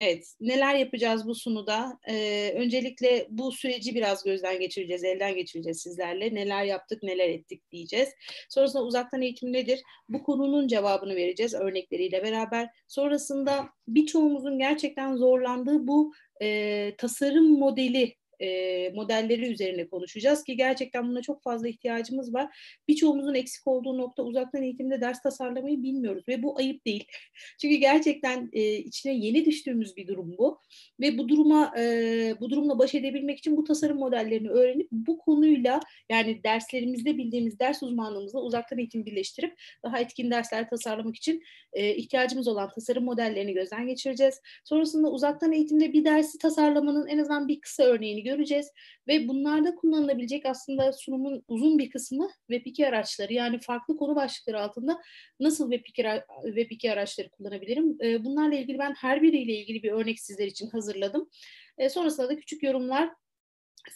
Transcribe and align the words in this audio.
Evet, 0.00 0.34
neler 0.40 0.74
yapacağız 0.74 1.26
bu 1.26 1.34
sunuda? 1.34 1.98
Ee, 2.08 2.52
öncelikle 2.56 3.26
bu 3.30 3.52
süreci 3.52 3.94
biraz 3.94 4.24
gözden 4.24 4.60
geçireceğiz, 4.60 5.04
elden 5.04 5.34
geçireceğiz 5.34 5.82
sizlerle. 5.82 6.34
Neler 6.34 6.64
yaptık, 6.64 7.02
neler 7.02 7.28
ettik 7.28 7.70
diyeceğiz. 7.70 8.08
Sonrasında 8.48 8.84
uzaktan 8.84 9.22
eğitim 9.22 9.52
nedir? 9.52 9.82
Bu 10.08 10.22
konunun 10.22 10.68
cevabını 10.68 11.16
vereceğiz 11.16 11.54
örnekleriyle 11.54 12.22
beraber. 12.22 12.68
Sonrasında 12.88 13.68
birçoğumuzun 13.88 14.58
gerçekten 14.58 15.16
zorlandığı 15.16 15.86
bu 15.86 16.12
e, 16.42 16.94
tasarım 16.98 17.58
modeli 17.58 18.17
e, 18.40 18.90
modelleri 18.94 19.46
üzerine 19.46 19.88
konuşacağız 19.88 20.44
ki 20.44 20.56
gerçekten 20.56 21.08
buna 21.08 21.22
çok 21.22 21.42
fazla 21.42 21.68
ihtiyacımız 21.68 22.34
var. 22.34 22.56
Birçoğumuzun 22.88 23.34
eksik 23.34 23.66
olduğu 23.66 23.98
nokta 23.98 24.22
uzaktan 24.22 24.62
eğitimde 24.62 25.00
ders 25.00 25.22
tasarlamayı 25.22 25.82
bilmiyoruz 25.82 26.24
ve 26.28 26.42
bu 26.42 26.58
ayıp 26.58 26.86
değil. 26.86 27.04
Çünkü 27.60 27.74
gerçekten 27.74 28.50
e, 28.52 28.76
içine 28.76 29.14
yeni 29.14 29.44
düştüğümüz 29.44 29.96
bir 29.96 30.06
durum 30.06 30.34
bu 30.38 30.60
ve 31.00 31.18
bu 31.18 31.28
duruma 31.28 31.74
e, 31.78 32.34
bu 32.40 32.50
durumla 32.50 32.78
baş 32.78 32.94
edebilmek 32.94 33.38
için 33.38 33.56
bu 33.56 33.64
tasarım 33.64 33.98
modellerini 33.98 34.50
öğrenip 34.50 34.88
bu 34.92 35.18
konuyla 35.18 35.80
yani 36.10 36.44
derslerimizde 36.44 37.18
bildiğimiz 37.18 37.58
ders 37.58 37.82
uzmanlığımızla 37.82 38.40
uzaktan 38.40 38.78
eğitim 38.78 39.06
birleştirip 39.06 39.60
daha 39.82 39.98
etkin 39.98 40.30
dersler 40.30 40.68
tasarlamak 40.70 41.16
için 41.16 41.42
e, 41.72 41.94
ihtiyacımız 41.94 42.48
olan 42.48 42.70
tasarım 42.74 43.04
modellerini 43.04 43.52
gözden 43.52 43.86
geçireceğiz. 43.86 44.40
Sonrasında 44.64 45.10
uzaktan 45.10 45.52
eğitimde 45.52 45.92
bir 45.92 46.04
dersi 46.04 46.38
tasarlamanın 46.38 47.06
en 47.06 47.18
azından 47.18 47.48
bir 47.48 47.60
kısa 47.60 47.82
örneğini 47.82 48.22
göreceğiz 48.28 48.72
ve 49.08 49.28
bunlarda 49.28 49.74
kullanılabilecek 49.74 50.46
aslında 50.46 50.92
sunumun 50.92 51.44
uzun 51.48 51.78
bir 51.78 51.90
kısmı 51.90 52.30
Web2 52.50 52.88
araçları 52.88 53.32
yani 53.32 53.58
farklı 53.60 53.96
konu 53.96 54.16
başlıkları 54.16 54.60
altında 54.60 55.02
nasıl 55.40 55.72
Web2, 55.72 56.24
Web2 56.44 56.92
araçları 56.92 57.28
kullanabilirim? 57.30 57.96
E, 58.02 58.24
bunlarla 58.24 58.54
ilgili 58.54 58.78
ben 58.78 58.94
her 58.94 59.22
biriyle 59.22 59.52
ilgili 59.52 59.82
bir 59.82 59.92
örnek 59.92 60.20
sizler 60.20 60.46
için 60.46 60.70
hazırladım. 60.70 61.30
E, 61.78 61.88
sonrasında 61.88 62.28
da 62.28 62.36
küçük 62.36 62.62
yorumlar 62.62 63.10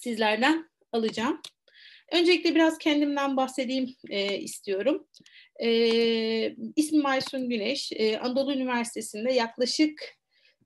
sizlerden 0.00 0.70
alacağım. 0.92 1.40
Öncelikle 2.12 2.54
biraz 2.54 2.78
kendimden 2.78 3.36
bahsedeyim 3.36 3.94
e, 4.10 4.38
istiyorum. 4.38 5.06
E, 5.62 5.68
ismim 6.76 7.06
Aysun 7.06 7.48
Güneş. 7.48 7.92
E, 7.92 8.18
Anadolu 8.18 8.52
Üniversitesi'nde 8.52 9.32
yaklaşık 9.32 10.21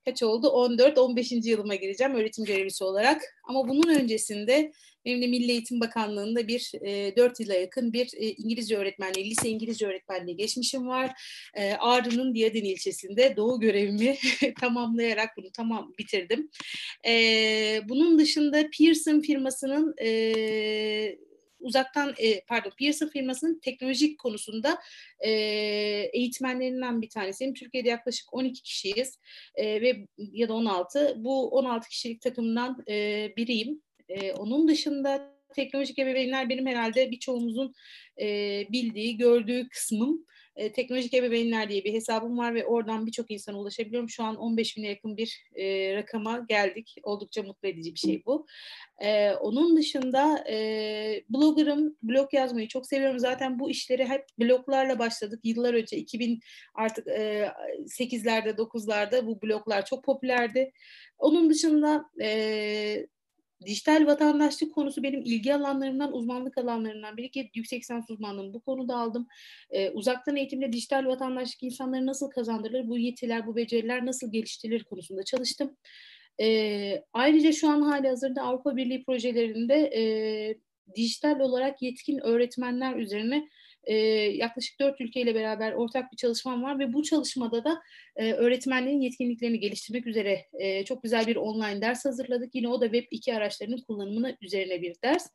kaç 0.07 0.23
oldu? 0.23 0.47
14-15. 0.47 1.49
yılıma 1.49 1.75
gireceğim 1.75 2.15
öğretim 2.15 2.45
görevlisi 2.45 2.85
olarak. 2.85 3.23
Ama 3.45 3.69
bunun 3.69 3.95
öncesinde 3.95 4.73
benim 5.05 5.23
de 5.23 5.27
Milli 5.27 5.51
Eğitim 5.51 5.81
Bakanlığı'nda 5.81 6.49
bir 6.49 6.73
e, 6.83 7.17
4 7.17 7.41
yıla 7.41 7.55
yakın 7.55 7.93
bir 7.93 8.11
e, 8.17 8.31
İngilizce 8.31 8.77
öğretmenliği, 8.77 9.31
lise 9.31 9.49
İngilizce 9.49 9.87
öğretmenliği 9.87 10.37
geçmişim 10.37 10.87
var. 10.87 11.11
E, 11.55 11.73
Ağrı'nın 11.73 12.35
Diyadin 12.35 12.65
ilçesinde 12.65 13.37
doğu 13.37 13.61
görevimi 13.61 14.17
tamamlayarak 14.61 15.31
bunu 15.37 15.47
tamam 15.57 15.93
bitirdim. 15.99 16.51
E, 17.07 17.81
bunun 17.89 18.19
dışında 18.19 18.65
Pearson 18.79 19.21
firmasının 19.21 19.95
e, 20.03 20.09
uzaktan 21.67 22.15
e, 22.19 22.41
pardon 22.41 22.73
Pearson 22.79 23.09
firmasının 23.09 23.61
teknolojik 23.61 24.19
konusunda 24.19 24.79
e, 25.21 25.31
eğitmenlerinden 26.13 27.03
bir 27.03 27.09
tanesiyim. 27.09 27.55
Türkiye'de 27.55 27.89
yaklaşık 27.89 28.35
12 28.35 28.63
kişiyiz 28.63 29.19
e, 29.55 29.81
ve 29.81 30.07
ya 30.19 30.49
da 30.49 30.55
16. 30.55 31.15
Bu 31.17 31.49
16 31.49 31.89
kişilik 31.89 32.21
takımdan 32.21 32.85
e, 32.89 33.29
biriyim. 33.37 33.83
E, 34.09 34.33
onun 34.33 34.69
dışında 34.69 35.37
teknolojik 35.55 35.99
ebeveynler 35.99 36.49
benim 36.49 36.67
herhalde 36.67 37.11
birçoğumuzun 37.11 37.75
e, 38.21 38.27
bildiği, 38.73 39.17
gördüğü 39.17 39.69
kısmım 39.69 40.27
e, 40.57 40.73
teknolojik 40.73 41.15
ebeveynler 41.15 41.69
diye 41.69 41.85
bir 41.85 41.93
hesabım 41.93 42.39
var 42.39 42.55
ve 42.55 42.67
oradan 42.67 43.07
birçok 43.07 43.31
insana 43.31 43.59
ulaşabiliyorum. 43.59 44.09
Şu 44.09 44.25
an 44.25 44.37
15 44.37 44.77
bine 44.77 44.89
yakın 44.89 45.17
bir 45.17 45.43
e, 45.55 45.95
rakama 45.95 46.39
geldik. 46.49 46.97
Oldukça 47.03 47.43
mutlu 47.43 47.69
edici 47.69 47.95
bir 47.95 47.99
şey 47.99 48.23
bu. 48.27 48.47
E, 48.99 49.31
onun 49.31 49.77
dışında 49.77 50.45
e, 50.49 51.25
bloggerım, 51.31 51.97
blog 52.03 52.35
yazmayı 52.35 52.69
çok 52.69 52.87
seviyorum. 52.87 53.19
Zaten 53.19 53.59
bu 53.59 53.71
işleri 53.71 54.05
hep 54.05 54.25
bloglarla 54.39 54.99
başladık. 54.99 55.41
Yıllar 55.45 55.75
önce 55.75 55.97
2000 55.97 56.41
artık 56.75 57.07
e, 57.07 57.53
8'lerde 57.87 58.51
9'larda 58.51 59.27
bu 59.27 59.43
bloglar 59.43 59.85
çok 59.85 60.05
popülerdi. 60.05 60.73
Onun 61.19 61.51
dışında 61.51 62.11
e, 62.23 63.07
Dijital 63.65 64.07
vatandaşlık 64.07 64.75
konusu 64.75 65.03
benim 65.03 65.21
ilgi 65.21 65.55
alanlarımdan, 65.55 66.13
uzmanlık 66.13 66.59
alanlarından 66.59 67.17
biri 67.17 67.31
ki 67.31 67.51
yüksek 67.55 67.81
lisans 67.81 68.11
uzmanlığımı 68.11 68.55
bu 68.55 68.61
konuda 68.61 68.97
aldım. 68.97 69.27
Ee, 69.71 69.91
uzaktan 69.91 70.37
eğitimde 70.37 70.73
dijital 70.73 71.07
vatandaşlık 71.07 71.63
insanları 71.63 72.07
nasıl 72.07 72.31
kazandırılır, 72.31 72.89
bu 72.89 72.99
yetiler, 72.99 73.47
bu 73.47 73.57
beceriler 73.57 74.07
nasıl 74.07 74.33
geliştirilir 74.33 74.85
konusunda 74.85 75.23
çalıştım. 75.23 75.77
Ee, 76.41 77.03
ayrıca 77.13 77.53
şu 77.53 77.69
an 77.69 77.83
hali 77.83 78.09
hazırda 78.09 78.43
Avrupa 78.43 78.77
Birliği 78.77 79.05
projelerinde 79.05 79.75
e, 79.75 80.03
dijital 80.97 81.41
olarak 81.41 81.83
yetkin 81.83 82.19
öğretmenler 82.19 82.97
üzerine 82.97 83.49
e, 83.87 83.95
yaklaşık 84.37 84.81
dört 84.81 85.01
ülkeyle 85.01 85.35
beraber 85.35 85.73
ortak 85.73 86.13
bir 86.13 86.17
çalışmam 86.17 86.63
var 86.63 86.79
ve 86.79 86.93
bu 86.93 87.03
çalışmada 87.03 87.65
da 87.65 87.83
e, 88.17 88.33
öğretmenlerin 88.33 89.01
yetkinliklerini 89.01 89.61
geliştirmek 89.61 90.07
üzere 90.07 90.47
e, 90.53 90.85
çok 90.85 91.03
güzel 91.03 91.27
bir 91.27 91.37
online 91.37 91.81
ders 91.81 92.05
hazırladık. 92.05 92.55
Yine 92.55 92.69
o 92.69 92.81
da 92.81 92.85
Web 92.85 93.07
2 93.11 93.35
araçlarının 93.35 93.83
kullanımına 93.89 94.37
üzerine 94.41 94.83
bir 94.83 94.97
ders. 95.05 95.27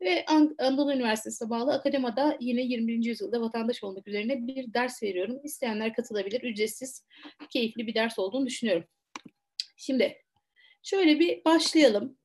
Ve 0.00 0.24
An 0.28 0.54
Anadolu 0.58 0.92
Üniversitesi'ne 0.92 1.50
bağlı 1.50 1.72
akademada 1.72 2.36
yine 2.40 2.62
21. 2.62 3.04
yüzyılda 3.04 3.40
vatandaş 3.40 3.84
olmak 3.84 4.08
üzerine 4.08 4.46
bir 4.46 4.74
ders 4.74 5.02
veriyorum. 5.02 5.40
İsteyenler 5.44 5.94
katılabilir. 5.94 6.42
Ücretsiz, 6.42 7.06
keyifli 7.50 7.86
bir 7.86 7.94
ders 7.94 8.18
olduğunu 8.18 8.46
düşünüyorum. 8.46 8.84
Şimdi 9.76 10.16
şöyle 10.82 11.20
bir 11.20 11.44
başlayalım. 11.44 12.18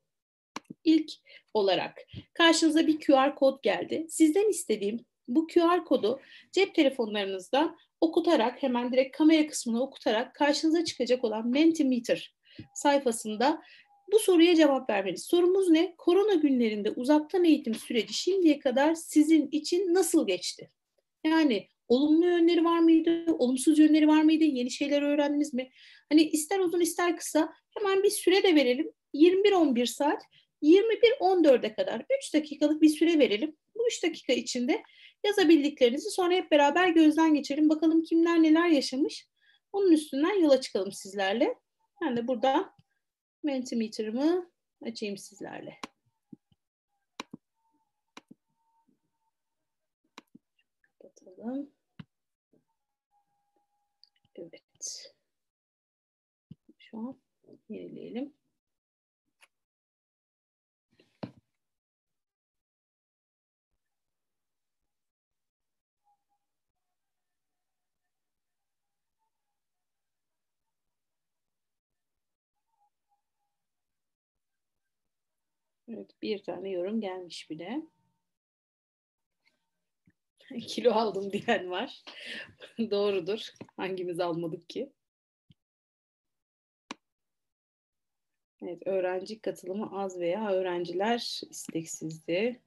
İlk 0.83 1.11
olarak 1.53 1.97
karşınıza 2.33 2.87
bir 2.87 2.99
QR 2.99 3.35
kod 3.35 3.63
geldi. 3.63 4.05
Sizden 4.09 4.49
istediğim 4.49 5.05
bu 5.27 5.47
QR 5.47 5.85
kodu 5.85 6.19
cep 6.51 6.75
telefonlarınızda 6.75 7.75
okutarak 8.01 8.63
hemen 8.63 8.91
direkt 8.91 9.17
kamera 9.17 9.47
kısmına 9.47 9.81
okutarak 9.81 10.35
karşınıza 10.35 10.83
çıkacak 10.83 11.23
olan 11.23 11.47
Mentimeter 11.47 12.35
sayfasında 12.73 13.61
bu 14.11 14.19
soruya 14.19 14.55
cevap 14.55 14.89
vermeniz. 14.89 15.23
Sorumuz 15.23 15.69
ne? 15.69 15.95
Korona 15.97 16.33
günlerinde 16.33 16.91
uzaktan 16.91 17.43
eğitim 17.43 17.75
süreci 17.75 18.13
şimdiye 18.13 18.59
kadar 18.59 18.95
sizin 18.95 19.47
için 19.51 19.93
nasıl 19.93 20.27
geçti? 20.27 20.71
Yani 21.25 21.67
olumlu 21.87 22.25
yönleri 22.25 22.65
var 22.65 22.79
mıydı? 22.79 23.25
Olumsuz 23.39 23.79
yönleri 23.79 24.07
var 24.07 24.21
mıydı? 24.21 24.43
Yeni 24.43 24.71
şeyler 24.71 25.01
öğrendiniz 25.01 25.53
mi? 25.53 25.69
Hani 26.09 26.21
ister 26.21 26.59
uzun 26.59 26.79
ister 26.79 27.17
kısa 27.17 27.53
hemen 27.77 28.03
bir 28.03 28.09
süre 28.09 28.43
de 28.43 28.55
verelim. 28.55 28.91
21-11 29.13 29.85
saat 29.85 30.21
21-14'e 30.63 31.73
kadar 31.73 32.05
3 32.19 32.33
dakikalık 32.33 32.81
bir 32.81 32.89
süre 32.89 33.19
verelim. 33.19 33.55
Bu 33.75 33.87
3 33.87 34.03
dakika 34.03 34.33
içinde 34.33 34.83
yazabildiklerinizi 35.25 36.11
sonra 36.11 36.33
hep 36.33 36.51
beraber 36.51 36.89
gözden 36.89 37.33
geçirelim. 37.33 37.69
Bakalım 37.69 38.03
kimler 38.03 38.43
neler 38.43 38.67
yaşamış. 38.67 39.27
Onun 39.73 39.91
üstünden 39.91 40.41
yola 40.41 40.61
çıkalım 40.61 40.91
sizlerle. 40.91 41.55
Ben 42.01 42.17
de 42.17 42.27
burada 42.27 42.73
Mentimeter'ımı 43.43 44.51
açayım 44.81 45.17
sizlerle. 45.17 45.79
Kapatalım. 50.81 51.69
Evet. 54.35 55.13
Şu 56.77 56.97
an 56.97 57.19
yenileyelim. 57.69 58.33
Evet, 75.87 76.21
bir 76.21 76.43
tane 76.43 76.69
yorum 76.69 77.01
gelmiş 77.01 77.49
bile. 77.49 77.81
Kilo 80.67 80.91
aldım 80.91 81.31
diyen 81.31 81.69
var. 81.69 82.03
Doğrudur. 82.79 83.49
Hangimiz 83.77 84.19
almadık 84.19 84.69
ki? 84.69 84.91
Evet, 88.61 88.87
öğrenci 88.87 89.39
katılımı 89.39 90.01
az 90.01 90.19
veya 90.19 90.51
öğrenciler 90.51 91.41
isteksizdi. 91.49 92.61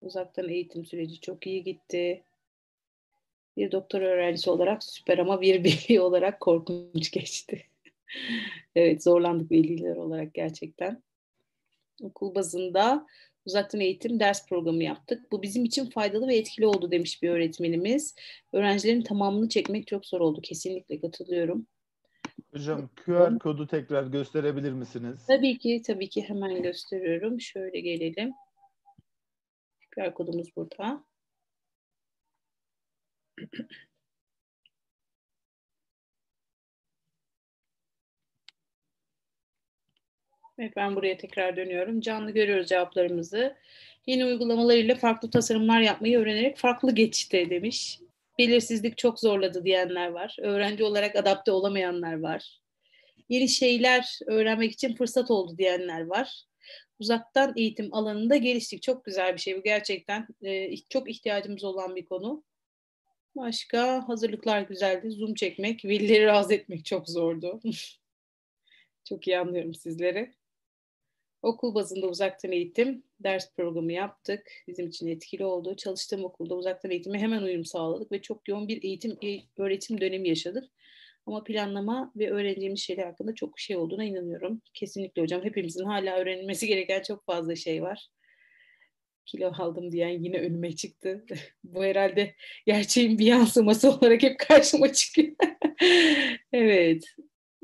Uzaktan 0.00 0.48
eğitim 0.48 0.84
süreci 0.84 1.20
çok 1.20 1.46
iyi 1.46 1.64
gitti. 1.64 2.24
Bir 3.56 3.72
doktor 3.72 4.00
öğrencisi 4.00 4.50
olarak 4.50 4.84
süper 4.84 5.18
ama 5.18 5.40
bir 5.40 5.64
veli 5.64 6.00
olarak 6.00 6.40
korkunç 6.40 7.10
geçti. 7.10 7.66
evet, 8.76 9.02
zorlandık 9.02 9.50
veliler 9.50 9.96
olarak 9.96 10.34
gerçekten 10.34 11.02
okul 12.02 12.34
bazında 12.34 13.06
uzaktan 13.44 13.80
eğitim 13.80 14.20
ders 14.20 14.48
programı 14.48 14.82
yaptık. 14.82 15.32
Bu 15.32 15.42
bizim 15.42 15.64
için 15.64 15.90
faydalı 15.90 16.28
ve 16.28 16.36
etkili 16.36 16.66
oldu 16.66 16.90
demiş 16.90 17.22
bir 17.22 17.30
öğretmenimiz. 17.30 18.14
Öğrencilerin 18.52 19.02
tamamını 19.02 19.48
çekmek 19.48 19.86
çok 19.86 20.06
zor 20.06 20.20
oldu. 20.20 20.40
Kesinlikle 20.40 21.00
katılıyorum. 21.00 21.66
Hocam 22.52 22.90
QR 23.04 23.38
kodu 23.38 23.66
tekrar 23.66 24.06
gösterebilir 24.06 24.72
misiniz? 24.72 25.24
Tabii 25.26 25.58
ki, 25.58 25.82
tabii 25.86 26.08
ki 26.08 26.22
hemen 26.22 26.62
gösteriyorum. 26.62 27.40
Şöyle 27.40 27.80
gelelim. 27.80 28.32
QR 29.94 30.14
kodumuz 30.14 30.56
burada. 30.56 31.04
Evet 40.58 40.72
ben 40.76 40.96
buraya 40.96 41.16
tekrar 41.16 41.56
dönüyorum. 41.56 42.00
Canlı 42.00 42.30
görüyoruz 42.30 42.68
cevaplarımızı. 42.68 43.56
Yeni 44.06 44.24
uygulamalarıyla 44.24 44.94
farklı 44.94 45.30
tasarımlar 45.30 45.80
yapmayı 45.80 46.18
öğrenerek 46.18 46.56
farklı 46.58 46.94
geçti 46.94 47.46
demiş. 47.50 48.00
Belirsizlik 48.38 48.98
çok 48.98 49.20
zorladı 49.20 49.64
diyenler 49.64 50.08
var. 50.08 50.36
Öğrenci 50.40 50.84
olarak 50.84 51.16
adapte 51.16 51.52
olamayanlar 51.52 52.20
var. 52.20 52.60
Yeni 53.28 53.48
şeyler 53.48 54.18
öğrenmek 54.26 54.72
için 54.72 54.94
fırsat 54.94 55.30
oldu 55.30 55.58
diyenler 55.58 56.06
var. 56.06 56.44
Uzaktan 56.98 57.52
eğitim 57.56 57.94
alanında 57.94 58.36
geliştik. 58.36 58.82
Çok 58.82 59.04
güzel 59.04 59.34
bir 59.34 59.40
şey 59.40 59.56
bu 59.58 59.62
gerçekten. 59.62 60.26
E, 60.42 60.76
çok 60.76 61.10
ihtiyacımız 61.10 61.64
olan 61.64 61.96
bir 61.96 62.06
konu. 62.06 62.44
Başka 63.36 64.08
hazırlıklar 64.08 64.60
güzeldi. 64.62 65.10
Zoom 65.10 65.34
çekmek, 65.34 65.84
velileri 65.84 66.26
razı 66.26 66.54
etmek 66.54 66.84
çok 66.84 67.08
zordu. 67.08 67.60
çok 69.04 69.28
iyi 69.28 69.38
anlıyorum 69.38 69.74
sizleri. 69.74 70.41
Okul 71.42 71.74
bazında 71.74 72.06
uzaktan 72.06 72.52
eğitim 72.52 73.04
ders 73.20 73.54
programı 73.54 73.92
yaptık. 73.92 74.50
Bizim 74.68 74.88
için 74.88 75.06
etkili 75.06 75.44
oldu. 75.44 75.76
Çalıştığım 75.76 76.24
okulda 76.24 76.54
uzaktan 76.54 76.90
eğitime 76.90 77.18
hemen 77.18 77.42
uyum 77.42 77.64
sağladık 77.64 78.12
ve 78.12 78.22
çok 78.22 78.48
yoğun 78.48 78.68
bir 78.68 78.82
eğitim 78.82 79.18
öğretim 79.58 80.00
dönemi 80.00 80.28
yaşadık. 80.28 80.64
Ama 81.26 81.44
planlama 81.44 82.12
ve 82.16 82.30
öğrendiğimiz 82.30 82.80
şeyler 82.80 83.06
hakkında 83.06 83.34
çok 83.34 83.58
şey 83.58 83.76
olduğuna 83.76 84.04
inanıyorum. 84.04 84.62
Kesinlikle 84.74 85.22
hocam 85.22 85.44
hepimizin 85.44 85.84
hala 85.84 86.16
öğrenilmesi 86.16 86.66
gereken 86.66 87.02
çok 87.02 87.26
fazla 87.26 87.56
şey 87.56 87.82
var. 87.82 88.08
Kilo 89.26 89.52
aldım 89.58 89.92
diyen 89.92 90.22
yine 90.22 90.38
önüme 90.38 90.76
çıktı. 90.76 91.24
Bu 91.64 91.84
herhalde 91.84 92.34
gerçeğin 92.66 93.18
bir 93.18 93.26
yansıması 93.26 93.90
olarak 93.90 94.22
hep 94.22 94.38
karşıma 94.38 94.92
çıkıyor. 94.92 95.36
evet. 96.52 97.04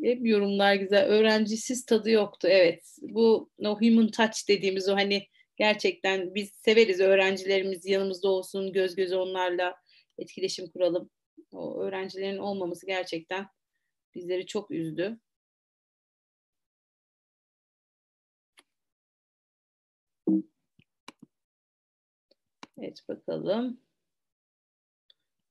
Hep 0.03 0.27
yorumlar 0.27 0.75
güzel. 0.75 1.05
Öğrencisiz 1.06 1.87
tadı 1.87 2.11
yoktu. 2.11 2.49
Evet. 2.50 2.97
Bu 3.03 3.50
no 3.59 3.81
human 3.81 4.09
touch 4.11 4.49
dediğimiz 4.49 4.89
o 4.89 4.95
hani 4.95 5.27
gerçekten 5.56 6.35
biz 6.35 6.50
severiz 6.65 7.00
öğrencilerimiz 7.00 7.87
yanımızda 7.87 8.29
olsun, 8.29 8.73
göz 8.73 8.95
göze 8.97 9.17
onlarla 9.17 9.75
etkileşim 10.19 10.71
kuralım. 10.71 11.11
O 11.53 11.81
öğrencilerin 11.83 12.39
olmaması 12.39 12.87
gerçekten 12.87 13.47
bizleri 14.15 14.47
çok 14.47 14.71
üzdü. 14.71 15.19
Evet 22.79 23.03
bakalım. 23.09 23.81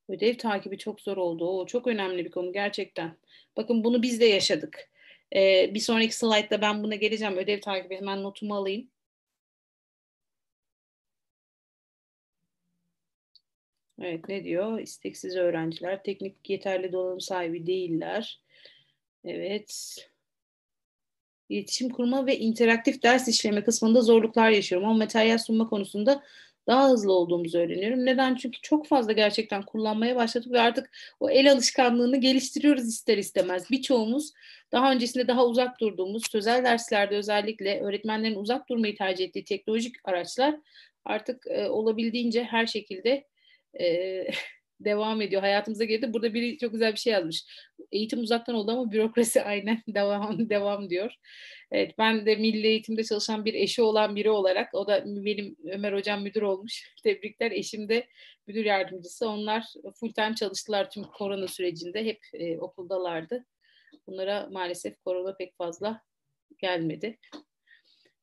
Ödev 0.08 0.36
takibi 0.36 0.78
çok 0.78 1.00
zor 1.00 1.16
oldu. 1.16 1.48
O 1.48 1.66
çok 1.66 1.86
önemli 1.86 2.24
bir 2.24 2.30
konu 2.30 2.52
gerçekten. 2.52 3.16
Bakın 3.56 3.84
bunu 3.84 4.02
biz 4.02 4.20
de 4.20 4.24
yaşadık. 4.26 4.90
Ee, 5.36 5.70
bir 5.74 5.80
sonraki 5.80 6.16
slaytta 6.16 6.60
ben 6.60 6.82
buna 6.82 6.94
geleceğim. 6.94 7.36
Ödev 7.36 7.60
takibi 7.60 7.96
hemen 7.96 8.22
notumu 8.22 8.54
alayım. 8.54 8.88
Evet 14.02 14.28
ne 14.28 14.44
diyor? 14.44 14.78
İsteksiz 14.80 15.36
öğrenciler 15.36 16.02
teknik 16.02 16.50
yeterli 16.50 16.92
donanım 16.92 17.20
sahibi 17.20 17.66
değiller. 17.66 18.40
Evet. 19.24 19.96
İletişim 21.48 21.90
kurma 21.90 22.26
ve 22.26 22.38
interaktif 22.38 23.02
ders 23.02 23.28
işleme 23.28 23.64
kısmında 23.64 24.00
zorluklar 24.00 24.50
yaşıyorum 24.50 24.88
ama 24.88 24.98
materyal 24.98 25.38
sunma 25.38 25.68
konusunda 25.68 26.24
daha 26.68 26.90
hızlı 26.90 27.12
olduğumuzu 27.12 27.58
öğreniyorum. 27.58 28.06
Neden? 28.06 28.34
Çünkü 28.34 28.60
çok 28.62 28.86
fazla 28.86 29.12
gerçekten 29.12 29.62
kullanmaya 29.62 30.16
başladık 30.16 30.52
ve 30.52 30.60
artık 30.60 30.90
o 31.20 31.30
el 31.30 31.52
alışkanlığını 31.52 32.16
geliştiriyoruz 32.16 32.88
ister 32.88 33.18
istemez. 33.18 33.70
Birçoğumuz 33.70 34.32
daha 34.72 34.92
öncesinde 34.92 35.28
daha 35.28 35.46
uzak 35.46 35.80
durduğumuz 35.80 36.22
sözel 36.30 36.64
derslerde 36.64 37.16
özellikle 37.16 37.80
öğretmenlerin 37.80 38.36
uzak 38.36 38.68
durmayı 38.68 38.96
tercih 38.96 39.24
ettiği 39.24 39.44
teknolojik 39.44 39.96
araçlar 40.04 40.54
artık 41.04 41.46
e, 41.46 41.68
olabildiğince 41.68 42.44
her 42.44 42.66
şekilde 42.66 43.26
e, 43.80 44.26
devam 44.80 45.20
ediyor. 45.20 45.42
Hayatımıza 45.42 45.84
girdi. 45.84 46.12
Burada 46.12 46.34
biri 46.34 46.58
çok 46.58 46.72
güzel 46.72 46.92
bir 46.92 46.98
şey 46.98 47.12
yazmış. 47.12 47.44
Eğitim 47.92 48.20
uzaktan 48.20 48.54
oldu 48.54 48.72
ama 48.72 48.92
bürokrasi 48.92 49.42
aynen 49.42 49.82
devam 49.88 50.50
devam 50.50 50.90
diyor. 50.90 51.14
Evet 51.70 51.98
ben 51.98 52.26
de 52.26 52.36
milli 52.36 52.66
eğitimde 52.66 53.04
çalışan 53.04 53.44
bir 53.44 53.54
eşi 53.54 53.82
olan 53.82 54.16
biri 54.16 54.30
olarak 54.30 54.74
o 54.74 54.86
da 54.86 55.04
benim 55.06 55.56
Ömer 55.64 55.92
hocam 55.92 56.22
müdür 56.22 56.42
olmuş. 56.42 56.94
Tebrikler. 57.02 57.50
Eşim 57.50 57.88
de 57.88 58.08
müdür 58.46 58.64
yardımcısı. 58.64 59.28
Onlar 59.28 59.64
full 60.00 60.12
time 60.12 60.34
çalıştılar 60.34 60.90
tüm 60.90 61.04
korona 61.04 61.48
sürecinde. 61.48 62.04
Hep 62.04 62.18
e, 62.32 62.58
okuldalardı. 62.58 63.44
Bunlara 64.06 64.48
maalesef 64.52 65.00
korona 65.04 65.36
pek 65.36 65.56
fazla 65.56 66.02
gelmedi. 66.58 67.18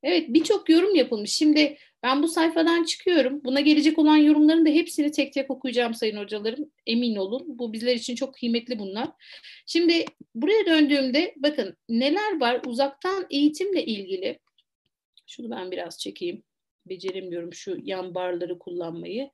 Evet 0.05 0.25
birçok 0.29 0.69
yorum 0.69 0.95
yapılmış. 0.95 1.31
Şimdi 1.31 1.77
ben 2.03 2.23
bu 2.23 2.27
sayfadan 2.27 2.83
çıkıyorum. 2.83 3.43
Buna 3.43 3.61
gelecek 3.61 3.99
olan 3.99 4.17
yorumların 4.17 4.65
da 4.65 4.69
hepsini 4.69 5.11
tek 5.11 5.33
tek 5.33 5.51
okuyacağım 5.51 5.93
sayın 5.93 6.17
hocalarım. 6.17 6.71
Emin 6.85 7.15
olun. 7.15 7.59
Bu 7.59 7.73
bizler 7.73 7.95
için 7.95 8.15
çok 8.15 8.33
kıymetli 8.33 8.79
bunlar. 8.79 9.09
Şimdi 9.65 10.05
buraya 10.35 10.65
döndüğümde 10.65 11.33
bakın 11.37 11.77
neler 11.89 12.39
var 12.39 12.61
uzaktan 12.65 13.25
eğitimle 13.29 13.85
ilgili. 13.85 14.39
Şunu 15.27 15.51
ben 15.51 15.71
biraz 15.71 15.99
çekeyim. 15.99 16.43
Beceremiyorum 16.85 17.53
şu 17.53 17.77
yan 17.83 18.15
barları 18.15 18.59
kullanmayı. 18.59 19.29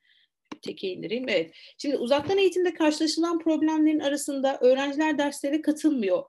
Teke 0.62 0.88
indireyim. 0.88 1.30
Evet. 1.30 1.52
Şimdi 1.78 1.98
uzaktan 1.98 2.38
eğitimde 2.38 2.74
karşılaşılan 2.74 3.40
problemlerin 3.40 4.00
arasında 4.00 4.58
öğrenciler 4.62 5.18
derslere 5.18 5.62
katılmıyor. 5.62 6.24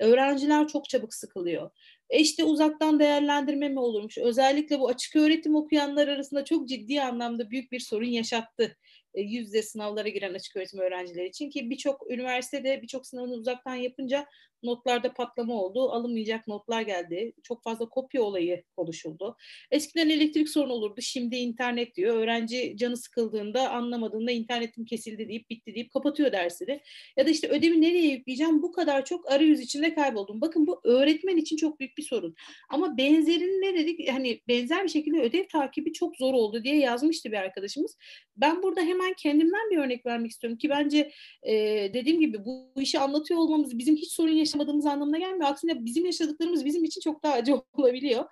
Öğrenciler 0.00 0.68
çok 0.68 0.88
çabuk 0.88 1.14
sıkılıyor. 1.14 1.70
E 2.10 2.18
işte 2.20 2.44
uzaktan 2.44 3.00
değerlendirme 3.00 3.68
mi 3.68 3.80
olurmuş? 3.80 4.18
Özellikle 4.18 4.80
bu 4.80 4.88
açık 4.88 5.16
öğretim 5.16 5.54
okuyanlar 5.54 6.08
arasında 6.08 6.44
çok 6.44 6.68
ciddi 6.68 7.02
anlamda 7.02 7.50
büyük 7.50 7.72
bir 7.72 7.80
sorun 7.80 8.06
yaşattı 8.06 8.76
e, 9.14 9.20
yüzde 9.20 9.62
sınavlara 9.62 10.08
giren 10.08 10.34
açık 10.34 10.56
öğretim 10.56 10.80
öğrencileri 10.80 11.28
için 11.28 11.50
ki 11.50 11.70
birçok 11.70 12.10
üniversitede 12.10 12.82
birçok 12.82 13.06
sınavını 13.06 13.32
uzaktan 13.32 13.74
yapınca 13.74 14.26
notlarda 14.62 15.12
patlama 15.12 15.54
oldu. 15.54 15.90
Alınmayacak 15.90 16.48
notlar 16.48 16.82
geldi. 16.82 17.32
Çok 17.42 17.62
fazla 17.62 17.88
kopya 17.88 18.22
olayı 18.22 18.64
konuşuldu. 18.76 19.36
Eskiden 19.70 20.08
elektrik 20.08 20.48
sorunu 20.48 20.72
olurdu. 20.72 21.00
Şimdi 21.00 21.36
internet 21.36 21.96
diyor. 21.96 22.16
Öğrenci 22.16 22.76
canı 22.76 22.96
sıkıldığında 22.96 23.70
anlamadığında 23.70 24.30
internetim 24.30 24.84
kesildi 24.84 25.28
deyip 25.28 25.50
bitti 25.50 25.74
deyip 25.74 25.92
kapatıyor 25.92 26.32
dersini. 26.32 26.80
Ya 27.16 27.26
da 27.26 27.30
işte 27.30 27.48
ödevi 27.48 27.80
nereye 27.80 28.06
yükleyeceğim? 28.06 28.62
Bu 28.62 28.72
kadar 28.72 29.04
çok 29.04 29.32
arayüz 29.32 29.60
içinde 29.60 29.94
kayboldum. 29.94 30.40
Bakın 30.40 30.66
bu 30.66 30.80
öğretmen 30.84 31.36
için 31.36 31.56
çok 31.56 31.80
büyük 31.80 31.98
bir 31.98 32.02
sorun. 32.02 32.34
Ama 32.70 32.96
benzerini 32.96 33.60
ne 33.60 33.74
dedik? 33.74 34.08
Hani 34.10 34.40
benzer 34.48 34.84
bir 34.84 34.88
şekilde 34.88 35.20
ödev 35.20 35.44
takibi 35.52 35.92
çok 35.92 36.16
zor 36.16 36.34
oldu 36.34 36.64
diye 36.64 36.78
yazmıştı 36.78 37.32
bir 37.32 37.36
arkadaşımız. 37.36 37.96
Ben 38.36 38.62
burada 38.62 38.80
hemen 38.80 39.14
kendimden 39.14 39.70
bir 39.70 39.76
örnek 39.76 40.06
vermek 40.06 40.30
istiyorum 40.30 40.58
ki 40.58 40.70
bence 40.70 41.10
e, 41.42 41.54
dediğim 41.94 42.20
gibi 42.20 42.44
bu, 42.44 42.70
işi 42.80 42.98
anlatıyor 42.98 43.40
olmamız 43.40 43.78
bizim 43.78 43.96
hiç 43.96 44.12
sorun 44.12 44.32
yaşamadığımız 44.50 44.86
anlamına 44.86 45.18
gelmiyor. 45.18 45.50
Aksine 45.50 45.84
bizim 45.84 46.06
yaşadıklarımız 46.06 46.64
bizim 46.64 46.84
için 46.84 47.00
çok 47.00 47.22
daha 47.22 47.34
acı 47.34 47.54
olabiliyor. 47.72 48.24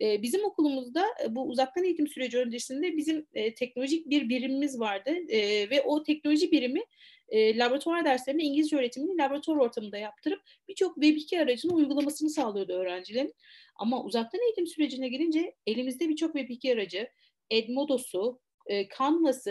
E, 0.00 0.22
bizim 0.22 0.44
okulumuzda 0.44 1.04
bu 1.28 1.42
uzaktan 1.42 1.84
eğitim 1.84 2.08
süreci 2.08 2.38
öncesinde 2.38 2.96
bizim 2.96 3.26
e, 3.34 3.54
teknolojik 3.54 4.10
bir 4.10 4.28
birimimiz 4.28 4.80
vardı 4.80 5.10
e, 5.28 5.70
ve 5.70 5.82
o 5.82 6.02
teknoloji 6.02 6.52
birimi 6.52 6.80
e, 7.28 7.58
laboratuvar 7.58 8.04
derslerini 8.04 8.42
İngilizce 8.42 8.76
öğretimini 8.76 9.18
laboratuvar 9.18 9.56
ortamında 9.56 9.98
yaptırıp 9.98 10.42
birçok 10.68 10.96
Web2 10.96 11.42
aracının 11.42 11.74
uygulamasını 11.74 12.30
sağlıyordu 12.30 12.72
öğrencilerin. 12.72 13.34
Ama 13.76 14.04
uzaktan 14.04 14.40
eğitim 14.42 14.66
sürecine 14.66 15.08
gelince 15.08 15.54
elimizde 15.66 16.08
birçok 16.08 16.34
Web2 16.34 16.74
aracı, 16.74 17.08
Edmodos'u, 17.50 18.40
e, 18.66 18.88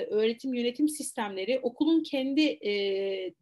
öğretim 0.10 0.54
yönetim 0.54 0.90
sistemleri, 0.90 1.60
okulun 1.60 2.04
kendi 2.04 2.42
e, 2.42 2.72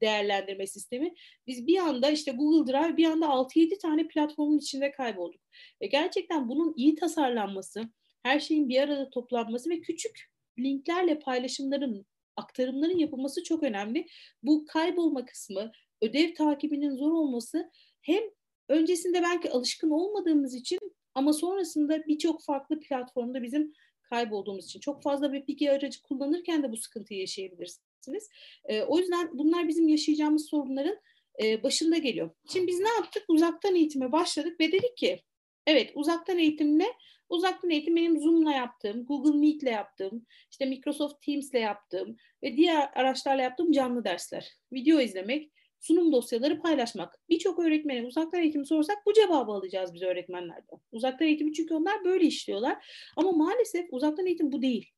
değerlendirme 0.01 0.67
sistemi. 0.67 1.13
Biz 1.47 1.67
bir 1.67 1.77
anda 1.77 2.09
işte 2.11 2.31
Google 2.31 2.73
Drive 2.73 2.97
bir 2.97 3.05
anda 3.05 3.25
6-7 3.25 3.77
tane 3.77 4.07
platformun 4.07 4.57
içinde 4.57 4.91
kaybolduk. 4.91 5.41
Ve 5.81 5.88
gerçekten 5.88 6.49
bunun 6.49 6.73
iyi 6.77 6.95
tasarlanması, 6.95 7.83
her 8.23 8.39
şeyin 8.39 8.69
bir 8.69 8.79
arada 8.79 9.09
toplanması 9.09 9.69
ve 9.69 9.81
küçük 9.81 10.29
linklerle 10.59 11.19
paylaşımların, 11.19 12.05
aktarımların 12.35 12.97
yapılması 12.97 13.43
çok 13.43 13.63
önemli. 13.63 14.07
Bu 14.43 14.65
kaybolma 14.65 15.25
kısmı, 15.25 15.71
ödev 16.01 16.33
takibinin 16.33 16.95
zor 16.95 17.11
olması 17.11 17.71
hem 18.01 18.23
öncesinde 18.69 19.21
belki 19.23 19.51
alışkın 19.51 19.89
olmadığımız 19.89 20.55
için 20.55 20.79
ama 21.15 21.33
sonrasında 21.33 22.07
birçok 22.07 22.43
farklı 22.43 22.79
platformda 22.79 23.43
bizim 23.43 23.73
kaybolduğumuz 24.09 24.65
için 24.65 24.79
çok 24.79 25.03
fazla 25.03 25.33
bir 25.33 25.47
bilgi 25.47 25.71
aracı 25.71 26.01
kullanırken 26.01 26.63
de 26.63 26.71
bu 26.71 26.77
sıkıntıyı 26.77 27.19
yaşayabilirsiniz. 27.19 28.29
E, 28.65 28.81
o 28.81 28.99
yüzden 28.99 29.29
bunlar 29.33 29.67
bizim 29.67 29.87
yaşayacağımız 29.87 30.49
sorunların 30.49 30.97
e, 31.43 31.63
başında 31.63 31.97
geliyor. 31.97 32.29
Şimdi 32.51 32.67
biz 32.67 32.79
ne 32.79 32.89
yaptık? 32.89 33.23
Uzaktan 33.27 33.75
eğitime 33.75 34.11
başladık 34.11 34.59
ve 34.59 34.71
dedik 34.71 34.97
ki 34.97 35.23
evet 35.67 35.91
uzaktan 35.95 36.37
eğitimle 36.37 36.85
Uzaktan 37.29 37.69
eğitim 37.69 37.95
benim 37.95 38.19
Zoom'la 38.19 38.51
yaptığım, 38.51 39.05
Google 39.05 39.39
Meet'le 39.39 39.71
yaptığım, 39.71 40.25
işte 40.51 40.65
Microsoft 40.65 41.21
Teams'le 41.21 41.53
yaptığım 41.53 42.17
ve 42.43 42.57
diğer 42.57 42.91
araçlarla 42.95 43.41
yaptığım 43.41 43.71
canlı 43.71 44.03
dersler. 44.03 44.53
Video 44.73 44.99
izlemek, 44.99 45.51
sunum 45.79 46.12
dosyaları 46.12 46.59
paylaşmak. 46.59 47.19
Birçok 47.29 47.59
öğretmene 47.59 48.07
uzaktan 48.07 48.41
eğitimi 48.41 48.65
sorsak 48.65 48.98
bu 49.05 49.13
cevabı 49.13 49.51
alacağız 49.51 49.93
biz 49.93 50.01
öğretmenlerden. 50.01 50.79
Uzaktan 50.91 51.27
eğitimi 51.27 51.53
çünkü 51.53 51.74
onlar 51.74 52.05
böyle 52.05 52.25
işliyorlar. 52.25 52.86
Ama 53.15 53.31
maalesef 53.31 53.88
uzaktan 53.91 54.25
eğitim 54.25 54.51
bu 54.51 54.62
değil. 54.62 54.89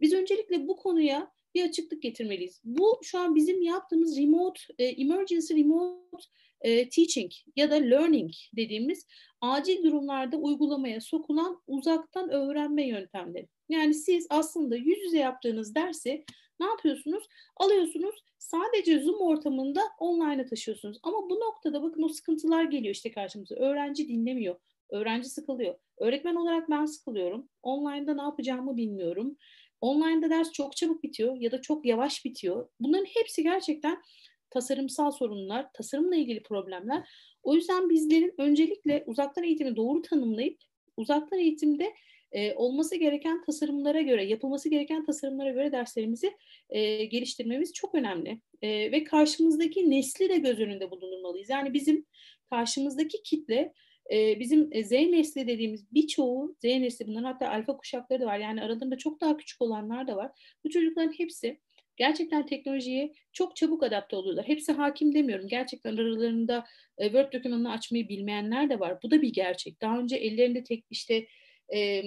Biz 0.00 0.12
öncelikle 0.12 0.68
bu 0.68 0.76
konuya 0.76 1.32
bir 1.54 1.68
açıklık 1.68 2.02
getirmeliyiz. 2.02 2.60
Bu 2.64 3.00
şu 3.02 3.18
an 3.18 3.34
bizim 3.34 3.62
yaptığımız 3.62 4.18
remote, 4.18 4.60
e, 4.78 4.84
emergency 4.84 5.54
remote 5.54 6.24
e, 6.60 6.88
teaching 6.88 7.32
ya 7.56 7.70
da 7.70 7.74
learning 7.74 8.32
dediğimiz 8.56 9.06
acil 9.40 9.82
durumlarda 9.82 10.36
uygulamaya 10.36 11.00
sokulan 11.00 11.62
uzaktan 11.66 12.30
öğrenme 12.30 12.86
yöntemleri. 12.86 13.48
Yani 13.68 13.94
siz 13.94 14.26
aslında 14.30 14.76
yüz 14.76 14.98
yüze 15.04 15.18
yaptığınız 15.18 15.74
dersi 15.74 16.24
ne 16.60 16.66
yapıyorsunuz? 16.66 17.24
Alıyorsunuz 17.56 18.24
sadece 18.38 18.98
Zoom 18.98 19.20
ortamında 19.20 19.80
online'a 19.98 20.46
taşıyorsunuz. 20.46 20.98
Ama 21.02 21.30
bu 21.30 21.40
noktada 21.40 21.82
bakın 21.82 22.02
o 22.02 22.08
sıkıntılar 22.08 22.64
geliyor 22.64 22.94
işte 22.94 23.10
karşımıza. 23.10 23.54
Öğrenci 23.54 24.08
dinlemiyor. 24.08 24.56
Öğrenci 24.90 25.28
sıkılıyor. 25.28 25.74
Öğretmen 25.98 26.34
olarak 26.34 26.70
ben 26.70 26.84
sıkılıyorum. 26.84 27.48
Online'da 27.62 28.14
ne 28.14 28.22
yapacağımı 28.22 28.76
bilmiyorum. 28.76 29.36
Online'da 29.80 30.30
ders 30.30 30.52
çok 30.52 30.76
çabuk 30.76 31.02
bitiyor 31.02 31.36
ya 31.40 31.52
da 31.52 31.60
çok 31.60 31.86
yavaş 31.86 32.24
bitiyor. 32.24 32.68
Bunların 32.80 33.04
hepsi 33.04 33.42
gerçekten 33.42 34.02
tasarımsal 34.50 35.10
sorunlar, 35.10 35.72
tasarımla 35.72 36.16
ilgili 36.16 36.42
problemler. 36.42 37.08
O 37.42 37.54
yüzden 37.54 37.90
bizlerin 37.90 38.34
öncelikle 38.38 39.04
uzaktan 39.06 39.44
eğitimi 39.44 39.76
doğru 39.76 40.02
tanımlayıp 40.02 40.58
uzaktan 40.96 41.38
eğitimde 41.38 41.92
e, 42.32 42.54
olması 42.54 42.96
gereken 42.96 43.44
tasarımlara 43.44 44.00
göre, 44.00 44.24
yapılması 44.24 44.68
gereken 44.68 45.04
tasarımlara 45.04 45.50
göre 45.50 45.72
derslerimizi 45.72 46.32
e, 46.70 47.04
geliştirmemiz 47.04 47.72
çok 47.72 47.94
önemli. 47.94 48.40
E, 48.62 48.92
ve 48.92 49.04
karşımızdaki 49.04 49.90
nesli 49.90 50.28
de 50.28 50.38
göz 50.38 50.60
önünde 50.60 50.90
bulundurmalıyız. 50.90 51.50
Yani 51.50 51.74
bizim 51.74 52.06
karşımızdaki 52.50 53.22
kitle 53.22 53.72
e, 54.12 54.40
bizim 54.40 54.70
Z 54.84 54.90
nesli 54.90 55.46
dediğimiz 55.46 55.94
birçoğu 55.94 56.56
Z 56.60 56.64
nesli 56.64 57.06
bunların 57.06 57.24
hatta 57.24 57.48
alfa 57.48 57.76
kuşakları 57.76 58.20
da 58.20 58.26
var. 58.26 58.38
Yani 58.38 58.62
aralarında 58.62 58.98
çok 58.98 59.20
daha 59.20 59.36
küçük 59.36 59.62
olanlar 59.62 60.08
da 60.08 60.16
var. 60.16 60.30
Bu 60.64 60.70
çocukların 60.70 61.12
hepsi 61.18 61.60
gerçekten 61.96 62.46
teknolojiye 62.46 63.12
çok 63.32 63.56
çabuk 63.56 63.82
adapte 63.82 64.16
oluyorlar. 64.16 64.48
Hepsi 64.48 64.72
hakim 64.72 65.14
demiyorum. 65.14 65.48
Gerçekten 65.48 65.96
aralarında 65.96 66.64
e, 66.98 67.04
Word 67.04 67.32
dokümanını 67.32 67.72
açmayı 67.72 68.08
bilmeyenler 68.08 68.70
de 68.70 68.80
var. 68.80 69.02
Bu 69.02 69.10
da 69.10 69.22
bir 69.22 69.32
gerçek. 69.32 69.80
Daha 69.80 69.98
önce 69.98 70.16
ellerinde 70.16 70.64
tek 70.64 70.84
işte 70.90 71.26
e, 71.74 72.02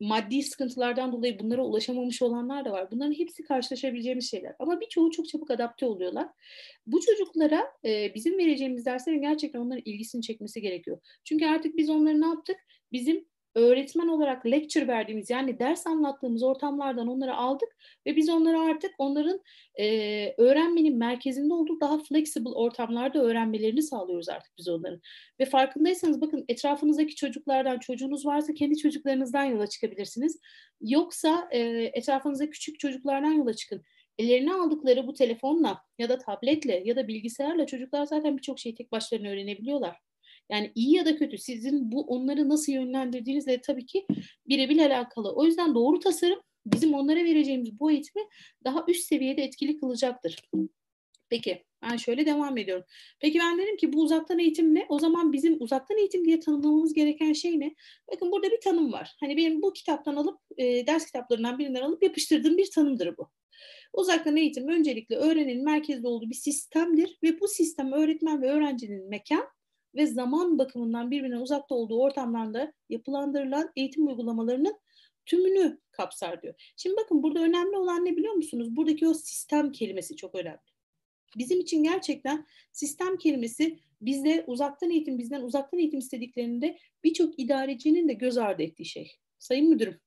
maddi 0.00 0.42
sıkıntılardan 0.42 1.12
dolayı 1.12 1.38
bunlara 1.38 1.62
ulaşamamış 1.62 2.22
olanlar 2.22 2.64
da 2.64 2.72
var. 2.72 2.90
Bunların 2.90 3.18
hepsi 3.18 3.42
karşılaşabileceğimiz 3.42 4.30
şeyler. 4.30 4.54
Ama 4.58 4.80
birçoğu 4.80 5.10
çok 5.10 5.28
çabuk 5.28 5.50
adapte 5.50 5.86
oluyorlar. 5.86 6.28
Bu 6.86 7.00
çocuklara 7.00 7.72
e, 7.84 8.14
bizim 8.14 8.38
vereceğimiz 8.38 8.86
derslerin 8.86 9.22
gerçekten 9.22 9.60
onların 9.60 9.82
ilgisini 9.84 10.22
çekmesi 10.22 10.60
gerekiyor. 10.60 10.98
Çünkü 11.24 11.46
artık 11.46 11.76
biz 11.76 11.90
onları 11.90 12.20
ne 12.20 12.26
yaptık? 12.26 12.56
Bizim 12.92 13.28
öğretmen 13.54 14.08
olarak 14.08 14.46
lecture 14.46 14.88
verdiğimiz 14.88 15.30
yani 15.30 15.58
ders 15.58 15.86
anlattığımız 15.86 16.42
ortamlardan 16.42 17.08
onları 17.08 17.36
aldık 17.36 17.76
ve 18.06 18.16
biz 18.16 18.28
onları 18.28 18.60
artık 18.60 18.90
onların 18.98 19.40
e, 19.74 20.34
öğrenmenin 20.38 20.98
merkezinde 20.98 21.54
olduğu 21.54 21.80
daha 21.80 21.98
flexible 21.98 22.50
ortamlarda 22.50 23.22
öğrenmelerini 23.22 23.82
sağlıyoruz 23.82 24.28
artık 24.28 24.52
biz 24.58 24.68
onların. 24.68 25.00
Ve 25.40 25.44
farkındaysanız 25.44 26.20
bakın 26.20 26.44
etrafınızdaki 26.48 27.14
çocuklardan 27.14 27.78
çocuğunuz 27.78 28.26
varsa 28.26 28.54
kendi 28.54 28.76
çocuklarınızdan 28.76 29.44
yola 29.44 29.66
çıkabilirsiniz. 29.66 30.40
Yoksa 30.80 31.48
e, 31.50 31.58
etrafınızda 31.94 32.50
küçük 32.50 32.80
çocuklardan 32.80 33.32
yola 33.32 33.54
çıkın. 33.54 33.82
Ellerine 34.18 34.54
aldıkları 34.54 35.06
bu 35.06 35.14
telefonla 35.14 35.82
ya 35.98 36.08
da 36.08 36.18
tabletle 36.18 36.82
ya 36.84 36.96
da 36.96 37.08
bilgisayarla 37.08 37.66
çocuklar 37.66 38.06
zaten 38.06 38.36
birçok 38.36 38.58
şeyi 38.58 38.74
tek 38.74 38.92
başlarına 38.92 39.28
öğrenebiliyorlar. 39.28 40.07
Yani 40.50 40.72
iyi 40.74 40.96
ya 40.96 41.04
da 41.04 41.16
kötü 41.16 41.38
sizin 41.38 41.92
bu 41.92 42.02
onları 42.02 42.48
nasıl 42.48 42.72
yönlendirdiğinizle 42.72 43.60
tabii 43.60 43.86
ki 43.86 44.06
birebir 44.48 44.78
alakalı. 44.78 45.32
O 45.32 45.44
yüzden 45.44 45.74
doğru 45.74 45.98
tasarım 45.98 46.40
bizim 46.66 46.94
onlara 46.94 47.24
vereceğimiz 47.24 47.80
bu 47.80 47.90
eğitimi 47.90 48.24
daha 48.64 48.84
üst 48.88 49.04
seviyede 49.08 49.42
etkili 49.42 49.80
kılacaktır. 49.80 50.42
Peki 51.30 51.64
ben 51.82 51.96
şöyle 51.96 52.26
devam 52.26 52.58
ediyorum. 52.58 52.84
Peki 53.20 53.38
ben 53.38 53.58
dedim 53.58 53.76
ki 53.76 53.92
bu 53.92 54.02
uzaktan 54.02 54.38
eğitim 54.38 54.74
ne? 54.74 54.86
O 54.88 54.98
zaman 54.98 55.32
bizim 55.32 55.56
uzaktan 55.62 55.98
eğitim 55.98 56.24
diye 56.24 56.40
tanımlamamız 56.40 56.94
gereken 56.94 57.32
şey 57.32 57.60
ne? 57.60 57.74
Bakın 58.12 58.32
burada 58.32 58.50
bir 58.50 58.60
tanım 58.60 58.92
var. 58.92 59.16
Hani 59.20 59.36
benim 59.36 59.62
bu 59.62 59.72
kitaptan 59.72 60.16
alıp 60.16 60.40
e, 60.56 60.86
ders 60.86 61.06
kitaplarından 61.06 61.58
birinden 61.58 61.82
alıp 61.82 62.02
yapıştırdığım 62.02 62.58
bir 62.58 62.70
tanımdır 62.70 63.16
bu. 63.16 63.30
Uzaktan 63.92 64.36
eğitim 64.36 64.68
öncelikle 64.68 65.16
öğrenenin 65.16 65.64
merkezde 65.64 66.08
olduğu 66.08 66.30
bir 66.30 66.34
sistemdir 66.34 67.18
ve 67.22 67.40
bu 67.40 67.48
sistem 67.48 67.92
öğretmen 67.92 68.42
ve 68.42 68.50
öğrencinin 68.50 69.08
mekan 69.08 69.48
ve 69.98 70.06
zaman 70.06 70.58
bakımından 70.58 71.10
birbirine 71.10 71.38
uzakta 71.38 71.74
olduğu 71.74 72.00
ortamlarda 72.00 72.72
yapılandırılan 72.88 73.72
eğitim 73.76 74.06
uygulamalarının 74.06 74.78
tümünü 75.26 75.80
kapsar 75.90 76.42
diyor. 76.42 76.72
Şimdi 76.76 76.96
bakın 76.96 77.22
burada 77.22 77.40
önemli 77.40 77.76
olan 77.76 78.04
ne 78.04 78.16
biliyor 78.16 78.34
musunuz? 78.34 78.76
Buradaki 78.76 79.08
o 79.08 79.14
sistem 79.14 79.72
kelimesi 79.72 80.16
çok 80.16 80.34
önemli. 80.34 80.58
Bizim 81.38 81.60
için 81.60 81.82
gerçekten 81.82 82.46
sistem 82.72 83.16
kelimesi 83.16 83.78
bizde 84.00 84.44
uzaktan 84.46 84.90
eğitim, 84.90 85.18
bizden 85.18 85.42
uzaktan 85.42 85.80
eğitim 85.80 85.98
istediklerinde 85.98 86.78
birçok 87.04 87.38
idarecinin 87.38 88.08
de 88.08 88.12
göz 88.12 88.38
ardı 88.38 88.62
ettiği 88.62 88.84
şey. 88.84 89.12
Sayın 89.38 89.68
Müdürüm, 89.68 90.00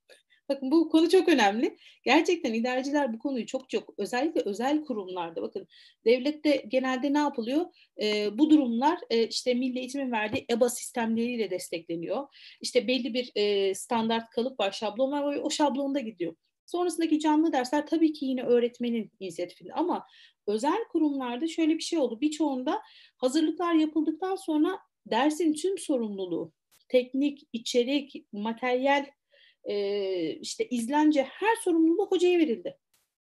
Bakın 0.56 0.70
bu 0.70 0.88
konu 0.88 1.08
çok 1.08 1.28
önemli. 1.28 1.76
Gerçekten 2.04 2.54
idareciler 2.54 3.12
bu 3.12 3.18
konuyu 3.18 3.46
çok 3.46 3.70
çok 3.70 3.94
özellikle 3.98 4.40
özel 4.40 4.84
kurumlarda 4.84 5.42
bakın 5.42 5.68
devlette 6.04 6.64
genelde 6.68 7.12
ne 7.12 7.18
yapılıyor? 7.18 7.66
E, 8.02 8.38
bu 8.38 8.50
durumlar 8.50 8.98
e, 9.10 9.26
işte 9.26 9.54
Milli 9.54 9.78
Eğitim'in 9.78 10.12
verdiği 10.12 10.46
EBA 10.50 10.68
sistemleriyle 10.68 11.50
destekleniyor. 11.50 12.26
İşte 12.60 12.88
belli 12.88 13.14
bir 13.14 13.32
e, 13.34 13.74
standart 13.74 14.30
kalıp 14.30 14.60
var, 14.60 14.72
şablon 14.72 15.12
var 15.12 15.36
o 15.36 15.50
şablonda 15.50 16.00
gidiyor. 16.00 16.34
Sonrasındaki 16.66 17.20
canlı 17.20 17.52
dersler 17.52 17.86
tabii 17.86 18.12
ki 18.12 18.24
yine 18.26 18.42
öğretmenin 18.42 19.12
inisiyatifinde 19.20 19.72
ama 19.72 20.06
özel 20.46 20.84
kurumlarda 20.88 21.48
şöyle 21.48 21.74
bir 21.74 21.82
şey 21.82 21.98
oldu. 21.98 22.20
Birçoğunda 22.20 22.82
hazırlıklar 23.16 23.74
yapıldıktan 23.74 24.36
sonra 24.36 24.78
dersin 25.06 25.54
tüm 25.54 25.78
sorumluluğu, 25.78 26.52
teknik, 26.88 27.48
içerik, 27.52 28.26
materyal 28.32 29.06
e, 29.64 30.30
işte 30.30 30.68
izlence 30.68 31.22
her 31.22 31.56
sorumluluğu 31.56 32.06
hocaya 32.06 32.38
verildi. 32.38 32.78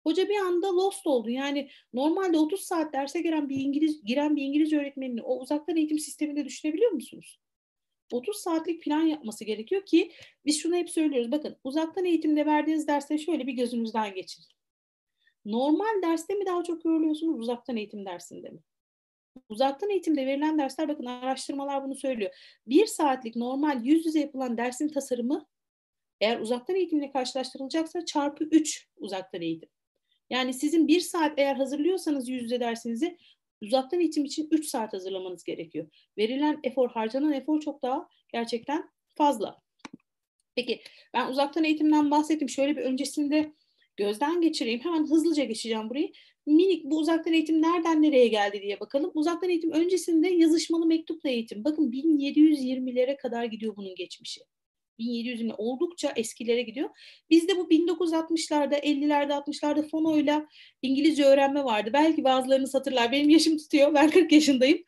Hoca 0.03 0.29
bir 0.29 0.37
anda 0.37 0.75
lost 0.75 1.07
oldu. 1.07 1.29
Yani 1.29 1.69
normalde 1.93 2.37
30 2.37 2.61
saat 2.61 2.93
derse 2.93 3.21
giren 3.21 3.49
bir 3.49 3.59
İngiliz 3.59 4.03
giren 4.03 4.35
bir 4.35 4.41
İngiliz 4.41 4.73
öğretmenini 4.73 5.21
o 5.21 5.39
uzaktan 5.39 5.77
eğitim 5.77 5.99
sisteminde 5.99 6.45
düşünebiliyor 6.45 6.91
musunuz? 6.91 7.39
30 8.11 8.37
saatlik 8.37 8.83
plan 8.83 9.01
yapması 9.01 9.45
gerekiyor 9.45 9.85
ki 9.85 10.11
biz 10.45 10.61
şunu 10.61 10.75
hep 10.75 10.89
söylüyoruz. 10.89 11.31
Bakın 11.31 11.57
uzaktan 11.63 12.05
eğitimde 12.05 12.45
verdiğiniz 12.45 12.87
derste 12.87 13.17
şöyle 13.17 13.47
bir 13.47 13.53
gözünüzden 13.53 14.13
geçirin. 14.13 14.47
Normal 15.45 16.01
derste 16.03 16.33
mi 16.33 16.45
daha 16.45 16.63
çok 16.63 16.85
yoruluyorsunuz 16.85 17.39
uzaktan 17.39 17.77
eğitim 17.77 18.05
dersinde 18.05 18.49
mi? 18.49 18.59
Uzaktan 19.49 19.89
eğitimde 19.89 20.25
verilen 20.25 20.59
dersler 20.59 20.87
bakın 20.87 21.05
araştırmalar 21.05 21.83
bunu 21.83 21.95
söylüyor. 21.95 22.31
Bir 22.67 22.85
saatlik 22.85 23.35
normal 23.35 23.85
yüz 23.85 24.05
yüze 24.05 24.19
yapılan 24.19 24.57
dersin 24.57 24.89
tasarımı 24.89 25.47
eğer 26.21 26.39
uzaktan 26.39 26.75
eğitimle 26.75 27.11
karşılaştırılacaksa 27.11 28.05
çarpı 28.05 28.43
3 28.43 28.87
uzaktan 28.97 29.41
eğitim. 29.41 29.69
Yani 30.29 30.53
sizin 30.53 30.87
bir 30.87 30.99
saat 30.99 31.39
eğer 31.39 31.55
hazırlıyorsanız 31.55 32.29
yüz 32.29 32.43
yüze 32.43 32.59
dersinizi 32.59 33.17
uzaktan 33.61 33.99
eğitim 33.99 34.25
için 34.25 34.47
3 34.51 34.67
saat 34.67 34.93
hazırlamanız 34.93 35.43
gerekiyor. 35.43 35.87
Verilen 36.17 36.59
efor, 36.63 36.89
harcanan 36.89 37.33
efor 37.33 37.61
çok 37.61 37.81
daha 37.81 38.07
gerçekten 38.33 38.89
fazla. 39.15 39.61
Peki 40.55 40.81
ben 41.13 41.29
uzaktan 41.29 41.63
eğitimden 41.63 42.11
bahsettim. 42.11 42.49
Şöyle 42.49 42.77
bir 42.77 42.81
öncesinde 42.81 43.53
gözden 43.97 44.41
geçireyim. 44.41 44.79
Hemen 44.79 45.07
hızlıca 45.07 45.43
geçeceğim 45.43 45.89
burayı. 45.89 46.11
Minik 46.45 46.85
bu 46.85 46.97
uzaktan 46.97 47.33
eğitim 47.33 47.61
nereden 47.61 48.01
nereye 48.01 48.27
geldi 48.27 48.61
diye 48.61 48.79
bakalım. 48.79 49.11
Uzaktan 49.13 49.49
eğitim 49.49 49.71
öncesinde 49.71 50.29
yazışmalı 50.29 50.85
mektupla 50.85 51.29
eğitim. 51.29 51.63
Bakın 51.63 51.91
1720'lere 51.91 53.17
kadar 53.17 53.45
gidiyor 53.45 53.75
bunun 53.75 53.95
geçmişi. 53.95 54.41
1700'ün 54.99 55.53
oldukça 55.57 56.13
eskilere 56.15 56.61
gidiyor. 56.61 56.89
Bizde 57.29 57.57
bu 57.57 57.69
1960'larda, 57.69 58.79
50'lerde, 58.79 59.33
60'larda 59.33 59.89
fonoyla 59.89 60.47
İngilizce 60.81 61.25
öğrenme 61.25 61.63
vardı. 61.63 61.89
Belki 61.93 62.23
bazılarınız 62.23 62.75
hatırlar. 62.75 63.11
Benim 63.11 63.29
yaşım 63.29 63.57
tutuyor. 63.57 63.93
Ben 63.93 64.09
40 64.09 64.31
yaşındayım. 64.31 64.79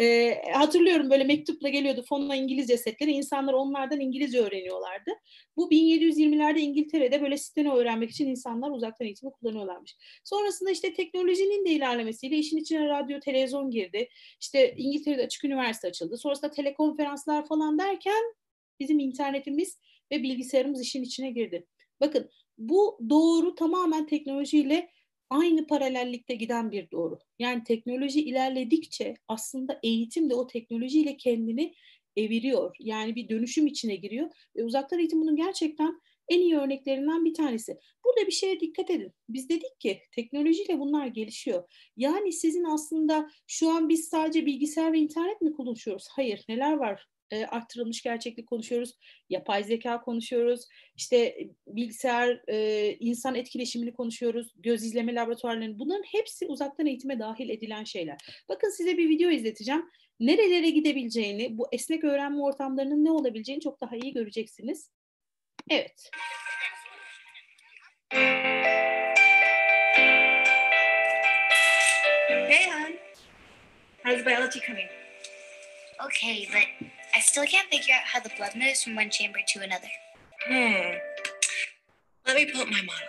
Ee, 0.00 0.42
hatırlıyorum 0.52 1.10
böyle 1.10 1.24
mektupla 1.24 1.68
geliyordu 1.68 2.04
fono 2.08 2.34
İngilizce 2.34 2.76
setleri. 2.76 3.10
İnsanlar 3.10 3.52
onlardan 3.52 4.00
İngilizce 4.00 4.40
öğreniyorlardı. 4.40 5.10
Bu 5.56 5.70
1720'lerde 5.70 6.58
İngiltere'de 6.58 7.22
böyle 7.22 7.36
steno 7.36 7.76
öğrenmek 7.76 8.10
için 8.10 8.28
insanlar 8.28 8.70
uzaktan 8.70 9.06
eğitimi 9.06 9.32
kullanıyorlarmış. 9.32 9.96
Sonrasında 10.24 10.70
işte 10.70 10.92
teknolojinin 10.92 11.64
de 11.64 11.70
ilerlemesiyle 11.70 12.36
işin 12.36 12.56
içine 12.56 12.88
radyo, 12.88 13.20
televizyon 13.20 13.70
girdi. 13.70 14.08
İşte 14.40 14.74
İngiltere'de 14.76 15.22
açık 15.22 15.44
üniversite 15.44 15.88
açıldı. 15.88 16.16
Sonrasında 16.18 16.50
telekonferanslar 16.50 17.46
falan 17.46 17.78
derken 17.78 18.34
bizim 18.80 18.98
internetimiz 18.98 19.78
ve 20.12 20.22
bilgisayarımız 20.22 20.82
işin 20.82 21.02
içine 21.02 21.30
girdi. 21.30 21.66
Bakın 22.00 22.30
bu 22.58 22.98
doğru 23.10 23.54
tamamen 23.54 24.06
teknolojiyle 24.06 24.90
aynı 25.30 25.66
paralellikte 25.66 26.34
giden 26.34 26.72
bir 26.72 26.90
doğru. 26.90 27.18
Yani 27.38 27.64
teknoloji 27.64 28.20
ilerledikçe 28.20 29.14
aslında 29.28 29.80
eğitim 29.82 30.30
de 30.30 30.34
o 30.34 30.46
teknolojiyle 30.46 31.16
kendini 31.16 31.74
eviriyor. 32.16 32.76
Yani 32.80 33.14
bir 33.14 33.28
dönüşüm 33.28 33.66
içine 33.66 33.96
giriyor 33.96 34.30
ve 34.56 34.64
uzaktan 34.64 34.98
eğitim 34.98 35.20
bunun 35.20 35.36
gerçekten 35.36 36.00
en 36.28 36.40
iyi 36.40 36.56
örneklerinden 36.56 37.24
bir 37.24 37.34
tanesi. 37.34 37.78
Burada 38.04 38.26
bir 38.26 38.32
şeye 38.32 38.60
dikkat 38.60 38.90
edin. 38.90 39.12
Biz 39.28 39.48
dedik 39.48 39.80
ki 39.80 40.02
teknolojiyle 40.12 40.78
bunlar 40.78 41.06
gelişiyor. 41.06 41.72
Yani 41.96 42.32
sizin 42.32 42.64
aslında 42.64 43.30
şu 43.46 43.70
an 43.70 43.88
biz 43.88 44.08
sadece 44.08 44.46
bilgisayar 44.46 44.92
ve 44.92 44.98
internet 44.98 45.40
mi 45.40 45.52
konuşuyoruz? 45.52 46.08
Hayır, 46.10 46.44
neler 46.48 46.72
var? 46.72 47.06
E, 47.30 47.46
arttırılmış 47.46 48.02
gerçeklik 48.02 48.46
konuşuyoruz, 48.46 48.92
yapay 49.30 49.64
zeka 49.64 50.00
konuşuyoruz, 50.00 50.64
işte 50.96 51.36
bilgisayar, 51.66 52.42
e, 52.48 52.96
insan 53.00 53.34
etkileşimini 53.34 53.92
konuşuyoruz, 53.92 54.52
göz 54.56 54.84
izleme 54.84 55.14
laboratuvarlarını. 55.14 55.78
Bunların 55.78 56.04
hepsi 56.12 56.46
uzaktan 56.46 56.86
eğitime 56.86 57.18
dahil 57.18 57.48
edilen 57.48 57.84
şeyler. 57.84 58.18
Bakın 58.48 58.70
size 58.70 58.98
bir 58.98 59.08
video 59.08 59.30
izleteceğim. 59.30 59.84
Nerelere 60.20 60.70
gidebileceğini, 60.70 61.58
bu 61.58 61.68
esnek 61.72 62.04
öğrenme 62.04 62.42
ortamlarının 62.42 63.04
ne 63.04 63.10
olabileceğini 63.10 63.62
çok 63.62 63.80
daha 63.80 63.96
iyi 63.96 64.12
göreceksiniz. 64.12 64.90
Evet. 65.70 66.10
Hey, 72.48 72.70
hon. 72.70 72.94
How's 74.04 74.26
biology 74.26 74.60
coming? 74.66 74.88
Okay, 76.00 76.46
but 76.52 76.88
I 77.14 77.20
still 77.20 77.44
can't 77.46 77.68
figure 77.68 77.94
out 77.94 78.06
how 78.06 78.20
the 78.20 78.30
blood 78.36 78.54
moves 78.54 78.82
from 78.82 78.94
one 78.96 79.10
chamber 79.10 79.38
to 79.48 79.60
another. 79.60 79.88
Hmm. 80.46 80.96
Let 82.26 82.36
me 82.36 82.50
pull 82.52 82.62
up 82.62 82.68
my 82.68 82.82
model. 82.82 83.08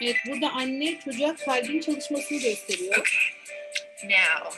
Evet, 0.00 0.16
burada 0.26 0.52
anne 0.52 1.00
çocuğa 1.04 1.36
kalbin 1.36 1.80
çalışmasını 1.80 2.38
gösteriyor. 2.40 2.98
Okay. 2.98 3.34
Now, 4.04 4.50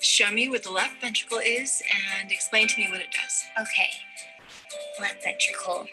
show 0.00 0.34
me 0.34 0.44
what 0.44 0.62
the 0.62 0.70
left 0.70 1.02
ventricle 1.02 1.42
is 1.42 1.82
and 1.82 2.30
explain 2.30 2.66
to 2.68 2.74
me 2.78 2.86
what 2.86 3.00
it 3.00 3.12
does. 3.12 3.44
Okay. 3.60 3.90
Left 5.00 5.24
ventricle. 5.24 5.86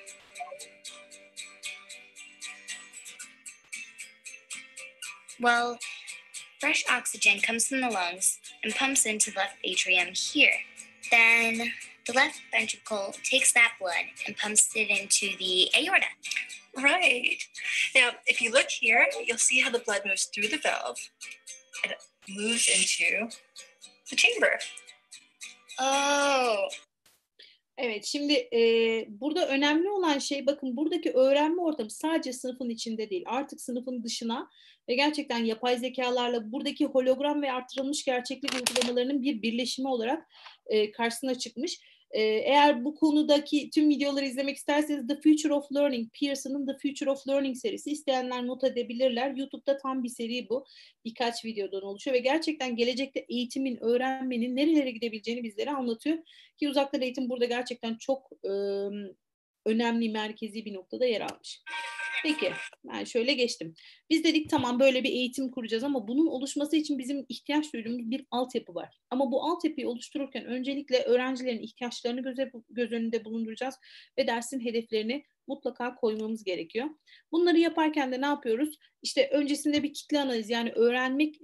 Well, 5.40 5.78
fresh 6.60 6.84
oxygen 6.90 7.40
comes 7.40 7.68
from 7.68 7.82
the 7.82 7.90
lungs 7.90 8.40
and 8.64 8.76
pumps 8.76 9.06
into 9.06 9.32
the 9.32 9.40
left 9.40 9.58
atrium 9.64 10.10
here. 10.14 10.54
Then 11.12 11.72
the 12.06 12.14
left 12.14 12.42
ventricle 12.52 13.16
takes 13.24 13.54
that 13.54 13.74
blood 13.80 14.06
and 14.28 14.36
pumps 14.38 14.70
it 14.76 14.90
into 14.90 15.38
the 15.38 15.70
aorta. 15.76 16.08
Right. 16.78 17.38
Now, 17.96 18.12
if 18.28 18.42
you 18.42 18.52
look 18.52 18.70
here, 18.70 19.06
you'll 19.26 19.38
see 19.38 19.60
how 19.60 19.70
the 19.70 19.80
blood 19.80 20.02
moves 20.06 20.26
through 20.26 20.50
the 20.50 20.58
valve 20.58 21.00
and 21.84 21.94
it 21.94 22.00
moves 22.30 22.68
into 22.68 23.30
the 24.10 24.16
chamber. 24.16 24.60
Oh, 25.80 26.68
Evet, 27.82 28.06
şimdi 28.06 28.34
e, 28.34 28.60
burada 29.10 29.48
önemli 29.48 29.90
olan 29.90 30.20
şey 30.20 30.46
bakın 30.46 30.78
buradaki 30.78 31.12
öğrenme 31.12 31.62
ortamı 31.62 31.90
sadece 31.90 32.34
sınıfın 32.34 32.70
içinde 32.70 33.10
değil, 33.10 33.24
artık 33.26 33.62
sınıfın 33.62 34.04
dışına 34.04 34.50
ve 34.90 34.96
gerçekten 34.96 35.46
yapay 35.46 35.78
zekalarla 35.78 36.52
buradaki 36.52 36.86
hologram 36.86 37.42
ve 37.42 37.52
artırılmış 37.52 38.06
gerçeklik 38.06 38.52
uygulamalarının 38.54 39.22
bir 39.22 39.42
birleşimi 39.42 39.88
olarak 39.88 40.28
e, 40.68 40.92
karşısına 40.92 41.36
çıkmış. 41.36 41.80
E, 42.12 42.22
eğer 42.22 42.86
bu 42.86 42.96
konudaki 42.96 43.70
tüm 43.70 43.90
videoları 43.90 44.26
izlemek 44.26 44.58
isterseniz 44.58 45.08
The 45.08 45.16
Future 45.16 45.54
of 45.54 45.72
Learning, 45.76 46.12
Pearson'ın 46.20 46.68
The 46.68 46.78
Future 46.78 47.12
of 47.12 47.28
Learning 47.28 47.58
serisi 47.58 47.92
isteyenler 47.92 48.48
not 48.48 48.64
edebilirler. 48.64 49.36
YouTube'da 49.36 49.78
tam 49.78 50.04
bir 50.04 50.10
seri 50.10 50.50
bu. 50.50 50.66
Birkaç 51.06 51.46
videodan 51.46 51.82
oluşuyor 51.82 52.16
ve 52.16 52.20
gerçekten 52.20 52.76
gelecekte 52.76 53.26
eğitimin, 53.30 53.84
öğrenmenin 53.84 54.56
nerelere 54.56 54.92
gidebileceğini 54.92 55.44
bizlere 55.44 55.72
anlatıyor. 55.72 56.18
Ki 56.58 56.70
uzaktan 56.70 57.02
eğitim 57.02 57.30
burada 57.30 57.46
gerçekten 57.46 57.96
çok 57.96 58.30
e, 58.44 58.52
önemli, 59.66 60.10
merkezi 60.10 60.66
bir 60.66 60.74
noktada 60.74 61.06
yer 61.06 61.22
almış. 61.22 61.62
Peki, 62.24 62.52
ben 62.84 63.04
şöyle 63.04 63.34
geçtim. 63.34 63.74
Biz 64.10 64.24
dedik 64.24 64.50
tamam 64.50 64.80
böyle 64.80 65.04
bir 65.04 65.10
eğitim 65.10 65.52
kuracağız 65.52 65.84
ama 65.84 66.08
bunun 66.08 66.28
oluşması 66.28 66.76
için 66.76 66.98
bizim 66.98 67.26
ihtiyaç 67.30 67.74
duyduğumuz 67.74 68.12
bir 68.12 68.26
altyapı 68.32 68.76
var. 68.76 69.00
Ama 69.10 69.32
bu 69.32 69.44
altyapıyı 69.44 69.90
oluştururken 69.90 70.46
öncelikle 70.46 71.04
öğrencilerin 71.04 71.64
ihtiyaçlarını 71.64 72.24
göze, 72.24 72.52
göz 72.70 72.92
önünde 72.92 73.26
bulunduracağız 73.26 73.76
ve 74.18 74.28
dersin 74.28 74.60
hedeflerini 74.60 75.24
mutlaka 75.48 75.96
koymamız 75.96 76.44
gerekiyor. 76.44 76.88
Bunları 77.32 77.60
yaparken 77.60 78.12
de 78.12 78.22
ne 78.22 78.26
yapıyoruz? 78.26 78.78
İşte 79.02 79.30
öncesinde 79.32 79.84
bir 79.84 79.94
kitle 79.94 80.20
analizi 80.20 80.54
yani 80.54 80.72
öğrenmek, 80.72 81.42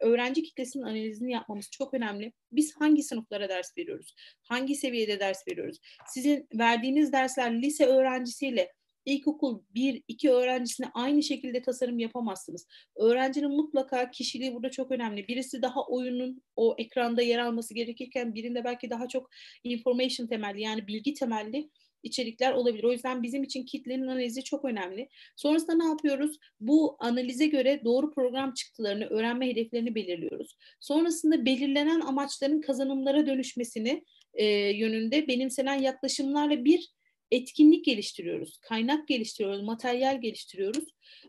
öğrenci 0.00 0.42
kitlesinin 0.42 0.84
analizini 0.84 1.32
yapmamız 1.32 1.68
çok 1.70 1.94
önemli. 1.94 2.32
Biz 2.52 2.76
hangi 2.76 3.02
sınıflara 3.02 3.48
ders 3.48 3.78
veriyoruz? 3.78 4.14
Hangi 4.42 4.74
seviyede 4.74 5.20
ders 5.20 5.48
veriyoruz? 5.48 5.78
Sizin 6.06 6.48
verdiğiniz 6.54 7.12
dersler 7.12 7.62
lise 7.62 7.86
öğrencisiyle 7.86 8.72
ilkokul 9.04 9.62
1-2 9.74 10.30
öğrencisine 10.30 10.86
aynı 10.94 11.22
şekilde 11.22 11.62
tasarım 11.62 11.98
yapamazsınız. 11.98 12.66
Öğrencinin 12.96 13.56
mutlaka 13.56 14.10
kişiliği 14.10 14.54
burada 14.54 14.70
çok 14.70 14.90
önemli. 14.90 15.28
Birisi 15.28 15.62
daha 15.62 15.86
oyunun 15.86 16.42
o 16.56 16.74
ekranda 16.78 17.22
yer 17.22 17.38
alması 17.38 17.74
gerekirken 17.74 18.34
birinde 18.34 18.64
belki 18.64 18.90
daha 18.90 19.08
çok 19.08 19.30
information 19.64 20.26
temelli 20.26 20.60
yani 20.60 20.86
bilgi 20.86 21.14
temelli 21.14 21.70
içerikler 22.02 22.52
olabilir. 22.52 22.84
O 22.84 22.92
yüzden 22.92 23.22
bizim 23.22 23.42
için 23.42 23.64
kitlenin 23.64 24.06
analizi 24.06 24.44
çok 24.44 24.64
önemli. 24.64 25.08
Sonrasında 25.36 25.74
ne 25.74 25.84
yapıyoruz? 25.84 26.38
Bu 26.60 26.96
analize 26.98 27.46
göre 27.46 27.80
doğru 27.84 28.10
program 28.10 28.54
çıktılarını, 28.54 29.06
öğrenme 29.06 29.48
hedeflerini 29.48 29.94
belirliyoruz. 29.94 30.56
Sonrasında 30.80 31.44
belirlenen 31.44 32.00
amaçların 32.00 32.60
kazanımlara 32.60 33.26
dönüşmesini 33.26 34.04
e, 34.34 34.46
yönünde 34.54 35.28
benimsenen 35.28 35.78
yaklaşımlarla 35.78 36.64
bir 36.64 36.88
etkinlik 37.30 37.84
geliştiriyoruz, 37.84 38.58
kaynak 38.58 39.08
geliştiriyoruz, 39.08 39.62
materyal 39.62 40.20
geliştiriyoruz 40.20 40.84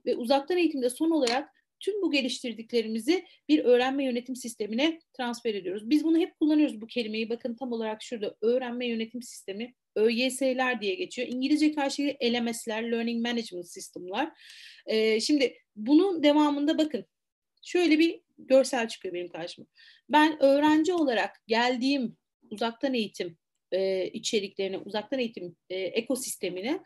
ve 0.06 0.16
uzaktan 0.16 0.58
eğitimde 0.58 0.90
son 0.90 1.12
olarak 1.12 1.50
tüm 1.80 2.02
bu 2.02 2.12
geliştirdiklerimizi 2.12 3.26
bir 3.50 3.60
öğrenme 3.60 4.06
yönetim 4.06 4.36
sistemine 4.36 5.00
transfer 5.14 5.54
ediyoruz. 5.54 5.90
Biz 5.90 6.04
bunu 6.04 6.18
hep 6.18 6.40
kullanıyoruz 6.40 6.82
bu 6.82 6.88
kelimeyi. 6.88 7.30
Bakın 7.30 7.56
tam 7.56 7.72
olarak 7.72 8.04
şurada 8.04 8.36
öğrenme 8.42 8.88
yönetim 8.88 9.22
sistemi 9.22 9.74
ÖYS'ler 9.96 10.82
diye 10.82 10.96
geçiyor. 10.96 11.28
İngilizce 11.28 11.72
karşılığı 11.72 12.14
LMS'ler, 12.24 12.92
Learning 12.92 13.28
Management 13.28 13.70
System'lar. 13.70 14.32
Ee, 14.86 15.20
şimdi 15.20 15.58
bunun 15.76 16.24
devamında 16.24 16.78
bakın 16.78 17.06
şöyle 17.62 18.00
bir 18.00 18.22
görsel 18.38 18.88
çıkıyor 18.88 19.14
benim 19.14 19.30
karşıma. 19.30 19.68
Ben 20.10 20.44
öğrenci 20.44 20.94
olarak 20.94 21.42
geldiğim 21.48 22.18
uzaktan 22.50 22.94
eğitim 22.94 23.38
e, 23.72 24.08
içeriklerine, 24.08 24.78
uzaktan 24.78 25.20
eğitim 25.20 25.56
e, 25.70 25.76
ekosistemine 25.76 26.80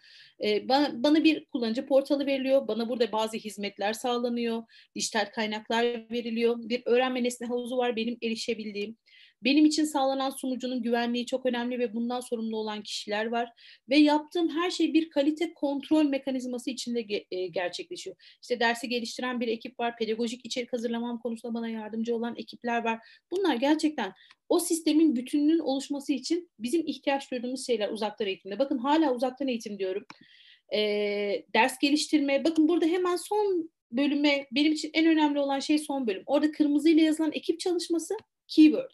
e, 0.43 0.69
bana, 0.69 1.04
bana 1.04 1.24
bir 1.24 1.45
kullanıcı 1.45 1.86
portalı 1.86 2.26
veriliyor. 2.26 2.67
Bana 2.67 2.89
burada 2.89 3.12
bazı 3.12 3.38
hizmetler 3.38 3.93
sağlanıyor. 3.93 4.63
Dijital 4.95 5.26
kaynaklar 5.36 6.12
veriliyor. 6.12 6.58
Bir 6.60 6.84
öğrenme 6.86 7.24
nesne 7.24 7.48
havuzu 7.48 7.78
var 7.78 7.95
benim 7.95 8.17
erişebildiğim. 8.24 8.98
Benim 9.45 9.65
için 9.65 9.86
sağlanan 9.86 10.29
sunucunun 10.29 10.81
güvenliği 10.81 11.25
çok 11.25 11.45
önemli 11.45 11.79
ve 11.79 11.93
bundan 11.93 12.19
sorumlu 12.19 12.58
olan 12.58 12.84
kişiler 12.84 13.25
var. 13.25 13.49
Ve 13.89 13.97
yaptığım 13.97 14.49
her 14.49 14.71
şey 14.71 14.93
bir 14.93 15.10
kalite 15.10 15.53
kontrol 15.53 16.03
mekanizması 16.03 16.69
içinde 16.69 17.01
ge- 17.01 17.25
e, 17.31 17.47
gerçekleşiyor. 17.47 18.15
İşte 18.41 18.60
dersi 18.60 18.89
geliştiren 18.89 19.39
bir 19.39 19.47
ekip 19.47 19.79
var, 19.79 19.97
pedagojik 19.97 20.45
içerik 20.45 20.73
hazırlamam 20.73 21.19
konusunda 21.19 21.53
bana 21.53 21.69
yardımcı 21.69 22.15
olan 22.15 22.36
ekipler 22.38 22.84
var. 22.84 22.99
Bunlar 23.31 23.55
gerçekten 23.55 24.13
o 24.49 24.60
sistemin 24.60 25.15
bütününün 25.15 25.60
oluşması 25.60 26.13
için 26.13 26.49
bizim 26.60 26.88
ihtiyaç 26.88 27.31
duyduğumuz 27.31 27.65
şeyler 27.65 27.89
uzaktan 27.89 28.27
eğitimde. 28.27 28.60
Bakın 28.60 28.77
hala 28.77 29.15
uzaktan 29.15 29.47
eğitim 29.47 29.79
diyorum. 29.79 30.05
E, 30.73 30.79
ders 31.53 31.79
geliştirme. 31.79 32.43
Bakın 32.43 32.67
burada 32.67 32.86
hemen 32.86 33.15
son 33.15 33.69
bölüme 33.91 34.47
benim 34.51 34.71
için 34.71 34.89
en 34.93 35.05
önemli 35.05 35.39
olan 35.39 35.60
şey 35.60 35.79
son 35.79 36.08
bölüm. 36.08 36.23
Orada 36.25 36.51
kırmızıyla 36.51 37.03
yazılan 37.03 37.31
ekip 37.34 37.60
çalışması 37.60 38.13
keyword. 38.47 38.91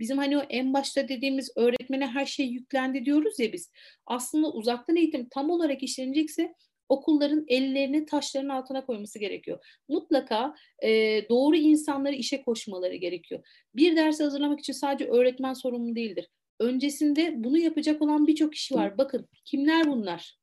Bizim 0.00 0.18
hani 0.18 0.38
o 0.38 0.42
en 0.50 0.72
başta 0.74 1.08
dediğimiz 1.08 1.50
öğretmene 1.56 2.06
her 2.06 2.26
şey 2.26 2.46
yüklendi 2.46 3.04
diyoruz 3.04 3.38
ya 3.38 3.52
biz. 3.52 3.70
Aslında 4.06 4.52
uzaktan 4.52 4.96
eğitim 4.96 5.28
tam 5.28 5.50
olarak 5.50 5.82
işlenecekse 5.82 6.54
okulların 6.88 7.44
ellerini 7.48 8.06
taşların 8.06 8.48
altına 8.48 8.86
koyması 8.86 9.18
gerekiyor. 9.18 9.58
Mutlaka 9.88 10.54
e, 10.82 10.88
doğru 11.28 11.56
insanları 11.56 12.14
işe 12.14 12.42
koşmaları 12.42 12.94
gerekiyor. 12.94 13.46
Bir 13.74 13.96
dersi 13.96 14.22
hazırlamak 14.22 14.60
için 14.60 14.72
sadece 14.72 15.10
öğretmen 15.10 15.52
sorumlu 15.52 15.94
değildir. 15.96 16.28
Öncesinde 16.60 17.34
bunu 17.36 17.58
yapacak 17.58 18.02
olan 18.02 18.26
birçok 18.26 18.52
kişi 18.52 18.74
var. 18.74 18.98
Bakın 18.98 19.28
kimler 19.44 19.86
bunlar? 19.86 20.38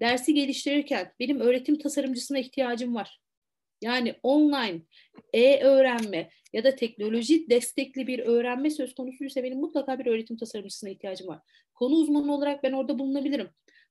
Dersi 0.00 0.34
geliştirirken 0.34 1.12
benim 1.20 1.40
öğretim 1.40 1.78
tasarımcısına 1.78 2.38
ihtiyacım 2.38 2.94
var. 2.94 3.20
Yani 3.82 4.14
online, 4.22 4.80
e-öğrenme 5.32 6.30
ya 6.52 6.64
da 6.64 6.76
teknoloji 6.76 7.50
destekli 7.50 8.06
bir 8.06 8.18
öğrenme 8.18 8.70
söz 8.70 8.94
konusuysa 8.94 9.42
benim 9.42 9.58
mutlaka 9.58 9.98
bir 9.98 10.06
öğretim 10.06 10.36
tasarımcısına 10.36 10.90
ihtiyacım 10.90 11.28
var. 11.28 11.40
Konu 11.74 11.94
uzmanı 11.94 12.34
olarak 12.34 12.62
ben 12.62 12.72
orada 12.72 12.98
bulunabilirim. 12.98 13.48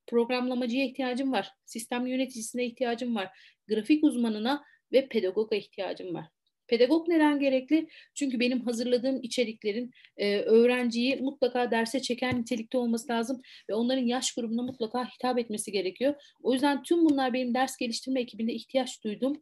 Programlamacıya 0.08 0.86
ihtiyacım 0.86 1.32
var. 1.32 1.50
Sistem 1.66 2.08
yöneticisine 2.08 2.66
ihtiyacım 2.66 3.16
var. 3.16 3.30
Grafik 3.68 4.04
uzmanına 4.04 4.64
ve 4.92 5.08
pedagoga 5.08 5.56
ihtiyacım 5.56 6.14
var. 6.14 6.26
Pedagog 6.68 7.08
neden 7.08 7.40
gerekli? 7.40 7.88
Çünkü 8.16 8.40
benim 8.40 8.62
hazırladığım 8.62 9.20
içeriklerin 9.24 9.92
e, 10.18 10.38
öğrenciyi 10.38 11.16
mutlaka 11.16 11.72
derse 11.72 12.02
çeken 12.02 12.42
nitelikte 12.42 12.78
olması 12.78 13.12
lazım 13.12 13.42
ve 13.70 13.74
onların 13.74 14.06
yaş 14.06 14.34
grubuna 14.34 14.62
mutlaka 14.62 15.06
hitap 15.06 15.40
etmesi 15.40 15.72
gerekiyor. 15.72 16.14
O 16.44 16.54
yüzden 16.54 16.84
tüm 16.84 17.06
bunlar 17.06 17.34
benim 17.34 17.54
ders 17.54 17.78
geliştirme 17.78 18.22
ekibinde 18.22 18.54
ihtiyaç 18.54 19.04
duyduğum 19.04 19.42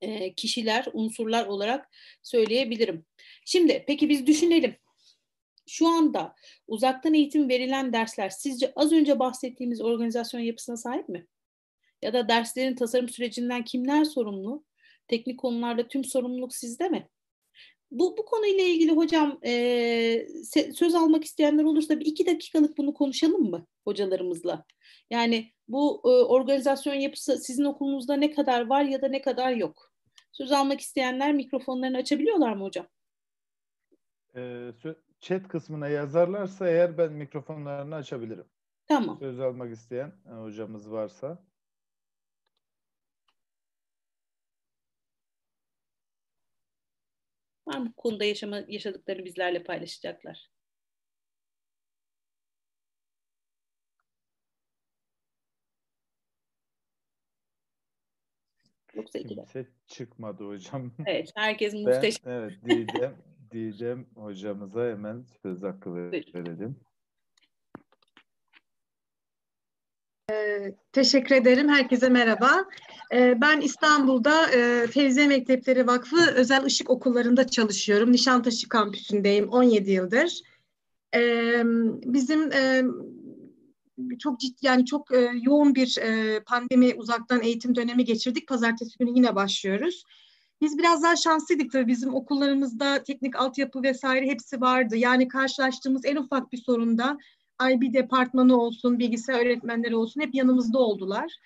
e, 0.00 0.34
kişiler, 0.34 0.86
unsurlar 0.92 1.46
olarak 1.46 1.88
söyleyebilirim. 2.22 3.04
Şimdi 3.44 3.84
peki 3.86 4.08
biz 4.08 4.26
düşünelim. 4.26 4.76
Şu 5.66 5.88
anda 5.88 6.34
uzaktan 6.68 7.14
eğitim 7.14 7.48
verilen 7.48 7.92
dersler 7.92 8.28
sizce 8.28 8.72
az 8.76 8.92
önce 8.92 9.18
bahsettiğimiz 9.18 9.80
organizasyon 9.80 10.40
yapısına 10.40 10.76
sahip 10.76 11.08
mi? 11.08 11.26
Ya 12.02 12.12
da 12.12 12.28
derslerin 12.28 12.74
tasarım 12.74 13.08
sürecinden 13.08 13.64
kimler 13.64 14.04
sorumlu? 14.04 14.64
Teknik 15.08 15.40
konularda 15.40 15.88
tüm 15.88 16.04
sorumluluk 16.04 16.54
sizde 16.54 16.88
mi? 16.88 17.08
Bu, 17.90 18.16
bu 18.18 18.24
konuyla 18.24 18.64
ilgili 18.64 18.92
hocam 18.92 19.38
e, 19.44 20.26
söz 20.74 20.94
almak 20.94 21.24
isteyenler 21.24 21.64
olursa 21.64 22.00
bir 22.00 22.06
iki 22.06 22.26
dakikalık 22.26 22.78
bunu 22.78 22.94
konuşalım 22.94 23.50
mı 23.50 23.66
hocalarımızla? 23.84 24.64
Yani 25.10 25.52
bu 25.68 26.02
e, 26.04 26.08
organizasyon 26.08 26.94
yapısı 26.94 27.38
sizin 27.38 27.64
okulunuzda 27.64 28.16
ne 28.16 28.30
kadar 28.30 28.66
var 28.66 28.84
ya 28.84 29.02
da 29.02 29.08
ne 29.08 29.22
kadar 29.22 29.52
yok? 29.52 29.89
Söz 30.32 30.52
almak 30.52 30.80
isteyenler 30.80 31.34
mikrofonlarını 31.34 31.96
açabiliyorlar 31.96 32.52
mı 32.52 32.64
hocam? 32.64 32.86
Ee, 34.36 34.72
chat 35.20 35.48
kısmına 35.48 35.88
yazarlarsa 35.88 36.68
eğer 36.68 36.98
ben 36.98 37.12
mikrofonlarını 37.12 37.94
açabilirim. 37.94 38.46
Tamam. 38.86 39.18
Söz 39.18 39.40
almak 39.40 39.72
isteyen 39.72 40.12
e, 40.26 40.30
hocamız 40.30 40.92
varsa. 40.92 41.44
Var 47.66 47.78
mı 47.78 47.92
konuda 47.96 48.24
yaşama, 48.24 48.60
yaşadıklarını 48.68 49.24
bizlerle 49.24 49.62
paylaşacaklar? 49.62 50.50
Yoksa 58.94 59.18
Kimse 59.18 59.66
çıkmadı 59.86 60.48
hocam. 60.48 60.90
Evet, 61.06 61.32
herkes 61.34 61.74
muhteşem. 61.74 62.22
Ben, 62.26 62.30
evet, 62.30 62.52
Didem, 62.64 63.16
Didem 63.52 64.06
hocamıza 64.14 64.90
hemen 64.90 65.24
söz 65.42 65.62
hakkı 65.62 65.94
verelim. 65.94 66.76
Ee, 70.30 70.74
teşekkür 70.92 71.34
ederim. 71.34 71.68
Herkese 71.68 72.08
merhaba. 72.08 72.64
Ee, 73.14 73.40
ben 73.40 73.60
İstanbul'da 73.60 74.50
e, 74.50 74.86
Fevziye 74.86 75.26
Mektepleri 75.26 75.86
Vakfı 75.86 76.34
Özel 76.34 76.66
Işık 76.66 76.90
Okullarında 76.90 77.46
çalışıyorum. 77.46 78.12
Nişantaşı 78.12 78.68
kampüsündeyim 78.68 79.48
17 79.48 79.90
yıldır. 79.90 80.40
Ee, 81.14 81.62
bizim 82.04 82.52
e, 82.52 82.82
çok 84.18 84.40
ciddi 84.40 84.66
yani 84.66 84.86
çok 84.86 85.14
e, 85.14 85.30
yoğun 85.42 85.74
bir 85.74 85.98
e, 85.98 86.40
pandemi 86.40 86.94
uzaktan 86.94 87.42
eğitim 87.42 87.74
dönemi 87.74 88.04
geçirdik. 88.04 88.48
Pazartesi 88.48 88.98
günü 88.98 89.10
yine 89.10 89.34
başlıyoruz. 89.34 90.04
Biz 90.60 90.78
biraz 90.78 91.02
daha 91.02 91.16
şanslıydık 91.16 91.72
tabii 91.72 91.86
bizim 91.86 92.14
okullarımızda 92.14 93.02
teknik 93.02 93.36
altyapı 93.36 93.82
vesaire 93.82 94.26
hepsi 94.26 94.60
vardı. 94.60 94.96
Yani 94.96 95.28
karşılaştığımız 95.28 96.04
en 96.04 96.16
ufak 96.16 96.52
bir 96.52 96.58
sorunda 96.58 97.18
IB 97.72 97.94
departmanı 97.94 98.60
olsun, 98.60 98.98
bilgisayar 98.98 99.46
öğretmenleri 99.46 99.96
olsun 99.96 100.20
hep 100.20 100.34
yanımızda 100.34 100.78
oldular. 100.78 101.36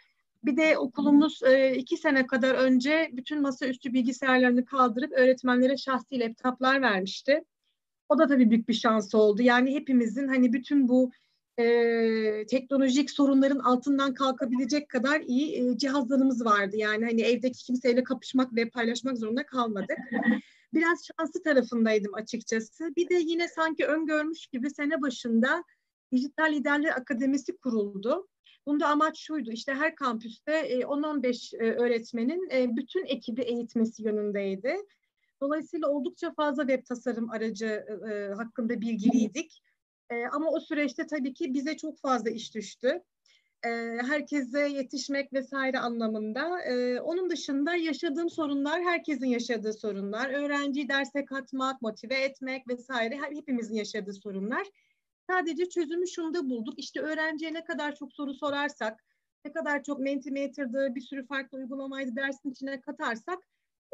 Bir 0.45 0.57
de 0.57 0.79
okulumuz 0.79 1.43
e, 1.43 1.75
iki 1.75 1.97
sene 1.97 2.27
kadar 2.27 2.55
önce 2.55 3.11
bütün 3.13 3.43
masaüstü 3.43 3.93
bilgisayarlarını 3.93 4.65
kaldırıp 4.65 5.13
öğretmenlere 5.13 5.77
şahsi 5.77 6.21
laptoplar 6.21 6.83
vermişti. 6.83 7.45
O 8.09 8.19
da 8.19 8.27
tabii 8.27 8.51
büyük 8.51 8.69
bir 8.69 8.75
şans 8.75 9.15
oldu. 9.15 9.43
Yani 9.43 9.75
hepimizin 9.75 10.29
hani 10.29 10.53
bütün 10.53 10.89
bu 10.89 11.11
e, 11.59 12.47
teknolojik 12.47 13.11
sorunların 13.11 13.59
altından 13.59 14.15
kalkabilecek 14.15 14.89
kadar 14.89 15.21
iyi 15.21 15.71
e, 15.71 15.79
cihazlarımız 15.79 16.45
vardı. 16.45 16.77
Yani 16.77 17.05
hani 17.05 17.23
evdeki 17.23 17.65
kimseyle 17.65 18.05
kapışmak 18.05 18.57
ve 18.57 18.69
paylaşmak 18.69 19.19
zorunda 19.19 19.47
kalmadık. 19.47 19.99
Biraz 20.75 21.07
şanslı 21.07 21.43
tarafındaydım 21.43 22.15
açıkçası. 22.15 22.97
Bir 22.97 23.09
de 23.09 23.15
yine 23.15 23.49
sanki 23.49 23.87
öngörmüş 23.87 24.47
gibi 24.47 24.71
sene 24.71 25.03
başında 25.03 25.65
Dijital 26.13 26.53
Liderler 26.53 26.91
Akademisi 26.91 27.57
kuruldu. 27.57 28.29
Bunda 28.67 28.89
amaç 28.89 29.19
şuydu 29.19 29.51
işte 29.51 29.75
her 29.75 29.95
kampüste 29.95 30.81
10-15 30.81 31.57
e, 31.57 31.73
öğretmenin 31.73 32.77
bütün 32.77 33.07
ekibi 33.07 33.43
eğitmesi 33.43 34.03
yönündeydi. 34.03 34.77
Dolayısıyla 35.41 35.89
oldukça 35.89 36.35
fazla 36.35 36.67
web 36.67 36.87
tasarım 36.87 37.31
aracı 37.31 37.87
hakkında 38.37 38.81
bilgiliydik. 38.81 39.63
Ama 40.33 40.51
o 40.51 40.61
süreçte 40.61 41.07
tabii 41.07 41.35
ki 41.35 41.55
bize 41.55 41.77
çok 41.77 41.99
fazla 41.99 42.31
iş 42.31 42.55
düştü. 42.55 43.03
Herkese 44.01 44.69
yetişmek 44.69 45.33
vesaire 45.33 45.79
anlamında. 45.79 46.51
Onun 47.03 47.31
dışında 47.31 47.75
yaşadığım 47.75 48.31
sorunlar 48.31 48.83
herkesin 48.83 49.27
yaşadığı 49.27 49.73
sorunlar. 49.73 50.31
Öğrenciyi 50.31 50.89
derse 50.89 51.25
katmak, 51.25 51.83
motive 51.83 52.15
etmek 52.15 52.69
vesaire 52.69 53.19
hepimizin 53.35 53.75
yaşadığı 53.75 54.13
sorunlar. 54.13 54.67
Sadece 55.31 55.69
çözümü 55.69 56.09
şunda 56.09 56.49
bulduk. 56.51 56.79
İşte 56.79 57.01
öğrenciye 57.01 57.55
ne 57.55 57.65
kadar 57.65 57.95
çok 57.95 58.13
soru 58.13 58.35
sorarsak, 58.35 59.05
ne 59.45 59.53
kadar 59.53 59.83
çok 59.83 60.01
Mentimeter'dı, 60.01 60.95
bir 60.95 61.01
sürü 61.01 61.27
farklı 61.27 61.59
uygulamaydı 61.59 62.17
dersin 62.17 62.51
içine 62.51 62.81
katarsak 62.81 63.39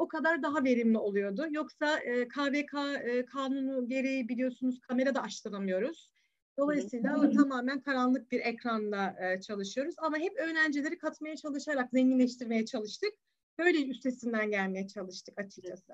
o 0.00 0.08
kadar 0.08 0.42
daha 0.42 0.64
verimli 0.64 0.98
oluyordu. 0.98 1.46
Yoksa 1.50 1.98
e, 1.98 2.28
KVK 2.28 2.74
e, 3.04 3.24
kanunu 3.24 3.88
gereği 3.88 4.28
biliyorsunuz 4.28 4.80
kamera 4.80 5.14
da 5.14 5.22
açtıramıyoruz. 5.22 6.10
Dolayısıyla 6.58 7.22
hı 7.22 7.26
hı. 7.26 7.30
tamamen 7.30 7.80
karanlık 7.80 8.32
bir 8.32 8.40
ekranda 8.40 9.16
e, 9.20 9.40
çalışıyoruz. 9.40 9.94
Ama 9.98 10.18
hep 10.18 10.36
öğrencileri 10.36 10.98
katmaya 10.98 11.36
çalışarak 11.36 11.90
zenginleştirmeye 11.90 12.66
çalıştık. 12.66 13.12
Böyle 13.58 13.86
üstesinden 13.86 14.50
gelmeye 14.50 14.88
çalıştık 14.88 15.38
açıkçası. 15.38 15.92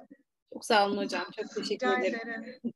Çok 0.52 0.64
sağ 0.64 0.86
olun 0.86 0.96
hocam. 0.96 1.24
Çok 1.36 1.54
teşekkür 1.54 1.86
ederim. 1.86 2.72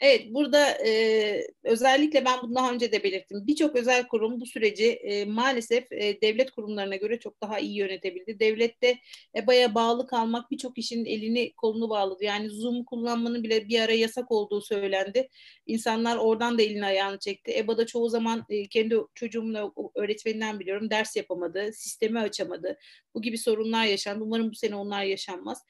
Evet, 0.00 0.26
burada 0.30 0.70
e, 0.86 1.46
özellikle 1.64 2.24
ben 2.24 2.38
bunu 2.42 2.54
daha 2.54 2.72
önce 2.72 2.92
de 2.92 3.02
belirttim. 3.02 3.46
Birçok 3.46 3.76
özel 3.76 4.08
kurum 4.08 4.40
bu 4.40 4.46
süreci 4.46 4.86
e, 4.92 5.24
maalesef 5.24 5.92
e, 5.92 6.20
devlet 6.20 6.50
kurumlarına 6.50 6.96
göre 6.96 7.18
çok 7.18 7.42
daha 7.42 7.58
iyi 7.58 7.76
yönetebildi. 7.76 8.40
Devlette 8.40 8.98
EBA'ya 9.36 9.74
bağlı 9.74 10.06
kalmak 10.06 10.50
birçok 10.50 10.76
kişinin 10.76 11.04
elini 11.04 11.52
kolunu 11.52 11.90
bağladı. 11.90 12.24
Yani 12.24 12.50
Zoom 12.50 12.84
kullanmanın 12.84 13.42
bile 13.42 13.68
bir 13.68 13.80
ara 13.80 13.92
yasak 13.92 14.32
olduğu 14.32 14.60
söylendi. 14.60 15.28
İnsanlar 15.66 16.16
oradan 16.16 16.58
da 16.58 16.62
elini 16.62 16.86
ayağını 16.86 17.18
çekti. 17.18 17.56
EBA'da 17.56 17.86
çoğu 17.86 18.08
zaman 18.08 18.44
e, 18.48 18.68
kendi 18.68 18.96
çocuğumla 19.14 19.72
öğretmeninden 19.94 20.60
biliyorum 20.60 20.90
ders 20.90 21.16
yapamadı, 21.16 21.72
sistemi 21.72 22.20
açamadı. 22.20 22.78
Bu 23.14 23.22
gibi 23.22 23.38
sorunlar 23.38 23.84
yaşandı. 23.84 24.24
Umarım 24.24 24.50
bu 24.50 24.54
sene 24.54 24.76
onlar 24.76 25.04
yaşanmaz. 25.04 25.62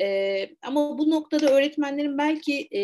E, 0.00 0.48
ama 0.62 0.98
bu 0.98 1.10
noktada 1.10 1.50
öğretmenlerin 1.50 2.18
belki 2.18 2.68
e, 2.74 2.80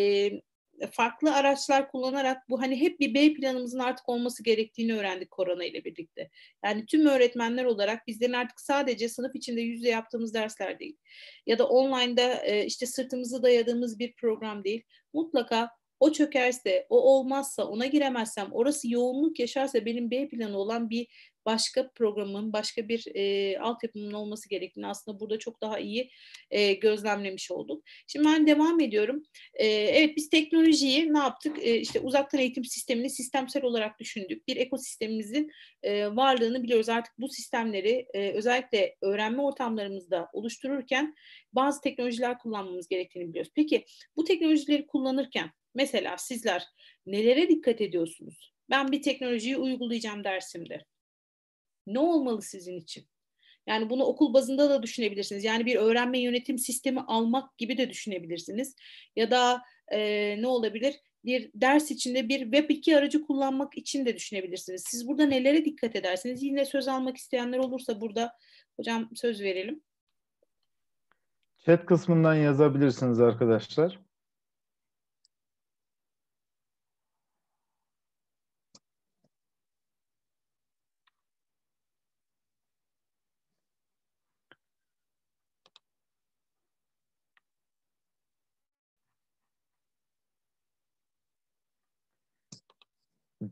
farklı 0.91 1.35
araçlar 1.35 1.91
kullanarak 1.91 2.49
bu 2.49 2.61
hani 2.61 2.81
hep 2.81 2.99
bir 2.99 3.13
B 3.13 3.33
planımızın 3.33 3.79
artık 3.79 4.09
olması 4.09 4.43
gerektiğini 4.43 4.93
öğrendik 4.93 5.31
korona 5.31 5.65
ile 5.65 5.85
birlikte. 5.85 6.29
Yani 6.65 6.85
tüm 6.85 7.05
öğretmenler 7.05 7.65
olarak 7.65 8.07
bizlerin 8.07 8.33
artık 8.33 8.61
sadece 8.61 9.09
sınıf 9.09 9.35
içinde 9.35 9.61
yüzde 9.61 9.89
yaptığımız 9.89 10.33
dersler 10.33 10.79
değil 10.79 10.97
ya 11.45 11.59
da 11.59 11.67
online'da 11.67 12.45
e, 12.45 12.65
işte 12.65 12.85
sırtımızı 12.85 13.43
dayadığımız 13.43 13.99
bir 13.99 14.13
program 14.13 14.63
değil. 14.63 14.83
Mutlaka 15.13 15.69
o 15.99 16.11
çökerse, 16.11 16.87
o 16.89 17.01
olmazsa, 17.01 17.65
ona 17.65 17.85
giremezsem, 17.85 18.47
orası 18.51 18.91
yoğunluk 18.91 19.39
yaşarsa 19.39 19.85
benim 19.85 20.11
B 20.11 20.27
planı 20.27 20.57
olan 20.57 20.89
bir 20.89 21.07
başka 21.47 21.91
programın, 21.91 22.53
başka 22.53 22.89
bir 22.89 23.05
e, 23.15 23.59
altyapımın 23.59 24.11
olması 24.11 24.49
gerektiğini 24.49 24.87
aslında 24.87 25.19
burada 25.19 25.39
çok 25.39 25.61
daha 25.61 25.79
iyi 25.79 26.11
e, 26.51 26.73
gözlemlemiş 26.73 27.51
olduk. 27.51 27.83
Şimdi 28.07 28.25
ben 28.25 28.47
devam 28.47 28.79
ediyorum. 28.79 29.23
E, 29.53 29.65
evet 29.67 30.17
biz 30.17 30.29
teknolojiyi 30.29 31.13
ne 31.13 31.17
yaptık? 31.17 31.57
E, 31.61 31.79
işte 31.79 31.99
uzaktan 31.99 32.41
eğitim 32.41 32.65
sistemini 32.65 33.09
sistemsel 33.09 33.63
olarak 33.63 33.99
düşündük. 33.99 34.47
Bir 34.47 34.57
ekosistemimizin 34.57 35.51
e, 35.83 36.15
varlığını 36.15 36.63
biliyoruz. 36.63 36.89
Artık 36.89 37.13
bu 37.19 37.29
sistemleri 37.29 38.05
e, 38.13 38.31
özellikle 38.31 38.95
öğrenme 39.01 39.41
ortamlarımızda 39.41 40.29
oluştururken 40.33 41.15
bazı 41.53 41.81
teknolojiler 41.81 42.39
kullanmamız 42.39 42.87
gerektiğini 42.87 43.29
biliyoruz. 43.29 43.51
Peki 43.55 43.85
bu 44.15 44.23
teknolojileri 44.23 44.87
kullanırken 44.87 45.51
mesela 45.75 46.17
sizler 46.17 46.63
nelere 47.05 47.49
dikkat 47.49 47.81
ediyorsunuz? 47.81 48.53
Ben 48.69 48.91
bir 48.91 49.01
teknolojiyi 49.01 49.57
uygulayacağım 49.57 50.23
dersimde. 50.23 50.85
Ne 51.87 51.99
olmalı 51.99 52.41
sizin 52.41 52.77
için? 52.77 53.07
Yani 53.67 53.89
bunu 53.89 54.03
okul 54.03 54.33
bazında 54.33 54.69
da 54.69 54.83
düşünebilirsiniz. 54.83 55.43
Yani 55.43 55.65
bir 55.65 55.75
öğrenme 55.75 56.19
yönetim 56.19 56.57
sistemi 56.57 57.01
almak 57.01 57.57
gibi 57.57 57.77
de 57.77 57.89
düşünebilirsiniz. 57.89 58.75
Ya 59.15 59.31
da 59.31 59.61
e, 59.91 60.41
ne 60.41 60.47
olabilir? 60.47 60.95
Bir 61.25 61.51
ders 61.55 61.91
içinde 61.91 62.29
bir 62.29 62.39
web 62.39 62.69
2 62.69 62.97
aracı 62.97 63.21
kullanmak 63.21 63.77
için 63.77 64.05
de 64.05 64.15
düşünebilirsiniz. 64.15 64.83
Siz 64.87 65.07
burada 65.07 65.25
nelere 65.25 65.65
dikkat 65.65 65.95
edersiniz? 65.95 66.43
Yine 66.43 66.65
söz 66.65 66.87
almak 66.87 67.17
isteyenler 67.17 67.57
olursa 67.57 68.01
burada 68.01 68.33
hocam 68.77 69.09
söz 69.15 69.41
verelim. 69.41 69.81
Chat 71.65 71.85
kısmından 71.85 72.35
yazabilirsiniz 72.35 73.19
arkadaşlar. 73.19 74.06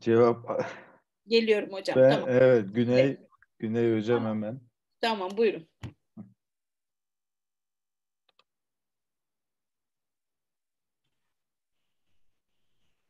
Cevap 0.00 0.66
Geliyorum 1.28 1.72
hocam. 1.72 1.96
ben, 1.96 2.10
tamam. 2.10 2.28
evet 2.30 2.74
Güney 2.74 3.00
Evet. 3.00 3.20
Güney 3.58 3.96
hocam 3.98 4.18
Tamam. 4.18 4.36
hemen. 4.36 4.60
Tamam 5.00 5.30
buyurun. 5.36 5.66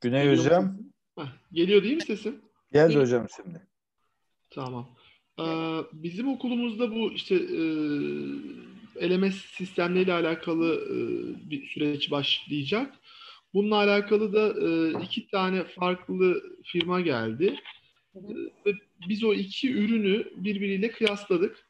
Güney 0.00 0.24
Geliyor 0.24 0.44
hocam? 0.44 0.78
Heh, 1.18 1.26
geliyor 1.52 1.82
değil 1.82 1.94
mi 1.94 2.02
sesim? 2.02 2.40
geldi 2.72 2.88
Geliyor. 2.88 3.02
hocam 3.04 3.26
şimdi. 3.36 3.66
Tamam. 4.50 4.88
Ee, 5.40 5.44
bizim 5.92 6.28
okulumuzda 6.28 6.90
bu 6.90 7.12
işte 7.12 7.34
e, 7.34 7.60
LMS 9.10 9.34
sistemleriyle 9.34 10.12
alakalı 10.12 10.74
e, 10.74 10.96
bir 11.50 11.66
süreç 11.66 12.10
başlayacak. 12.10 12.94
Bununla 13.56 13.76
alakalı 13.76 14.32
da 14.32 14.54
e, 14.68 15.02
iki 15.04 15.26
tane 15.26 15.64
farklı 15.64 16.42
firma 16.64 17.00
geldi. 17.00 17.54
E, 18.14 18.20
Ve 18.66 18.72
biz 19.08 19.24
o 19.24 19.34
iki 19.34 19.72
ürünü 19.72 20.24
birbiriyle 20.36 20.90
kıyasladık. 20.90 21.66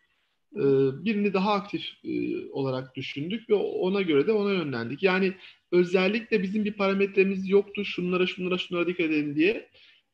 E, 0.55 0.63
birini 1.05 1.35
daha 1.35 1.53
aktif 1.53 1.85
e, 2.05 2.11
olarak 2.51 2.97
düşündük 2.97 3.51
ve 3.51 3.55
ona 3.55 4.03
göre 4.03 4.27
de 4.27 4.33
ona 4.33 4.53
yönlendik. 4.53 5.03
Yani 5.03 5.33
özellikle 5.73 6.43
bizim 6.43 6.65
bir 6.65 6.73
parametremiz 6.73 7.49
yoktu. 7.49 7.85
Şunlara 7.85 8.27
şunlara 8.27 8.59
şunlara 8.59 8.87
dikkat 8.87 9.07
edin 9.07 9.37
diye. 9.37 9.69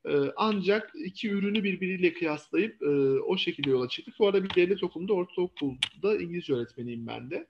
Ee, 0.08 0.16
ancak 0.36 0.92
iki 1.04 1.30
ürünü 1.30 1.64
birbiriyle 1.64 2.12
kıyaslayıp 2.12 2.82
e, 2.82 2.86
o 3.20 3.36
şekilde 3.36 3.70
yola 3.70 3.88
çıktık. 3.88 4.14
Bu 4.18 4.26
arada 4.26 4.44
bir 4.44 4.54
devlet 4.54 4.82
okulunda, 4.82 5.12
ortaokulda 5.12 6.16
İngilizce 6.16 6.54
öğretmeniyim 6.54 7.06
ben 7.06 7.30
de. 7.30 7.46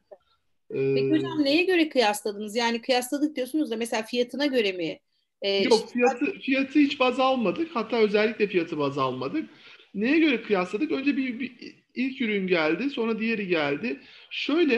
Ee, 0.72 0.94
Peki 0.94 1.10
hocam 1.10 1.44
neye 1.44 1.64
göre 1.64 1.88
kıyasladınız? 1.88 2.56
Yani 2.56 2.80
kıyasladık 2.82 3.36
diyorsunuz 3.36 3.70
da 3.70 3.76
mesela 3.76 4.02
fiyatına 4.02 4.46
göre 4.46 4.72
mi? 4.72 4.98
Ee, 5.42 5.62
Yok 5.62 5.72
işte- 5.72 5.88
fiyatı, 5.92 6.38
fiyatı 6.38 6.78
hiç 6.78 7.00
baz 7.00 7.20
almadık. 7.20 7.70
Hatta 7.74 7.96
özellikle 7.98 8.46
fiyatı 8.46 8.78
baz 8.78 8.98
almadık. 8.98 9.50
Neye 9.94 10.18
göre 10.18 10.42
kıyasladık? 10.42 10.92
Önce 10.92 11.16
bir, 11.16 11.40
bir 11.40 11.52
ilk 11.94 12.20
ürün 12.20 12.46
geldi, 12.46 12.90
sonra 12.90 13.18
diğeri 13.18 13.48
geldi. 13.48 14.00
Şöyle 14.30 14.74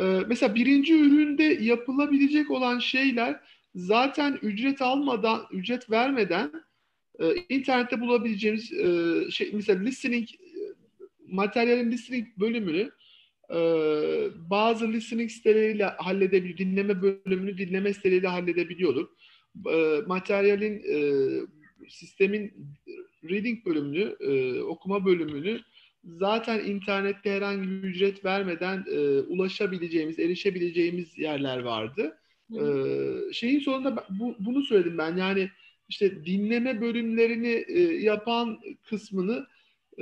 e, 0.00 0.04
mesela 0.26 0.54
birinci 0.54 0.94
üründe 0.94 1.42
yapılabilecek 1.42 2.50
olan 2.50 2.78
şeyler 2.78 3.40
zaten 3.74 4.38
ücret 4.42 4.82
almadan, 4.82 5.46
ücret 5.52 5.90
vermeden 5.90 6.52
e, 7.20 7.24
internette 7.48 8.00
bulabileceğimiz 8.00 8.72
e, 8.72 9.30
şey 9.30 9.50
mesela 9.52 9.80
listening 9.82 10.28
e, 10.30 10.60
materyalin 11.28 11.90
listening 11.90 12.28
bölümünü 12.38 12.90
e, 13.52 13.60
bazı 14.50 14.92
listening 14.92 15.30
siteleriyle 15.30 15.84
halledebil 15.84 16.58
dinleme 16.58 17.02
bölümünü 17.02 17.58
dinleme 17.58 17.94
siteleriyle 17.94 18.28
halledebiliyorduk. 18.28 19.16
E, 19.72 20.00
materyalin 20.06 20.82
e, 20.88 20.98
sistemin 21.88 22.52
reading 23.30 23.66
bölümünü, 23.66 24.16
e, 24.20 24.62
okuma 24.62 25.04
bölümünü 25.04 25.60
zaten 26.04 26.64
internette 26.64 27.32
herhangi 27.32 27.68
bir 27.68 27.88
ücret 27.88 28.24
vermeden 28.24 28.84
e, 28.92 28.98
ulaşabileceğimiz, 29.20 30.18
erişebileceğimiz 30.18 31.18
yerler 31.18 31.58
vardı. 31.58 32.18
Hı. 32.52 32.58
Ee, 32.58 33.32
şeyin 33.32 33.60
sonunda 33.60 34.06
bu, 34.10 34.36
bunu 34.38 34.62
söyledim 34.62 34.98
ben 34.98 35.16
yani 35.16 35.50
işte 35.88 36.24
dinleme 36.26 36.80
bölümlerini 36.80 37.64
e, 37.68 37.80
yapan 37.82 38.60
kısmını 38.82 39.46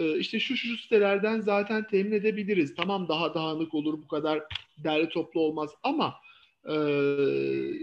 işte 0.05 0.41
şu 0.41 0.57
şu 0.57 0.77
sitelerden 0.77 1.41
zaten 1.41 1.87
temin 1.87 2.13
edebiliriz. 2.13 2.75
Tamam 2.75 3.09
daha 3.09 3.35
dağınık 3.35 3.75
olur 3.75 4.03
bu 4.03 4.09
kadar 4.09 4.43
derli 4.85 5.09
toplu 5.09 5.41
olmaz 5.41 5.71
ama 5.83 6.15
e, 6.69 6.75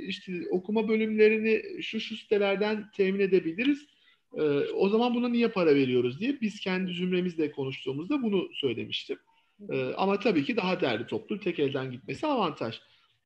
işte 0.07 0.31
okuma 0.51 0.87
bölümlerini 0.87 1.81
şu 1.83 1.99
şu 1.99 2.15
sitelerden 2.15 2.89
temin 2.95 3.19
edebiliriz. 3.19 3.85
E, 4.37 4.41
o 4.73 4.89
zaman 4.89 5.15
buna 5.15 5.29
niye 5.29 5.47
para 5.47 5.75
veriyoruz 5.75 6.19
diye 6.19 6.41
biz 6.41 6.59
kendi 6.59 6.93
zümremizle 6.93 7.51
konuştuğumuzda 7.51 8.23
bunu 8.23 8.49
söylemiştim. 8.53 9.17
E, 9.69 9.93
ama 9.97 10.19
tabii 10.19 10.43
ki 10.43 10.57
daha 10.57 10.81
derli 10.81 11.07
toplu 11.07 11.39
tek 11.39 11.59
elden 11.59 11.91
gitmesi 11.91 12.27
avantaj. 12.27 12.79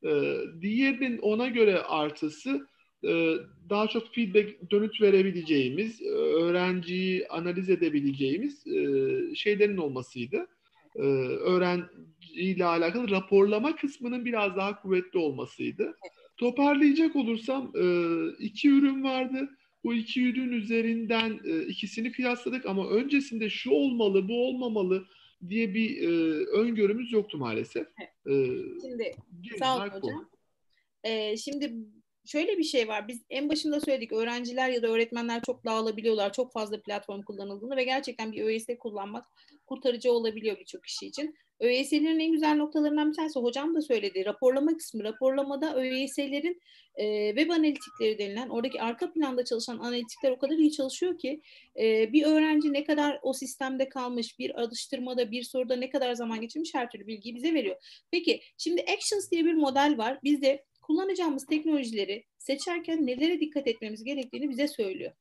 Ee, 0.06 0.38
diğerinin 0.62 1.18
ona 1.18 1.48
göre 1.48 1.82
artısı 1.82 2.50
e, 2.50 2.62
daha 3.70 3.88
çok 3.88 4.16
feedback 4.16 4.72
dönüt 4.72 5.02
verebileceğimiz, 5.02 6.02
e, 6.02 6.10
öğrenciyi 6.10 7.28
analiz 7.28 7.70
edebileceğimiz 7.70 8.68
e, 8.68 9.36
şeylerin 9.36 9.78
olmasıydı. 9.78 10.48
Öğrenciyle 10.96 12.66
alakalı 12.66 13.10
raporlama 13.12 13.76
kısmının 13.76 14.26
biraz 14.26 14.56
daha 14.56 14.82
kuvvetli 14.82 15.20
olmasıydı. 15.20 15.96
Toparlayacak 16.38 17.16
olursam 17.16 17.72
e, 17.76 17.84
iki 18.40 18.70
ürün 18.70 19.04
vardı. 19.04 19.50
Bu 19.84 19.94
iki 19.94 20.30
ürün 20.30 20.52
üzerinden 20.52 21.40
e, 21.46 21.62
ikisini 21.62 22.12
kıyasladık 22.12 22.66
ama 22.66 22.90
öncesinde 22.90 23.50
şu 23.50 23.72
olmalı, 23.72 24.28
bu 24.28 24.48
olmamalı 24.48 25.06
diye 25.50 25.74
bir 25.74 26.02
e, 26.02 26.08
öngörümüz 26.46 27.12
yoktu 27.12 27.38
maalesef. 27.38 27.88
E, 28.26 28.34
Şimdi 28.82 29.12
Sağ 29.60 29.78
olun 29.78 29.92
bu. 29.94 30.08
hocam. 30.08 30.30
Ee, 31.04 31.38
şimdi 31.38 31.74
şöyle 32.26 32.58
bir 32.58 32.64
şey 32.64 32.88
var. 32.88 33.08
Biz 33.08 33.22
en 33.30 33.50
başında 33.50 33.80
söyledik 33.80 34.12
öğrenciler 34.12 34.70
ya 34.70 34.82
da 34.82 34.88
öğretmenler 34.88 35.42
çok 35.46 35.66
dağılabiliyorlar. 35.66 36.34
Çok 36.34 36.54
fazla 36.54 36.82
platform 36.82 37.22
kullanıldığını 37.22 37.76
ve 37.76 37.84
gerçekten 37.84 38.32
bir 38.32 38.44
ÖYS 38.44 38.68
kullanmak 38.80 39.26
kurtarıcı 39.68 40.12
olabiliyor 40.12 40.60
birçok 40.60 40.84
kişi 40.84 41.08
için. 41.08 41.36
ÖYS'lerin 41.60 42.20
en 42.20 42.32
güzel 42.32 42.56
noktalarından 42.56 43.10
bir 43.10 43.16
tanesi 43.16 43.40
hocam 43.40 43.76
da 43.76 43.82
söyledi. 43.82 44.26
Raporlama 44.26 44.78
kısmı. 44.78 45.04
Raporlamada 45.04 45.76
ÖYS'lerin 45.76 46.62
e, 46.96 47.28
web 47.36 47.50
analitikleri 47.50 48.20
denilen 48.20 48.50
oradaki 48.50 48.82
arka 48.82 49.14
planda 49.14 49.46
çalışan 49.46 49.78
analitikler 49.78 50.32
o 50.32 50.38
kadar 50.38 50.56
iyi 50.56 50.72
çalışıyor 50.72 51.18
ki 51.18 51.42
e, 51.80 52.14
bir 52.14 52.26
öğrenci 52.26 52.74
ne 52.74 52.84
kadar 52.84 53.20
o 53.22 53.34
sistemde 53.34 53.90
kalmış, 53.90 54.40
bir 54.40 54.62
alıştırmada, 54.62 55.32
bir 55.32 55.44
soruda 55.44 55.76
ne 55.76 55.90
kadar 55.90 56.14
zaman 56.14 56.42
geçirmiş 56.42 56.74
her 56.74 56.90
türlü 56.90 57.08
bilgiyi 57.08 57.36
bize 57.36 57.54
veriyor. 57.54 57.76
Peki 58.12 58.42
şimdi 58.58 58.82
Actions 58.82 59.32
diye 59.32 59.46
bir 59.46 59.54
model 59.54 59.96
var. 59.98 60.20
Bizde 60.24 60.64
kullanacağımız 60.82 61.46
teknolojileri 61.46 62.26
seçerken 62.38 63.06
nelere 63.08 63.39
dikkat 63.39 63.67
etmemiz 63.67 64.04
gerektiğini 64.04 64.50
bize 64.50 64.67
söylüyor. 64.67 65.12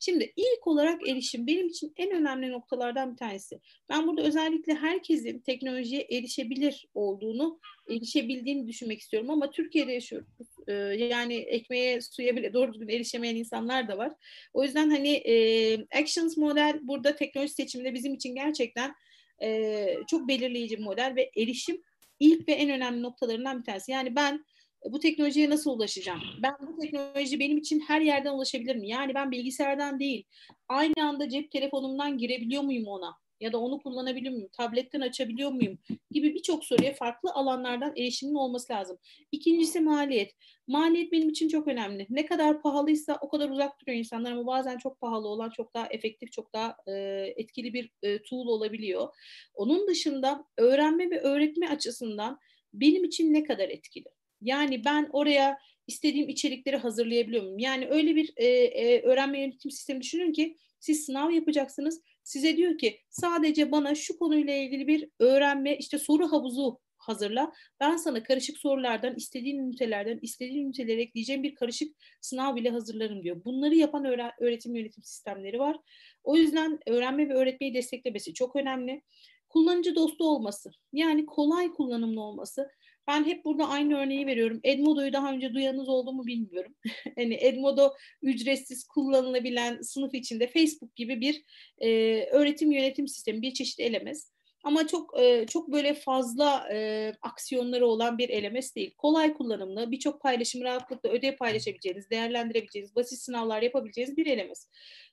Şimdi 0.00 0.32
ilk 0.36 0.66
olarak 0.66 1.08
erişim 1.08 1.46
benim 1.46 1.66
için 1.66 1.92
en 1.96 2.10
önemli 2.10 2.52
noktalardan 2.52 3.12
bir 3.12 3.16
tanesi. 3.16 3.60
Ben 3.88 4.06
burada 4.06 4.22
özellikle 4.22 4.74
herkesin 4.74 5.38
teknolojiye 5.38 6.06
erişebilir 6.10 6.86
olduğunu, 6.94 7.60
erişebildiğini 7.90 8.68
düşünmek 8.68 9.00
istiyorum 9.00 9.30
ama 9.30 9.50
Türkiye'de 9.50 9.92
yaşıyoruz. 9.92 10.28
Ee, 10.68 10.72
yani 10.72 11.34
ekmeğe, 11.34 12.00
suya 12.00 12.36
bile 12.36 12.52
doğru 12.52 12.72
düzgün 12.72 12.88
erişemeyen 12.88 13.36
insanlar 13.36 13.88
da 13.88 13.98
var. 13.98 14.12
O 14.52 14.64
yüzden 14.64 14.90
hani 14.90 15.10
e, 15.10 15.74
Actions 16.00 16.36
model 16.36 16.78
burada 16.82 17.16
teknoloji 17.16 17.52
seçiminde 17.52 17.94
bizim 17.94 18.14
için 18.14 18.34
gerçekten 18.34 18.94
e, 19.42 19.94
çok 20.10 20.28
belirleyici 20.28 20.78
bir 20.78 20.82
model 20.82 21.12
ve 21.16 21.30
erişim 21.36 21.82
ilk 22.20 22.48
ve 22.48 22.52
en 22.52 22.70
önemli 22.70 23.02
noktalarından 23.02 23.58
bir 23.58 23.64
tanesi. 23.64 23.92
Yani 23.92 24.16
ben 24.16 24.44
bu 24.84 25.00
teknolojiye 25.00 25.50
nasıl 25.50 25.70
ulaşacağım? 25.70 26.20
Ben 26.42 26.54
bu 26.60 26.80
teknoloji 26.80 27.40
benim 27.40 27.58
için 27.58 27.80
her 27.80 28.00
yerden 28.00 28.32
ulaşabilir 28.32 28.76
mi? 28.76 28.88
Yani 28.88 29.14
ben 29.14 29.30
bilgisayardan 29.30 30.00
değil, 30.00 30.24
aynı 30.68 31.04
anda 31.04 31.28
cep 31.28 31.50
telefonumdan 31.50 32.18
girebiliyor 32.18 32.62
muyum 32.62 32.86
ona? 32.86 33.14
Ya 33.40 33.52
da 33.52 33.58
onu 33.58 33.78
kullanabiliyor 33.78 34.34
muyum? 34.34 34.48
Tabletten 34.56 35.00
açabiliyor 35.00 35.50
muyum? 35.50 35.78
Gibi 36.10 36.34
birçok 36.34 36.64
soruya 36.64 36.94
farklı 36.94 37.30
alanlardan 37.32 37.92
erişimin 37.96 38.34
olması 38.34 38.72
lazım. 38.72 38.98
İkincisi 39.32 39.80
maliyet. 39.80 40.34
Maliyet 40.66 41.12
benim 41.12 41.28
için 41.28 41.48
çok 41.48 41.68
önemli. 41.68 42.06
Ne 42.10 42.26
kadar 42.26 42.62
pahalıysa 42.62 43.18
o 43.20 43.28
kadar 43.28 43.50
uzak 43.50 43.80
duruyor 43.80 43.98
insanlar 43.98 44.32
ama 44.32 44.46
bazen 44.46 44.78
çok 44.78 45.00
pahalı 45.00 45.28
olan 45.28 45.50
çok 45.50 45.74
daha 45.74 45.86
efektif, 45.86 46.32
çok 46.32 46.52
daha 46.52 46.76
e, 46.86 46.92
etkili 47.36 47.74
bir 47.74 47.90
e, 48.02 48.22
tool 48.22 48.46
olabiliyor. 48.46 49.08
Onun 49.54 49.88
dışında 49.88 50.44
öğrenme 50.56 51.10
ve 51.10 51.20
öğretme 51.20 51.68
açısından 51.68 52.38
benim 52.74 53.04
için 53.04 53.34
ne 53.34 53.44
kadar 53.44 53.68
etkili? 53.68 54.17
Yani 54.40 54.84
ben 54.84 55.08
oraya 55.12 55.58
istediğim 55.86 56.28
içerikleri 56.28 56.76
hazırlayabiliyor 56.76 57.42
muyum? 57.42 57.58
Yani 57.58 57.88
öyle 57.88 58.16
bir 58.16 58.32
e, 58.36 58.46
e, 58.46 59.02
öğrenme 59.02 59.40
yönetim 59.40 59.70
sistemi 59.70 60.00
düşünün 60.00 60.32
ki 60.32 60.56
siz 60.80 61.04
sınav 61.06 61.30
yapacaksınız. 61.30 62.02
Size 62.24 62.56
diyor 62.56 62.78
ki 62.78 63.00
sadece 63.10 63.72
bana 63.72 63.94
şu 63.94 64.18
konuyla 64.18 64.54
ilgili 64.54 64.86
bir 64.86 65.08
öğrenme 65.18 65.76
işte 65.76 65.98
soru 65.98 66.32
havuzu 66.32 66.80
hazırla. 66.98 67.52
Ben 67.80 67.96
sana 67.96 68.22
karışık 68.22 68.58
sorulardan, 68.58 69.14
istediğin 69.16 69.58
ünitelerden, 69.58 70.18
istediğin 70.22 70.66
üniteleri 70.66 71.00
ekleyeceğim 71.00 71.42
bir 71.42 71.54
karışık 71.54 71.96
sınav 72.20 72.56
bile 72.56 72.70
hazırlarım 72.70 73.22
diyor. 73.22 73.44
Bunları 73.44 73.74
yapan 73.74 74.04
öğretim 74.40 74.76
yönetim 74.76 75.02
sistemleri 75.02 75.58
var. 75.58 75.76
O 76.24 76.36
yüzden 76.36 76.78
öğrenme 76.86 77.28
ve 77.28 77.34
öğretmeyi 77.34 77.74
desteklemesi 77.74 78.34
çok 78.34 78.56
önemli. 78.56 79.02
Kullanıcı 79.48 79.94
dostu 79.94 80.24
olması, 80.24 80.70
yani 80.92 81.26
kolay 81.26 81.72
kullanımlı 81.72 82.20
olması. 82.20 82.68
Ben 83.08 83.24
hep 83.24 83.44
burada 83.44 83.68
aynı 83.68 83.98
örneği 83.98 84.26
veriyorum. 84.26 84.60
Edmodo'yu 84.64 85.12
daha 85.12 85.32
önce 85.32 85.54
duyanız 85.54 85.88
oldu 85.88 86.12
mu 86.12 86.26
bilmiyorum. 86.26 86.74
hani 87.16 87.34
Edmodo 87.40 87.94
ücretsiz 88.22 88.84
kullanılabilen 88.84 89.80
sınıf 89.80 90.14
içinde 90.14 90.46
Facebook 90.46 90.96
gibi 90.96 91.20
bir 91.20 91.44
e, 91.78 91.88
öğretim 92.24 92.72
yönetim 92.72 93.08
sistemi, 93.08 93.42
bir 93.42 93.54
çeşit 93.54 93.80
elemez. 93.80 94.32
Ama 94.64 94.86
çok 94.86 95.20
e, 95.20 95.46
çok 95.46 95.72
böyle 95.72 95.94
fazla 95.94 96.68
e, 96.72 97.12
aksiyonları 97.22 97.86
olan 97.86 98.18
bir 98.18 98.42
LMS 98.42 98.74
değil. 98.74 98.94
Kolay 98.98 99.34
kullanımlı, 99.34 99.90
birçok 99.90 100.22
paylaşım 100.22 100.62
rahatlıkla 100.62 101.10
ödev 101.10 101.36
paylaşabileceğiniz, 101.36 102.10
değerlendirebileceğiniz, 102.10 102.96
basit 102.96 103.18
sınavlar 103.18 103.62
yapabileceğiniz 103.62 104.16
bir 104.16 104.38
LMS 104.38 104.66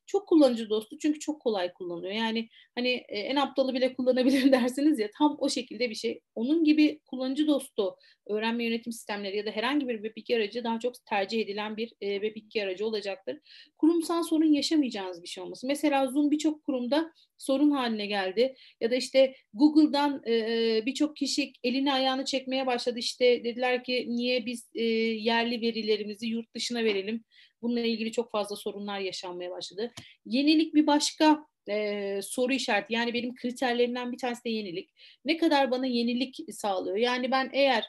çok 0.08 0.28
kullanıcı 0.28 0.70
dostu 0.70 0.98
çünkü 0.98 1.20
çok 1.20 1.42
kolay 1.42 1.74
kullanıyor. 1.74 2.14
Yani 2.14 2.50
hani 2.76 2.90
e, 2.90 3.20
en 3.20 3.36
aptalı 3.36 3.74
bile 3.74 3.94
kullanabilir 3.94 4.52
dersiniz 4.52 5.00
ya 5.00 5.10
tam 5.18 5.36
o 5.40 5.50
şekilde 5.50 5.90
bir 5.90 5.96
şey. 5.96 6.22
Onun 6.36 6.64
gibi 6.64 7.00
kullanıcı 7.06 7.48
dostu 7.48 7.96
öğrenme 8.28 8.64
yönetim 8.64 8.94
sistemleri 8.94 9.38
ya 9.38 9.46
da 9.46 9.52
herhangi 9.52 9.88
bir 9.88 10.04
web 10.04 10.36
aracı 10.36 10.64
daha 10.64 10.80
çok 10.80 11.06
tercih 11.06 11.42
edilen 11.42 11.78
bir 11.78 11.94
e, 12.02 12.22
web 12.22 12.64
aracı 12.64 12.86
olacaktır. 12.86 13.38
Kurumsal 13.78 14.24
sorun 14.24 14.54
yaşamayacağınız 14.54 15.24
bir 15.24 15.28
şey 15.28 15.44
olması. 15.44 15.68
Mesela 15.68 16.08
Zoom 16.08 16.32
birçok 16.32 16.64
kurumda 16.64 17.12
sorun 17.38 17.72
haline 17.72 18.06
geldi. 18.06 18.56
Ya 18.82 18.92
da 18.92 18.96
işte 18.96 19.36
Google'dan 19.54 20.22
e, 20.28 20.84
birçok 20.86 21.16
kişi 21.16 21.54
elini 21.64 21.94
ayağını 21.94 22.26
çekmeye 22.26 22.66
başladı. 22.66 23.00
İşte 23.00 23.44
dediler 23.44 23.84
ki 23.84 24.06
niye 24.10 24.46
biz 24.46 24.70
yerli 25.24 25.62
verilerimizi 25.62 26.28
yurt 26.28 26.56
dışına 26.56 26.84
verelim? 26.84 27.24
Bununla 27.66 27.80
ilgili 27.80 28.12
çok 28.12 28.32
fazla 28.32 28.56
sorunlar 28.56 29.00
yaşanmaya 29.00 29.52
başladı. 29.52 29.92
Yenilik 30.26 30.76
bir 30.76 30.88
başka 30.88 31.46
e, 31.70 32.20
soru 32.24 32.54
işareti. 32.54 32.94
Yani 32.94 33.14
benim 33.14 33.36
kriterlerimden 33.36 34.12
bir 34.12 34.18
tanesi 34.18 34.44
de 34.44 34.50
yenilik. 34.50 34.90
Ne 35.26 35.38
kadar 35.38 35.72
bana 35.72 35.86
yenilik 35.86 36.38
sağlıyor? 36.52 36.98
Yani 36.98 37.32
ben 37.32 37.50
eğer 37.54 37.86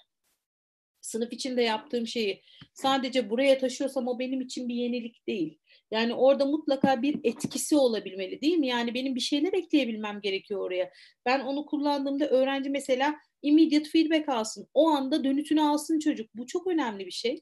sınıf 1.01 1.33
içinde 1.33 1.63
yaptığım 1.63 2.07
şeyi 2.07 2.43
sadece 2.75 3.31
buraya 3.31 3.59
taşıyorsam 3.59 4.09
o 4.09 4.19
benim 4.19 4.41
için 4.41 4.69
bir 4.69 4.75
yenilik 4.75 5.27
değil. 5.27 5.59
Yani 5.91 6.15
orada 6.15 6.47
mutlaka 6.47 7.03
bir 7.03 7.21
etkisi 7.25 7.77
olabilmeli 7.77 8.41
değil 8.41 8.57
mi? 8.57 8.67
Yani 8.67 8.95
benim 8.95 9.15
bir 9.15 9.21
şeyler 9.21 9.53
ekleyebilmem 9.53 10.21
gerekiyor 10.21 10.61
oraya. 10.61 10.91
Ben 11.27 11.41
onu 11.41 11.67
kullandığımda 11.67 12.29
öğrenci 12.29 12.71
mesela 12.71 13.15
immediate 13.43 13.91
feedback 13.91 14.29
alsın. 14.29 14.69
O 14.75 14.89
anda 14.89 15.25
dönütünü 15.25 15.63
alsın 15.63 15.99
çocuk. 15.99 16.35
Bu 16.35 16.47
çok 16.47 16.67
önemli 16.67 17.07
bir 17.07 17.11
şey. 17.11 17.41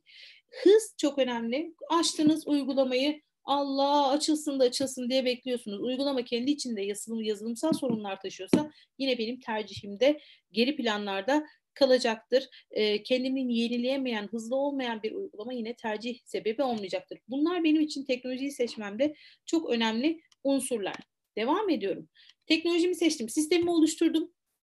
Hız 0.63 0.95
çok 0.99 1.19
önemli. 1.19 1.75
Açtınız 1.91 2.47
uygulamayı 2.47 3.23
Allah 3.45 4.11
açılsın 4.11 4.61
da 4.61 4.65
açılsın 4.65 5.11
diye 5.11 5.25
bekliyorsunuz. 5.25 5.81
Uygulama 5.81 6.25
kendi 6.25 6.51
içinde 6.51 6.83
yazılım, 6.83 7.23
yazılımsal 7.23 7.73
sorunlar 7.73 8.21
taşıyorsa 8.21 8.71
yine 8.99 9.19
benim 9.19 9.41
tercihimde 9.41 10.21
geri 10.53 10.77
planlarda 10.77 11.47
kalacaktır. 11.75 12.49
E, 12.71 13.03
kendini 13.03 13.59
yenileyemeyen, 13.59 14.29
hızlı 14.29 14.57
olmayan 14.57 15.03
bir 15.03 15.13
uygulama 15.13 15.53
yine 15.53 15.77
tercih 15.77 16.19
sebebi 16.25 16.63
olmayacaktır. 16.63 17.19
Bunlar 17.29 17.65
benim 17.65 17.83
için 17.83 18.05
teknolojiyi 18.05 18.53
seçmemde 18.53 19.15
çok 19.47 19.71
önemli 19.71 20.21
unsurlar. 20.45 20.97
Devam 21.37 21.71
ediyorum. 21.71 22.09
Teknolojimi 22.47 22.95
seçtim, 22.95 23.29
sistemimi 23.29 23.71
oluşturdum 23.71 24.31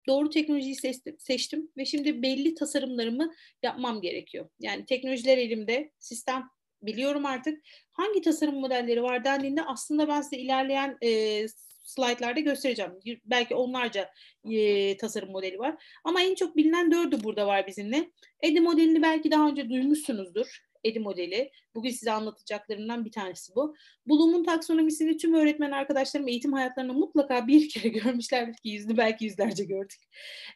doğru 0.09 0.31
teknolojiyi 0.31 0.77
seçtim, 1.19 1.71
ve 1.77 1.85
şimdi 1.85 2.23
belli 2.23 2.55
tasarımlarımı 2.55 3.35
yapmam 3.63 4.01
gerekiyor. 4.01 4.49
Yani 4.61 4.85
teknolojiler 4.85 5.39
elimde, 5.39 5.91
sistem 5.99 6.51
biliyorum 6.83 7.27
artık. 7.27 7.63
Hangi 7.93 8.21
tasarım 8.21 8.61
modelleri 8.61 9.03
var 9.03 9.25
dendiğinde 9.25 9.63
aslında 9.63 10.09
ben 10.09 10.21
size 10.21 10.37
ilerleyen 10.37 10.99
e, 11.03 11.43
slaytlarda 11.83 12.41
göstereceğim. 12.41 12.93
Belki 13.25 13.55
onlarca 13.55 14.11
e, 14.51 14.97
tasarım 14.97 15.31
modeli 15.31 15.59
var. 15.59 15.83
Ama 16.05 16.23
en 16.23 16.35
çok 16.35 16.57
bilinen 16.57 16.91
dördü 16.91 17.25
burada 17.25 17.47
var 17.47 17.67
bizimle. 17.67 18.11
EDI 18.43 18.61
modelini 18.61 19.03
belki 19.03 19.31
daha 19.31 19.49
önce 19.49 19.69
duymuşsunuzdur. 19.69 20.61
EDI 20.87 21.01
modeli. 21.01 21.51
Bugün 21.75 21.91
size 21.91 22.13
anlatacaklarımdan 22.13 23.05
bir 23.05 23.13
tanesi 23.13 23.55
bu. 23.55 23.75
Bloom'un 24.07 24.45
taksonomisini 24.45 25.17
tüm 25.17 25.35
öğretmen 25.35 25.71
arkadaşlarım 25.71 26.29
eğitim 26.29 26.53
hayatlarında 26.53 26.93
mutlaka 26.93 27.47
bir 27.47 27.69
kere 27.75 27.89
görmüşlerdir 27.89 28.55
ki 28.55 28.69
yüzlü 28.69 28.97
belki 28.97 29.25
yüzlerce 29.25 29.65
gördük. 29.65 30.01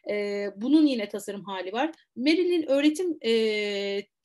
Ee, 0.09 0.47
bunun 0.55 0.85
yine 0.85 1.09
tasarım 1.09 1.43
hali 1.43 1.73
var. 1.73 1.91
Merrill'in 2.15 2.69
öğretim 2.69 3.17
e, 3.25 3.31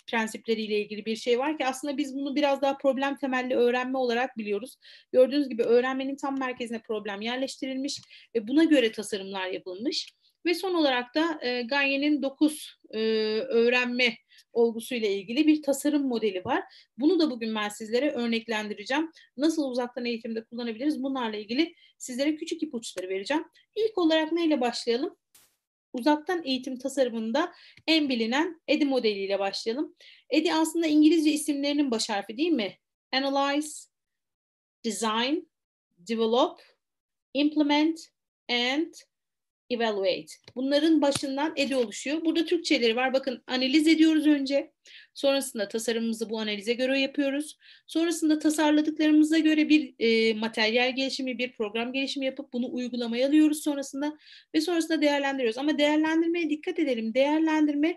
prensipleriyle 0.06 0.80
ilgili 0.80 1.06
bir 1.06 1.16
şey 1.16 1.38
var 1.38 1.58
ki 1.58 1.66
aslında 1.66 1.96
biz 1.96 2.14
bunu 2.14 2.36
biraz 2.36 2.62
daha 2.62 2.78
problem 2.78 3.16
temelli 3.16 3.54
öğrenme 3.54 3.98
olarak 3.98 4.38
biliyoruz. 4.38 4.76
Gördüğünüz 5.12 5.48
gibi 5.48 5.62
öğrenmenin 5.62 6.16
tam 6.16 6.38
merkezine 6.38 6.82
problem 6.82 7.20
yerleştirilmiş 7.20 8.00
ve 8.34 8.48
buna 8.48 8.64
göre 8.64 8.92
tasarımlar 8.92 9.46
yapılmış. 9.46 10.12
Ve 10.46 10.54
son 10.54 10.74
olarak 10.74 11.14
da 11.14 11.38
e, 11.42 11.62
Gagne'nin 11.62 12.22
9 12.22 12.76
e, 12.90 12.98
öğrenme 13.40 14.16
olgusuyla 14.52 15.08
ilgili 15.08 15.46
bir 15.46 15.62
tasarım 15.62 16.08
modeli 16.08 16.44
var. 16.44 16.64
Bunu 16.98 17.20
da 17.20 17.30
bugün 17.30 17.54
ben 17.54 17.68
sizlere 17.68 18.10
örneklendireceğim. 18.10 19.10
Nasıl 19.36 19.70
uzaktan 19.70 20.04
eğitimde 20.04 20.44
kullanabiliriz? 20.44 21.02
Bunlarla 21.02 21.36
ilgili 21.36 21.74
sizlere 21.98 22.36
küçük 22.36 22.62
ipuçları 22.62 23.08
vereceğim. 23.08 23.44
İlk 23.74 23.98
olarak 23.98 24.32
neyle 24.32 24.60
başlayalım? 24.60 25.16
Uzaktan 25.92 26.44
eğitim 26.44 26.78
tasarımında 26.78 27.52
en 27.86 28.08
bilinen 28.08 28.60
EDI 28.68 28.84
modeliyle 28.84 29.38
başlayalım. 29.38 29.96
EDI 30.30 30.54
aslında 30.54 30.86
İngilizce 30.86 31.32
isimlerinin 31.32 31.90
baş 31.90 32.10
harfi 32.10 32.36
değil 32.36 32.52
mi? 32.52 32.78
Analyze, 33.12 33.88
Design, 34.84 35.36
Develop, 35.98 36.60
Implement 37.34 38.00
and 38.50 38.94
evaluate. 39.70 40.32
Bunların 40.54 41.02
başından 41.02 41.52
edi 41.56 41.76
oluşuyor. 41.76 42.24
Burada 42.24 42.44
Türkçeleri 42.44 42.96
var. 42.96 43.12
Bakın 43.12 43.42
analiz 43.46 43.88
ediyoruz 43.88 44.26
önce. 44.26 44.70
Sonrasında 45.14 45.68
tasarımımızı 45.68 46.30
bu 46.30 46.40
analize 46.40 46.72
göre 46.72 47.00
yapıyoruz. 47.00 47.58
Sonrasında 47.86 48.38
tasarladıklarımıza 48.38 49.38
göre 49.38 49.68
bir 49.68 49.94
e, 49.98 50.34
materyal 50.34 50.96
gelişimi, 50.96 51.38
bir 51.38 51.52
program 51.52 51.92
gelişimi 51.92 52.26
yapıp 52.26 52.52
bunu 52.52 52.68
uygulamaya 52.72 53.28
alıyoruz 53.28 53.62
sonrasında 53.62 54.18
ve 54.54 54.60
sonrasında 54.60 55.02
değerlendiriyoruz. 55.02 55.58
Ama 55.58 55.78
değerlendirmeye 55.78 56.50
dikkat 56.50 56.78
edelim. 56.78 57.14
Değerlendirme 57.14 57.96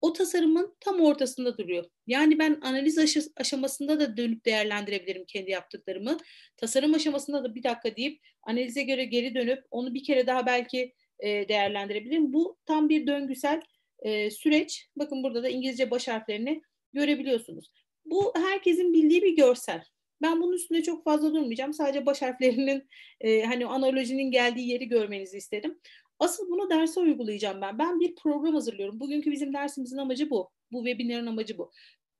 o 0.00 0.12
tasarımın 0.12 0.76
tam 0.80 1.00
ortasında 1.00 1.58
duruyor. 1.58 1.84
Yani 2.06 2.38
ben 2.38 2.60
analiz 2.62 2.98
aşamasında 3.36 4.00
da 4.00 4.16
dönüp 4.16 4.44
değerlendirebilirim 4.44 5.24
kendi 5.24 5.50
yaptıklarımı. 5.50 6.18
Tasarım 6.56 6.94
aşamasında 6.94 7.44
da 7.44 7.54
bir 7.54 7.62
dakika 7.62 7.96
deyip 7.96 8.20
analize 8.42 8.82
göre 8.82 9.04
geri 9.04 9.34
dönüp 9.34 9.64
onu 9.70 9.94
bir 9.94 10.04
kere 10.04 10.26
daha 10.26 10.46
belki 10.46 10.94
e, 11.20 11.48
değerlendirebilirim. 11.48 12.32
Bu 12.32 12.58
tam 12.66 12.88
bir 12.88 13.06
döngüsel 13.06 13.60
e, 13.98 14.30
süreç. 14.30 14.88
Bakın 14.96 15.22
burada 15.22 15.42
da 15.42 15.48
İngilizce 15.48 15.90
baş 15.90 16.08
harflerini 16.08 16.62
görebiliyorsunuz. 16.92 17.70
Bu 18.04 18.32
herkesin 18.36 18.92
bildiği 18.92 19.22
bir 19.22 19.36
görsel. 19.36 19.84
Ben 20.22 20.40
bunun 20.40 20.52
üstünde 20.52 20.82
çok 20.82 21.04
fazla 21.04 21.34
durmayacağım. 21.34 21.72
Sadece 21.72 22.06
baş 22.06 22.22
harflerinin 22.22 22.88
e, 23.20 23.42
hani 23.42 23.66
analojinin 23.66 24.30
geldiği 24.30 24.68
yeri 24.68 24.88
görmenizi 24.88 25.36
istedim. 25.36 25.80
Asıl 26.18 26.50
bunu 26.50 26.70
derse 26.70 27.00
uygulayacağım 27.00 27.60
ben. 27.60 27.78
Ben 27.78 28.00
bir 28.00 28.14
program 28.14 28.54
hazırlıyorum. 28.54 29.00
Bugünkü 29.00 29.32
bizim 29.32 29.52
dersimizin 29.52 29.96
amacı 29.96 30.30
bu. 30.30 30.50
Bu 30.72 30.86
webinarın 30.86 31.26
amacı 31.26 31.58
bu. 31.58 31.72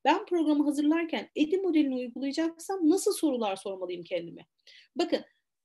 Ben 0.04 0.26
programı 0.26 0.64
hazırlarken 0.64 1.30
EDI 1.36 1.58
modelini 1.58 1.94
uygulayacaksam 1.94 2.90
nasıl 2.90 3.12
sorular 3.12 3.56
sormalıyım 3.56 4.04
kendime? 4.04 4.46
Bakın 4.96 5.20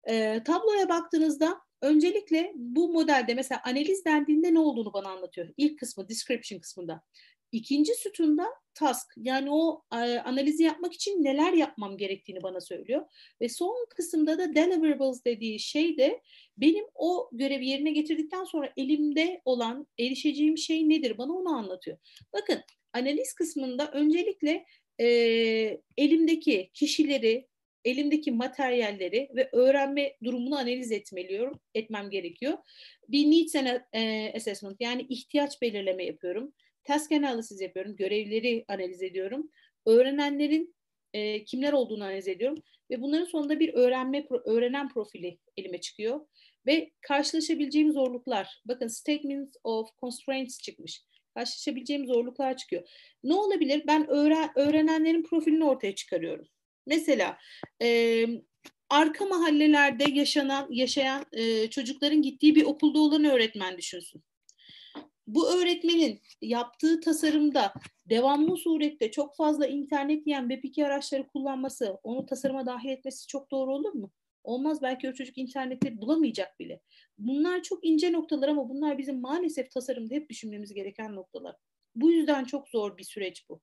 e, 0.09 0.43
tabloya 0.45 0.89
baktığınızda 0.89 1.61
Öncelikle 1.81 2.51
bu 2.55 2.93
modelde 2.93 3.33
mesela 3.33 3.61
analiz 3.65 4.05
dendiğinde 4.05 4.53
ne 4.53 4.59
olduğunu 4.59 4.93
bana 4.93 5.09
anlatıyor. 5.09 5.49
İlk 5.57 5.79
kısmı, 5.79 6.09
description 6.09 6.59
kısmında. 6.59 7.01
İkinci 7.51 7.93
sütunda 7.95 8.47
task 8.73 9.13
yani 9.17 9.49
o 9.51 9.83
e, 9.93 9.97
analizi 10.19 10.63
yapmak 10.63 10.93
için 10.93 11.23
neler 11.23 11.53
yapmam 11.53 11.97
gerektiğini 11.97 12.43
bana 12.43 12.61
söylüyor. 12.61 13.05
Ve 13.41 13.49
son 13.49 13.87
kısımda 13.89 14.37
da 14.37 14.55
deliverables 14.55 15.25
dediği 15.25 15.59
şey 15.59 15.97
de 15.97 16.21
benim 16.57 16.85
o 16.95 17.29
görevi 17.33 17.67
yerine 17.67 17.91
getirdikten 17.91 18.43
sonra 18.43 18.73
elimde 18.77 19.41
olan 19.45 19.87
erişeceğim 19.99 20.57
şey 20.57 20.89
nedir 20.89 21.17
bana 21.17 21.33
onu 21.33 21.49
anlatıyor. 21.49 21.97
Bakın 22.33 22.61
analiz 22.93 23.33
kısmında 23.33 23.91
öncelikle 23.91 24.65
e, 24.99 25.05
elimdeki 25.97 26.71
kişileri, 26.73 27.47
elimdeki 27.85 28.31
materyalleri 28.31 29.29
ve 29.35 29.49
öğrenme 29.51 30.13
durumunu 30.23 30.57
analiz 30.57 30.91
etmeliyorum, 30.91 31.59
etmem 31.75 32.09
gerekiyor. 32.09 32.57
Bir 33.07 33.31
needs 33.31 33.55
assessment 34.35 34.81
yani 34.81 35.05
ihtiyaç 35.09 35.61
belirleme 35.61 36.05
yapıyorum 36.05 36.53
task 36.83 37.11
analysis 37.11 37.61
yapıyorum, 37.61 37.95
görevleri 37.95 38.65
analiz 38.67 39.03
ediyorum. 39.03 39.51
Öğrenenlerin 39.85 40.75
e, 41.13 41.43
kimler 41.43 41.73
olduğunu 41.73 42.03
analiz 42.03 42.27
ediyorum 42.27 42.63
ve 42.89 43.01
bunların 43.01 43.25
sonunda 43.25 43.59
bir 43.59 43.73
öğrenme 43.73 44.27
öğrenen 44.45 44.89
profili 44.89 45.39
elime 45.57 45.81
çıkıyor 45.81 46.27
ve 46.65 46.91
karşılaşabileceğim 47.01 47.91
zorluklar. 47.91 48.61
Bakın 48.65 48.87
statements 48.87 49.57
of 49.63 49.89
constraints 50.01 50.61
çıkmış. 50.61 51.03
Karşılaşabileceğim 51.33 52.07
zorluklar 52.07 52.57
çıkıyor. 52.57 52.89
Ne 53.23 53.33
olabilir? 53.33 53.83
Ben 53.87 54.07
öğren, 54.09 54.49
öğrenenlerin 54.55 55.23
profilini 55.23 55.65
ortaya 55.65 55.95
çıkarıyorum. 55.95 56.47
Mesela 56.91 57.37
e, 57.81 58.25
arka 58.89 59.25
mahallelerde 59.25 60.11
yaşanan 60.11 60.67
yaşayan 60.71 61.25
e, 61.31 61.69
çocukların 61.69 62.21
gittiği 62.21 62.55
bir 62.55 62.65
okulda 62.65 62.99
olan 62.99 63.25
öğretmen 63.25 63.77
düşünsün 63.77 64.23
bu 65.27 65.53
öğretmenin 65.53 66.21
yaptığı 66.41 66.99
tasarımda 66.99 67.73
devamlı 68.05 68.57
surette 68.57 69.11
çok 69.11 69.35
fazla 69.35 69.67
internet 69.67 70.27
yiyen 70.27 70.49
web 70.49 70.85
araçları 70.85 71.27
kullanması, 71.27 71.97
onu 72.03 72.25
tasarıma 72.25 72.65
dahil 72.65 72.89
etmesi 72.89 73.27
çok 73.27 73.51
doğru 73.51 73.73
olur 73.73 73.93
mu? 73.93 74.11
Olmaz 74.43 74.81
belki 74.81 75.09
o 75.09 75.13
çocuk 75.13 75.37
internette 75.37 76.01
bulamayacak 76.01 76.59
bile. 76.59 76.81
Bunlar 77.17 77.63
çok 77.63 77.85
ince 77.85 78.11
noktalar 78.11 78.47
ama 78.47 78.69
bunlar 78.69 78.97
bizim 78.97 79.21
maalesef 79.21 79.71
tasarımda 79.71 80.13
hep 80.13 80.29
düşünmemiz 80.29 80.73
gereken 80.73 81.15
noktalar. 81.15 81.55
Bu 81.95 82.11
yüzden 82.11 82.45
çok 82.45 82.69
zor 82.69 82.97
bir 82.97 83.03
süreç 83.03 83.49
bu. 83.49 83.61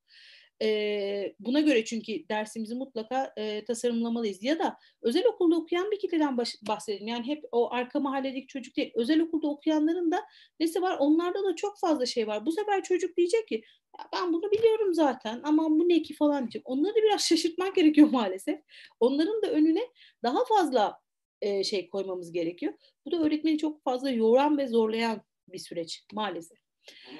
E, 0.63 1.35
buna 1.41 1.61
göre 1.61 1.85
çünkü 1.85 2.29
dersimizi 2.29 2.75
mutlaka 2.75 3.33
e, 3.37 3.65
tasarımlamalıyız. 3.65 4.43
Ya 4.43 4.59
da 4.59 4.79
özel 5.03 5.27
okulda 5.27 5.57
okuyan 5.57 5.91
bir 5.91 5.99
kitleden 5.99 6.37
bahsedelim. 6.63 7.07
Yani 7.07 7.27
hep 7.27 7.45
o 7.53 7.73
arka 7.73 8.01
mahalledeki 8.01 8.47
çocuk 8.47 8.77
değil. 8.77 8.93
Özel 8.95 9.21
okulda 9.21 9.49
okuyanların 9.49 10.11
da 10.11 10.25
nesi 10.61 10.83
var? 10.83 10.97
Onlarda 10.99 11.45
da 11.45 11.57
çok 11.57 11.79
fazla 11.79 12.07
şey 12.07 12.27
var. 12.27 12.47
Bu 12.47 12.53
sefer 12.53 12.83
çocuk 12.83 13.17
diyecek 13.17 13.49
ki 13.49 13.63
ya 13.99 14.09
ben 14.13 14.33
bunu 14.33 14.51
biliyorum 14.51 14.95
zaten 14.95 15.41
ama 15.45 15.71
bu 15.71 15.89
ne 15.89 16.03
ki 16.03 16.15
falan 16.15 16.41
diyecek. 16.41 16.63
Onları 16.65 16.95
da 16.95 17.03
biraz 17.03 17.21
şaşırtmak 17.21 17.75
gerekiyor 17.77 18.09
maalesef. 18.11 18.61
Onların 19.01 19.43
da 19.43 19.51
önüne 19.51 19.83
daha 20.23 20.45
fazla 20.45 21.01
e, 21.43 21.65
şey 21.65 21.91
koymamız 21.91 22.33
gerekiyor. 22.33 22.73
Bu 23.07 23.11
da 23.13 23.19
öğretmeni 23.19 23.59
çok 23.59 23.83
fazla 23.85 24.11
yoran 24.11 24.59
ve 24.59 24.69
zorlayan 24.69 25.23
bir 25.49 25.59
süreç 25.59 26.05
maalesef. 26.13 26.59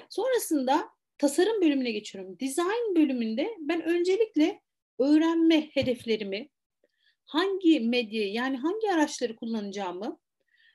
Sonrasında 0.09 0.89
tasarım 1.19 1.61
bölümüne 1.61 1.91
geçiyorum. 1.91 2.39
Design 2.39 2.95
bölümünde 2.95 3.57
ben 3.59 3.81
öncelikle 3.81 4.61
öğrenme 4.99 5.69
hedeflerimi, 5.73 6.49
hangi 7.25 7.79
medyayı 7.79 8.33
yani 8.33 8.57
hangi 8.57 8.91
araçları 8.93 9.35
kullanacağımı, 9.35 10.19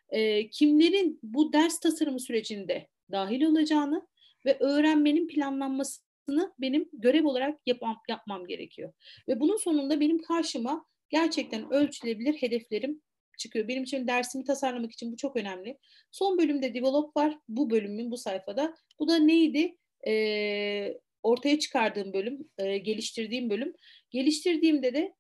e, 0.09 0.51
kimlerin 0.51 1.19
bu 1.23 1.53
ders 1.53 1.81
tasarımı 1.81 2.21
sürecinde 2.21 2.89
dahil 3.11 3.43
olacağını 3.43 4.07
ve 4.47 4.59
öğrenmenin 4.61 5.29
planlanmasını 5.29 6.53
benim 6.59 6.89
görev 6.93 7.27
olarak 7.27 7.61
yapmam, 7.67 7.97
yapmam 8.09 8.47
gerekiyor. 8.47 8.93
Ve 9.29 9.41
bunun 9.41 9.57
sonunda 9.57 10.01
benim 10.01 10.23
karşıma 10.23 10.87
gerçekten 11.11 11.73
ölçülebilir 11.73 12.35
hedeflerim 12.35 13.03
çıkıyor. 13.39 13.69
Benim 13.69 13.83
için 13.83 14.07
dersimi 14.07 14.45
tasarlamak 14.45 14.93
için 14.93 15.13
bu 15.13 15.17
çok 15.17 15.37
önemli. 15.37 15.79
Son 16.11 16.39
bölümde 16.39 16.75
develop 16.75 17.17
var. 17.17 17.39
Bu 17.49 17.71
bölümün 17.71 18.11
bu 18.11 18.17
sayfada. 18.17 18.75
Bu 18.99 19.09
da 19.09 19.17
neydi? 19.17 19.77
E, 20.07 20.99
ortaya 21.23 21.59
çıkardığım 21.59 22.13
bölüm, 22.13 22.49
e, 22.59 22.79
geliştirdiğim 22.79 23.51
bölüm. 23.51 23.75
Geliştirdiğimde 24.11 24.95
de 24.95 25.15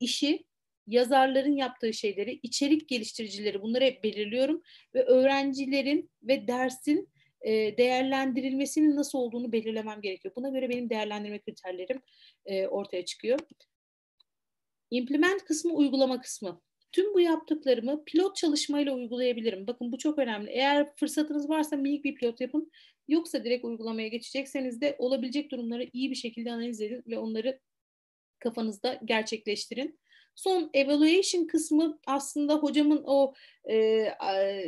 işi 0.00 0.44
yazarların 0.86 1.56
yaptığı 1.56 1.92
şeyleri, 1.92 2.40
içerik 2.42 2.88
geliştiricileri 2.88 3.62
bunları 3.62 3.84
hep 3.84 4.04
belirliyorum 4.04 4.62
ve 4.94 5.04
öğrencilerin 5.04 6.10
ve 6.22 6.48
dersin 6.48 7.08
e, 7.40 7.76
değerlendirilmesinin 7.76 8.96
nasıl 8.96 9.18
olduğunu 9.18 9.52
belirlemem 9.52 10.00
gerekiyor. 10.00 10.34
Buna 10.36 10.48
göre 10.48 10.68
benim 10.68 10.90
değerlendirme 10.90 11.38
kriterlerim 11.38 12.00
e, 12.46 12.66
ortaya 12.66 13.04
çıkıyor. 13.04 13.38
Implement 14.90 15.44
kısmı, 15.44 15.72
uygulama 15.72 16.20
kısmı. 16.20 16.62
Tüm 16.92 17.14
bu 17.14 17.20
yaptıklarımı 17.20 18.04
pilot 18.04 18.36
çalışmayla 18.36 18.94
uygulayabilirim. 18.94 19.66
Bakın 19.66 19.92
bu 19.92 19.98
çok 19.98 20.18
önemli. 20.18 20.50
Eğer 20.50 20.94
fırsatınız 20.94 21.48
varsa 21.48 21.76
minik 21.76 22.04
bir 22.04 22.14
pilot 22.14 22.40
yapın. 22.40 22.70
Yoksa 23.12 23.44
direkt 23.44 23.64
uygulamaya 23.64 24.08
geçecekseniz 24.08 24.80
de 24.80 24.96
olabilecek 24.98 25.50
durumları 25.50 25.90
iyi 25.92 26.10
bir 26.10 26.16
şekilde 26.16 26.52
analiz 26.52 26.80
edin 26.80 27.02
ve 27.06 27.18
onları 27.18 27.60
kafanızda 28.38 29.00
gerçekleştirin. 29.04 29.98
Son 30.34 30.70
evaluation 30.74 31.46
kısmı 31.46 31.98
aslında 32.06 32.54
hocamın 32.54 33.02
o 33.06 33.34
e, 33.70 34.06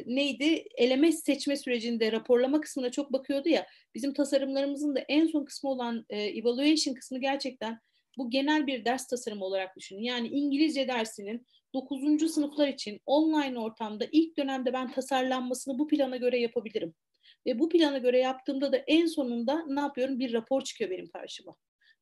neydi 0.06 0.64
LMS 0.80 1.22
seçme 1.24 1.56
sürecinde 1.56 2.12
raporlama 2.12 2.60
kısmına 2.60 2.90
çok 2.90 3.12
bakıyordu 3.12 3.48
ya. 3.48 3.66
Bizim 3.94 4.14
tasarımlarımızın 4.14 4.94
da 4.94 5.00
en 5.00 5.26
son 5.26 5.44
kısmı 5.44 5.70
olan 5.70 6.06
e, 6.10 6.22
evaluation 6.22 6.94
kısmı 6.94 7.20
gerçekten 7.20 7.80
bu 8.18 8.30
genel 8.30 8.66
bir 8.66 8.84
ders 8.84 9.06
tasarımı 9.06 9.44
olarak 9.44 9.76
düşünün. 9.76 10.02
Yani 10.02 10.28
İngilizce 10.28 10.88
dersinin 10.88 11.46
9. 11.74 12.28
sınıflar 12.28 12.68
için 12.68 13.00
online 13.06 13.58
ortamda 13.58 14.06
ilk 14.12 14.38
dönemde 14.38 14.72
ben 14.72 14.92
tasarlanmasını 14.92 15.78
bu 15.78 15.88
plana 15.88 16.16
göre 16.16 16.40
yapabilirim. 16.40 16.94
Ve 17.46 17.58
bu 17.58 17.68
plana 17.68 17.98
göre 17.98 18.18
yaptığımda 18.18 18.72
da 18.72 18.76
en 18.76 19.06
sonunda 19.06 19.64
ne 19.66 19.80
yapıyorum? 19.80 20.18
Bir 20.18 20.32
rapor 20.32 20.62
çıkıyor 20.62 20.90
benim 20.90 21.08
karşıma. 21.10 21.56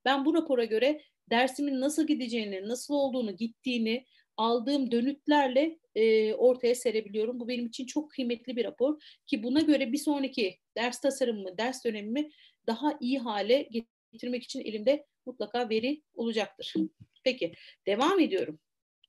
Ben 0.05 0.25
bu 0.25 0.35
rapora 0.35 0.65
göre 0.65 1.01
dersimin 1.31 1.81
nasıl 1.81 2.07
gideceğini, 2.07 2.69
nasıl 2.69 2.95
olduğunu, 2.95 3.37
gittiğini 3.37 4.07
aldığım 4.37 4.91
dönütlerle 4.91 5.79
e, 5.95 6.35
ortaya 6.35 6.75
serebiliyorum. 6.75 7.41
Bu 7.41 7.49
benim 7.49 7.67
için 7.67 7.87
çok 7.87 8.11
kıymetli 8.11 8.57
bir 8.57 8.65
rapor 8.65 9.03
ki 9.27 9.43
buna 9.43 9.61
göre 9.61 9.93
bir 9.93 9.99
sonraki 9.99 10.59
ders 10.77 11.01
tasarımımı, 11.01 11.59
ders 11.59 11.85
dönemimi 11.85 12.31
daha 12.67 12.99
iyi 13.01 13.19
hale 13.19 13.69
getirmek 14.13 14.43
için 14.43 14.61
elimde 14.61 15.07
mutlaka 15.27 15.71
veri 15.71 16.03
olacaktır. 16.15 16.75
Peki 17.25 17.53
devam 17.87 18.21
ediyorum. 18.21 18.61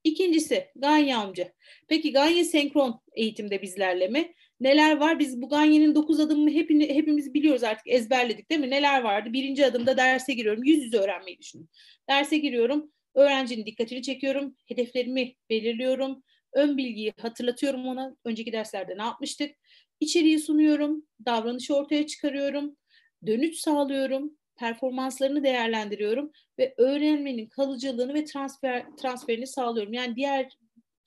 İkincisi 0.04 0.68
Ganye 0.76 1.16
amca. 1.16 1.54
Peki 1.88 2.12
Ganye 2.12 2.44
senkron 2.44 3.02
eğitimde 3.16 3.62
bizlerle 3.62 4.08
mi? 4.08 4.34
Neler 4.64 4.98
var? 4.98 5.20
Biz 5.20 5.42
bu 5.42 5.50
Ganye'nin 5.50 5.96
dokuz 5.96 6.20
adımını 6.20 6.50
hepini, 6.50 6.96
hepimiz 6.96 7.34
biliyoruz 7.34 7.64
artık 7.64 7.88
ezberledik 7.88 8.50
değil 8.50 8.62
mi? 8.62 8.70
Neler 8.70 9.02
vardı? 9.02 9.34
Birinci 9.34 9.66
adımda 9.66 9.98
derse 9.98 10.34
giriyorum. 10.34 10.64
Yüz 10.64 10.84
yüze 10.84 10.98
öğrenmeyi 10.98 11.40
düşünün. 11.40 11.70
Derse 12.10 12.38
giriyorum. 12.38 12.92
Öğrencinin 13.16 13.66
dikkatini 13.66 14.02
çekiyorum. 14.02 14.56
Hedeflerimi 14.66 15.36
belirliyorum. 15.50 16.24
Ön 16.54 16.78
bilgiyi 16.78 17.14
hatırlatıyorum 17.22 17.88
ona. 17.88 18.16
Önceki 18.26 18.52
derslerde 18.52 18.98
ne 18.98 19.04
yapmıştık? 19.04 19.56
İçeriği 20.00 20.40
sunuyorum. 20.40 21.06
Davranışı 21.26 21.76
ortaya 21.76 22.08
çıkarıyorum. 22.08 22.78
Dönüş 23.26 23.60
sağlıyorum 23.60 24.38
performanslarını 24.56 25.44
değerlendiriyorum 25.44 26.32
ve 26.60 26.74
öğrenmenin 26.78 27.50
kalıcılığını 27.50 28.14
ve 28.14 28.26
transfer 28.26 28.86
transferini 29.02 29.48
sağlıyorum. 29.48 29.94
Yani 29.94 30.16
diğer 30.16 30.58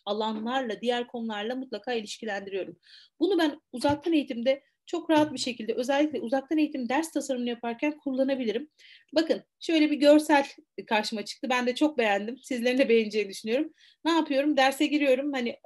alanlarla, 0.06 0.80
diğer 0.80 1.06
konularla 1.06 1.54
mutlaka 1.54 1.92
ilişkilendiriyorum. 1.92 2.76
Bunu 3.20 3.38
ben 3.38 3.60
uzaktan 3.72 4.12
eğitimde 4.12 4.62
çok 4.86 5.10
rahat 5.10 5.32
bir 5.32 5.38
şekilde 5.38 5.74
özellikle 5.74 6.20
uzaktan 6.20 6.58
eğitim 6.58 6.88
ders 6.88 7.10
tasarımını 7.12 7.48
yaparken 7.48 7.98
kullanabilirim. 7.98 8.70
Bakın 9.14 9.42
şöyle 9.60 9.90
bir 9.90 9.96
görsel 9.96 10.46
karşıma 10.86 11.24
çıktı. 11.24 11.48
Ben 11.50 11.66
de 11.66 11.74
çok 11.74 11.98
beğendim. 11.98 12.38
Sizlerin 12.42 12.78
de 12.78 12.88
beğeneceğini 12.88 13.28
düşünüyorum. 13.28 13.72
Ne 14.04 14.10
yapıyorum? 14.10 14.56
Derse 14.56 14.86
giriyorum. 14.86 15.32
Hani 15.32 15.56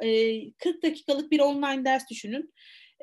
40 0.59 0.83
dakikalık 0.83 1.31
bir 1.31 1.41
online 1.41 1.85
ders 1.85 2.11
düşünün. 2.11 2.53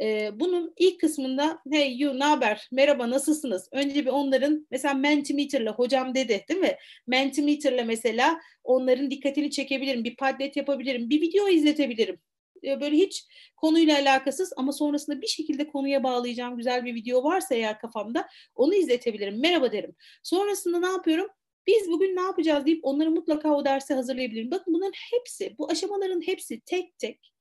E, 0.01 0.31
bunun 0.39 0.73
ilk 0.77 0.99
kısmında 0.99 1.59
hey 1.71 1.97
you 1.97 2.19
ne 2.19 2.23
haber? 2.23 2.67
Merhaba 2.71 3.09
nasılsınız? 3.09 3.69
Önce 3.71 4.05
bir 4.05 4.09
onların 4.09 4.67
mesela 4.71 4.93
Mentimeter'la 4.93 5.73
hocam 5.73 6.15
dedi 6.15 6.45
değil 6.49 6.59
mi? 6.59 6.77
Mentimeter'la 7.07 7.83
mesela 7.83 8.39
onların 8.63 9.11
dikkatini 9.11 9.51
çekebilirim 9.51 10.03
bir 10.03 10.15
padlet 10.15 10.57
yapabilirim 10.57 11.09
bir 11.09 11.21
video 11.21 11.47
izletebilirim. 11.47 12.19
Böyle 12.63 12.97
hiç 12.97 13.25
konuyla 13.55 13.97
alakasız 13.99 14.53
ama 14.57 14.71
sonrasında 14.71 15.21
bir 15.21 15.27
şekilde 15.27 15.67
konuya 15.67 16.03
bağlayacağım 16.03 16.57
güzel 16.57 16.85
bir 16.85 16.95
video 16.95 17.23
varsa 17.23 17.55
eğer 17.55 17.79
kafamda 17.79 18.27
onu 18.55 18.75
izletebilirim 18.75 19.41
merhaba 19.41 19.71
derim. 19.71 19.95
Sonrasında 20.23 20.79
ne 20.79 20.87
yapıyorum? 20.87 21.27
Biz 21.67 21.91
bugün 21.91 22.15
ne 22.15 22.21
yapacağız? 22.21 22.65
deyip 22.65 22.79
onları 22.85 23.11
mutlaka 23.11 23.55
o 23.55 23.65
derse 23.65 23.93
hazırlayabilirim. 23.93 24.51
Bakın 24.51 24.73
bunların 24.73 24.93
hepsi, 25.11 25.55
bu 25.57 25.71
aşamaların 25.71 26.27
hepsi 26.27 26.61
tek 26.65 26.97
tek 26.97 27.36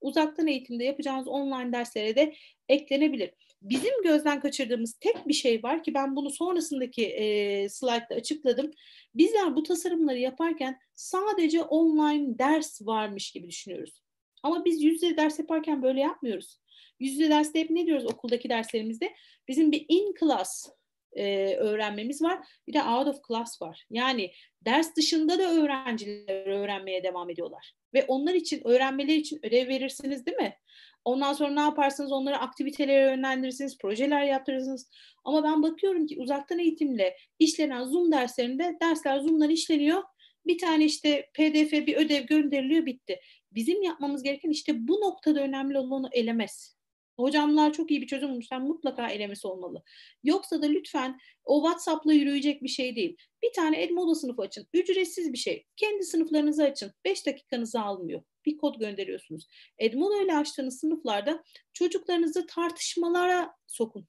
uzaktan 0.00 0.46
eğitimde 0.46 0.84
yapacağınız 0.84 1.28
online 1.28 1.72
derslere 1.72 2.16
de 2.16 2.34
eklenebilir. 2.68 3.30
Bizim 3.62 4.02
gözden 4.02 4.40
kaçırdığımız 4.40 4.92
tek 5.00 5.28
bir 5.28 5.34
şey 5.34 5.62
var 5.62 5.82
ki 5.82 5.94
ben 5.94 6.16
bunu 6.16 6.30
sonrasındaki 6.30 7.06
e, 7.06 7.68
slaytta 7.68 8.14
açıkladım. 8.14 8.70
Bizler 9.14 9.56
bu 9.56 9.62
tasarımları 9.62 10.18
yaparken 10.18 10.78
sadece 10.94 11.62
online 11.62 12.38
ders 12.38 12.86
varmış 12.86 13.32
gibi 13.32 13.48
düşünüyoruz. 13.48 14.02
Ama 14.42 14.64
biz 14.64 14.82
yüz 14.82 15.02
yüze 15.02 15.16
ders 15.16 15.38
yaparken 15.38 15.82
böyle 15.82 16.00
yapmıyoruz. 16.00 16.60
Yüz 17.00 17.12
yüze 17.12 17.30
derste 17.30 17.60
hep 17.60 17.70
ne 17.70 17.86
diyoruz 17.86 18.06
okuldaki 18.06 18.48
derslerimizde? 18.48 19.12
Bizim 19.48 19.72
bir 19.72 19.86
in 19.88 20.14
class 20.20 20.68
e, 21.12 21.54
öğrenmemiz 21.54 22.22
var. 22.22 22.38
Bir 22.66 22.72
de 22.72 22.82
out 22.82 23.06
of 23.06 23.20
class 23.28 23.62
var. 23.62 23.86
Yani 23.90 24.32
ders 24.64 24.96
dışında 24.96 25.38
da 25.38 25.42
öğrenciler 25.42 26.46
öğrenmeye 26.46 27.02
devam 27.02 27.30
ediyorlar. 27.30 27.72
Ve 27.94 28.04
onlar 28.08 28.34
için, 28.34 28.66
öğrenmeleri 28.66 29.16
için 29.16 29.40
ödev 29.42 29.68
verirsiniz 29.68 30.26
değil 30.26 30.36
mi? 30.36 30.56
Ondan 31.04 31.32
sonra 31.32 31.50
ne 31.50 31.60
yaparsınız? 31.60 32.12
Onları 32.12 32.38
aktivitelere 32.38 33.10
yönlendirirsiniz, 33.10 33.78
projeler 33.78 34.24
yaptırırsınız. 34.24 34.90
Ama 35.24 35.44
ben 35.44 35.62
bakıyorum 35.62 36.06
ki 36.06 36.16
uzaktan 36.18 36.58
eğitimle 36.58 37.16
işlenen 37.38 37.84
Zoom 37.84 38.12
derslerinde 38.12 38.76
dersler 38.82 39.18
Zoom'dan 39.18 39.50
işleniyor. 39.50 40.02
Bir 40.46 40.58
tane 40.58 40.84
işte 40.84 41.30
PDF 41.34 41.72
bir 41.72 41.96
ödev 41.96 42.26
gönderiliyor 42.26 42.86
bitti. 42.86 43.20
Bizim 43.52 43.82
yapmamız 43.82 44.22
gereken 44.22 44.50
işte 44.50 44.88
bu 44.88 45.00
noktada 45.00 45.40
önemli 45.40 45.78
olanı 45.78 46.08
elemez. 46.12 46.79
Hocamlar 47.20 47.72
çok 47.72 47.90
iyi 47.90 48.02
bir 48.02 48.06
çözüm 48.06 48.30
bulmuşlar. 48.30 48.58
Mutlaka 48.58 49.08
elemesi 49.08 49.46
olmalı. 49.46 49.82
Yoksa 50.24 50.62
da 50.62 50.66
lütfen 50.66 51.20
o 51.44 51.62
WhatsApp'la 51.62 52.12
yürüyecek 52.12 52.62
bir 52.62 52.68
şey 52.68 52.96
değil. 52.96 53.16
Bir 53.42 53.52
tane 53.52 53.82
Edmodo 53.82 54.14
sınıfı 54.14 54.42
açın. 54.42 54.66
Ücretsiz 54.74 55.32
bir 55.32 55.38
şey. 55.38 55.66
Kendi 55.76 56.04
sınıflarınızı 56.04 56.62
açın. 56.62 56.92
5 57.04 57.26
dakikanızı 57.26 57.80
almıyor. 57.80 58.22
Bir 58.46 58.58
kod 58.58 58.78
gönderiyorsunuz. 58.78 59.46
Edmodo 59.78 60.22
ile 60.22 60.36
açtığınız 60.36 60.80
sınıflarda 60.80 61.44
çocuklarınızı 61.72 62.46
tartışmalara 62.46 63.54
sokun. 63.66 64.06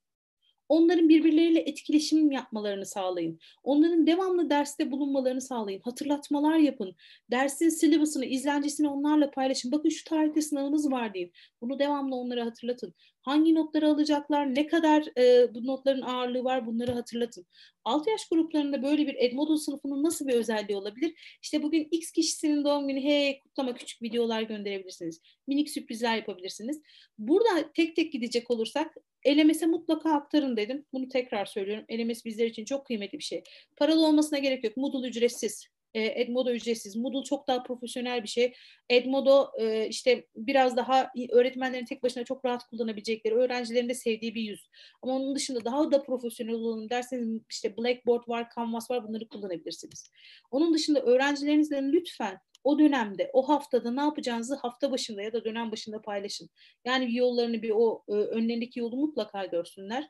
Onların 0.72 1.10
birbirleriyle 1.10 1.60
etkileşim 1.60 2.32
yapmalarını 2.32 2.86
sağlayın. 2.86 3.40
Onların 3.64 4.08
devamlı 4.08 4.50
derste 4.50 4.92
bulunmalarını 4.92 5.42
sağlayın. 5.42 5.82
Hatırlatmalar 5.82 6.58
yapın. 6.58 6.96
Dersin 7.32 7.70
syllabus'ını, 7.70 8.26
izlencisini 8.26 8.90
onlarla 8.90 9.32
paylaşın. 9.32 9.72
Bakın 9.72 9.90
şu 9.90 10.04
tarihte 10.04 10.42
sınavınız 10.42 10.92
var 10.92 11.14
deyin. 11.14 11.32
Bunu 11.62 11.80
devamlı 11.80 12.16
onlara 12.16 12.46
hatırlatın. 12.46 12.94
Hangi 13.22 13.56
notları 13.56 13.88
alacaklar, 13.88 14.56
ne 14.56 14.68
kadar 14.68 15.06
e, 15.18 15.54
bu 15.56 15.68
notların 15.68 16.02
ağırlığı 16.02 16.44
var 16.44 16.66
bunları 16.66 16.92
hatırlatın. 16.92 17.46
6 17.86 18.10
yaş 18.10 18.30
gruplarında 18.30 18.84
böyle 18.84 19.08
bir 19.08 19.16
Edmodo 19.20 19.58
sınıfının 19.58 20.04
nasıl 20.04 20.28
bir 20.28 20.34
özelliği 20.34 20.78
olabilir? 20.78 21.38
İşte 21.42 21.64
bugün 21.64 21.88
X 21.92 22.12
kişisinin 22.12 22.64
doğum 22.64 22.88
günü 22.88 23.02
hey 23.02 23.40
kutlama 23.40 23.76
küçük 23.76 24.02
videolar 24.02 24.42
gönderebilirsiniz. 24.42 25.22
Minik 25.48 25.70
sürprizler 25.70 26.16
yapabilirsiniz. 26.16 26.82
Burada 27.18 27.72
tek 27.74 27.96
tek 27.96 28.14
gidecek 28.14 28.52
olursak 28.52 28.96
LMS'e 29.28 29.66
mutlaka 29.66 30.12
aktarın 30.12 30.58
dedim. 30.58 30.86
Bunu 30.94 31.10
tekrar 31.10 31.46
söylüyorum. 31.46 31.86
LMS 31.92 32.26
bizler 32.26 32.46
için 32.46 32.66
çok 32.66 32.86
kıymetli 32.86 33.18
bir 33.18 33.24
şey. 33.24 33.44
Paralı 33.78 34.06
olmasına 34.08 34.40
gerek 34.40 34.64
yok. 34.64 34.78
Moodle 34.78 35.08
ücretsiz. 35.08 35.68
Edmodo 35.94 36.52
ücretsiz. 36.52 36.96
Moodle 36.96 37.24
çok 37.24 37.48
daha 37.48 37.64
profesyonel 37.64 38.24
bir 38.24 38.28
şey. 38.28 38.54
Edmodo 38.90 39.52
işte 39.90 40.28
biraz 40.36 40.78
daha 40.78 41.12
öğretmenlerin 41.32 41.86
tek 41.86 42.04
başına 42.04 42.24
çok 42.24 42.46
rahat 42.46 42.68
kullanabilecekleri, 42.68 43.36
öğrencilerin 43.36 43.90
de 43.90 43.94
sevdiği 43.94 44.36
bir 44.36 44.42
yüz. 44.42 44.70
Ama 45.02 45.16
onun 45.16 45.36
dışında 45.36 45.66
daha 45.66 45.92
da 45.92 46.04
profesyonel 46.04 46.54
olalım 46.54 46.90
derseniz 46.90 47.42
işte 47.50 47.78
Blackboard 47.78 48.28
var, 48.28 48.48
Canvas 48.56 48.92
var 48.92 49.08
bunları 49.08 49.28
kullanabilirsiniz. 49.28 50.12
Onun 50.52 50.74
dışında 50.74 51.02
öğrencilerinizle 51.02 51.82
lütfen 51.84 52.40
o 52.64 52.80
dönemde, 52.80 53.30
o 53.34 53.50
haftada 53.50 53.92
ne 53.92 54.02
yapacağınızı 54.02 54.56
hafta 54.56 54.92
başında 54.92 55.22
ya 55.22 55.34
da 55.34 55.44
dönem 55.46 55.72
başında 55.72 56.02
paylaşın. 56.02 56.50
Yani 56.86 57.08
bir 57.08 57.14
yollarını 57.14 57.62
bir 57.62 57.72
o 57.76 58.04
e, 58.10 58.12
önlerindeki 58.12 58.80
yolu 58.80 58.96
mutlaka 58.96 59.46
görsünler. 59.46 60.08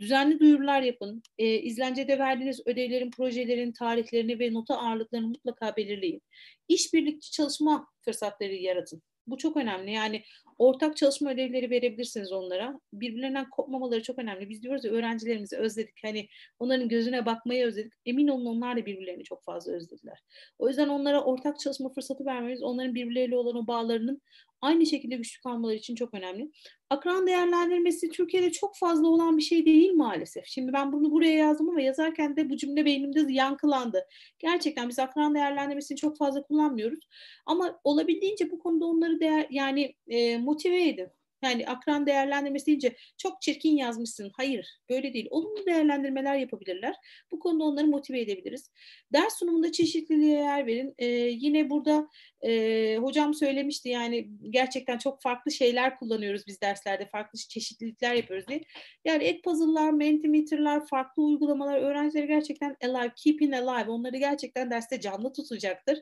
Düzenli 0.00 0.40
duyurular 0.40 0.82
yapın. 0.82 1.22
E, 1.38 1.58
izlencede 1.58 2.18
verdiğiniz 2.18 2.60
ödevlerin, 2.66 3.10
projelerin 3.10 3.72
tarihlerini 3.72 4.38
ve 4.38 4.52
nota 4.52 4.78
ağırlıklarını 4.78 5.26
mutlaka 5.26 5.76
belirleyin. 5.76 6.22
İşbirlikçi 6.68 7.30
çalışma 7.30 7.86
fırsatları 8.00 8.54
yaratın. 8.54 9.02
Bu 9.26 9.36
çok 9.38 9.56
önemli. 9.56 9.92
Yani 9.92 10.22
ortak 10.58 10.96
çalışma 10.96 11.30
ödevleri 11.30 11.70
verebilirsiniz 11.70 12.32
onlara. 12.32 12.80
Birbirlerinden 12.92 13.50
kopmamaları 13.50 14.02
çok 14.02 14.18
önemli. 14.18 14.48
Biz 14.48 14.62
diyoruz 14.62 14.84
ya 14.84 14.90
öğrencilerimizi 14.90 15.56
özledik. 15.56 15.98
Hani 16.02 16.28
onların 16.58 16.88
gözüne 16.88 17.26
bakmayı 17.26 17.66
özledik. 17.66 17.92
Emin 18.06 18.28
olun 18.28 18.46
onlar 18.46 18.76
da 18.76 18.86
birbirlerini 18.86 19.24
çok 19.24 19.44
fazla 19.44 19.72
özlediler. 19.72 20.18
O 20.58 20.68
yüzden 20.68 20.88
onlara 20.88 21.24
ortak 21.24 21.60
çalışma 21.60 21.92
fırsatı 21.92 22.24
vermemiz, 22.24 22.62
onların 22.62 22.94
birbirleriyle 22.94 23.36
olan 23.36 23.56
o 23.56 23.66
bağlarının 23.66 24.22
aynı 24.64 24.86
şekilde 24.86 25.16
güçlü 25.16 25.42
kalmaları 25.42 25.76
için 25.76 25.94
çok 25.94 26.14
önemli. 26.14 26.50
Akran 26.90 27.26
değerlendirmesi 27.26 28.08
Türkiye'de 28.08 28.52
çok 28.52 28.76
fazla 28.76 29.08
olan 29.08 29.36
bir 29.36 29.42
şey 29.42 29.66
değil 29.66 29.92
maalesef. 29.94 30.46
Şimdi 30.46 30.72
ben 30.72 30.92
bunu 30.92 31.10
buraya 31.10 31.34
yazdım 31.34 31.68
ama 31.68 31.80
yazarken 31.80 32.36
de 32.36 32.50
bu 32.50 32.56
cümle 32.56 32.84
beynimde 32.84 33.32
yankılandı. 33.32 34.06
Gerçekten 34.38 34.88
biz 34.88 34.98
akran 34.98 35.34
değerlendirmesini 35.34 35.98
çok 35.98 36.18
fazla 36.18 36.42
kullanmıyoruz. 36.42 37.00
Ama 37.46 37.80
olabildiğince 37.84 38.50
bu 38.50 38.58
konuda 38.58 38.86
onları 38.86 39.20
değer, 39.20 39.46
yani 39.50 39.94
e, 40.08 40.38
motive 40.38 40.88
edin. 40.88 41.08
Yani 41.44 41.66
akran 41.66 42.06
değerlendirmesi 42.06 42.66
deyince 42.66 42.96
çok 43.18 43.42
çirkin 43.42 43.76
yazmışsın. 43.76 44.30
Hayır, 44.36 44.78
böyle 44.90 45.14
değil. 45.14 45.26
Olumlu 45.30 45.66
değerlendirmeler 45.66 46.36
yapabilirler. 46.36 46.94
Bu 47.32 47.38
konuda 47.38 47.64
onları 47.64 47.86
motive 47.86 48.20
edebiliriz. 48.20 48.70
Ders 49.12 49.38
sunumunda 49.38 49.72
çeşitliliğe 49.72 50.38
yer 50.38 50.66
verin. 50.66 50.94
Ee, 50.98 51.06
yine 51.30 51.70
burada 51.70 52.08
e, 52.44 52.96
hocam 52.96 53.34
söylemişti 53.34 53.88
yani 53.88 54.28
gerçekten 54.50 54.98
çok 54.98 55.22
farklı 55.22 55.52
şeyler 55.52 55.98
kullanıyoruz 55.98 56.42
biz 56.46 56.60
derslerde. 56.60 57.06
Farklı 57.06 57.38
çeşitlilikler 57.38 58.14
yapıyoruz 58.14 58.48
diye. 58.48 58.60
Yani 59.04 59.24
et 59.24 59.44
puzzle'lar, 59.44 59.90
mentimeter'lar, 59.90 60.86
farklı 60.86 61.22
uygulamalar 61.22 61.78
öğrencileri 61.78 62.26
gerçekten 62.26 62.76
alive, 62.82 63.12
keeping 63.16 63.54
alive. 63.54 63.90
Onları 63.90 64.16
gerçekten 64.16 64.70
derste 64.70 65.00
canlı 65.00 65.32
tutacaktır. 65.32 65.98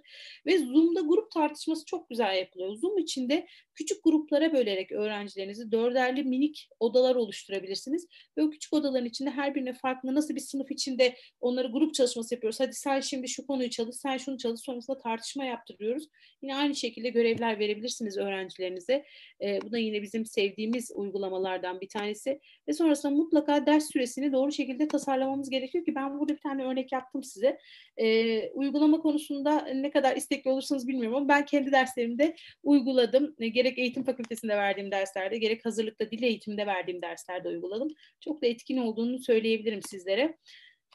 Ve 0.47 0.59
Zoom'da 0.59 1.01
grup 1.01 1.30
tartışması 1.30 1.84
çok 1.84 2.11
güzel 2.11 2.36
yapılıyor. 2.36 2.74
Zoom 2.74 2.99
içinde 2.99 3.47
küçük 3.74 4.05
gruplara 4.05 4.53
bölerek 4.53 4.93
öğrencilerinizi 5.32 5.72
dörderli 5.72 6.24
minik 6.24 6.68
odalar 6.80 7.14
oluşturabilirsiniz. 7.14 8.06
Ve 8.38 8.42
o 8.42 8.50
küçük 8.50 8.72
odaların 8.72 9.06
içinde 9.06 9.30
her 9.30 9.54
birine 9.54 9.72
farklı 9.72 10.14
nasıl 10.14 10.34
bir 10.34 10.40
sınıf 10.40 10.70
içinde 10.70 11.16
onları 11.40 11.68
grup 11.68 11.94
çalışması 11.94 12.34
yapıyoruz. 12.34 12.60
Hadi 12.60 12.74
sen 12.74 13.00
şimdi 13.00 13.28
şu 13.28 13.46
konuyu 13.46 13.70
çalış, 13.70 13.96
sen 13.96 14.16
şunu 14.16 14.38
çalış. 14.38 14.60
Sonrasında 14.60 14.98
tartışma 14.98 15.44
yaptırıyoruz. 15.44 16.08
Yine 16.42 16.56
aynı 16.56 16.74
şekilde 16.74 17.08
görevler 17.08 17.58
verebilirsiniz 17.58 18.18
öğrencilerinize. 18.18 19.04
E, 19.42 19.62
bu 19.62 19.72
da 19.72 19.78
yine 19.78 20.02
bizim 20.02 20.26
sevdiğimiz 20.26 20.90
uygulamalardan 20.94 21.80
bir 21.80 21.88
tanesi. 21.88 22.40
Ve 22.68 22.72
sonrasında 22.72 23.12
mutlaka 23.12 23.66
ders 23.66 23.92
süresini 23.92 24.32
doğru 24.32 24.52
şekilde 24.52 24.88
tasarlamamız 24.88 25.50
gerekiyor 25.50 25.84
ki 25.84 25.94
ben 25.94 26.18
burada 26.18 26.32
bir 26.32 26.40
tane 26.40 26.64
örnek 26.64 26.92
yaptım 26.92 27.22
size. 27.22 27.58
E, 27.96 28.48
uygulama 28.50 29.00
konusunda 29.00 29.66
ne 29.66 29.90
kadar 29.90 30.16
istekli 30.16 30.50
olursanız 30.50 30.88
bilmiyorum 30.88 31.16
ama 31.16 31.28
ben 31.28 31.44
kendi 31.44 31.72
derslerimde 31.72 32.36
uyguladım. 32.62 33.34
E, 33.38 33.48
gerek 33.48 33.78
eğitim 33.78 34.04
fakültesinde 34.04 34.56
verdiğim 34.56 34.90
derslerde 35.22 35.38
gerek 35.38 35.64
hazırlıkta 35.64 36.10
dil 36.10 36.22
eğitiminde 36.22 36.66
verdiğim 36.66 37.02
derslerde 37.02 37.48
uyguladım. 37.48 37.88
Çok 38.20 38.42
da 38.42 38.46
etkin 38.46 38.76
olduğunu 38.76 39.18
söyleyebilirim 39.18 39.82
sizlere. 39.82 40.38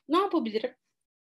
Ne 0.09 0.17
yapabilirim? 0.17 0.71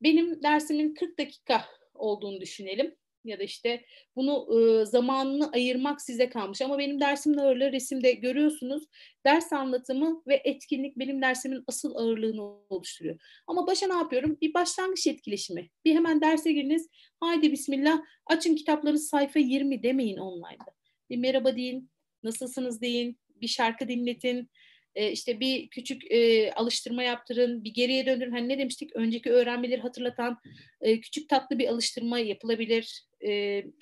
Benim 0.03 0.43
dersimin 0.43 0.93
40 0.93 1.19
dakika 1.19 1.65
olduğunu 1.93 2.41
düşünelim 2.41 2.95
ya 3.23 3.39
da 3.39 3.43
işte 3.43 3.85
bunu 4.15 4.47
e, 4.53 4.85
zamanını 4.85 5.51
ayırmak 5.51 6.01
size 6.01 6.29
kalmış. 6.29 6.61
Ama 6.61 6.77
benim 6.77 6.99
dersimin 6.99 7.37
ağırlığı 7.37 7.71
resimde 7.71 8.11
görüyorsunuz. 8.11 8.83
Ders 9.25 9.53
anlatımı 9.53 10.23
ve 10.27 10.41
etkinlik 10.43 10.97
benim 10.99 11.21
dersimin 11.21 11.63
asıl 11.67 11.95
ağırlığını 11.95 12.41
oluşturuyor. 12.69 13.19
Ama 13.47 13.67
başa 13.67 13.87
ne 13.87 13.93
yapıyorum? 13.93 14.37
Bir 14.41 14.53
başlangıç 14.53 15.07
etkileşimi. 15.07 15.69
Bir 15.85 15.95
hemen 15.95 16.21
derse 16.21 16.51
giriniz. 16.51 16.89
Haydi 17.19 17.51
bismillah 17.51 18.01
açın 18.25 18.55
kitapları 18.55 18.99
sayfa 18.99 19.39
20 19.39 19.83
demeyin 19.83 20.17
online'da. 20.17 20.75
Bir 21.09 21.17
merhaba 21.17 21.55
deyin, 21.55 21.89
nasılsınız 22.25 22.81
deyin, 22.81 23.17
bir 23.41 23.47
şarkı 23.47 23.87
dinletin, 23.87 24.49
e, 24.95 25.11
işte 25.11 25.39
bir 25.39 25.67
küçük 25.67 26.11
e, 26.11 26.51
alıştırma 26.51 27.03
yaptırın, 27.03 27.63
bir 27.63 27.73
geriye 27.73 28.05
döndürün. 28.05 28.31
Hani 28.31 28.49
ne 28.49 28.57
demiştik? 28.57 28.95
Önceki 28.95 29.31
öğrenmeleri 29.31 29.81
hatırlatan 29.81 30.37
e, 30.81 31.01
küçük 31.01 31.29
tatlı 31.29 31.59
bir 31.59 31.67
alıştırma 31.67 32.19
yapılabilir. 32.19 33.05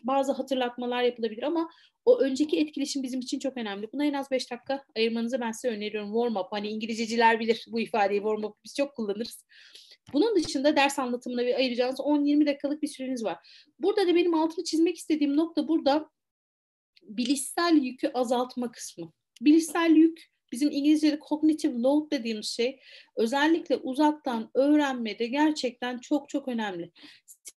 Bazı 0.04 0.32
hatırlatmalar 0.32 1.04
yapılabilir 1.04 1.44
ama 1.44 1.70
o 2.06 2.20
önceki 2.20 2.60
etkileşim 2.60 3.04
bizim 3.04 3.20
için 3.20 3.40
çok 3.40 3.58
önemli. 3.58 3.88
Buna 3.94 4.06
en 4.06 4.14
az 4.14 4.32
5 4.32 4.52
dakika 4.52 4.84
ayırmanızı 4.98 5.42
ben 5.42 5.52
size 5.52 5.74
öneriyorum. 5.74 6.14
Warm 6.14 6.36
up, 6.36 6.48
hani 6.52 6.70
İngilizceciler 6.70 7.40
bilir 7.40 7.66
bu 7.68 7.80
ifadeyi. 7.80 8.20
Warm 8.20 8.44
up 8.44 8.56
biz 8.66 8.76
çok 8.76 8.96
kullanırız. 8.96 9.46
Bunun 10.14 10.36
dışında 10.36 10.76
ders 10.76 11.00
anlatımına 11.00 11.42
ayıracağınız 11.42 12.00
10-20 12.00 12.46
dakikalık 12.46 12.82
bir 12.82 12.88
süreniz 12.88 13.24
var. 13.24 13.38
Burada 13.80 14.08
da 14.08 14.16
benim 14.16 14.34
altını 14.34 14.66
çizmek 14.66 14.98
istediğim 14.98 15.38
nokta 15.38 15.68
burada 15.68 16.10
bilişsel 17.08 17.76
yükü 17.76 18.12
azaltma 18.14 18.72
kısmı. 18.72 19.12
Bilişsel 19.42 19.96
yük 19.96 20.34
bizim 20.52 20.72
İngilizce'de 20.72 21.20
cognitive 21.30 21.82
load 21.82 22.12
dediğimiz 22.12 22.48
şey 22.48 22.80
özellikle 23.16 23.78
uzaktan 23.78 24.52
öğrenmede 24.54 25.28
gerçekten 25.28 26.00
çok 26.00 26.30
çok 26.30 26.48
önemli. 26.48 26.92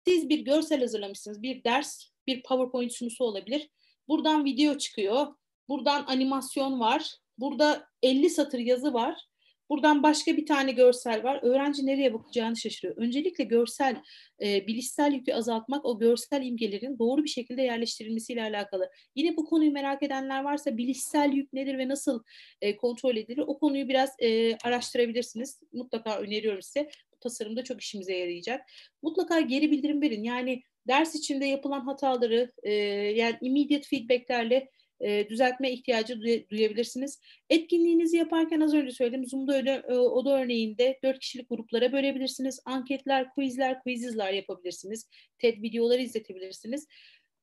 Siz 0.08 0.30
bir 0.30 0.39
görsel 0.39 0.80
hazırlamışsınız, 0.80 1.41
bir 1.41 1.64
ders, 1.64 2.10
bir 2.28 2.43
PowerPoint 2.43 2.93
sunusu 2.93 3.24
olabilir. 3.24 3.70
Buradan 4.08 4.46
video 4.46 4.78
çıkıyor, 4.78 5.28
buradan 5.70 6.04
animasyon 6.08 6.80
var, 6.80 7.16
Burada 7.38 7.88
50 8.04 8.30
satır 8.30 8.60
yazı 8.60 8.93
var. 8.93 9.28
Buradan 9.70 10.03
başka 10.03 10.38
bir 10.38 10.45
tane 10.45 10.72
görsel 10.72 11.24
var. 11.24 11.39
Öğrenci 11.43 11.86
nereye 11.86 12.13
bakacağını 12.13 12.57
şaşırıyor. 12.57 12.97
Öncelikle 12.97 13.43
görsel, 13.43 14.01
e, 14.41 14.68
bilişsel 14.68 15.13
yükü 15.13 15.34
azaltmak, 15.34 15.86
o 15.86 15.99
görsel 15.99 16.43
imgelerin 16.43 16.99
doğru 16.99 17.24
bir 17.24 17.30
şekilde 17.30 17.61
yerleştirilmesiyle 17.61 18.41
alakalı. 18.41 18.89
Yine 19.16 19.38
bu 19.38 19.45
konuyu 19.45 19.72
merak 19.72 20.03
edenler 20.03 20.43
varsa 20.43 20.78
bilişsel 20.78 21.34
yük 21.34 21.53
nedir 21.53 21.78
ve 21.78 21.88
nasıl 21.88 22.24
e, 22.61 22.78
kontrol 22.78 23.16
edilir? 23.16 23.43
O 23.47 23.59
konuyu 23.59 23.89
biraz 23.89 24.09
e, 24.20 24.57
araştırabilirsiniz. 24.57 25.59
Mutlaka 25.74 26.20
öneriyorum 26.20 26.61
size. 26.61 26.89
Bu 27.13 27.20
tasarımda 27.20 27.63
çok 27.63 27.82
işimize 27.82 28.18
yarayacak. 28.18 28.61
Mutlaka 29.01 29.39
geri 29.39 29.72
bildirim 29.72 30.01
verin. 30.01 30.24
Yani 30.24 30.63
ders 30.88 31.16
içinde 31.16 31.45
yapılan 31.45 31.82
hataları 31.82 32.51
e, 32.63 32.74
yani 32.74 33.38
immediate 33.41 33.88
feedbacklerle 33.88 34.70
e, 35.00 35.30
düzeltme 35.30 35.72
ihtiyacı 35.72 36.22
duyabilirsiniz. 36.50 37.20
Etkinliğinizi 37.50 38.18
yaparken 38.18 38.62
az 38.62 38.74
önce 38.74 38.91
söyledim 38.91 39.28
Zoom'da 39.28 39.58
öde, 39.58 39.84
e, 39.88 39.93
oda 39.93 40.41
örneğinde 40.41 41.00
dört 41.04 41.20
kişilik 41.20 41.50
gruplara 41.50 41.91
bölebilirsiniz. 41.91 42.60
Anketler, 42.66 43.30
quizler, 43.30 43.84
quizizler 43.84 44.34
yapabilirsiniz. 44.34 45.10
TED 45.39 45.62
videoları 45.62 46.02
izletebilirsiniz. 46.02 46.88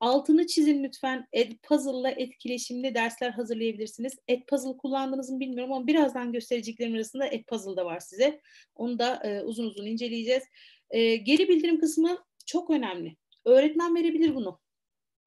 Altını 0.01 0.47
çizin 0.47 0.85
lütfen. 0.85 1.27
Edpuzzle'la 1.33 2.11
etkileşimli 2.11 2.95
dersler 2.95 3.31
hazırlayabilirsiniz. 3.31 4.13
Edpuzzle 4.29 4.77
kullandınız 4.77 5.31
mı 5.31 5.41
bilmiyorum 5.41 5.73
ama 5.73 5.87
birazdan 5.87 6.33
göstereceklerim 6.33 6.95
arasında 6.95 7.27
Edpuzzle 7.27 7.77
da 7.77 7.85
var 7.85 8.01
size. 8.01 8.41
Onu 8.75 8.99
da 8.99 9.21
e, 9.25 9.43
uzun 9.43 9.67
uzun 9.67 9.87
inceleyeceğiz. 9.87 10.43
E, 10.91 11.17
geri 11.17 11.49
bildirim 11.49 11.81
kısmı 11.81 12.19
çok 12.47 12.71
önemli. 12.71 13.17
Öğretmen 13.45 13.95
verebilir 13.95 14.35
bunu. 14.35 14.61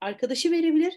Arkadaşı 0.01 0.51
verebilir 0.51 0.93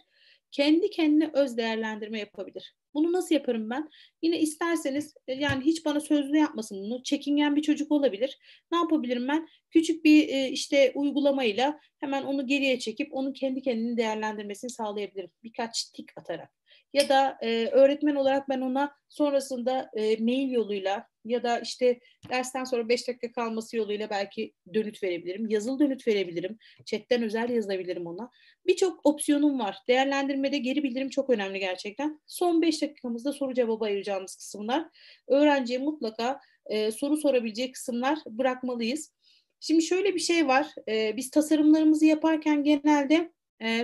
kendi 0.50 0.90
kendine 0.90 1.30
öz 1.32 1.56
değerlendirme 1.56 2.18
yapabilir. 2.18 2.74
Bunu 2.94 3.12
nasıl 3.12 3.34
yaparım 3.34 3.70
ben? 3.70 3.88
Yine 4.22 4.40
isterseniz 4.40 5.14
e, 5.28 5.32
yani 5.32 5.64
hiç 5.64 5.84
bana 5.84 6.00
sözlü 6.00 6.36
yapmasın 6.36 6.78
bunu. 6.78 7.02
Çekingen 7.02 7.56
bir 7.56 7.62
çocuk 7.62 7.92
olabilir. 7.92 8.38
Ne 8.72 8.78
yapabilirim 8.78 9.28
ben? 9.28 9.48
Küçük 9.70 10.04
bir 10.04 10.28
e, 10.28 10.48
işte 10.48 10.92
uygulamayla 10.94 11.80
hemen 12.00 12.22
onu 12.22 12.46
geriye 12.46 12.78
çekip 12.78 13.08
onun 13.14 13.32
kendi 13.32 13.62
kendini 13.62 13.96
değerlendirmesini 13.96 14.70
sağlayabilirim. 14.70 15.30
Birkaç 15.42 15.84
tik 15.84 16.10
atarak 16.16 16.50
ya 16.92 17.08
da 17.08 17.38
e, 17.42 17.66
öğretmen 17.66 18.14
olarak 18.14 18.48
ben 18.48 18.60
ona 18.60 18.92
sonrasında 19.08 19.90
mail 19.96 20.50
yoluyla 20.50 21.06
ya 21.28 21.42
da 21.42 21.60
işte 21.60 22.00
dersten 22.30 22.64
sonra 22.64 22.88
5 22.88 23.08
dakika 23.08 23.32
kalması 23.32 23.76
yoluyla 23.76 24.10
belki 24.10 24.52
dönüt 24.74 25.02
verebilirim. 25.02 25.48
Yazılı 25.48 25.78
dönüt 25.78 26.06
verebilirim. 26.06 26.58
Chatten 26.84 27.22
özel 27.22 27.50
yazabilirim 27.50 28.06
ona. 28.06 28.30
Birçok 28.66 29.06
opsiyonum 29.06 29.60
var. 29.60 29.76
Değerlendirmede 29.88 30.58
geri 30.58 30.82
bildirim 30.82 31.08
çok 31.08 31.30
önemli 31.30 31.58
gerçekten. 31.58 32.20
Son 32.26 32.62
5 32.62 32.82
dakikamızda 32.82 33.32
soru 33.32 33.54
cevabı 33.54 33.84
ayıracağımız 33.84 34.36
kısımlar. 34.36 34.84
Öğrenciye 35.28 35.78
mutlaka 35.78 36.40
e, 36.66 36.90
soru 36.90 37.16
sorabileceği 37.16 37.72
kısımlar 37.72 38.18
bırakmalıyız. 38.26 39.12
Şimdi 39.60 39.82
şöyle 39.82 40.14
bir 40.14 40.20
şey 40.20 40.48
var. 40.48 40.66
E, 40.88 41.16
biz 41.16 41.30
tasarımlarımızı 41.30 42.06
yaparken 42.06 42.64
genelde 42.64 43.32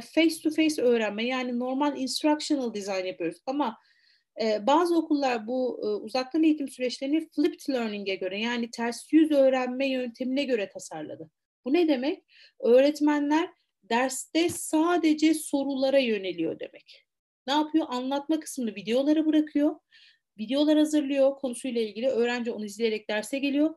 face 0.01 0.41
to 0.43 0.51
face 0.51 0.83
öğrenme 0.83 1.25
yani 1.25 1.59
normal 1.59 1.99
instructional 1.99 2.75
design 2.75 3.07
yapıyoruz 3.07 3.39
ama 3.47 3.79
bazı 4.61 4.99
okullar 4.99 5.47
bu 5.47 5.81
e, 5.83 5.87
uzaktan 5.87 6.43
eğitim 6.43 6.69
süreçlerini 6.69 7.29
flipped 7.29 7.75
learning'e 7.75 8.15
göre 8.15 8.41
yani 8.41 8.71
ters 8.71 9.13
yüz 9.13 9.31
öğrenme 9.31 9.89
yöntemine 9.89 10.45
göre 10.45 10.69
tasarladı. 10.69 11.31
Bu 11.65 11.73
ne 11.73 11.89
demek? 11.89 12.25
Öğretmenler 12.61 13.51
derste 13.83 14.49
sadece 14.49 15.35
sorulara 15.35 15.99
yöneliyor 15.99 16.61
demek. 16.61 17.05
Ne 17.47 17.53
yapıyor? 17.53 17.87
Anlatma 17.89 18.41
kısmını 18.41 18.75
videolara 18.75 19.27
bırakıyor. 19.27 19.77
Videolar 20.39 20.79
hazırlıyor 20.79 21.37
konusuyla 21.37 21.81
ilgili. 21.81 22.09
Öğrenci 22.09 22.51
onu 22.51 22.65
izleyerek 22.65 23.11
derse 23.11 23.39
geliyor. 23.39 23.75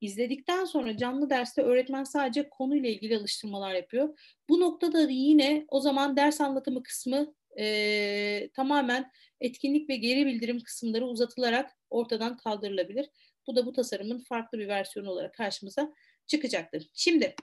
İzledikten 0.00 0.64
sonra 0.64 0.96
canlı 0.96 1.30
derste 1.30 1.62
öğretmen 1.62 2.04
sadece 2.04 2.48
konuyla 2.48 2.88
ilgili 2.88 3.16
alıştırmalar 3.16 3.74
yapıyor. 3.74 4.18
Bu 4.48 4.60
noktada 4.60 5.00
yine 5.10 5.64
o 5.68 5.80
zaman 5.80 6.16
ders 6.16 6.40
anlatımı 6.40 6.82
kısmı 6.82 7.34
e, 7.58 8.50
tamamen 8.54 9.10
etkinlik 9.40 9.88
ve 9.88 9.96
geri 9.96 10.26
bildirim 10.26 10.60
kısımları 10.60 11.06
uzatılarak 11.06 11.70
ortadan 11.90 12.36
kaldırılabilir. 12.36 13.10
Bu 13.46 13.56
da 13.56 13.66
bu 13.66 13.72
tasarımın 13.72 14.18
farklı 14.18 14.58
bir 14.58 14.68
versiyonu 14.68 15.10
olarak 15.10 15.34
karşımıza 15.34 15.94
çıkacaktır. 16.26 16.88
Şimdi 16.94 17.34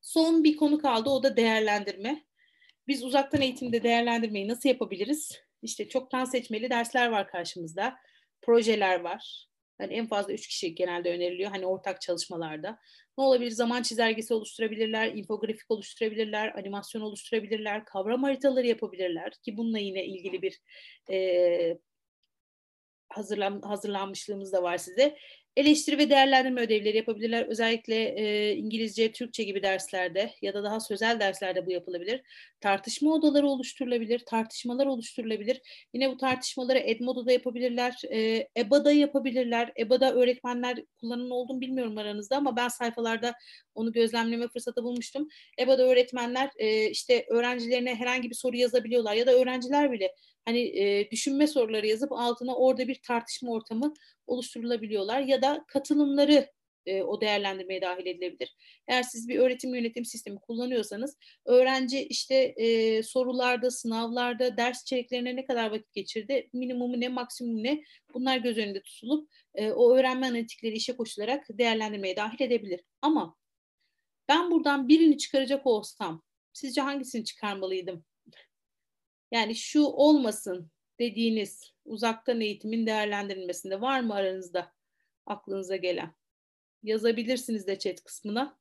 son 0.00 0.44
bir 0.44 0.56
konu 0.56 0.78
kaldı 0.78 1.10
o 1.10 1.22
da 1.22 1.36
değerlendirme. 1.36 2.24
Biz 2.88 3.04
uzaktan 3.04 3.40
eğitimde 3.40 3.82
değerlendirmeyi 3.82 4.48
nasıl 4.48 4.68
yapabiliriz? 4.68 5.40
İşte 5.62 5.88
çoktan 5.88 6.24
seçmeli 6.24 6.70
dersler 6.70 7.08
var 7.08 7.28
karşımızda. 7.28 7.96
Projeler 8.42 9.00
var. 9.00 9.48
Yani 9.80 9.94
en 9.94 10.06
fazla 10.06 10.32
üç 10.32 10.48
kişi 10.48 10.74
genelde 10.74 11.10
öneriliyor 11.10 11.50
hani 11.50 11.66
ortak 11.66 12.00
çalışmalarda. 12.00 12.78
Ne 13.18 13.24
olabilir? 13.24 13.50
Zaman 13.50 13.82
çizelgesi 13.82 14.34
oluşturabilirler, 14.34 15.06
infografik 15.14 15.70
oluşturabilirler, 15.70 16.54
animasyon 16.54 17.02
oluşturabilirler, 17.02 17.84
kavram 17.84 18.22
haritaları 18.22 18.66
yapabilirler 18.66 19.32
ki 19.32 19.56
bununla 19.56 19.78
yine 19.78 20.06
ilgili 20.06 20.42
bir 20.42 20.60
e, 21.10 21.78
hazırlan, 23.08 23.60
hazırlanmışlığımız 23.60 24.52
da 24.52 24.62
var 24.62 24.78
size. 24.78 25.18
Eleştiri 25.58 25.98
ve 25.98 26.10
değerlendirme 26.10 26.60
ödevleri 26.60 26.96
yapabilirler. 26.96 27.46
Özellikle 27.46 28.04
e, 28.04 28.54
İngilizce, 28.56 29.12
Türkçe 29.12 29.44
gibi 29.44 29.62
derslerde 29.62 30.30
ya 30.42 30.54
da 30.54 30.64
daha 30.64 30.80
sözel 30.80 31.20
derslerde 31.20 31.66
bu 31.66 31.70
yapılabilir. 31.70 32.22
Tartışma 32.60 33.14
odaları 33.14 33.46
oluşturulabilir, 33.46 34.18
tartışmalar 34.18 34.86
oluşturulabilir. 34.86 35.60
Yine 35.94 36.10
bu 36.10 36.16
tartışmaları 36.16 36.78
Edmodo'da 36.78 37.32
yapabilirler, 37.32 38.02
e, 38.12 38.48
EBA'da 38.56 38.92
yapabilirler. 38.92 39.72
EBA'da 39.78 40.14
öğretmenler 40.14 40.84
kullanan 41.00 41.30
olduğunu 41.30 41.60
bilmiyorum 41.60 41.98
aranızda 41.98 42.36
ama 42.36 42.56
ben 42.56 42.68
sayfalarda 42.68 43.34
onu 43.78 43.92
gözlemleme 43.92 44.48
fırsatı 44.48 44.82
bulmuştum. 44.82 45.28
EBA'da 45.60 45.82
öğretmenler 45.82 46.50
e, 46.56 46.90
işte 46.90 47.26
öğrencilerine 47.28 47.94
herhangi 47.94 48.30
bir 48.30 48.34
soru 48.34 48.56
yazabiliyorlar 48.56 49.14
ya 49.14 49.26
da 49.26 49.32
öğrenciler 49.32 49.92
bile 49.92 50.14
hani 50.44 50.60
e, 50.60 51.10
düşünme 51.10 51.46
soruları 51.46 51.86
yazıp 51.86 52.12
altına 52.12 52.56
orada 52.56 52.88
bir 52.88 53.00
tartışma 53.06 53.52
ortamı 53.52 53.94
oluşturulabiliyorlar 54.26 55.20
ya 55.20 55.42
da 55.42 55.64
katılımları 55.68 56.48
e, 56.88 57.02
o 57.02 57.20
değerlendirmeye 57.20 57.80
dahil 57.80 58.06
edilebilir. 58.06 58.56
Eğer 58.88 59.02
siz 59.02 59.28
bir 59.28 59.38
öğretim 59.38 59.74
yönetim 59.74 60.04
sistemi 60.04 60.40
kullanıyorsanız 60.40 61.16
öğrenci 61.46 62.02
işte 62.02 62.34
e, 62.34 63.02
sorularda, 63.02 63.70
sınavlarda, 63.70 64.56
ders 64.56 64.82
içeriklerine 64.82 65.36
ne 65.36 65.46
kadar 65.46 65.70
vakit 65.70 65.92
geçirdi, 65.92 66.48
minimumu 66.52 67.00
ne, 67.00 67.08
maksimumu 67.08 67.62
ne 67.62 67.82
bunlar 68.14 68.36
göz 68.36 68.58
önünde 68.58 68.82
tutulup 68.82 69.30
e, 69.54 69.70
o 69.70 69.96
öğrenme 69.96 70.26
analitikleri 70.26 70.74
işe 70.74 70.96
koşularak 70.96 71.46
değerlendirmeye 71.50 72.16
dahil 72.16 72.42
edebilir. 72.42 72.80
Ama 73.02 73.36
ben 74.28 74.50
buradan 74.50 74.88
birini 74.88 75.18
çıkaracak 75.18 75.66
olsam 75.66 76.22
sizce 76.52 76.80
hangisini 76.80 77.24
çıkarmalıydım? 77.24 78.04
Yani 79.30 79.54
şu 79.54 79.82
olmasın 79.82 80.70
dediğiniz 81.00 81.72
uzaktan 81.84 82.40
eğitimin 82.40 82.86
değerlendirilmesinde 82.86 83.80
var 83.80 84.00
mı 84.00 84.14
aranızda 84.14 84.72
aklınıza 85.26 85.76
gelen? 85.76 86.14
Yazabilirsiniz 86.82 87.66
de 87.66 87.78
chat 87.78 88.04
kısmına. 88.04 88.58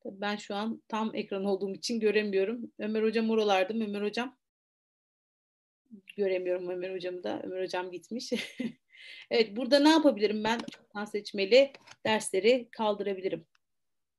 Tabii 0.00 0.20
ben 0.20 0.36
şu 0.36 0.54
an 0.54 0.82
tam 0.88 1.14
ekran 1.14 1.44
olduğum 1.44 1.74
için 1.74 2.00
göremiyorum. 2.00 2.72
Ömer 2.78 3.02
Hocam 3.02 3.30
oralarda 3.30 3.74
mı? 3.74 3.84
Ömer 3.84 4.02
Hocam 4.02 4.38
göremiyorum 6.16 6.68
Ömer 6.68 6.94
Hocam'ı 6.94 7.24
da. 7.24 7.40
Ömer 7.44 7.62
Hocam 7.62 7.90
gitmiş. 7.90 8.32
evet 9.30 9.56
burada 9.56 9.78
ne 9.78 9.88
yapabilirim 9.88 10.44
ben? 10.44 10.58
Çoktan 10.70 11.04
seçmeli 11.04 11.72
dersleri 12.06 12.68
kaldırabilirim. 12.70 13.46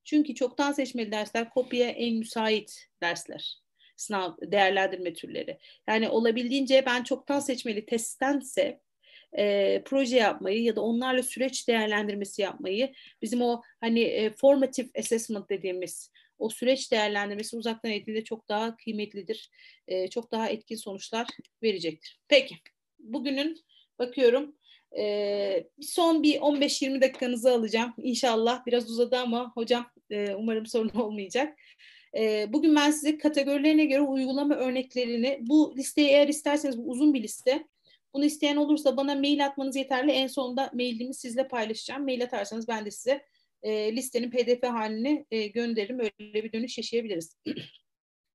Çünkü 0.08 0.34
çoktan 0.34 0.72
seçmeli 0.72 1.12
dersler 1.12 1.50
kopya 1.50 1.88
en 1.88 2.14
müsait 2.16 2.86
dersler 3.02 3.58
sınav 3.96 4.32
değerlendirme 4.42 5.14
türleri. 5.14 5.58
Yani 5.88 6.08
olabildiğince 6.08 6.82
ben 6.86 7.02
çoktan 7.02 7.40
seçmeli 7.40 7.86
testtense 7.86 8.80
e, 9.38 9.82
proje 9.84 10.16
yapmayı 10.16 10.62
ya 10.62 10.76
da 10.76 10.80
onlarla 10.80 11.22
süreç 11.22 11.68
değerlendirmesi 11.68 12.42
yapmayı 12.42 12.92
bizim 13.22 13.42
o 13.42 13.62
hani 13.80 14.00
e, 14.00 14.30
formative 14.30 14.88
assessment 14.98 15.50
dediğimiz 15.50 16.12
o 16.38 16.48
süreç 16.48 16.92
değerlendirmesi 16.92 17.56
uzaktan 17.56 17.90
eğitimde 17.90 18.24
çok 18.24 18.48
daha 18.48 18.76
kıymetlidir. 18.76 19.50
E, 19.88 20.08
çok 20.08 20.32
daha 20.32 20.48
etkin 20.48 20.76
sonuçlar 20.76 21.26
verecektir. 21.62 22.20
Peki 22.28 22.56
bugünün 22.98 23.64
bakıyorum 23.98 24.56
e, 24.98 25.64
son 25.80 26.22
bir 26.22 26.40
15-20 26.40 27.00
dakikanızı 27.00 27.52
alacağım. 27.52 27.94
İnşallah 27.98 28.66
biraz 28.66 28.90
uzadı 28.90 29.16
ama 29.16 29.52
hocam 29.54 29.86
umarım 30.36 30.66
sorun 30.66 30.88
olmayacak. 31.00 31.58
Bugün 32.48 32.76
ben 32.76 32.90
size 32.90 33.18
kategorilerine 33.18 33.84
göre 33.84 34.00
uygulama 34.00 34.54
örneklerini, 34.54 35.38
bu 35.40 35.74
listeyi 35.76 36.08
eğer 36.08 36.28
isterseniz 36.28 36.78
bu 36.78 36.90
uzun 36.90 37.14
bir 37.14 37.22
liste. 37.22 37.64
Bunu 38.14 38.24
isteyen 38.24 38.56
olursa 38.56 38.96
bana 38.96 39.14
mail 39.14 39.46
atmanız 39.46 39.76
yeterli. 39.76 40.10
En 40.12 40.26
sonunda 40.26 40.70
mailimi 40.74 41.14
sizle 41.14 41.48
paylaşacağım. 41.48 42.04
Mail 42.04 42.24
atarsanız 42.24 42.68
ben 42.68 42.86
de 42.86 42.90
size 42.90 43.22
e, 43.62 43.96
listenin 43.96 44.30
pdf 44.30 44.62
halini 44.62 45.26
e, 45.30 45.46
gönderirim. 45.46 46.00
Öyle 46.00 46.44
bir 46.44 46.52
dönüş 46.52 46.78
yaşayabiliriz. 46.78 47.36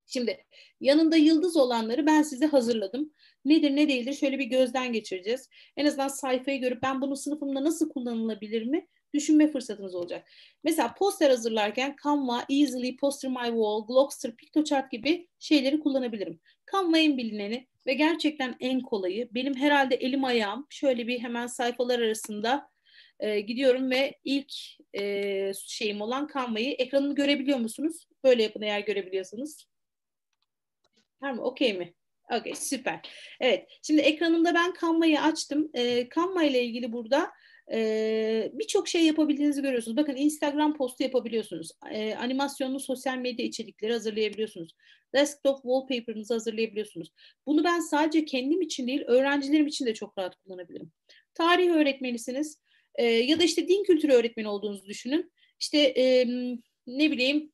Şimdi 0.06 0.44
yanında 0.80 1.16
yıldız 1.16 1.56
olanları 1.56 2.06
ben 2.06 2.22
size 2.22 2.46
hazırladım. 2.46 3.12
Nedir 3.44 3.76
ne 3.76 3.88
değildir 3.88 4.14
şöyle 4.14 4.38
bir 4.38 4.44
gözden 4.44 4.92
geçireceğiz. 4.92 5.48
En 5.76 5.86
azından 5.86 6.08
sayfayı 6.08 6.60
görüp 6.60 6.82
ben 6.82 7.00
bunu 7.00 7.16
sınıfımda 7.16 7.64
nasıl 7.64 7.88
kullanılabilir 7.88 8.66
mi 8.66 8.88
düşünme 9.14 9.48
fırsatınız 9.48 9.94
olacak. 9.94 10.28
Mesela 10.64 10.94
poster 10.94 11.30
hazırlarken 11.30 11.96
Canva, 12.04 12.44
Easily, 12.50 12.96
Poster 12.96 13.30
My 13.30 13.46
Wall, 13.46 13.86
Glockster, 13.86 14.36
Pictochart 14.36 14.90
gibi 14.90 15.28
şeyleri 15.38 15.80
kullanabilirim. 15.80 16.40
Canva 16.72 16.98
en 16.98 17.18
bilineni 17.18 17.66
ve 17.86 17.94
gerçekten 17.94 18.56
en 18.60 18.80
kolayı. 18.80 19.28
Benim 19.34 19.54
herhalde 19.54 19.94
elim 19.94 20.24
ayağım 20.24 20.66
şöyle 20.70 21.06
bir 21.06 21.18
hemen 21.18 21.46
sayfalar 21.46 21.98
arasında 21.98 22.68
e, 23.20 23.40
gidiyorum 23.40 23.90
ve 23.90 24.14
ilk 24.24 24.52
e, 24.92 25.52
şeyim 25.66 26.00
olan 26.00 26.28
Canva'yı 26.34 26.72
ekranını 26.72 27.14
görebiliyor 27.14 27.58
musunuz? 27.58 28.06
Böyle 28.24 28.42
yapın 28.42 28.62
eğer 28.62 28.80
görebiliyorsanız. 28.80 29.66
Tamam 31.20 31.36
mı? 31.36 31.42
Okey 31.42 31.78
mi? 31.78 31.94
Okey 32.32 32.54
süper. 32.54 33.00
Evet 33.40 33.68
şimdi 33.82 34.00
ekranımda 34.00 34.54
ben 34.54 34.74
Canva'yı 34.80 35.20
açtım. 35.20 35.70
E, 35.74 36.08
Canva 36.14 36.44
ile 36.44 36.64
ilgili 36.64 36.92
burada 36.92 37.30
e, 37.72 38.50
birçok 38.52 38.88
şey 38.88 39.04
yapabildiğinizi 39.04 39.62
görüyorsunuz. 39.62 39.96
Bakın 39.96 40.16
Instagram 40.16 40.76
postu 40.76 41.02
yapabiliyorsunuz. 41.02 41.70
E, 41.90 42.14
animasyonlu 42.14 42.80
sosyal 42.80 43.18
medya 43.18 43.46
içerikleri 43.46 43.92
hazırlayabiliyorsunuz. 43.92 44.74
Desktop 45.14 45.62
wallpaper'ınızı 45.62 46.34
hazırlayabiliyorsunuz. 46.34 47.08
Bunu 47.46 47.64
ben 47.64 47.80
sadece 47.80 48.24
kendim 48.24 48.62
için 48.62 48.86
değil 48.86 49.02
öğrencilerim 49.06 49.66
için 49.66 49.86
de 49.86 49.94
çok 49.94 50.18
rahat 50.18 50.36
kullanabilirim. 50.36 50.92
Tarih 51.34 51.70
öğretmenisiniz 51.70 52.60
e, 52.94 53.04
ya 53.04 53.40
da 53.40 53.44
işte 53.44 53.68
din 53.68 53.84
kültürü 53.84 54.12
öğretmeni 54.12 54.48
olduğunuzu 54.48 54.86
düşünün. 54.86 55.32
İşte 55.60 55.78
e, 55.78 56.26
ne 56.86 57.10
bileyim 57.10 57.52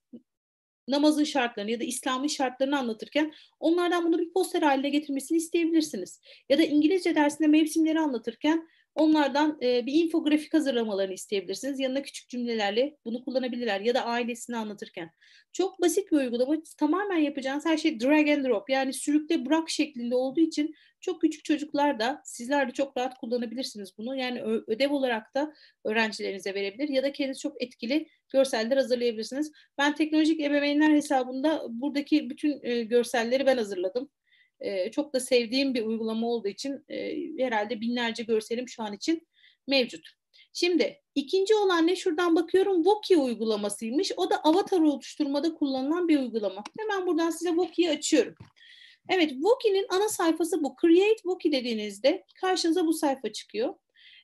namazın 0.91 1.25
şartlarını 1.25 1.71
ya 1.71 1.81
da 1.81 1.85
İslam'ın 1.85 2.27
şartlarını 2.27 2.79
anlatırken 2.79 3.33
onlardan 3.61 4.07
bunu 4.07 4.19
bir 4.19 4.33
poster 4.33 4.63
haline 4.63 4.91
getirmesini 4.91 5.39
isteyebilirsiniz. 5.39 6.21
Ya 6.49 6.59
da 6.59 6.63
İngilizce 6.63 7.15
dersinde 7.15 7.49
mevsimleri 7.49 8.01
anlatırken 8.01 8.69
onlardan 8.95 9.59
e, 9.63 9.87
bir 9.87 10.05
infografik 10.05 10.55
hazırlamalarını 10.55 11.15
isteyebilirsiniz. 11.15 11.81
Yanına 11.81 12.03
küçük 12.03 12.29
cümlelerle 12.29 12.97
bunu 13.05 13.25
kullanabilirler 13.25 13.81
ya 13.81 13.95
da 13.95 14.05
ailesini 14.05 14.57
anlatırken. 14.57 15.11
Çok 15.53 15.81
basit 15.81 16.13
bir 16.13 16.17
uygulama. 16.17 16.57
Tamamen 16.79 17.19
yapacağınız 17.19 17.67
her 17.67 17.77
şey 17.77 18.01
drag 18.01 18.29
and 18.29 18.45
drop 18.45 18.71
yani 18.71 18.93
sürükle 18.93 19.47
bırak 19.47 19.71
şeklinde 19.71 20.15
olduğu 20.15 20.41
için 20.41 20.75
çok 21.01 21.21
küçük 21.21 21.45
çocuklar 21.45 22.01
da 22.01 22.23
sizler 22.25 22.69
de 22.69 22.73
çok 22.73 22.97
rahat 22.97 23.19
kullanabilirsiniz 23.19 23.99
bunu. 23.99 24.17
Yani 24.17 24.43
ödev 24.43 24.93
olarak 24.93 25.35
da 25.35 25.53
öğrencilerinize 25.85 26.55
verebilir 26.55 26.89
ya 26.89 27.03
da 27.03 27.13
kendiniz 27.13 27.41
çok 27.41 27.63
etkili 27.63 28.09
görseller 28.29 28.77
hazırlayabilirsiniz. 28.77 29.53
Ben 29.79 29.95
teknolojik 29.95 30.41
ebeveynler 30.41 30.91
hesabında 30.91 31.67
buradaki 31.71 32.31
bütün 32.31 32.61
e, 32.63 32.83
görselleri 32.83 33.47
ben 33.47 33.57
hazırladım. 33.57 34.11
Çok 34.93 35.15
da 35.15 35.21
sevdiğim 35.21 35.75
bir 35.75 35.83
uygulama 35.83 36.27
olduğu 36.27 36.49
için 36.49 36.85
herhalde 37.39 37.81
binlerce 37.81 38.23
görselim 38.23 38.69
şu 38.69 38.83
an 38.83 38.93
için 38.93 39.27
mevcut. 39.67 40.21
Şimdi 40.53 41.01
ikinci 41.15 41.55
olan 41.55 41.87
ne? 41.87 41.97
Şuradan 41.97 42.37
bakıyorum 42.37 42.87
Voki 42.87 43.17
uygulamasıymış. 43.17 44.13
O 44.17 44.31
da 44.31 44.41
avatar 44.45 44.81
oluşturmada 44.81 45.55
kullanılan 45.55 46.09
bir 46.09 46.19
uygulama. 46.19 46.65
Hemen 46.79 47.07
buradan 47.07 47.31
size 47.31 47.51
Voki'yi 47.57 47.91
açıyorum. 47.91 48.35
Evet, 49.09 49.33
Voki'nin 49.41 49.87
ana 49.89 50.09
sayfası 50.09 50.63
bu. 50.63 50.77
Create 50.81 51.21
Voki 51.25 51.53
dediğinizde 51.53 52.25
karşınıza 52.41 52.87
bu 52.87 52.93
sayfa 52.93 53.33
çıkıyor. 53.33 53.75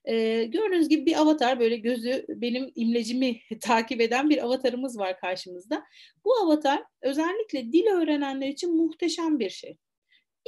Ee, 0.05 0.45
gördüğünüz 0.45 0.89
gibi 0.89 1.07
bir 1.07 1.21
avatar 1.21 1.61
böyle 1.61 1.77
gözü 1.77 2.25
benim 2.29 2.73
imlecimi 2.75 3.41
takip 3.61 4.01
eden 4.01 4.31
bir 4.31 4.45
avatarımız 4.45 4.99
var 4.99 5.21
karşımızda. 5.21 5.85
Bu 6.25 6.35
avatar 6.35 6.83
özellikle 7.03 7.73
dil 7.73 7.87
öğrenenler 7.87 8.49
için 8.49 8.77
muhteşem 8.77 9.39
bir 9.39 9.51
şey. 9.51 9.77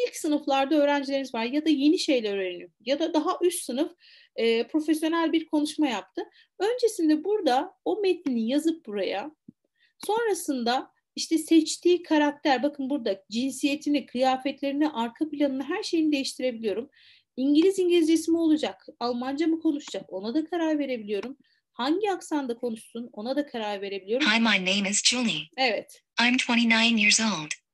İlk 0.07 0.17
sınıflarda 0.17 0.75
öğrencileriniz 0.75 1.35
var 1.35 1.45
ya 1.45 1.65
da 1.65 1.69
yeni 1.69 1.99
şeyler 1.99 2.37
öğreniyor 2.37 2.71
ya 2.85 2.99
da 2.99 3.15
daha 3.15 3.39
üst 3.43 3.65
sınıf 3.65 3.93
e, 4.37 4.67
profesyonel 4.67 5.33
bir 5.33 5.47
konuşma 5.47 5.89
yaptı. 5.89 6.23
Öncesinde 6.59 7.25
burada 7.25 7.75
o 7.85 8.01
metni 8.01 8.49
yazıp 8.49 8.87
buraya 8.87 9.31
sonrasında 10.07 10.91
işte 11.17 11.39
seçtiği 11.39 12.03
karakter 12.03 12.63
bakın 12.63 12.91
burada 12.91 13.25
cinsiyetini, 13.31 14.07
kıyafetlerini, 14.07 14.89
arka 14.91 15.29
planını 15.29 15.63
her 15.63 15.83
şeyini 15.83 16.13
değiştirebiliyorum. 16.13 16.91
İngiliz 17.37 17.79
İngilizcesi 17.79 18.31
mi 18.31 18.39
olacak? 18.39 18.87
Almanca 19.01 19.47
mı 19.47 19.61
konuşacak? 19.61 20.13
Ona 20.13 20.35
da 20.35 20.45
karar 20.45 20.79
verebiliyorum. 20.79 21.37
Hangi 21.73 22.13
aksanda 22.13 22.57
konuşsun? 22.57 23.11
Ona 23.13 23.37
da 23.37 23.47
karar 23.47 23.81
verebiliyorum. 23.81 24.27
Hi, 24.27 24.41
my 24.41 24.47
name 24.47 24.91
is 24.91 25.03
Julie. 25.05 25.43
Evet. 25.57 26.03
I'm 26.21 26.37
29 26.49 27.01
years 27.01 27.21
old. 27.21 27.68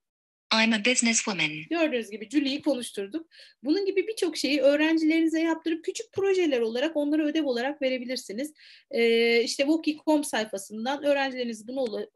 I'm 0.62 0.72
a 0.72 0.84
businesswoman. 0.84 1.50
Gördüğünüz 1.70 2.10
gibi 2.10 2.28
Julie'yi 2.30 2.62
konuşturduk. 2.62 3.28
Bunun 3.62 3.86
gibi 3.86 4.06
birçok 4.08 4.36
şeyi 4.36 4.60
öğrencilerinize 4.60 5.40
yaptırıp 5.40 5.84
küçük 5.84 6.12
projeler 6.12 6.60
olarak 6.60 6.96
onlara 6.96 7.24
ödev 7.24 7.44
olarak 7.44 7.82
verebilirsiniz. 7.82 8.52
Ee, 8.90 9.42
işte 9.42 9.62
Woki.com 9.62 10.24
sayfasından 10.24 11.04
öğrencileriniz 11.04 11.68
buna 11.68 11.82
ula, 11.82 12.06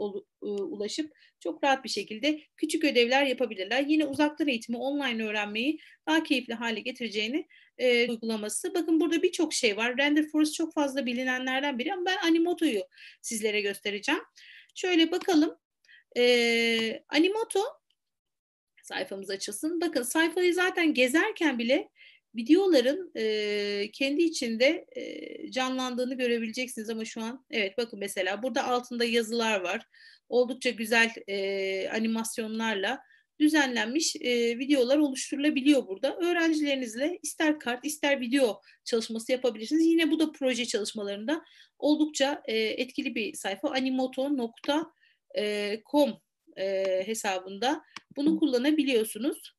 ulaşıp 0.40 1.12
çok 1.40 1.64
rahat 1.64 1.84
bir 1.84 1.88
şekilde 1.88 2.40
küçük 2.56 2.84
ödevler 2.84 3.26
yapabilirler. 3.26 3.84
Yine 3.88 4.06
uzaktan 4.06 4.48
eğitimi, 4.48 4.78
online 4.78 5.24
öğrenmeyi 5.24 5.78
daha 6.06 6.22
keyifli 6.22 6.54
hale 6.54 6.80
getireceğini 6.80 7.46
e, 7.78 8.10
uygulaması. 8.10 8.74
Bakın 8.74 9.00
burada 9.00 9.22
birçok 9.22 9.52
şey 9.52 9.76
var. 9.76 9.98
Render 9.98 10.28
Forest 10.28 10.54
çok 10.54 10.74
fazla 10.74 11.06
bilinenlerden 11.06 11.78
biri 11.78 11.92
ama 11.92 12.04
ben 12.06 12.16
Animoto'yu 12.16 12.82
sizlere 13.22 13.60
göstereceğim. 13.60 14.20
Şöyle 14.74 15.10
bakalım. 15.10 15.58
E, 16.16 17.02
Animoto 17.08 17.60
sayfamız 18.88 19.30
açılsın. 19.30 19.80
Bakın 19.80 20.02
sayfayı 20.02 20.54
zaten 20.54 20.94
gezerken 20.94 21.58
bile 21.58 21.88
videoların 22.34 23.12
e, 23.16 23.90
kendi 23.92 24.22
içinde 24.22 24.86
e, 24.96 25.50
canlandığını 25.50 26.14
görebileceksiniz 26.14 26.90
ama 26.90 27.04
şu 27.04 27.22
an 27.22 27.44
evet 27.50 27.78
bakın 27.78 27.98
mesela 27.98 28.42
burada 28.42 28.64
altında 28.64 29.04
yazılar 29.04 29.60
var. 29.60 29.86
Oldukça 30.28 30.70
güzel 30.70 31.10
e, 31.28 31.88
animasyonlarla 31.88 33.00
düzenlenmiş 33.40 34.16
e, 34.16 34.58
videolar 34.58 34.98
oluşturulabiliyor 34.98 35.86
burada. 35.86 36.16
Öğrencilerinizle 36.16 37.18
ister 37.22 37.58
kart 37.58 37.84
ister 37.84 38.20
video 38.20 38.60
çalışması 38.84 39.32
yapabilirsiniz. 39.32 39.86
Yine 39.86 40.10
bu 40.10 40.18
da 40.18 40.32
proje 40.32 40.66
çalışmalarında 40.66 41.44
oldukça 41.78 42.42
e, 42.44 42.56
etkili 42.56 43.14
bir 43.14 43.34
sayfa. 43.34 43.70
animoto.com 43.70 46.20
e, 46.58 47.02
hesabında 47.06 47.82
bunu 48.16 48.38
kullanabiliyorsunuz. 48.38 49.54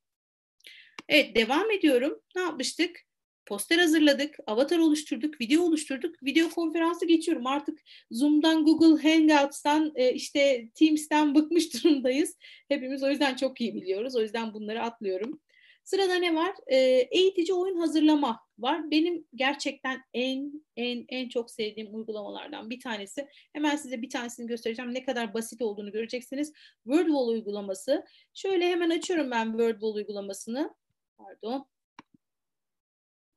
Evet 1.09 1.35
devam 1.35 1.71
ediyorum. 1.71 2.21
Ne 2.35 2.41
yapmıştık? 2.41 3.09
Poster 3.45 3.77
hazırladık, 3.77 4.35
avatar 4.47 4.77
oluşturduk, 4.77 5.41
video 5.41 5.63
oluşturduk. 5.63 6.23
Video 6.23 6.49
konferansı 6.49 7.05
geçiyorum. 7.05 7.47
Artık 7.47 7.79
Zoom'dan, 8.11 8.65
Google 8.65 9.09
Hangouts'tan, 9.09 9.91
e, 9.95 10.13
işte 10.13 10.69
Teams'ten 10.75 11.35
bıkmış 11.35 11.73
durumdayız. 11.83 12.37
Hepimiz 12.67 13.03
o 13.03 13.09
yüzden 13.09 13.35
çok 13.35 13.61
iyi 13.61 13.75
biliyoruz. 13.75 14.15
O 14.15 14.21
yüzden 14.21 14.53
bunları 14.53 14.81
atlıyorum. 14.81 15.41
Sırada 15.89 16.15
ne 16.15 16.35
var? 16.35 16.55
E, 16.67 16.77
eğitici 17.11 17.53
oyun 17.53 17.79
hazırlama 17.79 18.39
var. 18.59 18.91
Benim 18.91 19.27
gerçekten 19.35 20.01
en 20.13 20.63
en 20.75 21.05
en 21.09 21.29
çok 21.29 21.51
sevdiğim 21.51 21.95
uygulamalardan 21.95 22.69
bir 22.69 22.79
tanesi. 22.79 23.27
Hemen 23.53 23.75
size 23.75 24.01
bir 24.01 24.09
tanesini 24.09 24.47
göstereceğim. 24.47 24.93
Ne 24.93 25.03
kadar 25.03 25.33
basit 25.33 25.61
olduğunu 25.61 25.91
göreceksiniz. 25.91 26.53
WordWall 26.83 27.27
uygulaması. 27.27 28.05
Şöyle 28.33 28.69
hemen 28.69 28.89
açıyorum 28.89 29.31
ben 29.31 29.45
WordWall 29.45 29.95
uygulamasını. 29.95 30.75
Pardon. 31.17 31.67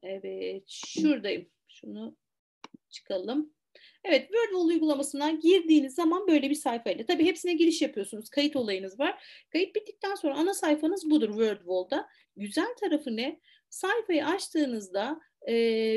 Evet, 0.02 0.68
şuradayım. 0.68 1.50
Şunu 1.68 2.16
çıkalım. 2.90 3.52
Evet, 4.04 4.28
WordWall 4.28 4.66
uygulamasından 4.66 5.40
girdiğiniz 5.40 5.94
zaman 5.94 6.28
böyle 6.28 6.50
bir 6.50 6.54
sayfayla. 6.54 7.06
Tabii 7.06 7.24
hepsine 7.24 7.52
giriş 7.52 7.82
yapıyorsunuz. 7.82 8.30
Kayıt 8.30 8.56
olayınız 8.56 8.98
var. 8.98 9.24
Kayıt 9.52 9.74
bittikten 9.74 10.14
sonra 10.14 10.34
ana 10.34 10.54
sayfanız 10.54 11.10
budur 11.10 11.28
WordWall'da. 11.28 12.08
Güzel 12.36 12.74
tarafı 12.80 13.16
ne? 13.16 13.40
Sayfayı 13.70 14.26
açtığınızda 14.26 15.20
e, 15.48 15.54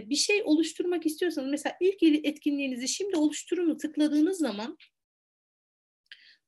bir 0.10 0.16
şey 0.16 0.44
oluşturmak 0.44 1.06
istiyorsanız 1.06 1.50
mesela 1.52 1.76
ilk 1.82 2.04
etkinliğinizi 2.26 2.88
şimdi 2.88 3.16
oluşturunu 3.18 3.78
tıkladığınız 3.78 4.38
zaman 4.38 4.78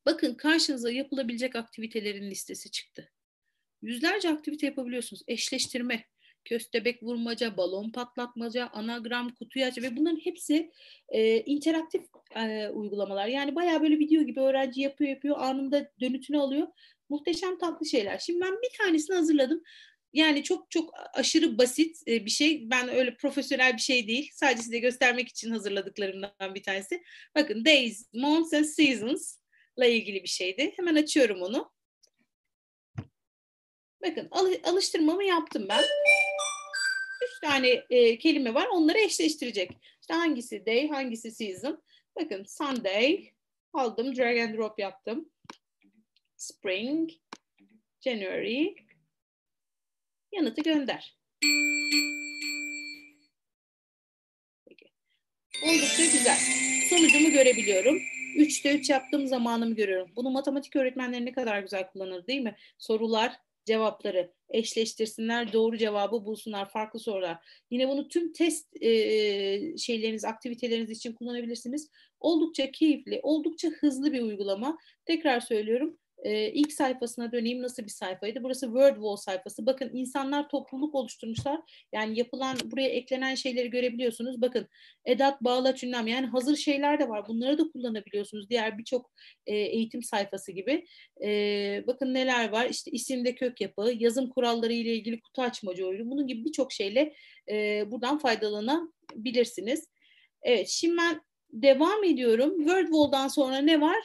bakın 0.06 0.36
karşınıza 0.36 0.92
yapılabilecek 0.92 1.56
aktivitelerin 1.56 2.32
listesi 2.32 2.72
çıktı. 2.72 3.12
Yüzlerce 3.82 4.30
aktivite 4.30 4.66
yapabiliyorsunuz. 4.66 5.24
Eşleştirme, 5.28 6.06
köstebek 6.50 7.04
vurmaca, 7.04 7.58
balon 7.58 7.92
patlatmaca, 7.92 8.70
anagram, 8.74 9.36
kutuyu 9.36 9.66
aç 9.66 9.78
ve 9.78 9.98
bunların 9.98 10.20
hepsi 10.24 10.72
e, 11.10 11.42
interaktif 11.42 12.02
e, 12.36 12.70
uygulamalar. 12.70 13.28
Yani 13.28 13.56
bayağı 13.56 13.82
böyle 13.82 14.00
video 14.00 14.24
gibi 14.24 14.40
öğrenci 14.40 14.82
yapıyor 14.82 15.10
yapıyor 15.10 15.40
anında 15.40 15.92
dönütünü 16.02 16.40
alıyor. 16.40 16.68
Muhteşem 17.10 17.58
tatlı 17.58 17.86
şeyler. 17.86 18.18
Şimdi 18.20 18.42
ben 18.42 18.54
bir 18.54 18.78
tanesini 18.78 19.16
hazırladım. 19.16 19.64
Yani 20.14 20.44
çok 20.44 20.72
çok 20.72 20.94
aşırı 21.14 21.58
basit 21.58 21.98
e, 22.08 22.26
bir 22.26 22.32
şey. 22.32 22.70
Ben 22.70 22.90
öyle 22.90 23.16
profesyonel 23.16 23.74
bir 23.74 23.82
şey 23.82 24.08
değil. 24.08 24.30
Sadece 24.34 24.62
size 24.62 24.80
göstermek 24.80 25.28
için 25.28 25.52
hazırladıklarımdan 25.52 26.56
bir 26.56 26.64
tanesi. 26.64 27.04
Bakın 27.36 27.66
Days, 27.66 28.14
Months 28.14 28.54
and 28.54 28.66
Seasons 28.66 29.38
ile 29.78 29.96
ilgili 29.96 30.24
bir 30.24 30.28
şeydi. 30.28 30.74
Hemen 30.76 30.96
açıyorum 30.96 31.42
onu. 31.42 31.77
Bakın 34.02 34.28
alı- 34.32 34.62
alıştırmamı 34.64 35.24
yaptım 35.24 35.66
ben. 35.70 35.84
Üç 37.24 37.40
tane 37.42 37.68
e, 37.90 38.18
kelime 38.18 38.54
var. 38.54 38.68
Onları 38.68 39.00
eşleştirecek. 39.00 39.72
İşte 40.02 40.14
hangisi 40.14 40.66
day, 40.66 40.90
hangisi 40.90 41.32
season. 41.32 41.84
Bakın 42.16 42.44
Sunday 42.44 43.32
aldım, 43.74 44.16
drag 44.16 44.38
and 44.40 44.56
drop 44.58 44.80
yaptım. 44.80 45.30
Spring, 46.38 47.10
January. 48.02 48.76
Yanıtı 50.32 50.62
gönder. 50.62 51.18
Peki. 54.70 54.92
Oldukça 55.64 56.04
güzel. 56.04 56.38
Sonucumu 56.90 57.32
görebiliyorum. 57.32 57.98
3'te 58.38 58.76
3 58.80 58.90
yaptığım 58.90 59.28
zamanımı 59.28 59.76
görüyorum. 59.76 60.12
Bunu 60.16 60.30
matematik 60.30 60.76
öğretmenleri 60.76 61.26
ne 61.26 61.32
kadar 61.32 61.60
güzel 61.60 61.92
kullanır 61.92 62.28
değil 62.28 62.42
mi? 62.42 62.56
Sorular, 62.78 63.40
cevapları 63.68 64.34
eşleştirsinler, 64.50 65.54
doğru 65.54 65.78
cevabı 65.78 66.26
bulsunlar, 66.26 66.70
farklı 66.70 67.00
sorular. 67.00 67.38
Yine 67.72 67.88
bunu 67.88 68.08
tüm 68.08 68.34
test 68.34 68.84
e, 68.84 69.78
şeyleriniz, 69.78 70.26
aktiviteleriniz 70.26 70.90
için 70.90 71.14
kullanabilirsiniz. 71.14 71.90
Oldukça 72.20 72.72
keyifli, 72.72 73.20
oldukça 73.24 73.70
hızlı 73.70 74.14
bir 74.14 74.22
uygulama. 74.22 74.78
Tekrar 75.06 75.40
söylüyorum. 75.40 75.98
E, 76.24 76.52
ilk 76.52 76.74
sayfasına 76.74 77.32
döneyim. 77.32 77.62
Nasıl 77.62 77.84
bir 77.84 77.90
sayfaydı? 77.90 78.44
Burası 78.44 78.66
WordWall 78.66 79.16
sayfası. 79.16 79.66
Bakın 79.66 79.90
insanlar 79.94 80.50
topluluk 80.50 80.96
oluşturmuşlar. 80.96 81.60
Yani 81.94 82.20
yapılan, 82.20 82.58
buraya 82.64 82.90
eklenen 82.90 83.36
şeyleri 83.36 83.70
görebiliyorsunuz. 83.70 84.42
Bakın 84.42 84.68
edat, 85.06 85.42
bağlaç, 85.42 85.84
ünlem 85.84 86.08
yani 86.08 86.28
hazır 86.28 86.56
şeyler 86.56 87.00
de 87.00 87.10
var. 87.10 87.28
Bunları 87.28 87.58
da 87.58 87.64
kullanabiliyorsunuz. 87.72 88.50
Diğer 88.50 88.78
birçok 88.78 89.12
e, 89.46 89.56
eğitim 89.56 90.04
sayfası 90.04 90.52
gibi. 90.52 90.86
E, 91.24 91.84
bakın 91.88 92.14
neler 92.14 92.50
var. 92.50 92.66
İşte 92.70 92.92
isimde 92.92 93.36
kök 93.36 93.62
yapı, 93.62 93.94
yazım 94.00 94.30
kuralları 94.30 94.74
ile 94.74 94.94
ilgili 94.94 95.22
kutu 95.22 95.42
açmacı 95.42 95.88
oyunu. 95.88 96.12
Bunun 96.12 96.28
gibi 96.28 96.46
birçok 96.46 96.72
şeyle 96.72 97.14
e, 97.52 97.84
buradan 97.92 98.18
faydalanabilirsiniz. 98.18 99.88
Evet 100.42 100.68
şimdi 100.68 100.98
ben 100.98 101.22
devam 101.54 102.04
ediyorum. 102.04 102.58
WordWall'dan 102.58 103.28
sonra 103.28 103.58
ne 103.58 103.82
var? 103.82 103.98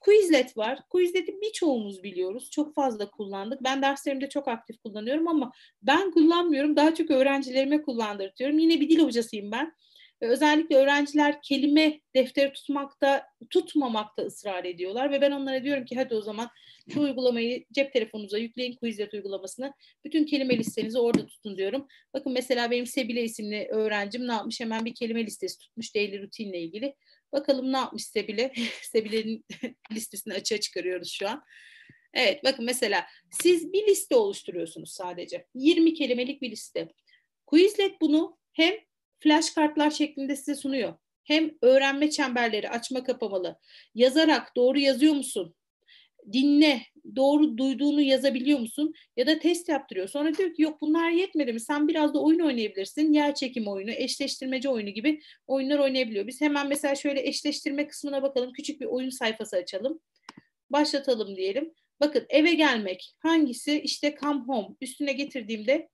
Quizlet 0.00 0.56
var. 0.56 0.78
Quizlet'i 0.90 1.40
birçoğumuz 1.42 2.02
biliyoruz. 2.02 2.50
Çok 2.50 2.74
fazla 2.74 3.10
kullandık. 3.10 3.64
Ben 3.64 3.82
derslerimde 3.82 4.28
çok 4.28 4.48
aktif 4.48 4.78
kullanıyorum 4.82 5.28
ama 5.28 5.52
ben 5.82 6.10
kullanmıyorum. 6.10 6.76
Daha 6.76 6.94
çok 6.94 7.10
öğrencilerime 7.10 7.82
kullandırtıyorum. 7.82 8.58
Yine 8.58 8.80
bir 8.80 8.88
dil 8.88 8.98
hocasıyım 8.98 9.52
ben. 9.52 9.72
Özellikle 10.20 10.76
öğrenciler 10.76 11.42
kelime 11.42 12.00
defteri 12.14 12.52
tutmakta, 12.52 13.26
tutmamakta 13.50 14.22
ısrar 14.22 14.64
ediyorlar. 14.64 15.10
Ve 15.10 15.20
ben 15.20 15.30
onlara 15.30 15.64
diyorum 15.64 15.84
ki 15.84 15.96
hadi 15.96 16.14
o 16.14 16.22
zaman 16.22 16.48
şu 16.88 17.00
uygulamayı 17.00 17.64
cep 17.72 17.92
telefonunuza 17.92 18.38
yükleyin 18.38 18.76
Quizlet 18.76 19.14
uygulamasını. 19.14 19.72
Bütün 20.04 20.24
kelime 20.24 20.58
listenizi 20.58 20.98
orada 20.98 21.26
tutun 21.26 21.56
diyorum. 21.56 21.86
Bakın 22.14 22.32
mesela 22.32 22.70
benim 22.70 22.86
Sebile 22.86 23.22
isimli 23.22 23.68
öğrencim 23.70 24.28
ne 24.28 24.32
yapmış? 24.32 24.60
Hemen 24.60 24.84
bir 24.84 24.94
kelime 24.94 25.26
listesi 25.26 25.58
tutmuş 25.58 25.94
daily 25.94 26.22
rutinle 26.22 26.60
ilgili. 26.60 26.94
Bakalım 27.32 27.72
ne 27.72 27.76
yapmış 27.76 28.04
Sebile? 28.04 28.52
Sebile'nin 28.82 29.44
listesini 29.92 30.34
açığa 30.34 30.60
çıkarıyoruz 30.60 31.12
şu 31.12 31.28
an. 31.28 31.44
Evet 32.14 32.44
bakın 32.44 32.64
mesela 32.64 33.06
siz 33.42 33.72
bir 33.72 33.86
liste 33.86 34.16
oluşturuyorsunuz 34.16 34.92
sadece. 34.92 35.46
20 35.54 35.94
kelimelik 35.94 36.42
bir 36.42 36.50
liste. 36.50 36.88
Quizlet 37.46 38.00
bunu 38.00 38.38
hem 38.52 38.74
flash 39.20 39.50
kartlar 39.50 39.90
şeklinde 39.90 40.36
size 40.36 40.54
sunuyor. 40.54 40.94
Hem 41.24 41.50
öğrenme 41.62 42.10
çemberleri 42.10 42.70
açma 42.70 43.04
kapamalı. 43.04 43.58
Yazarak 43.94 44.56
doğru 44.56 44.78
yazıyor 44.78 45.14
musun? 45.14 45.54
Dinle, 46.32 46.82
doğru 47.16 47.58
duyduğunu 47.58 48.00
yazabiliyor 48.00 48.58
musun? 48.58 48.94
Ya 49.16 49.26
da 49.26 49.38
test 49.38 49.68
yaptırıyor. 49.68 50.08
Sonra 50.08 50.34
diyor 50.34 50.54
ki 50.54 50.62
yok 50.62 50.80
bunlar 50.80 51.10
yetmedi 51.10 51.52
mi? 51.52 51.60
Sen 51.60 51.88
biraz 51.88 52.14
da 52.14 52.22
oyun 52.22 52.40
oynayabilirsin. 52.40 53.12
Yer 53.12 53.34
çekim 53.34 53.68
oyunu, 53.68 53.90
eşleştirmece 53.90 54.68
oyunu 54.68 54.90
gibi 54.90 55.20
oyunlar 55.46 55.78
oynayabiliyor. 55.78 56.26
Biz 56.26 56.40
hemen 56.40 56.68
mesela 56.68 56.94
şöyle 56.94 57.28
eşleştirme 57.28 57.86
kısmına 57.86 58.22
bakalım. 58.22 58.52
Küçük 58.52 58.80
bir 58.80 58.86
oyun 58.86 59.10
sayfası 59.10 59.56
açalım. 59.56 60.00
Başlatalım 60.70 61.36
diyelim. 61.36 61.74
Bakın 62.00 62.26
eve 62.28 62.54
gelmek 62.54 63.14
hangisi? 63.18 63.80
İşte 63.80 64.14
come 64.20 64.40
home. 64.40 64.76
Üstüne 64.80 65.12
getirdiğimde 65.12 65.88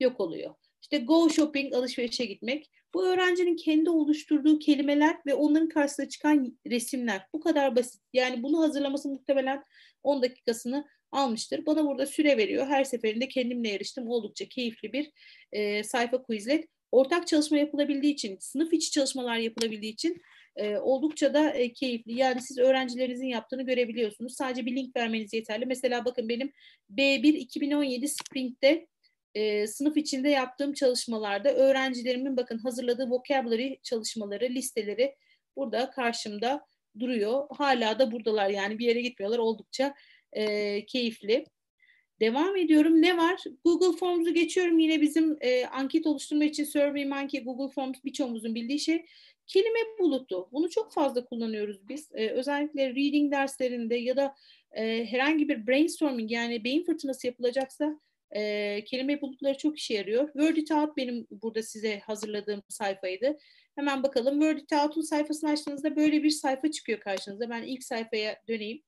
yok 0.00 0.20
oluyor. 0.20 0.54
İşte 0.86 0.98
go 0.98 1.30
shopping 1.30 1.74
alışverişe 1.74 2.24
gitmek. 2.24 2.70
Bu 2.94 3.06
öğrencinin 3.06 3.56
kendi 3.56 3.90
oluşturduğu 3.90 4.58
kelimeler 4.58 5.16
ve 5.26 5.34
onların 5.34 5.68
karşısına 5.68 6.08
çıkan 6.08 6.58
resimler. 6.66 7.26
Bu 7.32 7.40
kadar 7.40 7.76
basit. 7.76 8.02
Yani 8.12 8.42
bunu 8.42 8.62
hazırlaması 8.62 9.08
muhtemelen 9.08 9.64
10 10.02 10.22
dakikasını 10.22 10.84
almıştır. 11.12 11.66
Bana 11.66 11.86
burada 11.86 12.06
süre 12.06 12.36
veriyor. 12.36 12.66
Her 12.66 12.84
seferinde 12.84 13.28
kendimle 13.28 13.68
yarıştım. 13.68 14.08
Oldukça 14.08 14.44
keyifli 14.44 14.92
bir 14.92 15.10
e, 15.52 15.82
sayfa 15.84 16.22
Quizlet. 16.22 16.68
Ortak 16.92 17.26
çalışma 17.26 17.58
yapılabildiği 17.58 18.12
için, 18.12 18.36
sınıf 18.40 18.72
içi 18.72 18.90
çalışmalar 18.90 19.36
yapılabildiği 19.36 19.92
için 19.92 20.22
e, 20.56 20.76
oldukça 20.76 21.34
da 21.34 21.50
e, 21.50 21.72
keyifli. 21.72 22.18
Yani 22.18 22.42
siz 22.42 22.58
öğrencilerinizin 22.58 23.28
yaptığını 23.28 23.62
görebiliyorsunuz. 23.62 24.34
Sadece 24.34 24.66
bir 24.66 24.76
link 24.76 24.96
vermeniz 24.96 25.32
yeterli. 25.32 25.66
Mesela 25.66 26.04
bakın 26.04 26.28
benim 26.28 26.52
B1 26.90 27.28
2017 27.28 28.08
Spring'de 28.08 28.86
e, 29.36 29.66
sınıf 29.66 29.96
içinde 29.96 30.28
yaptığım 30.28 30.72
çalışmalarda 30.72 31.54
öğrencilerimin 31.54 32.36
bakın 32.36 32.58
hazırladığı 32.58 33.10
vocabulary 33.10 33.76
çalışmaları, 33.82 34.44
listeleri 34.44 35.14
burada 35.56 35.90
karşımda 35.90 36.66
duruyor. 36.98 37.46
Hala 37.50 37.98
da 37.98 38.12
buradalar 38.12 38.50
yani 38.50 38.78
bir 38.78 38.86
yere 38.86 39.00
gitmiyorlar. 39.00 39.38
Oldukça 39.38 39.94
e, 40.32 40.86
keyifli. 40.86 41.44
Devam 42.20 42.56
ediyorum. 42.56 43.02
Ne 43.02 43.16
var? 43.16 43.42
Google 43.64 43.98
Forms'u 43.98 44.34
geçiyorum. 44.34 44.78
Yine 44.78 45.00
bizim 45.00 45.36
e, 45.40 45.66
anket 45.66 46.06
oluşturma 46.06 46.44
için 46.44 46.64
SurveyMonkey, 46.64 47.44
Google 47.44 47.74
Forms 47.74 48.04
birçoğumuzun 48.04 48.54
bildiği 48.54 48.80
şey. 48.80 49.06
Kelime 49.46 49.78
bulutu. 49.98 50.48
Bunu 50.52 50.70
çok 50.70 50.92
fazla 50.92 51.24
kullanıyoruz 51.24 51.88
biz. 51.88 52.10
E, 52.14 52.28
özellikle 52.28 52.88
reading 52.88 53.32
derslerinde 53.32 53.94
ya 53.94 54.16
da 54.16 54.34
e, 54.72 55.06
herhangi 55.06 55.48
bir 55.48 55.66
brainstorming 55.66 56.30
yani 56.30 56.64
beyin 56.64 56.84
fırtınası 56.84 57.26
yapılacaksa 57.26 58.00
e, 58.30 58.84
kelime 58.84 59.20
bulutları 59.20 59.58
çok 59.58 59.78
işe 59.78 59.94
yarıyor. 59.94 60.32
Word 60.32 60.56
It 60.56 60.70
Out 60.70 60.96
benim 60.96 61.26
burada 61.30 61.62
size 61.62 61.98
hazırladığım 61.98 62.62
sayfaydı. 62.68 63.38
Hemen 63.74 64.02
bakalım. 64.02 64.40
Word 64.40 64.58
It 64.58 64.72
Out'un 64.72 65.02
sayfasını 65.02 65.50
açtığınızda 65.50 65.96
böyle 65.96 66.22
bir 66.22 66.30
sayfa 66.30 66.70
çıkıyor 66.70 67.00
karşınıza. 67.00 67.50
Ben 67.50 67.62
ilk 67.62 67.84
sayfaya 67.84 68.42
döneyim. 68.48 68.82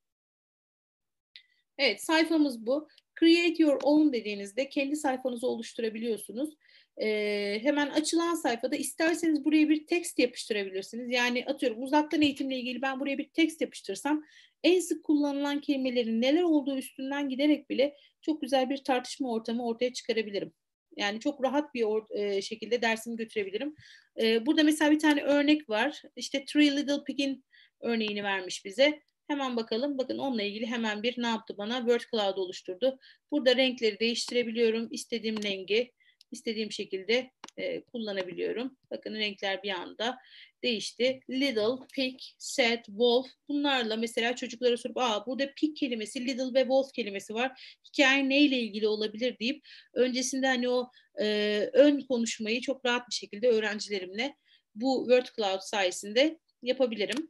Evet 1.79 2.05
sayfamız 2.05 2.67
bu. 2.67 2.89
Create 3.21 3.63
Your 3.63 3.79
Own 3.83 4.13
dediğinizde 4.13 4.69
kendi 4.69 4.97
sayfanızı 4.97 5.47
oluşturabiliyorsunuz. 5.47 6.55
Ee, 7.03 7.59
hemen 7.63 7.91
açılan 7.91 8.35
sayfada 8.35 8.77
isterseniz 8.77 9.45
buraya 9.45 9.69
bir 9.69 9.87
text 9.87 10.19
yapıştırabilirsiniz. 10.19 11.11
Yani 11.11 11.45
atıyorum 11.47 11.83
uzaktan 11.83 12.23
eğitimle 12.23 12.59
ilgili 12.59 12.83
ben 12.83 13.01
buraya 13.01 13.19
bir 13.19 13.29
text 13.29 13.61
yapıştırsam 13.61 14.25
en 14.63 14.81
sık 14.81 15.05
kullanılan 15.05 15.61
kelimelerin 15.61 16.23
neler 16.23 16.43
olduğu 16.43 16.77
üstünden 16.77 17.29
giderek 17.29 17.71
bile 17.71 17.97
çok 18.23 18.41
güzel 18.41 18.71
bir 18.71 18.85
tartışma 18.85 19.33
ortamı 19.33 19.67
ortaya 19.67 19.93
çıkarabilirim. 19.93 20.53
Yani 20.97 21.21
çok 21.21 21.45
rahat 21.45 21.75
bir 21.75 21.87
e, 22.19 22.43
şekilde 22.43 22.83
dersimi 22.83 23.17
götürebilirim. 23.17 23.75
E, 24.21 24.47
burada 24.47 24.63
mesela 24.63 24.91
bir 24.91 24.99
tane 24.99 25.23
örnek 25.23 25.69
var. 25.69 26.03
İşte 26.17 26.45
Three 26.45 26.77
Little 26.77 27.05
Pig'in 27.07 27.45
örneğini 27.81 28.25
vermiş 28.25 28.65
bize. 28.65 29.01
Hemen 29.29 29.57
bakalım. 29.57 29.99
Bakın 29.99 30.19
onunla 30.19 30.43
ilgili 30.43 30.67
hemen 30.67 31.03
bir 31.03 31.23
ne 31.23 31.27
yaptı 31.27 31.55
bana? 31.59 31.79
Word 31.79 32.01
Cloud 32.11 32.37
oluşturdu. 32.37 32.99
Burada 33.31 33.57
renkleri 33.57 34.01
değiştirebiliyorum. 34.01 34.89
İstediğim 34.91 35.43
rengi 35.43 35.93
istediğim 36.31 36.73
şekilde 36.73 37.31
e, 37.57 37.85
kullanabiliyorum. 37.85 38.77
Bakın 38.91 39.15
renkler 39.15 39.63
bir 39.63 39.71
anda 39.71 40.19
değişti. 40.63 41.21
Little, 41.31 41.87
pig, 41.95 42.21
set, 42.39 42.85
wolf 42.85 43.27
bunlarla 43.49 43.97
mesela 43.97 44.37
çocuklara 44.37 44.77
sorup 44.77 44.97
aa 44.97 45.27
burada 45.27 45.55
pig 45.55 45.77
kelimesi, 45.77 46.27
little 46.27 46.55
ve 46.55 46.61
wolf 46.61 46.93
kelimesi 46.93 47.35
var. 47.35 47.79
Hikaye 47.89 48.29
neyle 48.29 48.59
ilgili 48.59 48.89
olabilir 48.89 49.39
deyip 49.39 49.67
öncesinde 49.95 50.47
hani 50.47 50.69
o 50.69 50.91
e, 51.21 51.71
ön 51.73 52.01
konuşmayı 52.01 52.61
çok 52.61 52.87
rahat 52.87 53.09
bir 53.09 53.15
şekilde 53.15 53.49
öğrencilerimle 53.49 54.37
bu 54.75 55.07
Word 55.09 55.27
Cloud 55.37 55.61
sayesinde 55.61 56.39
yapabilirim. 56.63 57.29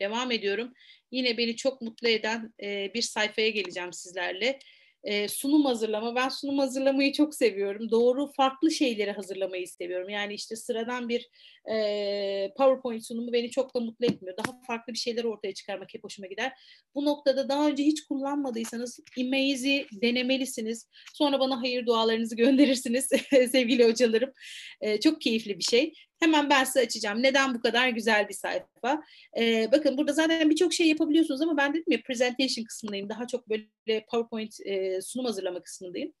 Devam 0.00 0.32
ediyorum. 0.32 0.72
Yine 1.10 1.38
beni 1.38 1.56
çok 1.56 1.80
mutlu 1.80 2.08
eden 2.08 2.54
e, 2.62 2.94
bir 2.94 3.02
sayfaya 3.02 3.48
geleceğim 3.48 3.92
sizlerle 3.92 4.58
e, 5.04 5.28
sunum 5.28 5.64
hazırlama. 5.64 6.14
Ben 6.14 6.28
sunum 6.28 6.58
hazırlamayı 6.58 7.12
çok 7.12 7.34
seviyorum. 7.34 7.90
Doğru 7.90 8.32
farklı 8.32 8.70
şeyleri 8.70 9.12
hazırlamayı 9.12 9.68
seviyorum. 9.68 10.08
Yani 10.08 10.34
işte 10.34 10.56
sıradan 10.56 11.08
bir 11.08 11.28
e, 11.72 12.52
PowerPoint 12.56 13.06
sunumu 13.06 13.32
beni 13.32 13.50
çok 13.50 13.74
da 13.74 13.80
mutlu 13.80 14.06
etmiyor. 14.06 14.36
Daha 14.36 14.60
farklı 14.66 14.92
bir 14.92 14.98
şeyler 14.98 15.24
ortaya 15.24 15.54
çıkarmak 15.54 15.94
hep 15.94 16.04
hoşuma 16.04 16.28
gider. 16.28 16.52
Bu 16.94 17.04
noktada 17.04 17.48
daha 17.48 17.68
önce 17.68 17.84
hiç 17.84 18.04
kullanmadıysanız 18.04 19.00
Amaze'i 19.20 19.86
denemelisiniz. 19.92 20.88
Sonra 21.14 21.40
bana 21.40 21.60
hayır 21.62 21.86
dualarınızı 21.86 22.36
gönderirsiniz 22.36 23.08
sevgili 23.52 23.88
hocalarım. 23.88 24.32
E, 24.80 25.00
çok 25.00 25.20
keyifli 25.20 25.58
bir 25.58 25.64
şey. 25.64 25.92
Hemen 26.20 26.50
ben 26.50 26.64
size 26.64 26.80
açacağım. 26.80 27.22
Neden 27.22 27.54
bu 27.54 27.60
kadar 27.60 27.88
güzel 27.88 28.28
bir 28.28 28.34
sayfa? 28.34 29.02
Ee, 29.38 29.68
bakın 29.72 29.98
burada 29.98 30.12
zaten 30.12 30.50
birçok 30.50 30.74
şey 30.74 30.88
yapabiliyorsunuz 30.88 31.40
ama 31.40 31.56
ben 31.56 31.74
dedim 31.74 31.84
ya 31.92 32.02
presentation 32.02 32.64
kısmındayım. 32.64 33.08
Daha 33.08 33.26
çok 33.26 33.48
böyle 33.48 34.04
PowerPoint 34.10 34.54
e, 34.66 35.00
sunum 35.02 35.26
hazırlama 35.26 35.62
kısmındayım. 35.62 36.12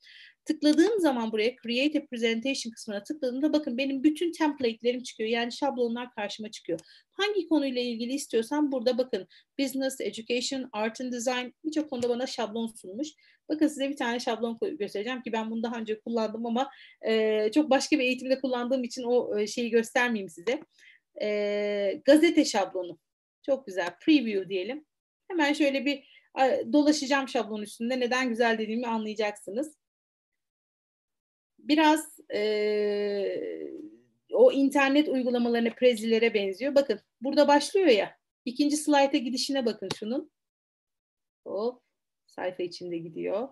Tıkladığım 0.44 1.00
zaman 1.00 1.32
buraya 1.32 1.56
Create 1.62 1.98
a 1.98 2.06
Presentation 2.06 2.72
kısmına 2.72 3.02
tıkladığımda 3.02 3.52
bakın 3.52 3.78
benim 3.78 4.04
bütün 4.04 4.32
template'lerim 4.32 5.02
çıkıyor. 5.02 5.28
Yani 5.28 5.52
şablonlar 5.52 6.14
karşıma 6.14 6.50
çıkıyor. 6.50 6.80
Hangi 7.12 7.48
konuyla 7.48 7.82
ilgili 7.82 8.12
istiyorsam 8.12 8.72
burada 8.72 8.98
bakın 8.98 9.28
Business, 9.58 10.00
Education, 10.00 10.68
Art 10.72 11.00
and 11.00 11.12
Design 11.12 11.48
birçok 11.64 11.90
konuda 11.90 12.08
bana 12.08 12.26
şablon 12.26 12.66
sunmuş. 12.66 13.08
Bakın 13.48 13.68
size 13.68 13.90
bir 13.90 13.96
tane 13.96 14.20
şablon 14.20 14.58
göstereceğim 14.78 15.22
ki 15.22 15.32
ben 15.32 15.50
bunu 15.50 15.62
daha 15.62 15.76
önce 15.76 16.00
kullandım 16.00 16.46
ama 16.46 16.70
e, 17.06 17.50
çok 17.54 17.70
başka 17.70 17.98
bir 17.98 18.04
eğitimde 18.04 18.40
kullandığım 18.40 18.84
için 18.84 19.02
o 19.02 19.38
e, 19.38 19.46
şeyi 19.46 19.70
göstermeyeyim 19.70 20.28
size. 20.28 20.60
E, 21.22 22.00
gazete 22.04 22.44
şablonu. 22.44 22.98
Çok 23.46 23.66
güzel. 23.66 23.88
Preview 24.00 24.48
diyelim. 24.48 24.84
Hemen 25.28 25.52
şöyle 25.52 25.84
bir 25.84 26.20
dolaşacağım 26.72 27.28
şablon 27.28 27.62
üstünde. 27.62 28.00
Neden 28.00 28.28
güzel 28.28 28.58
dediğimi 28.58 28.86
anlayacaksınız 28.86 29.79
biraz 31.62 32.20
e, 32.34 32.40
o 34.32 34.52
internet 34.52 35.08
uygulamalarına, 35.08 35.70
prezilere 35.70 36.34
benziyor. 36.34 36.74
Bakın 36.74 37.00
burada 37.20 37.48
başlıyor 37.48 37.86
ya. 37.86 38.16
İkinci 38.44 38.76
slayta 38.76 39.18
gidişine 39.18 39.66
bakın 39.66 39.88
şunun. 39.98 40.30
Hop. 41.46 41.82
Sayfa 42.26 42.62
içinde 42.62 42.98
gidiyor. 42.98 43.48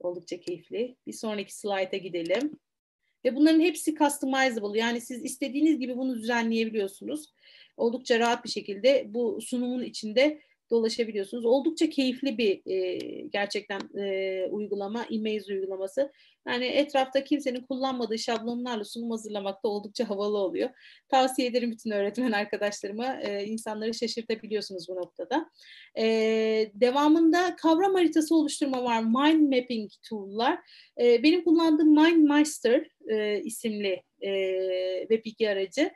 Oldukça 0.00 0.40
keyifli. 0.40 0.96
Bir 1.06 1.12
sonraki 1.12 1.58
slayta 1.58 1.96
gidelim. 1.96 2.58
Ve 3.24 3.36
bunların 3.36 3.60
hepsi 3.60 3.94
customizable. 3.94 4.78
Yani 4.78 5.00
siz 5.00 5.24
istediğiniz 5.24 5.78
gibi 5.78 5.96
bunu 5.96 6.16
düzenleyebiliyorsunuz. 6.16 7.32
Oldukça 7.76 8.18
rahat 8.18 8.44
bir 8.44 8.50
şekilde 8.50 9.04
bu 9.08 9.40
sunumun 9.40 9.82
içinde 9.82 10.40
dolaşabiliyorsunuz. 10.70 11.44
Oldukça 11.44 11.90
keyifli 11.90 12.38
bir 12.38 12.62
e, 12.66 12.98
gerçekten 13.32 13.80
e, 13.98 14.46
uygulama, 14.50 15.04
e-mail 15.10 15.42
uygulaması. 15.50 16.12
Yani 16.48 16.64
etrafta 16.64 17.24
kimsenin 17.24 17.60
kullanmadığı 17.60 18.18
şablonlarla 18.18 18.84
sunum 18.84 19.10
hazırlamak 19.10 19.64
da 19.64 19.68
oldukça 19.68 20.08
havalı 20.08 20.38
oluyor. 20.38 20.70
Tavsiye 21.08 21.48
ederim 21.48 21.70
bütün 21.70 21.90
öğretmen 21.90 22.32
arkadaşlarıma. 22.32 23.20
E, 23.20 23.44
insanları 23.44 23.94
şaşırtabiliyorsunuz 23.94 24.88
bu 24.88 24.94
noktada. 24.94 25.50
E, 25.98 26.04
devamında 26.74 27.56
kavram 27.56 27.94
haritası 27.94 28.34
oluşturma 28.34 28.84
var. 28.84 29.02
Mind 29.02 29.54
Mapping 29.54 29.90
Tool'lar. 30.08 30.58
E, 31.00 31.22
benim 31.22 31.44
kullandığım 31.44 31.94
MindMeister 31.94 32.88
e, 33.08 33.40
isimli 33.42 34.02
e, 34.22 35.06
web 35.10 35.48
aracı. 35.48 35.90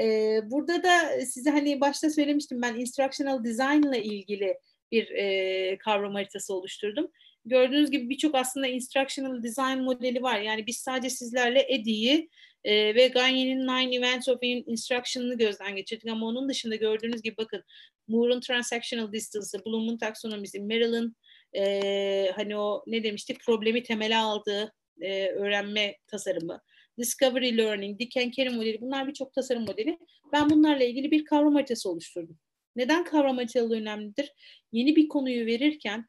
E, 0.00 0.38
burada 0.44 0.82
da 0.82 1.20
size 1.26 1.50
hani 1.50 1.80
başta 1.80 2.10
söylemiştim 2.10 2.62
ben 2.62 2.74
instructional 2.74 3.44
design 3.44 3.88
ile 3.88 4.02
ilgili 4.02 4.58
bir 4.92 5.10
e, 5.10 5.78
kavram 5.78 6.14
haritası 6.14 6.54
oluşturdum. 6.54 7.10
Gördüğünüz 7.44 7.90
gibi 7.90 8.10
birçok 8.10 8.34
aslında 8.34 8.66
instructional 8.66 9.42
design 9.42 9.78
modeli 9.78 10.22
var. 10.22 10.40
Yani 10.40 10.66
biz 10.66 10.76
sadece 10.76 11.10
sizlerle 11.10 11.66
EDI'yi 11.68 12.28
e, 12.64 12.94
ve 12.94 13.08
Gagne'nin 13.08 13.66
Nine 13.66 13.96
Events 13.96 14.28
of 14.28 14.38
Instruction'ını 14.42 15.38
gözden 15.38 15.76
geçirdik. 15.76 16.08
Ama 16.08 16.26
onun 16.26 16.48
dışında 16.48 16.76
gördüğünüz 16.76 17.22
gibi 17.22 17.36
bakın 17.36 17.64
Moore'un 18.08 18.40
Transactional 18.40 19.12
Distance'ı, 19.12 19.64
Bloom'un 19.66 19.98
taksonomisi, 19.98 20.60
Merrill'ın 20.60 21.16
e, 21.56 22.32
hani 22.36 22.56
o 22.56 22.84
ne 22.86 23.04
demiştik 23.04 23.40
problemi 23.40 23.82
temele 23.82 24.16
aldığı 24.16 24.72
e, 25.00 25.28
öğrenme 25.28 25.96
tasarımı, 26.06 26.60
Discovery 26.98 27.58
Learning, 27.58 27.98
Dick 27.98 28.32
Carey 28.36 28.54
modeli 28.54 28.80
bunlar 28.80 29.08
birçok 29.08 29.32
tasarım 29.32 29.64
modeli. 29.64 29.98
Ben 30.32 30.50
bunlarla 30.50 30.84
ilgili 30.84 31.10
bir 31.10 31.24
kavram 31.24 31.54
haritası 31.54 31.90
oluşturdum. 31.90 32.38
Neden 32.76 33.04
kavram 33.04 33.36
haritaları 33.36 33.80
önemlidir? 33.80 34.32
Yeni 34.72 34.96
bir 34.96 35.08
konuyu 35.08 35.46
verirken 35.46 36.06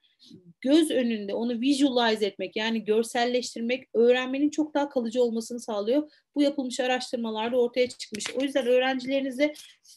göz 0.62 0.92
önünde 0.92 1.34
onu 1.34 1.62
visualize 1.62 2.26
etmek 2.26 2.56
yani 2.56 2.84
görselleştirmek 2.84 3.84
öğrenmenin 3.94 4.50
çok 4.50 4.74
daha 4.74 4.90
kalıcı 4.90 5.24
olmasını 5.24 5.60
sağlıyor. 5.60 6.12
Bu 6.36 6.42
yapılmış 6.42 6.80
araştırmalarda 6.80 7.58
ortaya 7.58 7.90
çıkmış. 7.90 8.26
O 8.36 8.42
yüzden 8.42 8.68
öğrencilerinize 8.68 9.54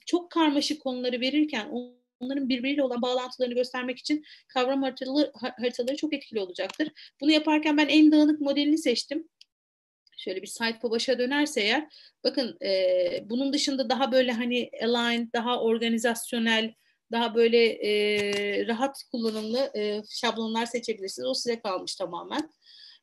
çok 0.06 0.30
karmaşık 0.30 0.82
konuları 0.82 1.20
verirken 1.20 1.70
onların 2.20 2.48
birbiriyle 2.48 2.82
olan 2.82 3.02
bağlantılarını 3.02 3.54
göstermek 3.54 3.98
için 3.98 4.24
kavram 4.48 4.82
haritaları, 4.82 5.32
haritaları 5.34 5.96
çok 5.96 6.14
etkili 6.14 6.40
olacaktır. 6.40 6.88
Bunu 7.20 7.30
yaparken 7.32 7.76
ben 7.76 7.88
en 7.88 8.12
dağınık 8.12 8.40
modelini 8.40 8.78
seçtim 8.78 9.28
şöyle 10.18 10.42
bir 10.42 10.46
sayfa 10.46 10.90
başa 10.90 11.18
dönerse 11.18 11.60
eğer 11.60 11.88
bakın 12.24 12.58
e, 12.64 13.30
bunun 13.30 13.52
dışında 13.52 13.90
daha 13.90 14.12
böyle 14.12 14.32
hani 14.32 14.70
align, 14.82 15.24
daha 15.34 15.60
organizasyonel, 15.60 16.74
daha 17.12 17.34
böyle 17.34 17.66
e, 17.66 18.66
rahat 18.66 19.02
kullanımlı 19.12 19.70
e, 19.76 20.02
şablonlar 20.10 20.66
seçebilirsiniz. 20.66 21.28
O 21.28 21.34
size 21.34 21.60
kalmış 21.60 21.96
tamamen. 21.96 22.50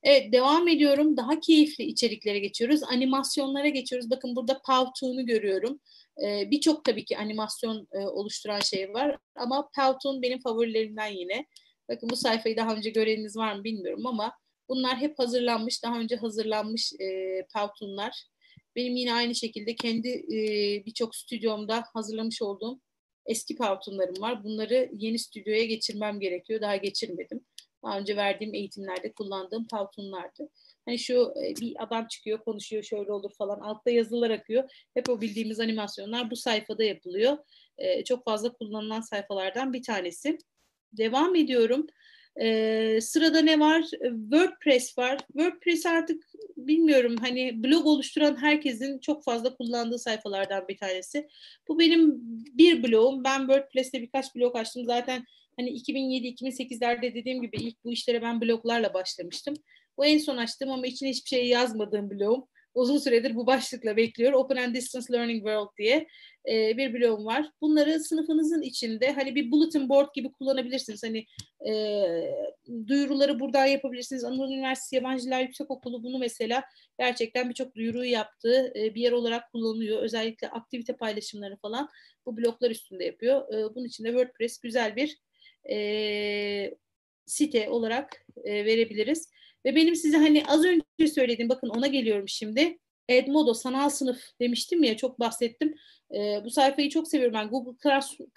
Evet 0.03 0.33
devam 0.33 0.67
ediyorum. 0.67 1.17
Daha 1.17 1.39
keyifli 1.39 1.83
içeriklere 1.83 2.39
geçiyoruz. 2.39 2.83
Animasyonlara 2.83 3.69
geçiyoruz. 3.69 4.09
Bakın 4.09 4.35
burada 4.35 4.61
Powtoon'u 4.65 5.25
görüyorum. 5.25 5.79
Ee, 6.23 6.51
Birçok 6.51 6.85
tabii 6.85 7.05
ki 7.05 7.17
animasyon 7.17 7.87
e, 7.91 7.97
oluşturan 7.97 8.59
şey 8.59 8.93
var. 8.93 9.17
Ama 9.35 9.69
Powtoon 9.75 10.21
benim 10.21 10.39
favorilerimden 10.39 11.07
yine. 11.07 11.45
Bakın 11.89 12.09
bu 12.09 12.15
sayfayı 12.15 12.57
daha 12.57 12.75
önce 12.75 12.89
göreniniz 12.89 13.37
var 13.37 13.55
mı 13.55 13.63
bilmiyorum 13.63 14.05
ama 14.05 14.33
Bunlar 14.69 14.97
hep 14.97 15.19
hazırlanmış, 15.19 15.83
daha 15.83 15.99
önce 15.99 16.15
hazırlanmış 16.15 16.93
e, 16.99 17.39
Powtoon'lar. 17.53 18.25
Benim 18.75 18.95
yine 18.95 19.13
aynı 19.13 19.35
şekilde 19.35 19.75
kendi 19.75 20.09
e, 20.09 20.39
birçok 20.85 21.15
stüdyomda 21.15 21.83
hazırlamış 21.93 22.41
olduğum 22.41 22.79
eski 23.25 23.55
Powtoon'larım 23.55 24.21
var. 24.21 24.43
Bunları 24.43 24.89
yeni 24.93 25.19
stüdyoya 25.19 25.65
geçirmem 25.65 26.19
gerekiyor. 26.19 26.61
Daha 26.61 26.75
geçirmedim. 26.75 27.45
Daha 27.85 27.99
önce 27.99 28.15
verdiğim 28.15 28.53
eğitimlerde 28.53 29.13
kullandığım 29.13 29.67
Powtoon'lardı. 29.67 30.49
Hani 30.85 30.99
şu 30.99 31.33
e, 31.43 31.55
bir 31.61 31.83
adam 31.83 32.07
çıkıyor, 32.07 32.39
konuşuyor, 32.39 32.83
şöyle 32.83 33.11
olur 33.11 33.31
falan. 33.37 33.59
Altta 33.59 33.91
yazılar 33.91 34.29
akıyor. 34.29 34.87
Hep 34.93 35.09
o 35.09 35.21
bildiğimiz 35.21 35.59
animasyonlar 35.59 36.31
bu 36.31 36.35
sayfada 36.35 36.83
yapılıyor. 36.83 37.37
E, 37.77 38.03
çok 38.03 38.25
fazla 38.25 38.53
kullanılan 38.53 39.01
sayfalardan 39.01 39.73
bir 39.73 39.83
tanesi. 39.83 40.37
Devam 40.91 41.35
ediyorum. 41.35 41.87
Ee, 42.41 42.99
sırada 43.01 43.41
ne 43.41 43.59
var? 43.59 43.81
WordPress 44.01 44.97
var. 44.97 45.17
WordPress 45.27 45.85
artık 45.85 46.23
bilmiyorum 46.57 47.15
hani 47.19 47.63
blog 47.63 47.85
oluşturan 47.85 48.41
herkesin 48.41 48.99
çok 48.99 49.23
fazla 49.23 49.55
kullandığı 49.55 49.99
sayfalardan 49.99 50.67
bir 50.67 50.77
tanesi. 50.77 51.27
Bu 51.67 51.79
benim 51.79 52.13
bir 52.57 52.83
blogum. 52.83 53.23
Ben 53.23 53.39
WordPress'te 53.39 54.01
birkaç 54.01 54.35
blog 54.35 54.55
açtım. 54.55 54.85
Zaten 54.85 55.25
hani 55.57 55.69
2007-2008'lerde 55.69 57.15
dediğim 57.15 57.41
gibi 57.41 57.57
ilk 57.57 57.83
bu 57.83 57.91
işlere 57.91 58.21
ben 58.21 58.41
bloglarla 58.41 58.93
başlamıştım. 58.93 59.53
Bu 59.97 60.05
en 60.05 60.17
son 60.17 60.37
açtım 60.37 60.71
ama 60.71 60.87
içine 60.87 61.09
hiçbir 61.09 61.29
şey 61.29 61.47
yazmadığım 61.47 62.09
blogum 62.09 62.47
uzun 62.75 62.97
süredir 62.97 63.35
bu 63.35 63.47
başlıkla 63.47 63.97
bekliyor. 63.97 64.33
Open 64.33 64.55
and 64.55 64.75
Distance 64.75 65.13
Learning 65.13 65.37
World 65.37 65.77
diye 65.77 66.07
e, 66.51 66.77
bir 66.77 66.93
blogum 66.93 67.25
var. 67.25 67.51
Bunları 67.61 67.99
sınıfınızın 67.99 68.61
içinde 68.61 69.11
hani 69.11 69.35
bir 69.35 69.51
bulletin 69.51 69.89
board 69.89 70.09
gibi 70.15 70.31
kullanabilirsiniz. 70.31 71.03
Hani 71.03 71.25
e, 71.67 71.73
duyuruları 72.87 73.39
buradan 73.39 73.65
yapabilirsiniz. 73.65 74.23
Anadolu 74.23 74.53
Üniversitesi 74.53 74.95
Yabancı 74.95 75.25
Diller 75.25 75.41
Yüksekokulu 75.41 76.03
bunu 76.03 76.19
mesela 76.19 76.63
gerçekten 76.99 77.49
birçok 77.49 77.75
duyuruyu 77.75 78.11
yaptığı 78.11 78.73
e, 78.75 78.95
bir 78.95 79.01
yer 79.01 79.11
olarak 79.11 79.51
kullanıyor. 79.51 80.01
Özellikle 80.01 80.49
aktivite 80.49 80.95
paylaşımları 80.95 81.57
falan 81.57 81.89
bu 82.25 82.37
bloklar 82.37 82.71
üstünde 82.71 83.05
yapıyor. 83.05 83.53
E, 83.53 83.75
bunun 83.75 83.85
için 83.85 84.03
de 84.03 84.07
WordPress 84.07 84.59
güzel 84.59 84.95
bir 84.95 85.17
e, 85.69 86.75
site 87.25 87.69
olarak 87.69 88.25
e, 88.43 88.65
verebiliriz. 88.65 89.29
Ve 89.65 89.75
benim 89.75 89.95
size 89.95 90.17
hani 90.17 90.43
az 90.47 90.65
önce 90.65 91.13
söylediğim 91.13 91.49
bakın 91.49 91.69
ona 91.69 91.87
geliyorum 91.87 92.27
şimdi. 92.27 92.79
Edmodo 93.09 93.53
sanal 93.53 93.89
sınıf 93.89 94.21
demiştim 94.41 94.83
ya 94.83 94.97
çok 94.97 95.19
bahsettim. 95.19 95.75
E, 96.15 96.41
bu 96.45 96.49
sayfayı 96.49 96.89
çok 96.89 97.07
seviyorum 97.07 97.33
ben. 97.33 97.49
Google 97.49 97.77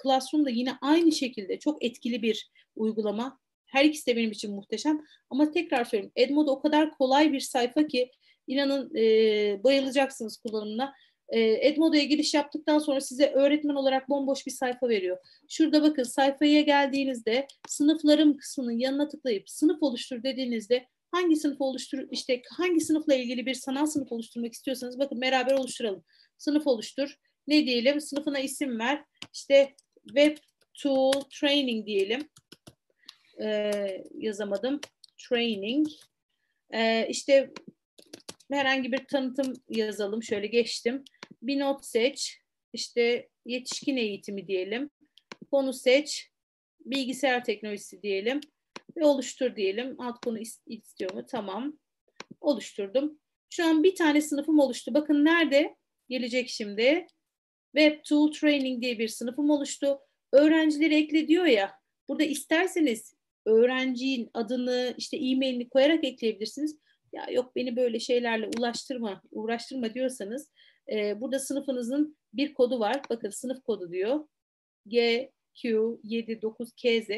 Classroom 0.03 0.45
da 0.45 0.51
yine 0.51 0.73
aynı 0.81 1.13
şekilde 1.13 1.59
çok 1.59 1.85
etkili 1.85 2.23
bir 2.23 2.51
uygulama. 2.77 3.39
Her 3.67 3.85
ikisi 3.85 4.07
de 4.07 4.17
benim 4.17 4.31
için 4.31 4.55
muhteşem. 4.55 5.01
Ama 5.31 5.51
tekrar 5.51 5.85
söyleyeyim 5.85 6.13
Edmodo 6.17 6.51
o 6.51 6.61
kadar 6.61 6.91
kolay 6.99 7.33
bir 7.33 7.41
sayfa 7.41 7.87
ki 7.87 8.11
inanın 8.47 8.95
e, 8.97 9.65
bayılacaksınız 9.65 10.37
kullanımına. 10.37 10.95
E, 11.29 11.69
Edmodo'ya 11.69 12.05
giriş 12.05 12.35
yaptıktan 12.35 12.79
sonra 12.79 13.01
size 13.01 13.27
öğretmen 13.27 13.75
olarak 13.75 14.09
bomboş 14.09 14.47
bir 14.47 14.51
sayfa 14.51 14.89
veriyor. 14.89 15.19
Şurada 15.49 15.83
bakın 15.83 16.03
sayfaya 16.03 16.61
geldiğinizde 16.61 17.47
sınıflarım 17.69 18.37
kısmının 18.37 18.79
yanına 18.79 19.09
tıklayıp 19.09 19.51
sınıf 19.51 19.83
oluştur 19.83 20.23
dediğinizde 20.23 20.87
hangi 21.11 21.37
sınıf 21.37 21.61
oluştur 21.61 21.99
işte 22.11 22.43
hangi 22.51 22.81
sınıfla 22.81 23.15
ilgili 23.15 23.47
bir 23.47 23.55
sanal 23.55 23.87
sınıf 23.87 24.13
oluşturmak 24.13 24.53
istiyorsanız 24.53 24.99
bakın 24.99 25.21
beraber 25.21 25.53
oluşturalım. 25.53 26.05
Sınıf 26.39 26.67
oluştur. 26.67 27.17
Ne 27.47 27.67
diyelim? 27.67 28.01
Sınıfına 28.01 28.39
isim 28.39 28.79
ver. 28.79 29.05
İşte 29.35 29.75
Web 30.07 30.37
Tool 30.83 31.13
Training 31.41 31.87
diyelim. 31.87 32.29
Ee, 33.43 34.05
yazamadım. 34.15 34.81
Training. 35.29 35.87
Ee, 36.75 37.07
işte 37.11 37.51
herhangi 38.53 38.93
bir 38.93 39.07
tanıtım 39.07 39.53
yazalım. 39.69 40.23
Şöyle 40.23 40.47
geçtim. 40.47 41.05
Bir 41.43 41.61
not 41.61 41.85
seç. 41.85 42.41
İşte 42.73 43.29
yetişkin 43.47 43.97
eğitimi 43.97 44.49
diyelim. 44.49 44.91
Konu 45.51 45.73
seç. 45.73 46.31
Bilgisayar 46.81 47.45
teknolojisi 47.45 48.03
diyelim. 48.03 48.41
Ve 48.99 49.05
oluştur 49.05 49.57
diyelim. 49.57 50.01
Alt 50.01 50.25
konu 50.25 50.39
istiyor 50.67 51.15
mu? 51.15 51.27
Tamam. 51.31 51.79
Oluşturdum. 52.41 53.19
Şu 53.51 53.67
an 53.67 53.83
bir 53.83 53.95
tane 53.95 54.21
sınıfım 54.21 54.59
oluştu. 54.59 54.95
Bakın 54.95 55.25
nerede? 55.25 55.77
Gelecek 56.09 56.49
şimdi. 56.49 57.07
Web 57.77 58.05
Tool 58.05 58.33
Training 58.33 58.83
diye 58.83 58.99
bir 58.99 59.09
sınıfım 59.09 59.51
oluştu. 59.51 59.99
Öğrencileri 60.33 60.95
ekle 60.95 61.29
diyor 61.29 61.45
ya. 61.45 61.73
Burada 62.09 62.25
isterseniz 62.25 63.15
öğrencinin 63.47 64.31
adını, 64.35 64.95
işte 64.99 65.17
e-mailini 65.17 65.69
koyarak 65.69 66.05
ekleyebilirsiniz. 66.05 66.79
Ya 67.13 67.27
yok 67.31 67.57
beni 67.57 67.77
böyle 67.77 68.01
şeylerle 68.01 68.49
ulaştırma, 68.59 69.23
uğraştırma 69.31 69.95
diyorsanız 69.95 70.53
e, 70.93 71.21
burada 71.21 71.39
sınıfınızın 71.39 72.19
bir 72.33 72.55
kodu 72.55 72.81
var. 72.81 73.03
Bakın 73.11 73.31
sınıf 73.31 73.63
kodu 73.63 73.93
diyor. 73.93 74.29
G, 74.87 75.31
Q, 75.63 76.01
7, 76.05 76.43
9, 76.43 76.73
KZ. 76.73 77.09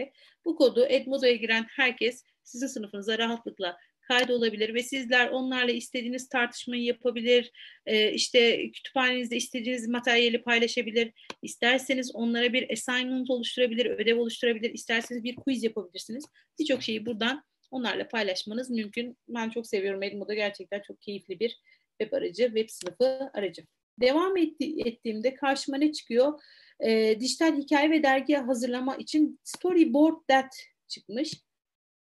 Bu 0.45 0.57
kodu 0.57 0.87
Edmodo'ya 0.89 1.35
giren 1.35 1.67
herkes 1.69 2.25
sizin 2.43 2.67
sınıfınıza 2.67 3.19
rahatlıkla 3.19 3.77
kaydolabilir 4.11 4.75
ve 4.75 4.83
sizler 4.83 5.29
onlarla 5.29 5.73
istediğiniz 5.73 6.29
tartışmayı 6.29 6.83
yapabilir, 6.83 7.51
e, 7.87 8.13
işte 8.13 8.71
kütüphanenizde 8.71 9.37
istediğiniz 9.37 9.89
materyali 9.89 10.43
paylaşabilir, 10.43 11.13
isterseniz 11.43 12.15
onlara 12.15 12.53
bir 12.53 12.73
assignment 12.73 13.31
oluşturabilir, 13.31 13.87
ödev 13.87 14.19
oluşturabilir, 14.19 14.71
isterseniz 14.71 15.25
bir 15.25 15.37
quiz 15.37 15.65
yapabilirsiniz. 15.65 16.25
Birçok 16.59 16.83
şeyi 16.83 17.07
buradan 17.07 17.45
onlarla 17.71 18.09
paylaşmanız 18.09 18.71
mümkün. 18.71 19.17
Ben 19.29 19.51
çok 19.51 19.67
seviyorum 19.67 20.03
Edmodo 20.03 20.35
gerçekten 20.35 20.81
çok 20.81 21.03
keyifli 21.03 21.41
bir 21.41 21.61
web 22.01 22.13
aracı, 22.13 22.45
web 22.45 22.69
sınıfı 22.69 23.31
aracı. 23.35 23.63
Devam 24.01 24.37
etti, 24.37 24.75
ettiğimde 24.85 25.35
karşıma 25.35 25.77
ne 25.77 25.93
çıkıyor? 25.93 26.41
E, 26.85 27.21
dijital 27.21 27.57
hikaye 27.57 27.91
ve 27.91 28.03
dergi 28.03 28.35
hazırlama 28.35 28.97
için 28.97 29.41
Storyboard 29.45 30.17
That 30.29 30.55
çıkmış. 30.89 31.43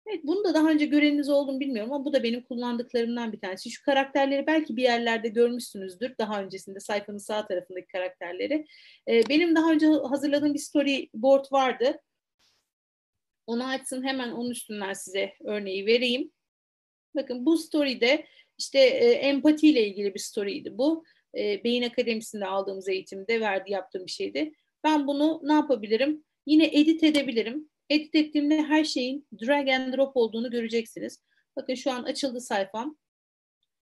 Evet 0.07 0.20
bunu 0.25 0.45
da 0.45 0.55
daha 0.55 0.70
önce 0.70 0.87
göreniniz 0.87 1.29
oldu 1.29 1.53
mu 1.53 1.61
bilmiyorum 1.61 1.93
ama 1.93 2.05
bu 2.05 2.12
da 2.12 2.22
benim 2.22 2.43
kullandıklarımdan 2.43 3.33
bir 3.33 3.41
tanesi. 3.41 3.70
Şu 3.70 3.85
karakterleri 3.85 4.47
belki 4.47 4.77
bir 4.77 4.83
yerlerde 4.83 5.29
görmüşsünüzdür 5.29 6.14
daha 6.18 6.43
öncesinde 6.43 6.81
sayfanın 6.81 7.18
sağ 7.18 7.47
tarafındaki 7.47 7.87
karakterleri. 7.87 8.66
Ee, 9.09 9.22
benim 9.29 9.57
daha 9.57 9.72
önce 9.72 9.87
hazırladığım 9.87 10.55
bir 10.55 10.59
storyboard 10.59 11.45
vardı. 11.53 12.01
Onu 13.47 13.68
açsın 13.68 14.05
hemen 14.05 14.31
onun 14.31 14.51
üstünden 14.51 14.93
size 14.93 15.33
örneği 15.45 15.87
vereyim. 15.87 16.33
Bakın 17.16 17.47
bu 17.47 17.59
story'de 17.59 18.27
işte 18.59 18.79
e, 18.79 19.11
empati 19.11 19.68
ile 19.68 19.87
ilgili 19.87 20.14
bir 20.14 20.20
story'ydi 20.20 20.79
bu. 20.79 21.05
E, 21.39 21.64
Beyin 21.64 21.83
Akademisi'nde 21.83 22.47
aldığımız 22.47 22.89
eğitimde 22.89 23.41
verdi 23.41 23.72
yaptığım 23.72 24.07
bir 24.07 24.11
şeydi. 24.11 24.53
Ben 24.85 25.07
bunu 25.07 25.41
ne 25.43 25.53
yapabilirim? 25.53 26.24
Yine 26.47 26.66
edit 26.66 27.05
edebilirim 27.05 27.68
edit 27.91 28.14
ettiğimde 28.14 28.62
her 28.62 28.85
şeyin 28.85 29.26
drag 29.47 29.68
and 29.68 29.95
drop 29.95 30.16
olduğunu 30.16 30.51
göreceksiniz. 30.51 31.22
Bakın 31.57 31.74
şu 31.74 31.91
an 31.91 32.03
açıldı 32.03 32.41
sayfam. 32.41 32.97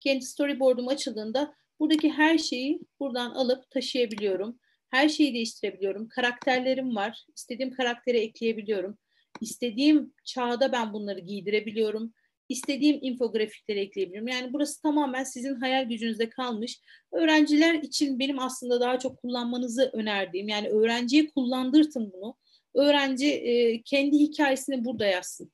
Kendi 0.00 0.24
storyboard'um 0.24 0.88
açıldığında 0.88 1.54
buradaki 1.80 2.10
her 2.10 2.38
şeyi 2.38 2.80
buradan 3.00 3.30
alıp 3.30 3.70
taşıyabiliyorum. 3.70 4.58
Her 4.88 5.08
şeyi 5.08 5.34
değiştirebiliyorum. 5.34 6.08
Karakterlerim 6.08 6.96
var. 6.96 7.26
İstediğim 7.36 7.72
karaktere 7.72 8.18
ekleyebiliyorum. 8.18 8.98
İstediğim 9.40 10.14
çağda 10.24 10.72
ben 10.72 10.92
bunları 10.92 11.20
giydirebiliyorum. 11.20 12.14
İstediğim 12.48 12.98
infografikleri 13.02 13.78
ekleyebiliyorum. 13.78 14.28
Yani 14.28 14.52
burası 14.52 14.82
tamamen 14.82 15.24
sizin 15.24 15.54
hayal 15.54 15.84
gücünüzde 15.84 16.28
kalmış. 16.28 16.80
Öğrenciler 17.12 17.74
için 17.74 18.18
benim 18.18 18.38
aslında 18.38 18.80
daha 18.80 18.98
çok 18.98 19.18
kullanmanızı 19.22 19.90
önerdiğim 19.92 20.48
yani 20.48 20.68
öğrenciye 20.68 21.30
kullandırtın 21.30 22.12
bunu 22.12 22.36
öğrenci 22.76 23.32
e, 23.34 23.82
kendi 23.82 24.18
hikayesini 24.18 24.84
burada 24.84 25.06
yazsın. 25.06 25.52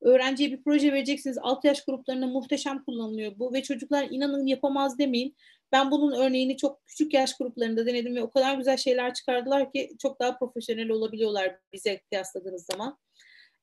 Öğrenciye 0.00 0.52
bir 0.52 0.62
proje 0.62 0.92
vereceksiniz. 0.92 1.38
Alt 1.40 1.64
yaş 1.64 1.84
gruplarında 1.84 2.26
muhteşem 2.26 2.84
kullanılıyor 2.84 3.38
bu 3.38 3.52
ve 3.52 3.62
çocuklar 3.62 4.06
inanın 4.10 4.46
yapamaz 4.46 4.98
demeyin. 4.98 5.36
Ben 5.72 5.90
bunun 5.90 6.12
örneğini 6.12 6.56
çok 6.56 6.86
küçük 6.86 7.14
yaş 7.14 7.36
gruplarında 7.36 7.86
denedim 7.86 8.16
ve 8.16 8.22
o 8.22 8.30
kadar 8.30 8.58
güzel 8.58 8.76
şeyler 8.76 9.14
çıkardılar 9.14 9.72
ki 9.72 9.90
çok 10.02 10.20
daha 10.20 10.38
profesyonel 10.38 10.88
olabiliyorlar 10.90 11.56
bize 11.72 12.00
kıyasladığınız 12.10 12.66
zaman. 12.72 12.98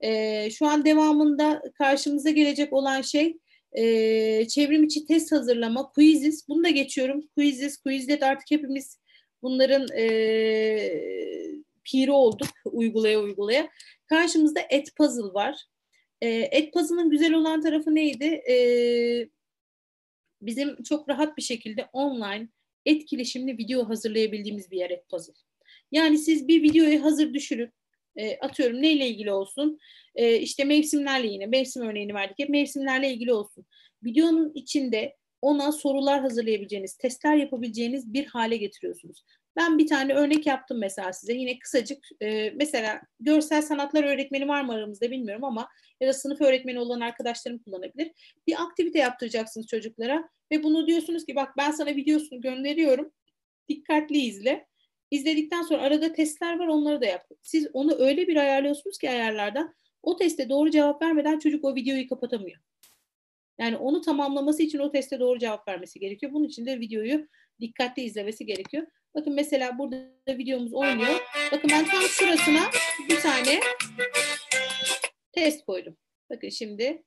E, 0.04 0.50
şu 0.50 0.66
an 0.66 0.86
devamında 0.86 1.62
karşımıza 1.78 2.30
gelecek 2.30 2.74
olan 2.74 3.02
şey 3.02 3.38
e, 3.74 4.48
çevrim 4.48 4.84
içi 4.84 5.06
test 5.06 5.32
hazırlama, 5.32 5.92
quizzes. 5.92 6.48
Bunu 6.48 6.64
da 6.64 6.70
geçiyorum. 6.70 7.28
Quizzes, 7.36 7.78
Quizlet 7.78 8.24
artık 8.24 8.52
hepimiz 8.52 9.00
bunların 9.42 9.88
e, 9.98 10.06
piri 11.84 12.12
olduk 12.12 12.50
uygulaya 12.66 13.22
uygulaya. 13.22 13.70
Karşımızda 14.06 14.60
et 14.70 14.96
puzzle 14.96 15.34
var. 15.34 15.66
E, 16.22 16.30
et 16.30 16.74
puzzle'ın 16.74 17.10
güzel 17.10 17.34
olan 17.34 17.62
tarafı 17.62 17.96
neydi? 17.96 18.26
E, 18.26 18.56
bizim 20.42 20.84
çok 20.84 21.10
rahat 21.10 21.38
bir 21.38 21.42
şekilde 21.42 21.90
online 21.94 22.48
etkileşimli 22.86 23.58
video 23.58 23.90
hazırlayabildiğimiz 23.90 24.72
bir 24.72 24.78
yer 24.78 24.90
et 24.90 25.10
puzzle. 25.10 25.34
Yani 25.92 26.18
siz 26.18 26.48
bir 26.48 26.64
videoyu 26.64 27.04
hazır 27.04 27.34
düşürüp 27.34 27.74
e, 28.16 28.40
atıyorum 28.40 28.82
neyle 28.82 29.08
ilgili 29.08 29.32
olsun? 29.32 29.80
E, 30.16 30.38
işte 30.38 30.64
mevsimlerle 30.64 31.28
yine 31.28 31.46
mevsim 31.46 31.84
örneğini 31.84 32.14
verdik. 32.14 32.40
Hep 32.40 32.50
mevsimlerle 32.50 33.14
ilgili 33.14 33.34
olsun. 33.34 33.66
Videonun 34.04 34.52
içinde 34.56 35.16
ona 35.42 35.72
sorular 35.72 36.22
hazırlayabileceğiniz, 36.22 36.98
testler 36.98 37.36
yapabileceğiniz 37.36 38.14
bir 38.14 38.26
hale 38.26 38.58
getiriyorsunuz. 38.58 39.24
Ben 39.56 39.78
bir 39.78 39.88
tane 39.88 40.14
örnek 40.14 40.48
yaptım 40.48 40.80
mesela 40.80 41.14
size. 41.14 41.34
Yine 41.34 41.60
kısacık 41.60 42.06
e, 42.22 42.50
mesela 42.56 43.02
görsel 43.20 43.62
sanatlar 43.62 44.04
öğretmeni 44.04 44.48
var 44.48 44.62
mı 44.62 44.74
aramızda 44.74 45.12
bilmiyorum 45.12 45.44
ama 45.44 45.68
ya 46.02 46.08
da 46.08 46.14
sınıf 46.14 46.42
öğretmeni 46.42 46.80
olan 46.80 47.00
arkadaşlarım 47.00 47.60
kullanabilir. 47.60 48.12
Bir 48.48 48.62
aktivite 48.62 49.00
yaptıracaksınız 49.00 49.68
çocuklara 49.68 50.30
ve 50.52 50.64
bunu 50.64 50.88
diyorsunuz 50.88 51.26
ki 51.26 51.36
bak 51.36 51.58
ben 51.58 51.72
sana 51.72 51.90
videosunu 51.90 52.42
gönderiyorum. 52.42 53.12
Dikkatli 53.70 54.18
izle. 54.18 54.68
İzledikten 55.12 55.62
sonra 55.62 55.82
arada 55.82 56.14
testler 56.14 56.60
var 56.60 56.68
onları 56.68 57.02
da 57.02 57.06
yap. 57.06 57.28
Siz 57.42 57.68
onu 57.74 57.96
öyle 58.00 58.28
bir 58.28 58.36
ayarlıyorsunuz 58.36 58.98
ki 58.98 59.10
ayarlarda 59.10 59.74
o 60.04 60.18
teste 60.18 60.50
doğru 60.50 60.72
cevap 60.72 61.02
vermeden 61.02 61.40
çocuk 61.40 61.66
o 61.66 61.76
videoyu 61.76 62.10
kapatamıyor. 62.10 62.60
Yani 63.60 63.78
onu 63.78 64.02
tamamlaması 64.02 64.64
için 64.64 64.80
o 64.80 64.92
teste 64.92 65.20
doğru 65.20 65.40
cevap 65.40 65.68
vermesi 65.68 66.00
gerekiyor. 66.00 66.34
Bunun 66.34 66.48
için 66.48 66.66
de 66.66 66.80
videoyu 66.80 67.28
dikkatli 67.62 68.04
izlemesi 68.04 68.46
gerekiyor. 68.46 68.88
Bakın 69.16 69.34
mesela 69.34 69.78
burada 69.78 70.10
videomuz 70.28 70.74
oynuyor. 70.74 71.20
Bakın 71.52 71.70
ben 71.74 71.86
tam 71.86 72.02
şurasına 72.02 72.62
bir 73.10 73.20
tane 73.20 73.60
test 75.32 75.66
koydum. 75.66 75.98
Bakın 76.30 76.50
şimdi 76.50 77.04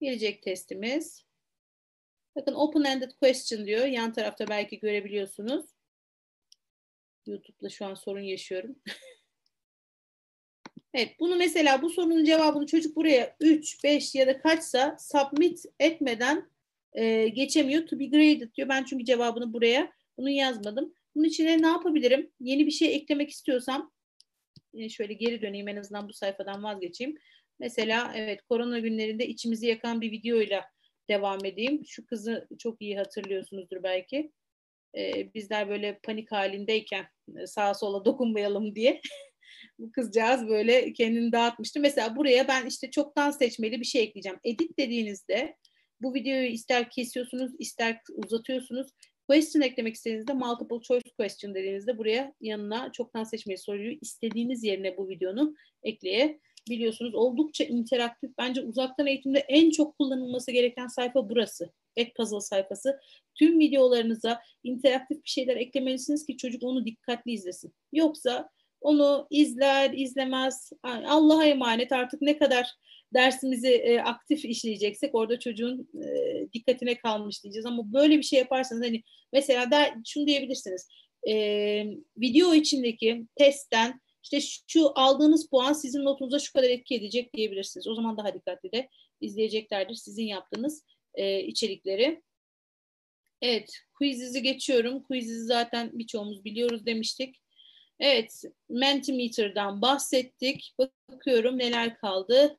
gelecek 0.00 0.42
testimiz. 0.42 1.24
Bakın 2.36 2.52
open-ended 2.54 3.16
question 3.20 3.66
diyor. 3.66 3.86
Yan 3.86 4.12
tarafta 4.12 4.48
belki 4.48 4.78
görebiliyorsunuz. 4.78 5.73
YouTube'da 7.26 7.68
şu 7.68 7.86
an 7.86 7.94
sorun 7.94 8.20
yaşıyorum. 8.20 8.76
evet 10.94 11.10
bunu 11.20 11.36
mesela 11.36 11.82
bu 11.82 11.90
sorunun 11.90 12.24
cevabını 12.24 12.66
çocuk 12.66 12.96
buraya 12.96 13.36
3, 13.40 13.84
5 13.84 14.14
ya 14.14 14.26
da 14.26 14.38
kaçsa 14.38 14.96
submit 15.00 15.64
etmeden 15.80 16.50
e, 16.92 17.28
geçemiyor. 17.28 17.86
To 17.86 17.98
be 17.98 18.06
graded 18.06 18.54
diyor. 18.54 18.68
Ben 18.68 18.84
çünkü 18.84 19.04
cevabını 19.04 19.52
buraya 19.52 19.92
bunu 20.16 20.30
yazmadım. 20.30 20.94
Bunun 21.14 21.24
içine 21.24 21.62
ne 21.62 21.66
yapabilirim? 21.66 22.30
Yeni 22.40 22.66
bir 22.66 22.70
şey 22.70 22.96
eklemek 22.96 23.30
istiyorsam 23.30 23.92
şöyle 24.88 25.12
geri 25.12 25.42
döneyim 25.42 25.68
en 25.68 25.76
azından 25.76 26.08
bu 26.08 26.12
sayfadan 26.12 26.64
vazgeçeyim. 26.64 27.18
Mesela 27.58 28.12
evet 28.16 28.42
korona 28.42 28.78
günlerinde 28.78 29.26
içimizi 29.26 29.66
yakan 29.66 30.00
bir 30.00 30.12
videoyla 30.12 30.64
devam 31.08 31.44
edeyim. 31.44 31.82
Şu 31.86 32.06
kızı 32.06 32.48
çok 32.58 32.82
iyi 32.82 32.98
hatırlıyorsunuzdur 32.98 33.82
belki. 33.82 34.32
Ee, 34.98 35.34
bizler 35.34 35.68
böyle 35.68 35.98
panik 36.02 36.32
halindeyken 36.32 37.06
e, 37.36 37.46
sağa 37.46 37.74
sola 37.74 38.04
dokunmayalım 38.04 38.74
diye 38.74 39.00
bu 39.78 39.92
kızcağız 39.92 40.48
böyle 40.48 40.92
kendini 40.92 41.32
dağıtmıştı. 41.32 41.80
Mesela 41.80 42.16
buraya 42.16 42.48
ben 42.48 42.66
işte 42.66 42.90
çoktan 42.90 43.30
seçmeli 43.30 43.80
bir 43.80 43.84
şey 43.84 44.02
ekleyeceğim. 44.02 44.38
Edit 44.44 44.78
dediğinizde 44.78 45.56
bu 46.02 46.14
videoyu 46.14 46.46
ister 46.46 46.90
kesiyorsunuz 46.90 47.52
ister 47.58 48.00
uzatıyorsunuz. 48.24 48.86
Question 49.28 49.62
eklemek 49.62 49.94
istediğinizde 49.94 50.32
multiple 50.32 50.80
choice 50.80 51.10
question 51.18 51.54
dediğinizde 51.54 51.98
buraya 51.98 52.34
yanına 52.40 52.92
çoktan 52.92 53.24
seçmeli 53.24 53.58
soruyu 53.58 53.98
istediğiniz 54.00 54.64
yerine 54.64 54.96
bu 54.96 55.08
videonun 55.08 55.56
ekleyebilirsiniz 55.82 56.44
biliyorsunuz 56.70 57.14
oldukça 57.14 57.64
interaktif. 57.64 58.30
Bence 58.38 58.62
uzaktan 58.62 59.06
eğitimde 59.06 59.38
en 59.38 59.70
çok 59.70 59.98
kullanılması 59.98 60.52
gereken 60.52 60.86
sayfa 60.86 61.28
burası. 61.28 61.72
Ek 61.96 62.12
puzzle 62.16 62.40
sayfası. 62.40 63.00
Tüm 63.34 63.58
videolarınıza 63.58 64.40
interaktif 64.64 65.24
bir 65.24 65.30
şeyler 65.30 65.56
eklemelisiniz 65.56 66.26
ki 66.26 66.36
çocuk 66.36 66.62
onu 66.62 66.84
dikkatli 66.84 67.32
izlesin. 67.32 67.74
Yoksa 67.92 68.48
onu 68.80 69.26
izler, 69.30 69.92
izlemez. 69.92 70.70
Allah'a 70.82 71.44
emanet 71.44 71.92
artık 71.92 72.22
ne 72.22 72.38
kadar 72.38 72.74
dersimizi 73.14 73.68
e, 73.68 73.98
aktif 73.98 74.44
işleyeceksek 74.44 75.14
orada 75.14 75.38
çocuğun 75.38 75.88
e, 76.04 76.46
dikkatine 76.52 76.98
kalmış 76.98 77.44
diyeceğiz. 77.44 77.66
Ama 77.66 77.92
böyle 77.92 78.18
bir 78.18 78.22
şey 78.22 78.38
yaparsanız 78.38 78.82
hani 78.82 79.02
mesela 79.32 79.70
der, 79.70 79.94
şunu 80.06 80.26
diyebilirsiniz. 80.26 80.88
E, 81.28 81.34
video 82.16 82.54
içindeki 82.54 83.26
testten 83.36 84.00
işte 84.22 84.40
şu 84.66 84.92
aldığınız 84.94 85.48
puan 85.50 85.72
sizin 85.72 86.04
notunuza 86.04 86.38
şu 86.38 86.52
kadar 86.52 86.70
etki 86.70 86.94
edecek 86.94 87.34
diyebilirsiniz. 87.34 87.88
O 87.88 87.94
zaman 87.94 88.18
daha 88.18 88.34
dikkatli 88.34 88.72
de 88.72 88.88
izleyeceklerdir 89.20 89.94
sizin 89.94 90.24
yaptığınız 90.24 90.84
e, 91.14 91.40
içerikleri. 91.40 92.22
Evet, 93.42 93.78
quiz'izi 93.98 94.42
geçiyorum. 94.42 95.02
Quiz'izi 95.02 95.44
zaten 95.44 95.90
birçoğumuz 95.98 96.44
biliyoruz 96.44 96.86
demiştik. 96.86 97.36
Evet, 98.00 98.42
Mentimeter'dan 98.68 99.82
bahsettik. 99.82 100.74
Bakıyorum 100.78 101.58
neler 101.58 101.96
kaldı. 101.96 102.58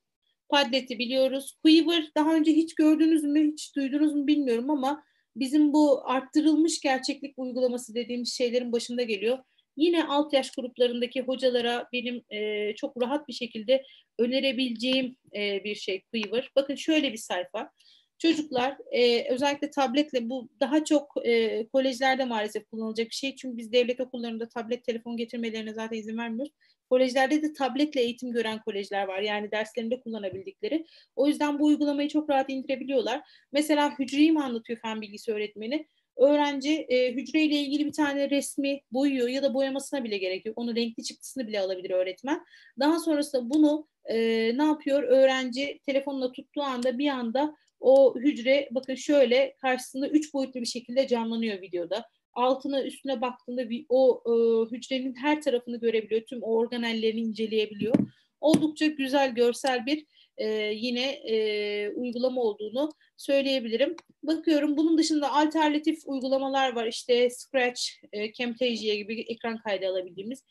Padlet'i 0.50 1.00
biliyoruz. 1.00 1.58
Quiver 1.64 2.12
daha 2.18 2.36
önce 2.36 2.52
hiç 2.52 2.76
gördünüz 2.76 3.24
mü, 3.24 3.52
hiç 3.52 3.76
duydunuz 3.76 4.14
mu 4.14 4.28
bilmiyorum 4.28 4.70
ama 4.70 5.04
bizim 5.36 5.74
bu 5.74 6.10
arttırılmış 6.10 6.80
gerçeklik 6.82 7.34
uygulaması 7.38 7.96
dediğimiz 7.96 8.34
şeylerin 8.34 8.72
başında 8.72 9.04
geliyor. 9.04 9.38
Yine 9.78 10.04
alt 10.04 10.34
yaş 10.34 10.52
gruplarındaki 10.52 11.22
hocalara 11.22 11.88
benim 11.94 12.24
e, 12.30 12.76
çok 12.76 13.02
rahat 13.02 13.28
bir 13.28 13.34
şekilde 13.34 13.84
önerebileceğim 14.20 15.18
e, 15.36 15.64
bir 15.64 15.76
şey 15.76 16.02
Quiver. 16.02 16.52
Bakın 16.56 16.76
şöyle 16.76 17.14
bir 17.14 17.18
sayfa. 17.18 17.72
Çocuklar 18.18 18.78
e, 18.92 19.34
özellikle 19.34 19.72
tabletle 19.72 20.30
bu 20.30 20.50
daha 20.60 20.84
çok 20.84 21.14
e, 21.26 21.68
kolejlerde 21.68 22.26
maalesef 22.26 22.66
kullanılacak 22.70 23.10
bir 23.10 23.16
şey. 23.16 23.36
Çünkü 23.36 23.58
biz 23.58 23.72
devlet 23.72 24.00
okullarında 24.00 24.50
tablet 24.50 24.84
telefon 24.84 25.18
getirmelerine 25.18 25.74
zaten 25.74 25.98
izin 25.98 26.18
vermiyoruz. 26.18 26.54
Kolejlerde 26.90 27.42
de 27.42 27.54
tabletle 27.54 28.02
eğitim 28.02 28.32
gören 28.32 28.62
kolejler 28.62 29.08
var. 29.08 29.20
Yani 29.20 29.52
derslerinde 29.52 30.00
kullanabildikleri. 30.00 30.86
O 31.16 31.28
yüzden 31.28 31.60
bu 31.60 31.66
uygulamayı 31.66 32.10
çok 32.10 32.30
rahat 32.30 32.50
indirebiliyorlar. 32.50 33.22
Mesela 33.52 34.00
hücreyi 34.00 34.32
mi 34.32 34.44
anlatıyor 34.44 34.80
fen 34.80 35.02
bilgisi 35.02 35.34
öğretmeni? 35.34 35.88
Öğrenci 36.18 36.74
e, 36.74 37.14
hücreyle 37.14 37.56
ilgili 37.56 37.86
bir 37.86 37.94
tane 37.94 38.30
resmi 38.30 38.82
boyuyor 38.92 39.28
ya 39.28 39.44
da 39.44 39.54
boyamasına 39.54 40.04
bile 40.04 40.18
gerek 40.18 40.46
yok. 40.46 40.58
Onu 40.58 40.76
renkli 40.76 41.04
çıktısını 41.04 41.48
bile 41.48 41.60
alabilir 41.60 41.90
öğretmen. 41.90 42.46
Daha 42.80 43.00
sonrasında 43.00 43.50
bunu 43.50 43.88
e, 44.06 44.18
ne 44.58 44.64
yapıyor? 44.64 45.04
Öğrenci 45.04 45.80
telefonla 45.86 46.32
tuttuğu 46.32 46.62
anda 46.62 46.98
bir 46.98 47.10
anda 47.10 47.56
o 47.80 48.16
hücre 48.20 48.70
bakın 48.72 48.96
şöyle 48.96 49.56
karşısında 49.62 50.10
üç 50.10 50.34
boyutlu 50.34 50.62
bir 50.62 50.66
şekilde 50.66 51.08
canlanıyor 51.08 51.62
videoda. 51.62 52.06
Altına 52.34 52.84
üstüne 52.84 53.22
baktığında 53.22 53.62
o 53.90 54.24
e, 54.26 54.32
hücrenin 54.76 55.16
her 55.16 55.42
tarafını 55.42 55.80
görebiliyor. 55.80 56.22
Tüm 56.22 56.44
o 56.44 56.56
organellerini 56.56 57.22
inceleyebiliyor. 57.22 57.96
Oldukça 58.42 58.86
güzel 58.86 59.36
görsel 59.36 59.86
bir 59.86 60.06
e, 60.38 60.48
yine 60.74 61.12
e, 61.12 61.90
uygulama 61.90 62.42
olduğunu 62.42 62.92
söyleyebilirim. 63.18 63.96
Bakıyorum 64.24 64.78
bunun 64.78 64.98
dışında 64.98 65.34
alternatif 65.34 66.00
uygulamalar 66.06 66.76
var. 66.76 66.88
İşte 66.88 67.30
Scratch, 67.30 67.82
e, 68.12 68.34
Camtasia 68.34 68.96
gibi 68.96 69.22
ekran 69.22 69.58
kaydı 69.58 69.88
alabildiğimiz. 69.88 70.44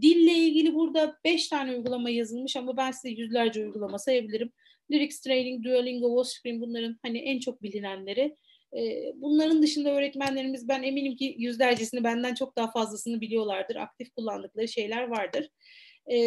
Dille 0.00 0.32
ilgili 0.32 0.74
burada 0.74 1.16
beş 1.24 1.48
tane 1.48 1.76
uygulama 1.76 2.10
yazılmış 2.10 2.56
ama 2.56 2.76
ben 2.76 2.90
size 2.90 3.08
yüzlerce 3.08 3.60
uygulama 3.60 3.98
sayabilirim. 3.98 4.52
Lyrics 4.92 5.20
Training, 5.20 5.64
Duolingo, 5.64 6.24
Washcreen 6.24 6.60
bunların 6.60 6.98
hani 7.02 7.18
en 7.18 7.40
çok 7.40 7.62
bilinenleri. 7.62 8.36
Ee, 8.76 9.12
bunların 9.14 9.62
dışında 9.62 9.90
öğretmenlerimiz 9.90 10.68
ben 10.68 10.82
eminim 10.82 11.16
ki 11.16 11.34
yüzlercesini 11.38 12.04
benden 12.04 12.34
çok 12.34 12.56
daha 12.56 12.70
fazlasını 12.70 13.20
biliyorlardır. 13.20 13.76
Aktif 13.76 14.10
kullandıkları 14.10 14.68
şeyler 14.68 15.02
vardır. 15.02 15.48
Ee, 16.06 16.18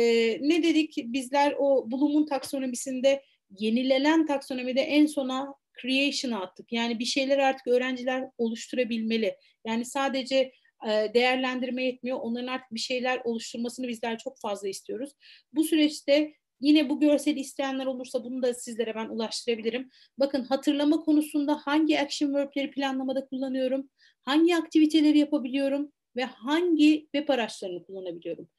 ne 0.41 0.63
dedik? 0.63 0.97
Bizler 0.97 1.55
o 1.59 1.91
Bloom'un 1.91 2.25
taksonomisinde 2.25 3.23
yenilenen 3.59 4.25
taksonomide 4.25 4.81
en 4.81 5.05
sona 5.05 5.55
creation'a 5.81 6.41
attık. 6.41 6.71
Yani 6.71 6.99
bir 6.99 7.05
şeyler 7.05 7.37
artık 7.37 7.67
öğrenciler 7.67 8.23
oluşturabilmeli. 8.37 9.35
Yani 9.65 9.85
sadece 9.85 10.51
e, 10.87 11.13
değerlendirme 11.13 11.83
yetmiyor. 11.83 12.19
Onların 12.21 12.47
artık 12.47 12.71
bir 12.71 12.79
şeyler 12.79 13.21
oluşturmasını 13.23 13.87
bizler 13.87 14.17
çok 14.17 14.39
fazla 14.39 14.67
istiyoruz. 14.67 15.11
Bu 15.53 15.63
süreçte 15.63 16.33
Yine 16.61 16.89
bu 16.89 16.99
görseli 16.99 17.39
isteyenler 17.39 17.85
olursa 17.85 18.23
bunu 18.23 18.41
da 18.43 18.53
sizlere 18.53 18.95
ben 18.95 19.09
ulaştırabilirim. 19.09 19.89
Bakın 20.17 20.43
hatırlama 20.43 20.99
konusunda 20.99 21.57
hangi 21.65 21.99
action 21.99 22.33
verb'leri 22.33 22.71
planlamada 22.71 23.25
kullanıyorum, 23.25 23.89
hangi 24.21 24.55
aktiviteleri 24.55 25.17
yapabiliyorum 25.17 25.91
ve 26.15 26.23
hangi 26.23 27.07
web 27.13 27.29
araçlarını 27.29 27.85
kullanabiliyorum. 27.85 28.49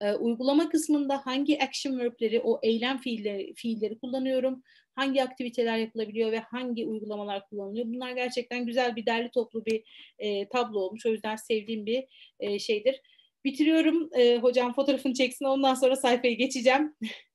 Ee, 0.00 0.12
uygulama 0.12 0.68
kısmında 0.68 1.26
hangi 1.26 1.62
action 1.62 1.98
verb'leri, 1.98 2.40
o 2.40 2.60
eylem 2.62 2.98
fiilleri, 2.98 3.54
fiilleri 3.54 3.98
kullanıyorum, 3.98 4.62
hangi 4.94 5.22
aktiviteler 5.22 5.78
yapılabiliyor 5.78 6.32
ve 6.32 6.38
hangi 6.38 6.86
uygulamalar 6.86 7.48
kullanılıyor. 7.48 7.86
Bunlar 7.86 8.12
gerçekten 8.12 8.66
güzel 8.66 8.96
bir 8.96 9.06
derli 9.06 9.30
toplu 9.30 9.66
bir 9.66 9.84
e, 10.18 10.48
tablo 10.48 10.78
olmuş. 10.78 11.06
O 11.06 11.10
yüzden 11.10 11.36
sevdiğim 11.36 11.86
bir 11.86 12.04
e, 12.40 12.58
şeydir. 12.58 13.00
Bitiriyorum. 13.44 14.10
E, 14.14 14.38
hocam 14.38 14.74
fotoğrafını 14.74 15.14
çeksin 15.14 15.44
ondan 15.44 15.74
sonra 15.74 15.96
sayfaya 15.96 16.34
geçeceğim. 16.34 16.94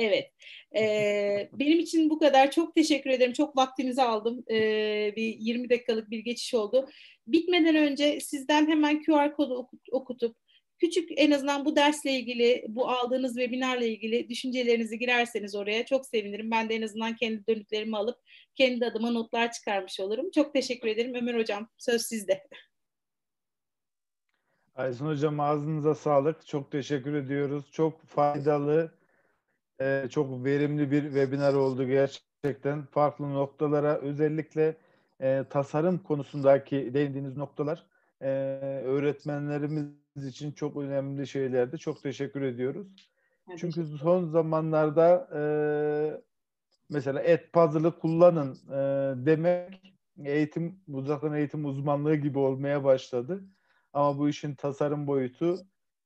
Evet. 0.00 0.32
Ee, 0.76 1.50
benim 1.52 1.78
için 1.78 2.10
bu 2.10 2.18
kadar. 2.18 2.50
Çok 2.50 2.74
teşekkür 2.74 3.10
ederim. 3.10 3.32
Çok 3.32 3.56
vaktinizi 3.56 4.02
aldım. 4.02 4.44
Ee, 4.50 5.12
bir 5.16 5.36
20 5.38 5.70
dakikalık 5.70 6.10
bir 6.10 6.18
geçiş 6.18 6.54
oldu. 6.54 6.88
Bitmeden 7.26 7.76
önce 7.76 8.20
sizden 8.20 8.66
hemen 8.66 9.02
QR 9.02 9.32
kodu 9.32 9.68
okutup 9.92 10.36
küçük 10.78 11.08
en 11.16 11.30
azından 11.30 11.64
bu 11.64 11.76
dersle 11.76 12.12
ilgili, 12.12 12.64
bu 12.68 12.88
aldığınız 12.88 13.34
webinarla 13.34 13.84
ilgili 13.84 14.28
düşüncelerinizi 14.28 14.98
girerseniz 14.98 15.54
oraya 15.54 15.86
çok 15.86 16.06
sevinirim. 16.06 16.50
Ben 16.50 16.68
de 16.68 16.74
en 16.74 16.82
azından 16.82 17.16
kendi 17.16 17.46
dönüklerimi 17.46 17.96
alıp 17.96 18.18
kendi 18.54 18.86
adıma 18.86 19.10
notlar 19.10 19.52
çıkarmış 19.52 20.00
olurum. 20.00 20.30
Çok 20.30 20.54
teşekkür 20.54 20.88
ederim. 20.88 21.14
Ömer 21.14 21.34
Hocam 21.34 21.68
söz 21.78 22.02
sizde. 22.02 22.48
Aysun 24.74 25.06
Hocam 25.06 25.40
ağzınıza 25.40 25.94
sağlık. 25.94 26.46
Çok 26.46 26.72
teşekkür 26.72 27.14
ediyoruz. 27.14 27.64
Çok 27.72 28.02
faydalı, 28.02 28.99
ee, 29.80 30.06
çok 30.10 30.44
verimli 30.44 30.90
bir 30.90 31.02
webinar 31.02 31.54
oldu 31.54 31.86
gerçekten. 31.86 32.82
Farklı 32.82 33.34
noktalara 33.34 33.98
özellikle 33.98 34.76
e, 35.20 35.44
tasarım 35.50 35.98
konusundaki 35.98 36.94
değindiğiniz 36.94 37.36
noktalar 37.36 37.86
e, 38.20 38.28
öğretmenlerimiz 38.84 40.26
için 40.26 40.52
çok 40.52 40.76
önemli 40.76 41.26
şeylerdi. 41.26 41.78
Çok 41.78 42.02
teşekkür 42.02 42.42
ediyoruz. 42.42 42.86
Evet, 43.48 43.58
Çünkü 43.58 43.84
son 43.84 44.24
zamanlarda 44.24 45.28
e, 45.34 45.42
mesela 46.90 47.20
et 47.20 47.52
puzzle'ı 47.52 47.98
kullanın 47.98 48.54
e, 48.70 49.26
demek 49.26 49.94
eğitim 50.24 50.80
uzaktan 50.88 51.34
eğitim 51.34 51.64
uzmanlığı 51.64 52.14
gibi 52.16 52.38
olmaya 52.38 52.84
başladı. 52.84 53.44
Ama 53.92 54.18
bu 54.18 54.28
işin 54.28 54.54
tasarım 54.54 55.06
boyutu 55.06 55.58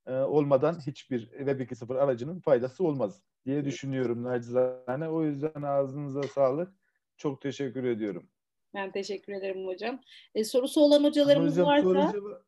e, 0.07 0.13
olmadan 0.13 0.81
hiçbir 0.87 1.21
Web 1.21 1.61
2.0 1.61 1.99
aracının 1.99 2.41
faydası 2.41 2.85
olmaz 2.85 3.23
diye 3.47 3.65
düşünüyorum 3.65 4.23
nacizane. 4.23 5.09
O 5.09 5.25
yüzden 5.25 5.63
ağzınıza 5.63 6.23
sağlık. 6.23 6.75
Çok 7.17 7.41
teşekkür 7.41 7.85
ediyorum. 7.85 8.31
Ben 8.75 8.93
teşekkür 8.93 9.33
ederim 9.33 9.67
hocam. 9.67 10.01
E, 10.35 10.45
sorusu 10.45 10.81
olan 10.81 11.05
hocalarımız 11.05 11.53
hocam, 11.53 11.67
varsa... 11.67 12.13
Soru 12.15 12.39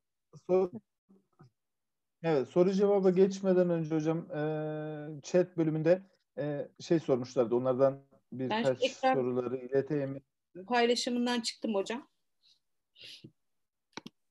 ceva-. 0.49 0.81
Evet, 2.23 2.49
soru 2.49 2.73
cevaba 2.73 3.11
geçmeden 3.11 3.71
önce 3.71 3.95
hocam 3.95 4.31
e, 4.31 4.41
chat 5.23 5.57
bölümünde 5.57 6.03
e, 6.39 6.69
şey 6.81 7.01
sormuşlardı. 7.01 7.55
Onlardan 7.55 8.03
birkaç 8.33 8.91
soruları 8.93 9.57
ileteyim. 9.57 10.23
Paylaşımından 10.67 11.41
çıktım 11.41 11.75
hocam. 11.75 12.09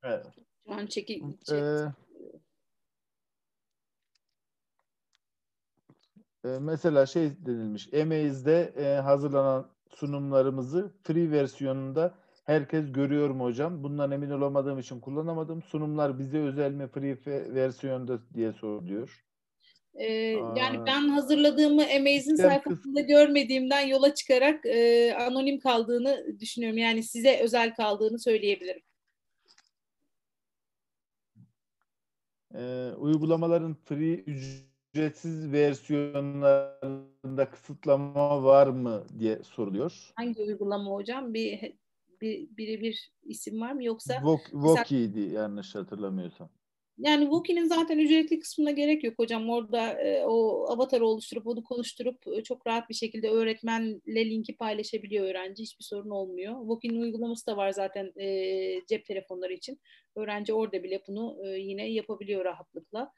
Evet. 0.03 0.25
Şu 0.67 0.73
an 0.73 0.85
çeki, 0.85 1.23
ee, 1.51 1.55
e, 6.45 6.59
mesela 6.59 7.05
şey 7.05 7.31
denilmiş. 7.45 7.93
Amaze'de 7.93 8.73
e, 8.77 9.01
hazırlanan 9.01 9.69
sunumlarımızı 9.95 10.93
free 11.03 11.31
versiyonunda 11.31 12.15
herkes 12.45 12.91
görüyor 12.91 13.29
mu 13.29 13.43
hocam? 13.43 13.83
Bundan 13.83 14.11
emin 14.11 14.29
olamadığım 14.29 14.79
için 14.79 14.99
kullanamadım. 14.99 15.63
Sunumlar 15.63 16.19
bize 16.19 16.37
özel 16.37 16.71
mi 16.71 16.87
free 16.87 17.17
versiyonda 17.53 18.19
diye 18.33 18.53
soruluyor. 18.53 19.25
Ee, 19.95 20.05
yani 20.57 20.85
ben 20.85 21.07
hazırladığımı 21.09 21.81
Amaze'in 21.81 22.35
sayfasında 22.35 23.01
görmediğimden 23.01 23.87
yola 23.87 24.13
çıkarak 24.13 24.65
e, 24.65 25.13
anonim 25.15 25.59
kaldığını 25.59 26.39
düşünüyorum. 26.39 26.77
Yani 26.77 27.03
size 27.03 27.39
özel 27.43 27.75
kaldığını 27.75 28.19
söyleyebilirim. 28.19 28.81
Ee, 32.55 32.91
uygulamaların 32.97 33.75
free 33.85 34.13
ücret 34.13 34.74
ücretsiz 34.95 35.51
versiyonlarında 35.51 37.49
kısıtlama 37.51 38.43
var 38.43 38.67
mı 38.67 39.03
diye 39.19 39.43
soruluyor. 39.43 40.11
Hangi 40.15 40.41
uygulama 40.41 40.91
hocam? 40.91 41.33
Bir 41.33 41.73
bir 42.21 42.47
birebir 42.57 43.11
isim 43.23 43.61
var 43.61 43.71
mı 43.71 43.83
yoksa 43.83 44.13
Vok- 44.13 44.53
Voki'ydi 44.53 45.19
yanlış 45.19 45.75
hatırlamıyorsam. 45.75 46.49
yani 46.97 47.23
Wookie'nin 47.23 47.65
zaten 47.65 47.97
ücretli 47.97 48.39
kısmına 48.39 48.71
gerek 48.71 49.03
yok 49.03 49.19
hocam. 49.19 49.49
Orada 49.49 49.91
e, 50.01 50.23
o 50.25 50.65
avatarı 50.69 51.05
oluşturup 51.05 51.47
onu 51.47 51.63
konuşturup 51.63 52.27
e, 52.27 52.43
çok 52.43 52.67
rahat 52.67 52.89
bir 52.89 52.95
şekilde 52.95 53.29
öğretmenle 53.29 54.29
linki 54.29 54.57
paylaşabiliyor 54.57 55.25
öğrenci. 55.25 55.63
Hiçbir 55.63 55.83
sorun 55.83 56.09
olmuyor. 56.09 56.53
Wookie'nin 56.59 57.01
uygulaması 57.01 57.47
da 57.47 57.57
var 57.57 57.71
zaten 57.71 58.13
e, 58.19 58.85
cep 58.87 59.05
telefonları 59.05 59.53
için. 59.53 59.79
Öğrenci 60.15 60.53
orada 60.53 60.83
bile 60.83 61.01
bunu 61.07 61.37
e, 61.45 61.47
yine 61.59 61.87
yapabiliyor 61.91 62.45
rahatlıkla. 62.45 63.01
E, 63.01 63.09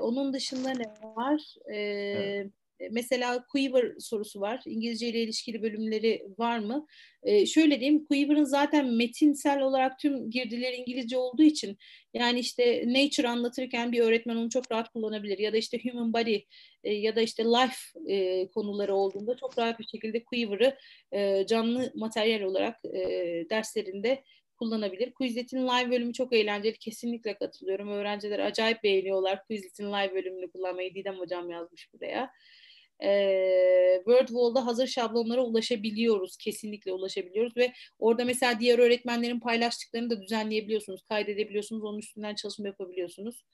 onun 0.00 0.32
dışında 0.32 0.70
ne 0.70 1.14
var? 1.16 1.54
E, 1.74 2.52
Evet. 2.82 2.90
Mesela 2.90 3.44
Quiver 3.52 3.92
sorusu 3.98 4.40
var. 4.40 4.62
İngilizce 4.66 5.08
ile 5.08 5.22
ilişkili 5.22 5.62
bölümleri 5.62 6.26
var 6.38 6.58
mı? 6.58 6.86
Ee, 7.22 7.46
şöyle 7.46 7.80
diyeyim, 7.80 8.04
Quiver'ın 8.04 8.44
zaten 8.44 8.86
metinsel 8.86 9.60
olarak 9.60 9.98
tüm 9.98 10.30
girdileri 10.30 10.76
İngilizce 10.76 11.16
olduğu 11.16 11.42
için 11.42 11.78
yani 12.14 12.38
işte 12.40 12.84
nature 12.86 13.28
anlatırken 13.28 13.92
bir 13.92 14.00
öğretmen 14.00 14.36
onu 14.36 14.50
çok 14.50 14.72
rahat 14.72 14.88
kullanabilir. 14.88 15.38
Ya 15.38 15.52
da 15.52 15.56
işte 15.56 15.78
human 15.84 16.12
body 16.12 16.38
e, 16.84 16.94
ya 16.94 17.16
da 17.16 17.20
işte 17.20 17.44
life 17.44 18.00
e, 18.08 18.48
konuları 18.48 18.94
olduğunda 18.94 19.36
çok 19.36 19.58
rahat 19.58 19.78
bir 19.78 19.86
şekilde 19.86 20.24
Quiver'ı 20.24 20.76
e, 21.12 21.46
canlı 21.46 21.92
materyal 21.94 22.40
olarak 22.40 22.84
e, 22.84 23.00
derslerinde 23.50 24.22
kullanabilir. 24.56 25.12
Quizlet'in 25.14 25.68
live 25.68 25.90
bölümü 25.90 26.12
çok 26.12 26.32
eğlenceli. 26.32 26.78
Kesinlikle 26.78 27.34
katılıyorum. 27.34 27.88
Öğrenciler 27.88 28.38
acayip 28.38 28.82
beğeniyorlar 28.82 29.44
Quizlet'in 29.46 29.86
live 29.86 30.14
bölümünü 30.14 30.50
kullanmayı. 30.50 30.94
Didem 30.94 31.18
hocam 31.18 31.50
yazmış 31.50 31.92
buraya. 31.94 32.30
Ee, 33.04 34.02
WordWall'da 34.04 34.66
hazır 34.66 34.86
şablonlara 34.86 35.42
ulaşabiliyoruz. 35.44 36.36
Kesinlikle 36.36 36.92
ulaşabiliyoruz 36.92 37.56
ve 37.56 37.72
orada 37.98 38.24
mesela 38.24 38.60
diğer 38.60 38.78
öğretmenlerin 38.78 39.40
paylaştıklarını 39.40 40.10
da 40.10 40.22
düzenleyebiliyorsunuz. 40.22 41.02
Kaydedebiliyorsunuz. 41.02 41.84
Onun 41.84 41.98
üstünden 41.98 42.34
çalışma 42.34 42.66
yapabiliyorsunuz. 42.66 43.44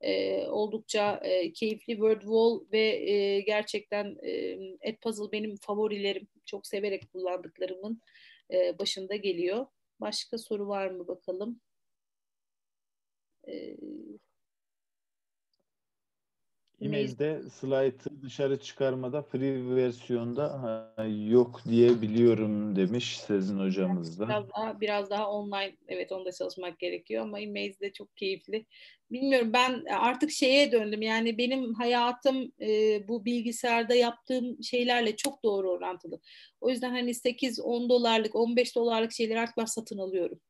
Ee, 0.00 0.46
oldukça 0.46 1.20
e, 1.24 1.52
keyifli 1.52 1.92
WordWall 1.92 2.72
ve 2.72 3.10
e, 3.10 3.40
gerçekten 3.40 4.16
e, 4.22 4.58
Edpuzzle 4.80 5.32
benim 5.32 5.56
favorilerim. 5.56 6.28
Çok 6.44 6.66
severek 6.66 7.12
kullandıklarımın 7.12 8.02
e, 8.52 8.78
başında 8.78 9.16
geliyor. 9.16 9.66
Başka 10.00 10.38
soru 10.38 10.68
var 10.68 10.90
mı 10.90 11.08
bakalım? 11.08 11.60
Ee, 13.48 13.76
E-mail'de 16.80 17.42
slaytı 17.50 18.22
dışarı 18.22 18.60
çıkarmada 18.60 19.22
free 19.22 19.76
versiyonda 19.76 20.62
ha, 20.62 21.04
yok 21.28 21.60
diye 21.68 22.02
biliyorum 22.02 22.76
demiş 22.76 23.18
Sezin 23.20 23.58
hocamız 23.58 24.20
da. 24.20 24.28
Biraz 24.28 24.48
daha, 24.48 24.80
biraz 24.80 25.10
daha 25.10 25.30
online 25.30 25.76
evet 25.88 26.12
onda 26.12 26.32
çalışmak 26.32 26.78
gerekiyor 26.78 27.22
ama 27.22 27.40
e-mail 27.40 27.80
de 27.80 27.92
çok 27.92 28.16
keyifli. 28.16 28.66
Bilmiyorum 29.10 29.52
ben 29.52 29.84
artık 29.90 30.30
şeye 30.30 30.72
döndüm 30.72 31.02
yani 31.02 31.38
benim 31.38 31.74
hayatım 31.74 32.52
e, 32.60 33.00
bu 33.08 33.24
bilgisayarda 33.24 33.94
yaptığım 33.94 34.62
şeylerle 34.62 35.16
çok 35.16 35.44
doğru 35.44 35.70
orantılı. 35.70 36.20
O 36.60 36.70
yüzden 36.70 36.90
hani 36.90 37.10
8-10 37.10 37.88
dolarlık 37.88 38.34
15 38.34 38.76
dolarlık 38.76 39.12
şeyleri 39.12 39.40
artık 39.40 39.56
ben 39.56 39.64
satın 39.64 39.98
alıyorum. 39.98 40.40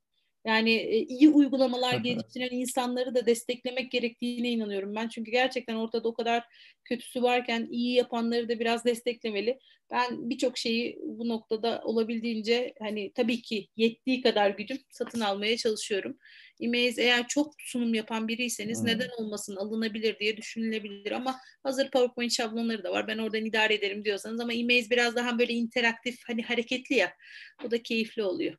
Yani 0.47 0.73
e, 0.73 0.99
iyi 0.99 1.29
uygulamalar 1.29 1.97
geliştiren 1.97 2.51
insanları 2.51 3.15
da 3.15 3.27
desteklemek 3.27 3.91
gerektiğine 3.91 4.51
inanıyorum 4.51 4.95
ben. 4.95 5.09
Çünkü 5.09 5.31
gerçekten 5.31 5.75
ortada 5.75 6.09
o 6.09 6.15
kadar 6.15 6.45
kötüsü 6.85 7.23
varken 7.23 7.69
iyi 7.71 7.95
yapanları 7.95 8.49
da 8.49 8.59
biraz 8.61 8.85
desteklemeli. 8.85 9.59
Ben 9.91 10.31
birçok 10.31 10.59
şeyi 10.59 10.99
bu 11.03 11.29
noktada 11.29 11.83
olabildiğince 11.85 12.75
hani 12.81 13.13
tabii 13.15 13.43
ki 13.43 13.69
yettiği 13.77 14.23
kadar 14.23 14.51
gücüm 14.51 14.79
satın 14.91 15.21
almaya 15.21 15.57
çalışıyorum. 15.57 16.19
Emails 16.61 16.99
eğer 16.99 17.29
çok 17.29 17.55
sunum 17.59 17.95
yapan 17.95 18.29
biriyseniz 18.29 18.81
Hmm. 18.81 18.87
neden 18.89 19.09
olmasın 19.19 19.57
alınabilir 19.57 20.19
diye 20.19 20.37
düşünülebilir 20.37 21.13
ama 21.13 21.37
hazır 21.63 21.91
PowerPoint 21.91 22.33
şablonları 22.33 22.85
da 22.85 22.91
var. 22.91 23.09
Ben 23.09 23.19
oradan 23.19 23.45
idare 23.45 23.75
ederim 23.75 24.05
diyorsanız 24.05 24.41
ama 24.41 24.53
emails 24.53 24.91
biraz 24.91 25.17
daha 25.17 25.39
böyle 25.39 25.53
interaktif 25.53 26.17
hani 26.27 26.43
hareketli 26.43 26.95
ya. 26.97 27.13
O 27.67 27.71
da 27.71 27.83
keyifli 27.83 28.23
oluyor. 28.23 28.57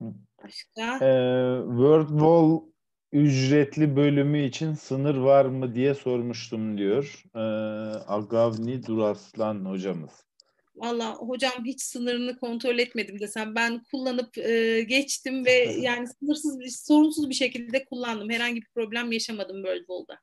Başka? 0.00 1.04
Ee, 1.04 1.62
WordWall 1.66 2.60
ücretli 3.12 3.96
bölümü 3.96 4.42
için 4.42 4.74
sınır 4.74 5.16
var 5.16 5.44
mı 5.44 5.74
diye 5.74 5.94
sormuştum 5.94 6.78
diyor. 6.78 7.22
Ee, 7.34 7.38
Agavni 8.06 8.86
Duraslan 8.86 9.64
hocamız. 9.64 10.28
Valla 10.74 11.14
hocam 11.14 11.64
hiç 11.64 11.82
sınırını 11.82 12.38
kontrol 12.38 12.78
etmedim 12.78 13.20
desem. 13.20 13.54
Ben 13.54 13.82
kullanıp 13.90 14.38
e, 14.38 14.82
geçtim 14.82 15.46
ve 15.46 15.52
yani 15.80 16.06
sınırsız, 16.08 16.60
bir, 16.60 16.68
sorunsuz 16.68 17.28
bir 17.28 17.34
şekilde 17.34 17.84
kullandım. 17.84 18.30
Herhangi 18.30 18.60
bir 18.60 18.68
problem 18.74 19.12
yaşamadım 19.12 19.56
WordWall'da. 19.56 20.18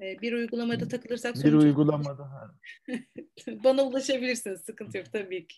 E, 0.00 0.20
bir 0.20 0.32
uygulamada 0.32 0.88
takılırsak 0.88 1.34
Bir 1.34 1.52
uygulamada. 1.52 2.54
bana 3.64 3.82
ulaşabilirsiniz. 3.82 4.60
Sıkıntı 4.60 4.98
yok 4.98 5.12
tabii 5.12 5.46
ki. 5.46 5.56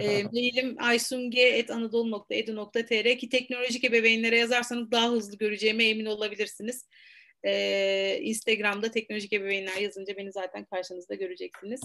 E, 0.00 0.22
mailim 0.32 0.76
aysunge.anadolu.edu.tr 0.80 3.18
ki 3.18 3.28
teknolojik 3.28 3.84
ebeveynlere 3.84 4.38
yazarsanız 4.38 4.90
daha 4.90 5.10
hızlı 5.10 5.38
göreceğime 5.38 5.84
emin 5.84 6.06
olabilirsiniz. 6.06 6.88
E, 7.46 8.18
Instagram'da 8.22 8.90
teknolojik 8.90 9.32
ebeveynler 9.32 9.76
yazınca 9.76 10.16
beni 10.16 10.32
zaten 10.32 10.64
karşınızda 10.64 11.14
göreceksiniz. 11.14 11.80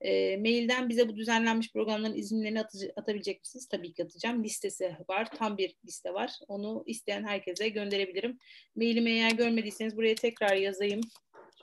E, 0.00 0.36
mailden 0.36 0.88
bize 0.88 1.08
bu 1.08 1.16
düzenlenmiş 1.16 1.72
programların 1.72 2.14
izinlerini 2.14 2.60
atıcı- 2.60 2.92
atabilecek 2.96 3.40
misiniz? 3.40 3.68
Tabii 3.68 3.92
ki 3.92 4.04
atacağım. 4.04 4.44
Listesi 4.44 4.96
var. 5.08 5.30
Tam 5.30 5.58
bir 5.58 5.76
liste 5.86 6.14
var. 6.14 6.30
Onu 6.48 6.82
isteyen 6.86 7.24
herkese 7.24 7.68
gönderebilirim. 7.68 8.38
Mailimi 8.76 9.10
eğer 9.10 9.30
görmediyseniz 9.30 9.96
buraya 9.96 10.14
tekrar 10.14 10.56
yazayım. 10.56 11.00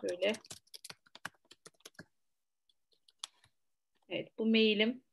Şöyle. 0.01 0.33
Evet 4.09 4.27
bu 4.37 4.45
mailim. 4.45 5.04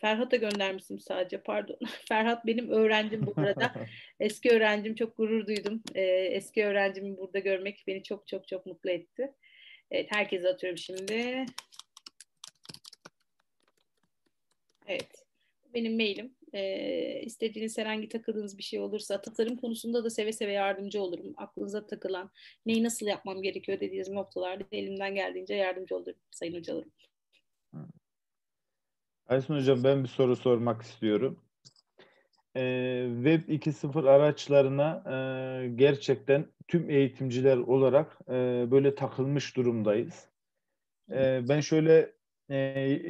Ferhat'a 0.00 0.36
göndermişim 0.36 1.00
sadece 1.00 1.38
pardon. 1.38 1.78
Ferhat 2.08 2.46
benim 2.46 2.70
öğrencim 2.70 3.26
bu 3.26 3.34
arada. 3.36 3.74
Eski 4.20 4.50
öğrencim 4.50 4.94
çok 4.94 5.16
gurur 5.16 5.46
duydum. 5.46 5.82
Ee, 5.94 6.02
eski 6.32 6.66
öğrencimi 6.66 7.16
burada 7.18 7.38
görmek 7.38 7.84
beni 7.86 8.02
çok 8.02 8.28
çok 8.28 8.48
çok 8.48 8.66
mutlu 8.66 8.90
etti. 8.90 9.32
Evet 9.90 10.06
herkese 10.10 10.48
atıyorum 10.48 10.78
şimdi. 10.78 11.46
Evet. 14.86 15.24
Benim 15.74 15.96
mailim. 15.96 16.34
Ee, 16.54 17.20
istediğiniz 17.24 17.78
herhangi 17.78 18.08
takıldığınız 18.08 18.58
bir 18.58 18.62
şey 18.62 18.80
olursa 18.80 19.20
tasarım 19.22 19.56
konusunda 19.56 20.04
da 20.04 20.10
seve 20.10 20.32
seve 20.32 20.52
yardımcı 20.52 21.02
olurum. 21.02 21.34
Aklınıza 21.36 21.86
takılan 21.86 22.30
neyi 22.66 22.84
nasıl 22.84 23.06
yapmam 23.06 23.42
gerekiyor 23.42 23.80
dediğiniz 23.80 24.08
noktalarda 24.08 24.64
elimden 24.72 25.14
geldiğince 25.14 25.54
yardımcı 25.54 25.96
olurum 25.96 26.18
sayın 26.30 26.54
hocalarım. 26.54 26.92
Aysun 29.28 29.56
Hocam 29.56 29.84
ben 29.84 30.02
bir 30.02 30.08
soru 30.08 30.36
sormak 30.36 30.82
istiyorum. 30.82 31.40
Ee, 32.56 33.08
Web 33.14 33.48
2.0 33.48 34.10
araçlarına 34.10 35.02
e, 35.06 35.68
gerçekten 35.68 36.46
tüm 36.68 36.90
eğitimciler 36.90 37.56
olarak 37.56 38.18
e, 38.28 38.32
böyle 38.70 38.94
takılmış 38.94 39.56
durumdayız. 39.56 40.28
E, 41.10 41.48
ben 41.48 41.60
şöyle 41.60 42.12
e, 42.50 42.56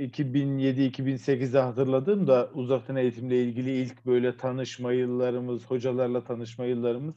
2007-2008'de 0.07 1.59
hatırladığımda 1.59 2.51
uzaktan 2.55 2.97
eğitimle 2.97 3.43
ilgili 3.43 3.71
ilk 3.83 4.07
böyle 4.07 4.37
tanışma 4.37 4.93
yıllarımız, 4.93 5.67
hocalarla 5.67 6.25
tanışma 6.25 6.65
yıllarımız 6.65 7.15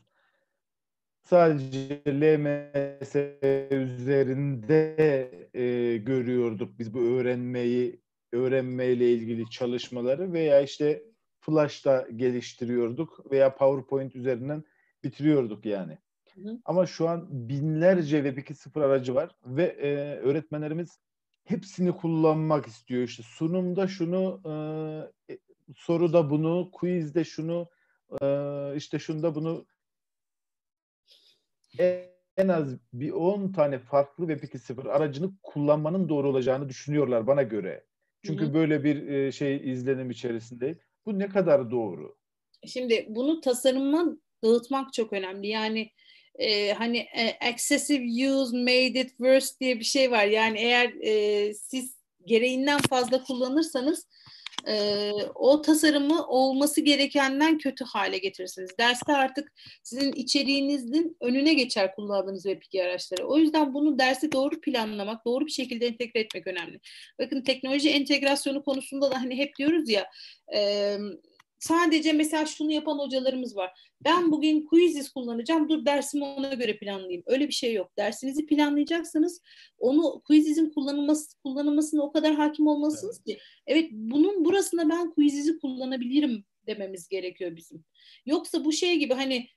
sadece 1.24 2.02
LMS 2.08 3.16
üzerinde 3.72 4.96
e, 5.54 5.98
görüyorduk 5.98 6.80
biz 6.80 6.94
bu 6.94 7.00
öğrenmeyi 7.00 8.07
öğrenmeyle 8.38 9.12
ilgili 9.12 9.50
çalışmaları 9.50 10.34
veya 10.34 10.62
işte 10.62 11.04
Flash'ta 11.40 12.08
geliştiriyorduk 12.16 13.32
veya 13.32 13.56
PowerPoint 13.56 14.16
üzerinden 14.16 14.64
bitiriyorduk 15.04 15.66
yani. 15.66 15.98
Hı 16.36 16.42
hı. 16.42 16.60
Ama 16.66 16.86
şu 16.86 17.10
an 17.10 17.28
binlerce 17.30 18.24
Web 18.24 18.38
2.0 18.38 18.84
aracı 18.86 19.16
var 19.16 19.36
ve 19.46 19.64
e, 19.64 19.90
öğretmenlerimiz 20.16 21.00
hepsini 21.44 21.92
kullanmak 21.92 22.68
istiyor. 22.68 23.04
İşte 23.04 23.24
sunumda 23.24 23.88
şunu, 23.88 24.42
e, 24.46 25.34
e, 25.34 25.38
soruda 25.76 26.30
bunu, 26.30 26.70
quizde 26.72 27.24
şunu, 27.24 27.70
e, 28.22 28.28
işte 28.76 29.00
şunda 29.00 29.36
bunu 29.36 29.66
en 32.38 32.48
az 32.48 32.78
bir 32.94 33.12
10 33.12 33.52
tane 33.52 33.80
farklı 33.80 34.28
Web 34.28 34.44
2.0 34.44 34.90
aracını 34.90 35.32
kullanmanın 35.44 36.10
doğru 36.10 36.30
olacağını 36.30 36.70
düşünüyorlar 36.70 37.28
bana 37.28 37.44
göre. 37.44 37.87
Çünkü 38.26 38.44
Hı 38.44 38.50
hı. 38.50 38.54
böyle 38.54 38.84
bir 38.84 39.08
e, 39.08 39.32
şey 39.32 39.72
izlenim 39.72 40.12
içerisinde. 40.12 40.80
Bu 41.06 41.20
ne 41.20 41.30
kadar 41.30 41.72
doğru? 41.72 42.18
Şimdi 42.68 43.06
bunu 43.10 43.42
tasarıma 43.42 44.18
dağıtmak 44.44 44.94
çok 44.94 45.14
önemli. 45.14 45.48
Yani 45.48 45.92
e, 46.40 46.74
hani 46.74 46.98
e, 46.98 47.38
excessive 47.50 48.30
use 48.30 48.58
made 48.58 49.02
it 49.02 49.10
worse 49.10 49.60
diye 49.60 49.80
bir 49.80 49.84
şey 49.84 50.12
var. 50.12 50.26
Yani 50.26 50.60
eğer 50.60 50.94
e, 51.02 51.54
siz 51.54 51.98
gereğinden 52.26 52.80
fazla 52.90 53.24
kullanırsanız 53.24 54.08
e, 54.68 55.12
o 55.36 55.62
tasarımı 55.62 56.28
olması 56.28 56.82
gerekenden 56.82 57.58
kötü 57.58 57.86
hale 57.86 58.18
getirirsiniz. 58.18 58.70
Derste 58.80 59.14
artık 59.14 59.54
sizin 59.84 60.12
içeriğinizin 60.12 61.18
önüne 61.22 61.54
geçer 61.54 61.96
kullandığınız 61.96 62.44
web 62.44 62.82
araçları. 62.82 63.28
O 63.28 63.38
yüzden 63.38 63.74
bunu 63.74 64.00
dersi 64.00 64.32
doğru 64.32 64.62
planlamak, 64.62 65.26
doğru 65.26 65.46
bir 65.46 65.52
şekilde 65.52 65.88
entegre 65.88 66.20
etmek 66.20 66.48
önemli. 66.48 66.80
Bakın 67.20 67.42
teknoloji 67.42 67.90
entegrasyonu 67.90 68.64
konusunda 68.64 69.12
da 69.12 69.22
hani 69.22 69.38
hep 69.38 69.56
diyoruz 69.56 69.90
ya 69.90 70.08
e, 70.56 70.98
sadece 71.60 72.14
mesela 72.14 72.46
şunu 72.46 72.72
yapan 72.72 72.98
hocalarımız 72.98 73.56
var. 73.56 73.80
Ben 74.02 74.32
bugün 74.32 74.66
Quizizz 74.66 75.10
kullanacağım. 75.10 75.70
Dur 75.70 75.86
dersimi 75.86 76.24
ona 76.24 76.54
göre 76.54 76.78
planlayayım. 76.78 77.24
Öyle 77.26 77.48
bir 77.48 77.54
şey 77.54 77.74
yok. 77.74 77.92
Dersinizi 77.98 78.46
planlayacaksanız 78.46 79.42
onu 79.80 80.22
Quizizz'in 80.28 80.70
kullanılması 80.70 81.38
kullanılmasına 81.44 82.04
o 82.04 82.12
kadar 82.12 82.36
hakim 82.36 82.68
olmalısınız 82.68 83.24
ki 83.24 83.40
evet 83.68 83.90
bunun 83.92 84.46
burasında 84.46 84.90
ben 84.90 85.12
Quizizz'i 85.12 85.60
kullanabilirim 85.60 86.46
dememiz 86.68 87.08
gerekiyor 87.08 87.56
bizim. 87.56 87.86
Yoksa 88.26 88.66
bu 88.66 88.72
şey 88.72 89.00
gibi 89.00 89.14
hani 89.14 89.48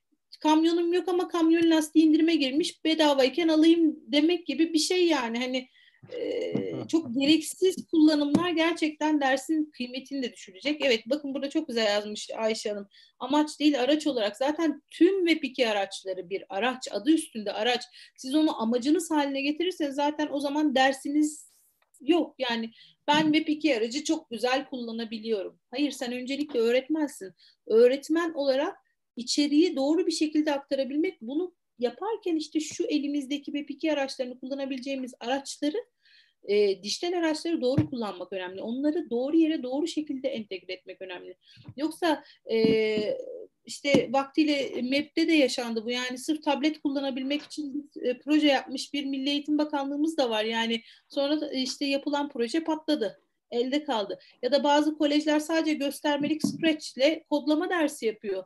kamyonum 0.40 0.92
yok 0.92 1.08
ama 1.08 1.28
kamyon 1.28 1.70
lastiği 1.70 2.04
indirime 2.04 2.34
girmiş 2.34 2.84
bedavayken 2.84 3.48
alayım 3.48 3.96
demek 4.06 4.46
gibi 4.46 4.72
bir 4.72 4.78
şey 4.78 5.06
yani 5.06 5.38
hani 5.38 5.68
çok 6.88 7.14
gereksiz 7.14 7.86
kullanımlar 7.90 8.50
gerçekten 8.50 9.20
dersin 9.20 9.70
kıymetini 9.76 10.22
de 10.22 10.32
düşürecek. 10.32 10.84
Evet 10.84 11.02
bakın 11.06 11.34
burada 11.34 11.50
çok 11.50 11.68
güzel 11.68 11.86
yazmış 11.86 12.30
Ayşe 12.36 12.70
Hanım. 12.70 12.88
Amaç 13.18 13.60
değil 13.60 13.80
araç 13.80 14.06
olarak 14.06 14.36
zaten 14.36 14.82
tüm 14.90 15.26
Web2 15.26 15.68
araçları 15.68 16.30
bir 16.30 16.44
araç 16.48 16.88
adı 16.90 17.10
üstünde 17.10 17.52
araç. 17.52 17.82
Siz 18.16 18.34
onu 18.34 18.62
amacınız 18.62 19.10
haline 19.10 19.40
getirirseniz 19.40 19.94
zaten 19.94 20.28
o 20.30 20.40
zaman 20.40 20.74
dersiniz 20.74 21.50
yok. 22.00 22.34
Yani 22.38 22.70
ben 23.08 23.32
Web2 23.32 23.76
aracı 23.76 24.04
çok 24.04 24.30
güzel 24.30 24.66
kullanabiliyorum. 24.66 25.58
Hayır 25.70 25.90
sen 25.90 26.12
öncelikle 26.12 26.60
öğretmensin. 26.60 27.32
Öğretmen 27.66 28.32
olarak 28.32 28.76
içeriği 29.16 29.76
doğru 29.76 30.06
bir 30.06 30.12
şekilde 30.12 30.54
aktarabilmek 30.54 31.20
bunu 31.20 31.54
yaparken 31.80 32.36
işte 32.36 32.60
şu 32.60 32.84
elimizdeki 32.84 33.52
BEP2 33.52 33.92
araçlarını 33.92 34.40
kullanabileceğimiz 34.40 35.14
araçları 35.20 35.76
e, 36.48 36.82
dijital 36.82 37.12
araçları 37.12 37.60
doğru 37.60 37.90
kullanmak 37.90 38.32
önemli. 38.32 38.62
Onları 38.62 39.10
doğru 39.10 39.36
yere 39.36 39.62
doğru 39.62 39.86
şekilde 39.86 40.28
entegre 40.28 40.72
etmek 40.72 41.02
önemli. 41.02 41.36
Yoksa 41.76 42.24
e, 42.50 42.98
işte 43.64 44.08
vaktiyle 44.12 44.82
MEP'te 44.82 45.28
de 45.28 45.32
yaşandı 45.32 45.84
bu. 45.84 45.90
Yani 45.90 46.18
sırf 46.18 46.42
tablet 46.42 46.82
kullanabilmek 46.82 47.42
için 47.42 47.90
e, 48.02 48.18
proje 48.18 48.46
yapmış 48.46 48.94
bir 48.94 49.04
Milli 49.04 49.30
Eğitim 49.30 49.58
Bakanlığımız 49.58 50.16
da 50.16 50.30
var. 50.30 50.44
Yani 50.44 50.82
sonra 51.08 51.40
da 51.40 51.52
işte 51.52 51.84
yapılan 51.84 52.28
proje 52.28 52.64
patladı 52.64 53.20
elde 53.50 53.84
kaldı. 53.84 54.18
Ya 54.42 54.52
da 54.52 54.64
bazı 54.64 54.98
kolejler 54.98 55.40
sadece 55.40 55.74
göstermelik 55.74 56.42
Scratch 56.46 56.98
ile 56.98 57.24
kodlama 57.30 57.70
dersi 57.70 58.06
yapıyor. 58.06 58.44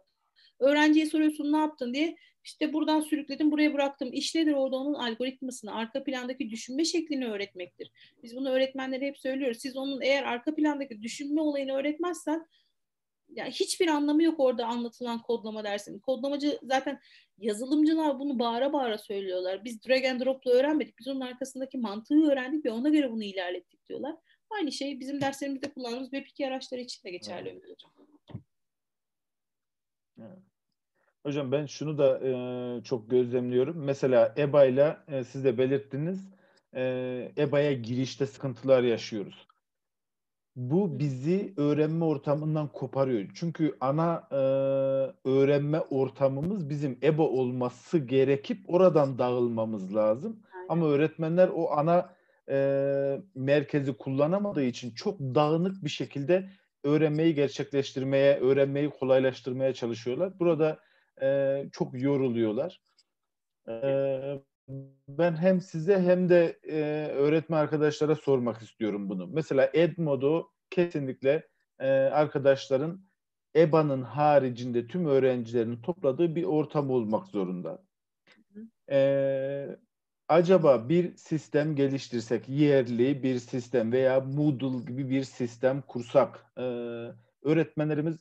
Öğrenciye 0.61 1.07
soruyorsun 1.07 1.53
ne 1.53 1.57
yaptın 1.57 1.95
diye. 1.95 2.17
İşte 2.45 2.73
buradan 2.73 3.01
sürükledim, 3.01 3.51
buraya 3.51 3.75
bıraktım. 3.75 4.13
İş 4.13 4.35
nedir 4.35 4.53
orada 4.53 4.77
onun 4.77 4.95
algoritmasını, 4.95 5.75
arka 5.75 6.05
plandaki 6.05 6.51
düşünme 6.51 6.85
şeklini 6.85 7.27
öğretmektir. 7.27 7.91
Biz 8.23 8.37
bunu 8.37 8.51
öğretmenlere 8.51 9.07
hep 9.07 9.19
söylüyoruz. 9.19 9.59
Siz 9.59 9.77
onun 9.77 10.01
eğer 10.01 10.23
arka 10.23 10.55
plandaki 10.55 11.03
düşünme 11.03 11.41
olayını 11.41 11.73
öğretmezsen 11.73 12.47
yani 13.29 13.51
hiçbir 13.51 13.89
anlamı 13.89 14.23
yok 14.23 14.41
orada 14.41 14.67
anlatılan 14.67 15.23
kodlama 15.23 15.65
dersinin. 15.65 15.99
Kodlamacı 15.99 16.59
zaten 16.63 17.01
yazılımcılar 17.39 18.19
bunu 18.19 18.39
bağıra 18.39 18.73
bağıra 18.73 18.99
söylüyorlar. 18.99 19.65
Biz 19.65 19.85
drag 19.85 20.05
and 20.05 20.21
drop'la 20.21 20.51
öğrenmedik. 20.51 20.99
Biz 20.99 21.09
onun 21.09 21.21
arkasındaki 21.21 21.79
mantığı 21.79 22.31
öğrendik 22.31 22.65
ve 22.65 22.71
ona 22.71 22.89
göre 22.89 23.11
bunu 23.11 23.25
ilerlettik 23.25 23.89
diyorlar. 23.89 24.17
Aynı 24.51 24.73
şey 24.73 25.01
bizim 25.01 25.21
derslerimizde 25.21 25.73
kullandığımız 25.73 26.13
Web2 26.13 26.47
araçları 26.47 26.81
için 26.81 27.05
de 27.05 27.11
geçerli 27.11 27.51
Ömer 27.51 27.71
Hocam. 27.71 27.93
Evet. 30.19 30.54
Hocam 31.27 31.53
ben 31.53 31.67
şunu 31.67 31.99
da 31.99 32.21
e, 32.29 32.83
çok 32.83 33.11
gözlemliyorum. 33.11 33.77
Mesela 33.85 34.35
EBA 34.39 34.65
ile 34.65 34.97
e, 35.09 35.25
siz 35.25 35.45
de 35.45 35.59
belirttiniz. 35.59 36.31
E, 36.75 36.83
EBA'ya 37.39 37.73
girişte 37.73 38.27
sıkıntılar 38.27 38.83
yaşıyoruz. 38.83 39.47
Bu 40.57 40.99
bizi 40.99 41.55
öğrenme 41.57 42.05
ortamından 42.05 42.69
koparıyor. 42.69 43.31
Çünkü 43.35 43.77
ana 43.81 44.29
e, 44.31 44.37
öğrenme 45.29 45.81
ortamımız 45.81 46.69
bizim 46.69 46.99
EBA 47.03 47.23
olması 47.23 47.99
gerekip 47.99 48.71
oradan 48.71 49.19
dağılmamız 49.19 49.95
lazım. 49.97 50.43
Aynen. 50.55 50.67
Ama 50.69 50.87
öğretmenler 50.87 51.51
o 51.55 51.71
ana 51.71 52.15
e, 52.51 53.21
merkezi 53.35 53.93
kullanamadığı 53.93 54.65
için 54.65 54.91
çok 54.91 55.21
dağınık 55.21 55.85
bir 55.85 55.91
şekilde 55.91 56.51
öğrenmeyi 56.85 57.35
gerçekleştirmeye, 57.35 58.41
öğrenmeyi 58.41 58.91
kolaylaştırmaya 58.91 59.75
çalışıyorlar. 59.75 60.39
Burada 60.39 60.79
e, 61.23 61.63
çok 61.73 62.03
yoruluyorlar. 62.03 62.81
E, 63.69 63.75
ben 65.09 65.37
hem 65.37 65.61
size 65.61 66.01
hem 66.01 66.29
de 66.29 66.59
e, 66.63 67.09
öğretmen 67.13 67.59
arkadaşlara 67.59 68.15
sormak 68.15 68.63
istiyorum 68.63 69.09
bunu. 69.09 69.27
Mesela 69.27 69.71
Edmodo 69.75 70.49
kesinlikle 70.71 71.49
e, 71.79 71.89
arkadaşların 71.91 73.05
EBA'nın 73.57 74.03
haricinde 74.03 74.87
tüm 74.87 75.07
öğrencilerin 75.07 75.83
topladığı 75.83 76.35
bir 76.35 76.45
ortam 76.45 76.91
olmak 76.91 77.27
zorunda. 77.27 77.83
E, 78.91 79.77
acaba 80.29 80.89
bir 80.89 81.17
sistem 81.17 81.77
geliştirsek, 81.77 82.49
yerli 82.49 83.23
bir 83.23 83.39
sistem 83.39 83.93
veya 83.93 84.21
Moodle 84.21 84.85
gibi 84.87 85.11
bir 85.11 85.25
sistem 85.25 85.83
kursak, 85.83 86.47
e, 86.59 86.63
öğretmenlerimiz 87.43 88.17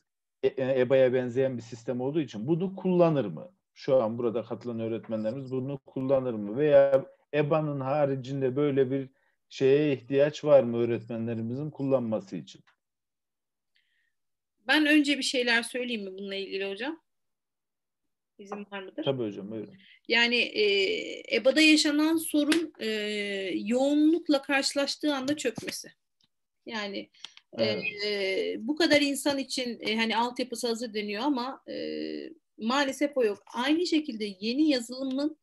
EBA'ya 0.58 1.12
benzeyen 1.12 1.56
bir 1.56 1.62
sistem 1.62 2.00
olduğu 2.00 2.20
için 2.20 2.46
bunu 2.46 2.76
kullanır 2.76 3.24
mı? 3.24 3.52
Şu 3.74 4.02
an 4.02 4.18
burada 4.18 4.42
katılan 4.44 4.80
öğretmenlerimiz 4.80 5.52
bunu 5.52 5.78
kullanır 5.78 6.34
mı? 6.34 6.56
Veya 6.56 7.06
EBA'nın 7.34 7.80
haricinde 7.80 8.56
böyle 8.56 8.90
bir 8.90 9.08
şeye 9.48 9.92
ihtiyaç 9.92 10.44
var 10.44 10.62
mı 10.62 10.78
öğretmenlerimizin 10.78 11.70
kullanması 11.70 12.36
için? 12.36 12.60
Ben 14.66 14.86
önce 14.86 15.18
bir 15.18 15.22
şeyler 15.22 15.62
söyleyeyim 15.62 16.04
mi 16.04 16.18
bununla 16.18 16.34
ilgili 16.34 16.70
hocam? 16.70 17.00
İzin 18.38 18.66
var 18.70 18.82
mıdır? 18.82 19.04
Tabii 19.04 19.22
hocam 19.22 19.50
buyurun. 19.50 19.74
Yani 20.08 20.36
e, 20.36 21.36
EBA'da 21.36 21.60
yaşanan 21.60 22.16
sorun 22.16 22.72
e, 22.80 22.88
yoğunlukla 23.54 24.42
karşılaştığı 24.42 25.14
anda 25.14 25.36
çökmesi. 25.36 25.92
Yani 26.66 27.10
Bu 28.58 28.76
kadar 28.76 29.00
insan 29.00 29.38
için 29.38 29.78
e, 29.80 29.96
hani 29.96 30.16
altyapısı 30.16 30.68
hazır 30.68 30.94
deniyor 30.94 31.22
ama 31.22 31.62
e, 31.68 31.74
maalesef 32.58 33.16
o 33.16 33.24
yok. 33.24 33.38
Aynı 33.54 33.86
şekilde 33.86 34.34
yeni 34.40 34.68
yazılımın 34.68 35.38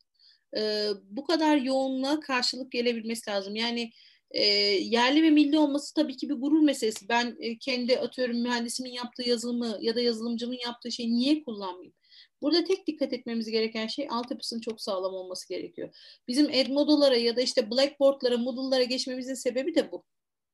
e, 0.56 0.88
bu 1.10 1.24
kadar 1.24 1.56
yoğunluğa 1.56 2.20
karşılık 2.20 2.72
gelebilmesi 2.72 3.30
lazım. 3.30 3.56
Yani 3.56 3.90
e, 4.30 4.44
yerli 4.80 5.22
ve 5.22 5.30
milli 5.30 5.58
olması 5.58 5.94
tabii 5.94 6.16
ki 6.16 6.28
bir 6.28 6.34
gurur 6.34 6.62
meselesi. 6.62 7.08
Ben 7.08 7.36
e, 7.40 7.58
kendi 7.58 7.98
atıyorum 7.98 8.42
mühendisimin 8.42 8.92
yaptığı 8.92 9.28
yazılımı 9.28 9.78
ya 9.80 9.96
da 9.96 10.00
yazılımcımın 10.00 10.58
yaptığı 10.66 10.92
şeyi 10.92 11.14
niye 11.14 11.44
kullanmayayım? 11.44 11.94
Burada 12.42 12.64
tek 12.64 12.86
dikkat 12.86 13.12
etmemiz 13.12 13.50
gereken 13.50 13.86
şey 13.86 14.08
altyapısının 14.10 14.60
çok 14.60 14.80
sağlam 14.80 15.14
olması 15.14 15.48
gerekiyor. 15.48 15.94
Bizim 16.28 16.50
Edmodo'lara 16.50 17.16
ya 17.16 17.36
da 17.36 17.40
işte 17.40 17.70
Blackboard'lara, 17.70 18.36
Moodle'lara 18.36 18.82
geçmemizin 18.82 19.34
sebebi 19.34 19.74
de 19.74 19.92
bu. 19.92 20.04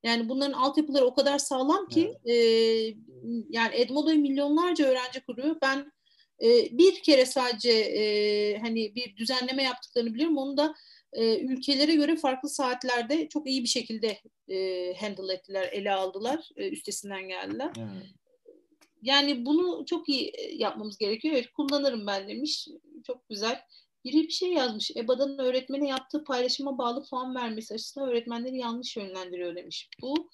Yani 0.02 0.28
bunların 0.28 0.52
altyapıları 0.52 1.04
o 1.04 1.14
kadar 1.14 1.38
sağlam 1.38 1.88
ki 1.88 2.14
evet. 2.24 2.36
e, 2.36 2.96
yani 3.50 3.74
Edmodo'yu 3.74 4.18
milyonlarca 4.18 4.86
öğrenci 4.86 5.20
kuruyor. 5.20 5.56
Ben 5.62 5.92
e, 6.42 6.78
bir 6.78 7.02
kere 7.02 7.26
sadece 7.26 7.70
e, 7.70 8.58
hani 8.58 8.94
bir 8.94 9.16
düzenleme 9.16 9.62
yaptıklarını 9.62 10.14
biliyorum. 10.14 10.38
Onu 10.38 10.56
da 10.56 10.74
e, 11.12 11.38
ülkelere 11.38 11.94
göre 11.94 12.16
farklı 12.16 12.48
saatlerde 12.48 13.28
çok 13.28 13.48
iyi 13.48 13.62
bir 13.62 13.68
şekilde 13.68 14.18
e, 14.48 14.94
handle 14.94 15.32
ettiler, 15.34 15.68
ele 15.72 15.92
aldılar, 15.92 16.48
e, 16.56 16.68
üstesinden 16.68 17.28
geldiler. 17.28 17.70
Evet. 17.78 18.06
Yani 19.02 19.46
bunu 19.46 19.84
çok 19.86 20.08
iyi 20.08 20.32
yapmamız 20.52 20.98
gerekiyor. 20.98 21.34
Evet 21.34 21.50
kullanırım 21.52 22.06
ben 22.06 22.28
demiş. 22.28 22.68
Çok 23.06 23.28
güzel. 23.28 23.60
Biri 24.08 24.22
bir 24.22 24.32
şey 24.32 24.52
yazmış. 24.52 24.90
EBA'dan 24.96 25.38
öğretmene 25.38 25.88
yaptığı 25.88 26.24
paylaşıma 26.24 26.78
bağlı 26.78 27.04
puan 27.10 27.34
vermesi 27.34 27.74
açısından 27.74 28.08
öğretmenleri 28.08 28.56
yanlış 28.56 28.96
yönlendiriyor 28.96 29.56
demiş. 29.56 29.88
Bu 30.02 30.30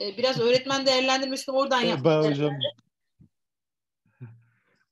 e, 0.00 0.16
biraz 0.18 0.40
öğretmen 0.40 0.86
değerlendirmesini 0.86 1.56
oradan 1.56 1.80
yapmak. 1.80 2.24
hocam. 2.24 2.52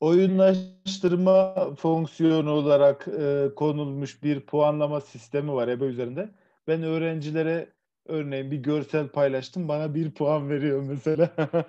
Oyunlaştırma 0.00 1.54
fonksiyonu 1.74 2.50
olarak 2.50 3.08
e, 3.08 3.54
konulmuş 3.56 4.22
bir 4.22 4.40
puanlama 4.40 5.00
sistemi 5.00 5.52
var 5.52 5.68
EBA 5.68 5.84
üzerinde. 5.84 6.30
Ben 6.68 6.82
öğrencilere 6.82 7.72
örneğin 8.06 8.50
bir 8.50 8.58
görsel 8.58 9.08
paylaştım 9.08 9.68
bana 9.68 9.94
bir 9.94 10.10
puan 10.10 10.50
veriyor 10.50 10.82
mesela. 10.82 11.30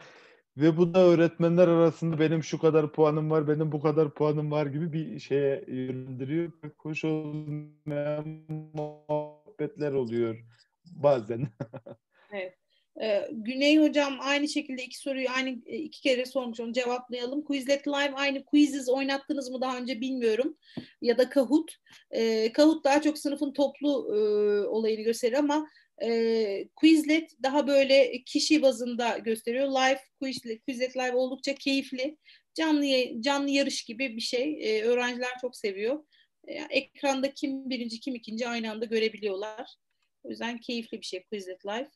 Ve 0.57 0.77
bu 0.77 0.93
da 0.93 0.99
öğretmenler 0.99 1.67
arasında 1.67 2.19
benim 2.19 2.43
şu 2.43 2.59
kadar 2.59 2.91
puanım 2.91 3.31
var, 3.31 3.47
benim 3.47 3.71
bu 3.71 3.81
kadar 3.81 4.13
puanım 4.13 4.51
var 4.51 4.65
gibi 4.65 4.93
bir 4.93 5.19
şeye 5.19 5.65
yönlendiriyor. 5.67 6.51
Hoş 6.77 7.05
olmayan 7.05 8.25
muhabbetler 8.73 9.91
oluyor 9.91 10.45
bazen. 10.85 11.47
Evet. 12.33 12.57
Ee, 13.01 13.27
Güney 13.31 13.77
hocam 13.77 14.17
aynı 14.21 14.47
şekilde 14.47 14.83
iki 14.83 14.97
soruyu 14.97 15.27
aynı 15.35 15.49
e, 15.65 15.77
iki 15.77 16.01
kere 16.01 16.25
sormuş 16.25 16.59
onu 16.59 16.73
cevaplayalım. 16.73 17.43
Quizlet 17.43 17.87
Live 17.87 18.13
aynı 18.15 18.45
quizzes 18.45 18.89
oynattınız 18.89 19.49
mı 19.49 19.61
daha 19.61 19.77
önce 19.77 20.01
bilmiyorum. 20.01 20.57
Ya 21.01 21.17
da 21.17 21.29
Kahoot. 21.29 21.71
Ee, 22.11 22.51
Kahoot 22.51 22.83
daha 22.83 23.01
çok 23.01 23.17
sınıfın 23.17 23.53
toplu 23.53 24.15
e, 24.15 24.19
olayını 24.67 25.01
gösterir 25.01 25.33
ama 25.33 25.67
e, 26.03 26.67
Quizlet 26.75 27.43
daha 27.43 27.67
böyle 27.67 28.23
kişi 28.23 28.61
bazında 28.61 29.17
gösteriyor. 29.17 29.67
Live 29.67 29.99
Quizlet, 30.19 30.65
Quizlet 30.65 30.97
Live 30.97 31.15
oldukça 31.15 31.55
keyifli. 31.55 32.17
Canlı 32.53 32.85
canlı 33.21 33.49
yarış 33.49 33.83
gibi 33.83 34.15
bir 34.15 34.21
şey. 34.21 34.59
Ee, 34.61 34.83
öğrenciler 34.83 35.31
çok 35.41 35.57
seviyor. 35.57 36.05
Ee, 36.47 36.53
ekranda 36.53 37.33
kim 37.33 37.69
birinci 37.69 37.99
kim 37.99 38.15
ikinci 38.15 38.47
aynı 38.47 38.71
anda 38.71 38.85
görebiliyorlar. 38.85 39.75
O 40.23 40.29
yüzden 40.29 40.57
keyifli 40.59 41.01
bir 41.01 41.05
şey 41.05 41.23
Quizlet 41.23 41.65
Live. 41.65 41.89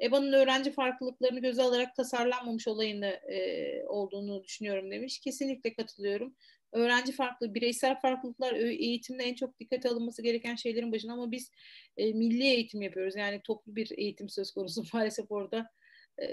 EBA'nın 0.00 0.32
öğrenci 0.32 0.72
farklılıklarını 0.72 1.40
göze 1.40 1.62
alarak 1.62 1.96
tasarlanmamış 1.96 2.68
olayını 2.68 3.06
e, 3.06 3.84
olduğunu 3.86 4.44
düşünüyorum 4.44 4.90
demiş. 4.90 5.20
Kesinlikle 5.20 5.74
katılıyorum. 5.74 6.36
Öğrenci 6.72 7.12
farklı, 7.12 7.54
bireysel 7.54 8.00
farklılıklar 8.00 8.52
eğitimde 8.54 9.24
en 9.24 9.34
çok 9.34 9.60
dikkate 9.60 9.88
alınması 9.88 10.22
gereken 10.22 10.54
şeylerin 10.54 10.92
başında 10.92 11.12
ama 11.12 11.30
biz 11.30 11.50
e, 11.96 12.12
milli 12.12 12.44
eğitim 12.44 12.82
yapıyoruz. 12.82 13.16
Yani 13.16 13.40
toplu 13.44 13.76
bir 13.76 13.98
eğitim 13.98 14.28
söz 14.28 14.50
konusu 14.50 14.82
maalesef 14.94 15.30
orada 15.30 15.70
e, 16.22 16.26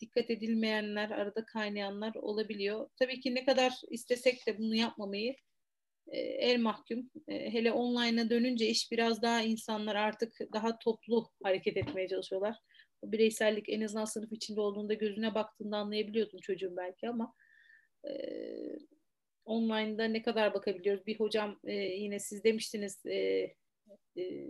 dikkat 0.00 0.30
edilmeyenler, 0.30 1.10
arada 1.10 1.44
kaynayanlar 1.44 2.14
olabiliyor. 2.14 2.90
Tabii 2.98 3.20
ki 3.20 3.34
ne 3.34 3.44
kadar 3.44 3.72
istesek 3.90 4.46
de 4.46 4.58
bunu 4.58 4.74
yapmamayı 4.74 5.34
e, 6.08 6.18
el 6.18 6.60
mahkum. 6.60 7.10
E, 7.28 7.52
hele 7.52 7.72
online'a 7.72 8.30
dönünce 8.30 8.66
iş 8.66 8.92
biraz 8.92 9.22
daha 9.22 9.42
insanlar 9.42 9.96
artık 9.96 10.38
daha 10.52 10.78
toplu 10.78 11.30
hareket 11.42 11.76
etmeye 11.76 12.08
çalışıyorlar. 12.08 12.56
O 13.02 13.12
bireysellik 13.12 13.68
en 13.68 13.80
azından 13.80 14.04
sınıf 14.04 14.32
içinde 14.32 14.60
olduğunda 14.60 14.94
gözüne 14.94 15.34
baktığında 15.34 15.76
anlayabiliyordun 15.76 16.38
çocuğun 16.38 16.76
belki 16.76 17.08
ama 17.08 17.34
e, 18.08 18.12
online'da 19.44 20.04
ne 20.04 20.22
kadar 20.22 20.54
bakabiliyoruz? 20.54 21.06
Bir 21.06 21.20
hocam 21.20 21.58
e, 21.64 21.72
yine 21.74 22.18
siz 22.18 22.44
demiştiniz 22.44 23.06
e, 23.06 23.16
e, 24.16 24.46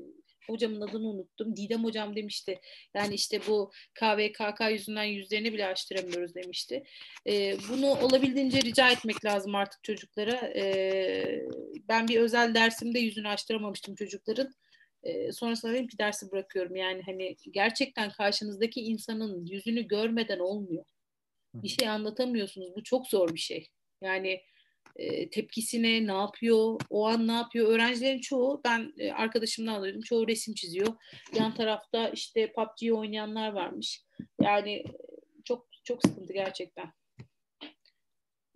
hocamın 0.47 0.81
adını 0.81 1.09
unuttum. 1.09 1.57
Didem 1.57 1.85
hocam 1.85 2.17
demişti. 2.17 2.61
Yani 2.95 3.15
işte 3.15 3.41
bu 3.47 3.71
KVKK 3.95 4.61
yüzünden 4.71 5.05
yüzlerini 5.05 5.53
bile 5.53 5.67
açtıramıyoruz 5.67 6.35
demişti. 6.35 6.85
E, 7.27 7.57
bunu 7.69 7.87
olabildiğince 7.87 8.61
rica 8.61 8.91
etmek 8.91 9.25
lazım 9.25 9.55
artık 9.55 9.85
çocuklara. 9.85 10.53
E, 10.57 11.47
ben 11.89 12.09
bir 12.09 12.21
özel 12.21 12.55
dersimde 12.55 12.99
yüzünü 12.99 13.29
açtıramamıştım 13.29 13.95
çocukların. 13.95 14.53
E, 15.03 15.33
sonrasında 15.33 15.73
dedim 15.73 15.89
ki 15.89 15.99
dersi 15.99 16.31
bırakıyorum. 16.31 16.77
Yani 16.77 17.03
hani 17.07 17.37
gerçekten 17.51 18.11
karşınızdaki 18.11 18.81
insanın 18.81 19.47
yüzünü 19.47 19.89
görmeden 19.89 20.39
olmuyor. 20.39 20.85
Bir 21.55 21.69
şey 21.69 21.89
anlatamıyorsunuz. 21.89 22.77
Bu 22.77 22.83
çok 22.83 23.07
zor 23.07 23.35
bir 23.35 23.41
şey. 23.41 23.69
Yani 24.01 24.41
e, 24.97 25.31
tepkisine 25.31 26.07
ne 26.07 26.13
yapıyor, 26.13 26.81
o 26.91 27.07
an 27.07 27.27
ne 27.29 27.33
yapıyor. 27.33 27.69
Öğrencilerin 27.69 28.21
çoğu 28.21 28.61
ben 28.65 28.93
e, 28.99 29.13
arkadaşımdan 29.13 29.83
duydum. 29.83 30.01
Çoğu 30.01 30.29
resim 30.29 30.55
çiziyor. 30.55 30.95
Yan 31.35 31.55
tarafta 31.55 32.09
işte 32.09 32.53
PUBG 32.53 32.93
oynayanlar 32.93 33.53
varmış. 33.53 34.03
Yani 34.41 34.85
çok 35.45 35.69
çok 35.85 36.03
sıkıntı 36.07 36.33
gerçekten. 36.33 36.93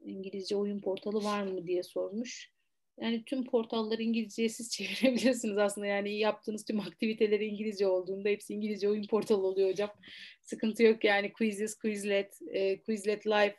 İngilizce 0.05 0.57
oyun 0.57 0.81
portalı 0.81 1.25
var 1.25 1.43
mı 1.43 1.67
diye 1.67 1.83
sormuş. 1.83 2.57
Yani 3.01 3.25
tüm 3.25 3.45
portalları 3.45 4.03
İngilizceye 4.03 4.49
siz 4.49 4.71
çevirebilirsiniz 4.73 5.59
aslında. 5.59 5.87
Yani 5.87 6.19
yaptığınız 6.19 6.65
tüm 6.65 6.81
aktiviteleri 6.81 7.47
İngilizce 7.47 7.87
olduğunda 7.87 8.29
hepsi 8.29 8.55
İngilizce 8.55 8.89
oyun 8.89 9.07
portalı 9.07 9.47
oluyor 9.47 9.71
hocam. 9.71 9.91
Sıkıntı 10.43 10.83
yok 10.83 11.05
yani 11.05 11.33
Quizzes, 11.33 11.79
Quizlet, 11.79 12.39
e, 12.51 12.83
Quizlet 12.83 13.27
Live, 13.27 13.57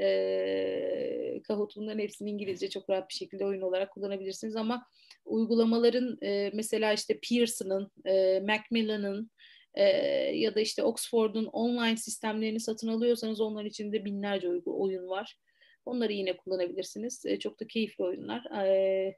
e, 0.00 1.42
Kahoot 1.42 1.76
bunların 1.76 1.98
hepsini 1.98 2.30
İngilizce 2.30 2.70
çok 2.70 2.90
rahat 2.90 3.08
bir 3.08 3.14
şekilde 3.14 3.44
oyun 3.44 3.60
olarak 3.60 3.92
kullanabilirsiniz 3.92 4.56
ama 4.56 4.86
uygulamaların 5.24 6.18
e, 6.22 6.50
mesela 6.54 6.92
işte 6.92 7.18
Pearson'ın, 7.28 7.90
e, 8.06 8.40
Macmillan'ın 8.40 9.30
e, 9.74 9.84
ya 10.36 10.54
da 10.54 10.60
işte 10.60 10.82
Oxford'un 10.82 11.44
online 11.44 11.96
sistemlerini 11.96 12.60
satın 12.60 12.88
alıyorsanız 12.88 13.40
onların 13.40 13.68
içinde 13.68 14.04
binlerce 14.04 14.48
oyun 14.66 15.08
var. 15.08 15.36
Onları 15.86 16.12
yine 16.12 16.36
kullanabilirsiniz. 16.36 17.26
E, 17.26 17.38
çok 17.38 17.60
da 17.60 17.66
keyifli 17.66 18.04
oyunlar. 18.04 18.64
E, 18.66 19.16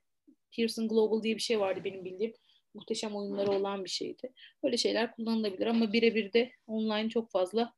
Pearson 0.57 0.89
Global 0.89 1.23
diye 1.23 1.37
bir 1.37 1.41
şey 1.41 1.61
vardı 1.61 1.81
benim 1.85 2.05
bildiğim. 2.05 2.33
Muhteşem 2.75 3.17
oyunları 3.17 3.51
olan 3.51 3.85
bir 3.85 3.91
şeydi. 3.91 4.33
Böyle 4.65 4.77
şeyler 4.77 5.13
kullanılabilir 5.13 5.67
ama 5.67 5.93
birebir 5.93 6.33
de 6.33 6.53
online 6.67 7.09
çok 7.09 7.31
fazla 7.31 7.73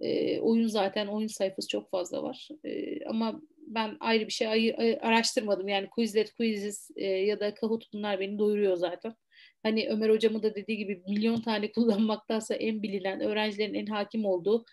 e, 0.00 0.40
oyun 0.40 0.66
zaten 0.66 1.06
oyun 1.06 1.26
sayfası 1.26 1.68
çok 1.68 1.90
fazla 1.90 2.22
var. 2.22 2.48
E, 2.64 3.04
ama 3.06 3.40
ben 3.66 3.96
ayrı 4.00 4.26
bir 4.26 4.32
şey 4.32 4.48
ayı, 4.48 4.98
araştırmadım. 5.00 5.68
Yani 5.68 5.88
Quizlet, 5.90 6.34
Quizzes 6.34 6.90
e, 6.96 7.04
ya 7.04 7.40
da 7.40 7.54
Kahoot 7.54 7.92
bunlar 7.92 8.20
beni 8.20 8.38
doyuruyor 8.38 8.76
zaten. 8.76 9.14
Hani 9.62 9.88
Ömer 9.88 10.10
hocamın 10.10 10.42
da 10.42 10.54
dediği 10.54 10.76
gibi 10.76 11.02
milyon 11.08 11.40
tane 11.40 11.72
kullanmaktansa 11.72 12.54
en 12.54 12.82
bilinen, 12.82 13.20
öğrencilerin 13.20 13.74
en 13.74 13.86
hakim 13.86 14.24
olduğu 14.24 14.64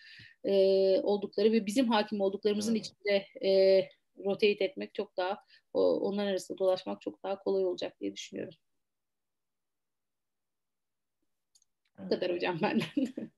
e, 0.44 0.54
oldukları 1.04 1.52
ve 1.52 1.66
bizim 1.66 1.90
hakim 1.90 2.22
olduklarımızın 2.22 2.76
içinde 2.76 3.26
e, 3.45 3.82
rotate 4.26 4.64
etmek 4.64 4.94
çok 4.94 5.18
daha, 5.18 5.38
o, 5.74 6.00
onlar 6.00 6.28
arasında 6.28 6.58
dolaşmak 6.58 7.02
çok 7.02 7.24
daha 7.24 7.40
kolay 7.40 7.66
olacak 7.66 8.00
diye 8.00 8.14
düşünüyorum. 8.14 8.54
Bu 12.00 12.10
kadar 12.10 12.32
hocam 12.36 12.60
benden. 12.62 12.88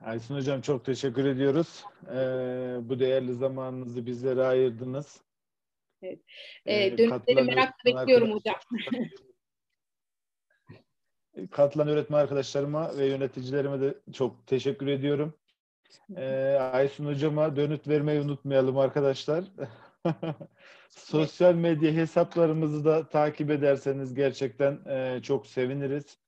Aysun 0.00 0.36
Hocam 0.36 0.60
çok 0.60 0.84
teşekkür 0.84 1.24
ediyoruz. 1.24 1.84
Ee, 2.06 2.76
bu 2.82 2.98
değerli 2.98 3.34
zamanınızı 3.34 4.06
bizlere 4.06 4.42
ayırdınız. 4.42 5.20
Evet. 6.02 6.20
Ee, 6.66 6.98
dönüşleri 6.98 7.42
merakla 7.42 7.84
bekliyorum 7.84 8.32
hocam. 8.32 8.56
katılan 11.50 11.88
öğretmen 11.88 12.18
arkadaşlarıma 12.18 12.98
ve 12.98 13.06
yöneticilerime 13.06 13.80
de 13.80 13.94
çok 14.12 14.46
teşekkür 14.46 14.86
ediyorum. 14.86 15.34
Ee, 16.16 16.58
Aysun 16.72 17.06
Hocam'a 17.06 17.56
dönüt 17.56 17.88
vermeyi 17.88 18.20
unutmayalım 18.20 18.78
arkadaşlar. 18.78 19.44
Sosyal 20.88 21.54
medya 21.54 21.92
hesaplarımızı 21.92 22.84
da 22.84 23.08
takip 23.08 23.50
ederseniz 23.50 24.14
gerçekten 24.14 24.80
e, 24.86 25.22
çok 25.22 25.46
seviniriz. 25.46 26.18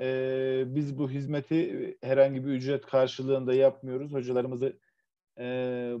E, 0.00 0.64
biz 0.66 0.98
bu 0.98 1.10
hizmeti 1.10 1.96
herhangi 2.02 2.46
bir 2.46 2.50
ücret 2.50 2.86
karşılığında 2.86 3.54
yapmıyoruz. 3.54 4.12
Hocalarımızı 4.12 4.78
e, 5.38 5.94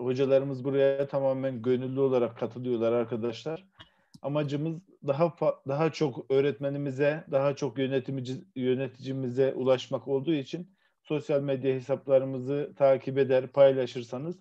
hocalarımız 0.00 0.64
buraya 0.64 1.08
tamamen 1.08 1.62
gönüllü 1.62 2.00
olarak 2.00 2.38
katılıyorlar 2.38 2.92
arkadaşlar. 2.92 3.66
Amacımız 4.22 4.76
daha 5.06 5.34
daha 5.68 5.92
çok 5.92 6.30
öğretmenimize, 6.30 7.24
daha 7.30 7.56
çok 7.56 7.78
yönetimici, 7.78 8.44
yöneticimize 8.56 9.54
ulaşmak 9.54 10.08
olduğu 10.08 10.34
için 10.34 10.76
sosyal 11.02 11.42
medya 11.42 11.74
hesaplarımızı 11.74 12.72
takip 12.76 13.18
eder, 13.18 13.46
paylaşırsanız 13.52 14.36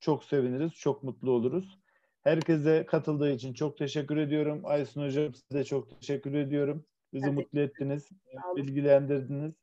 çok 0.00 0.24
seviniriz, 0.24 0.74
çok 0.74 1.02
mutlu 1.02 1.30
oluruz. 1.30 1.78
Herkese 2.22 2.86
katıldığı 2.86 3.32
için 3.32 3.54
çok 3.54 3.78
teşekkür 3.78 4.16
ediyorum. 4.16 4.60
Aysun 4.64 5.06
Hocam 5.06 5.34
size 5.34 5.64
çok 5.64 6.00
teşekkür 6.00 6.34
ediyorum. 6.34 6.84
Bizi 7.12 7.26
evet. 7.26 7.36
mutlu 7.36 7.60
ettiniz, 7.60 8.10
bilgilendirdiniz. 8.56 9.54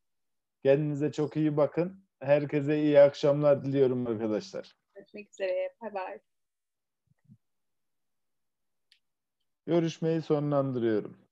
Kendinize 0.63 1.11
çok 1.11 1.37
iyi 1.37 1.57
bakın. 1.57 2.03
Herkese 2.19 2.81
iyi 2.81 2.99
akşamlar 2.99 3.65
diliyorum 3.65 4.07
arkadaşlar. 4.07 4.75
Görüşmek 4.95 5.29
üzere. 5.29 5.73
Bye 5.81 5.93
bye. 5.93 6.21
Görüşmeyi 9.65 10.21
sonlandırıyorum. 10.21 11.28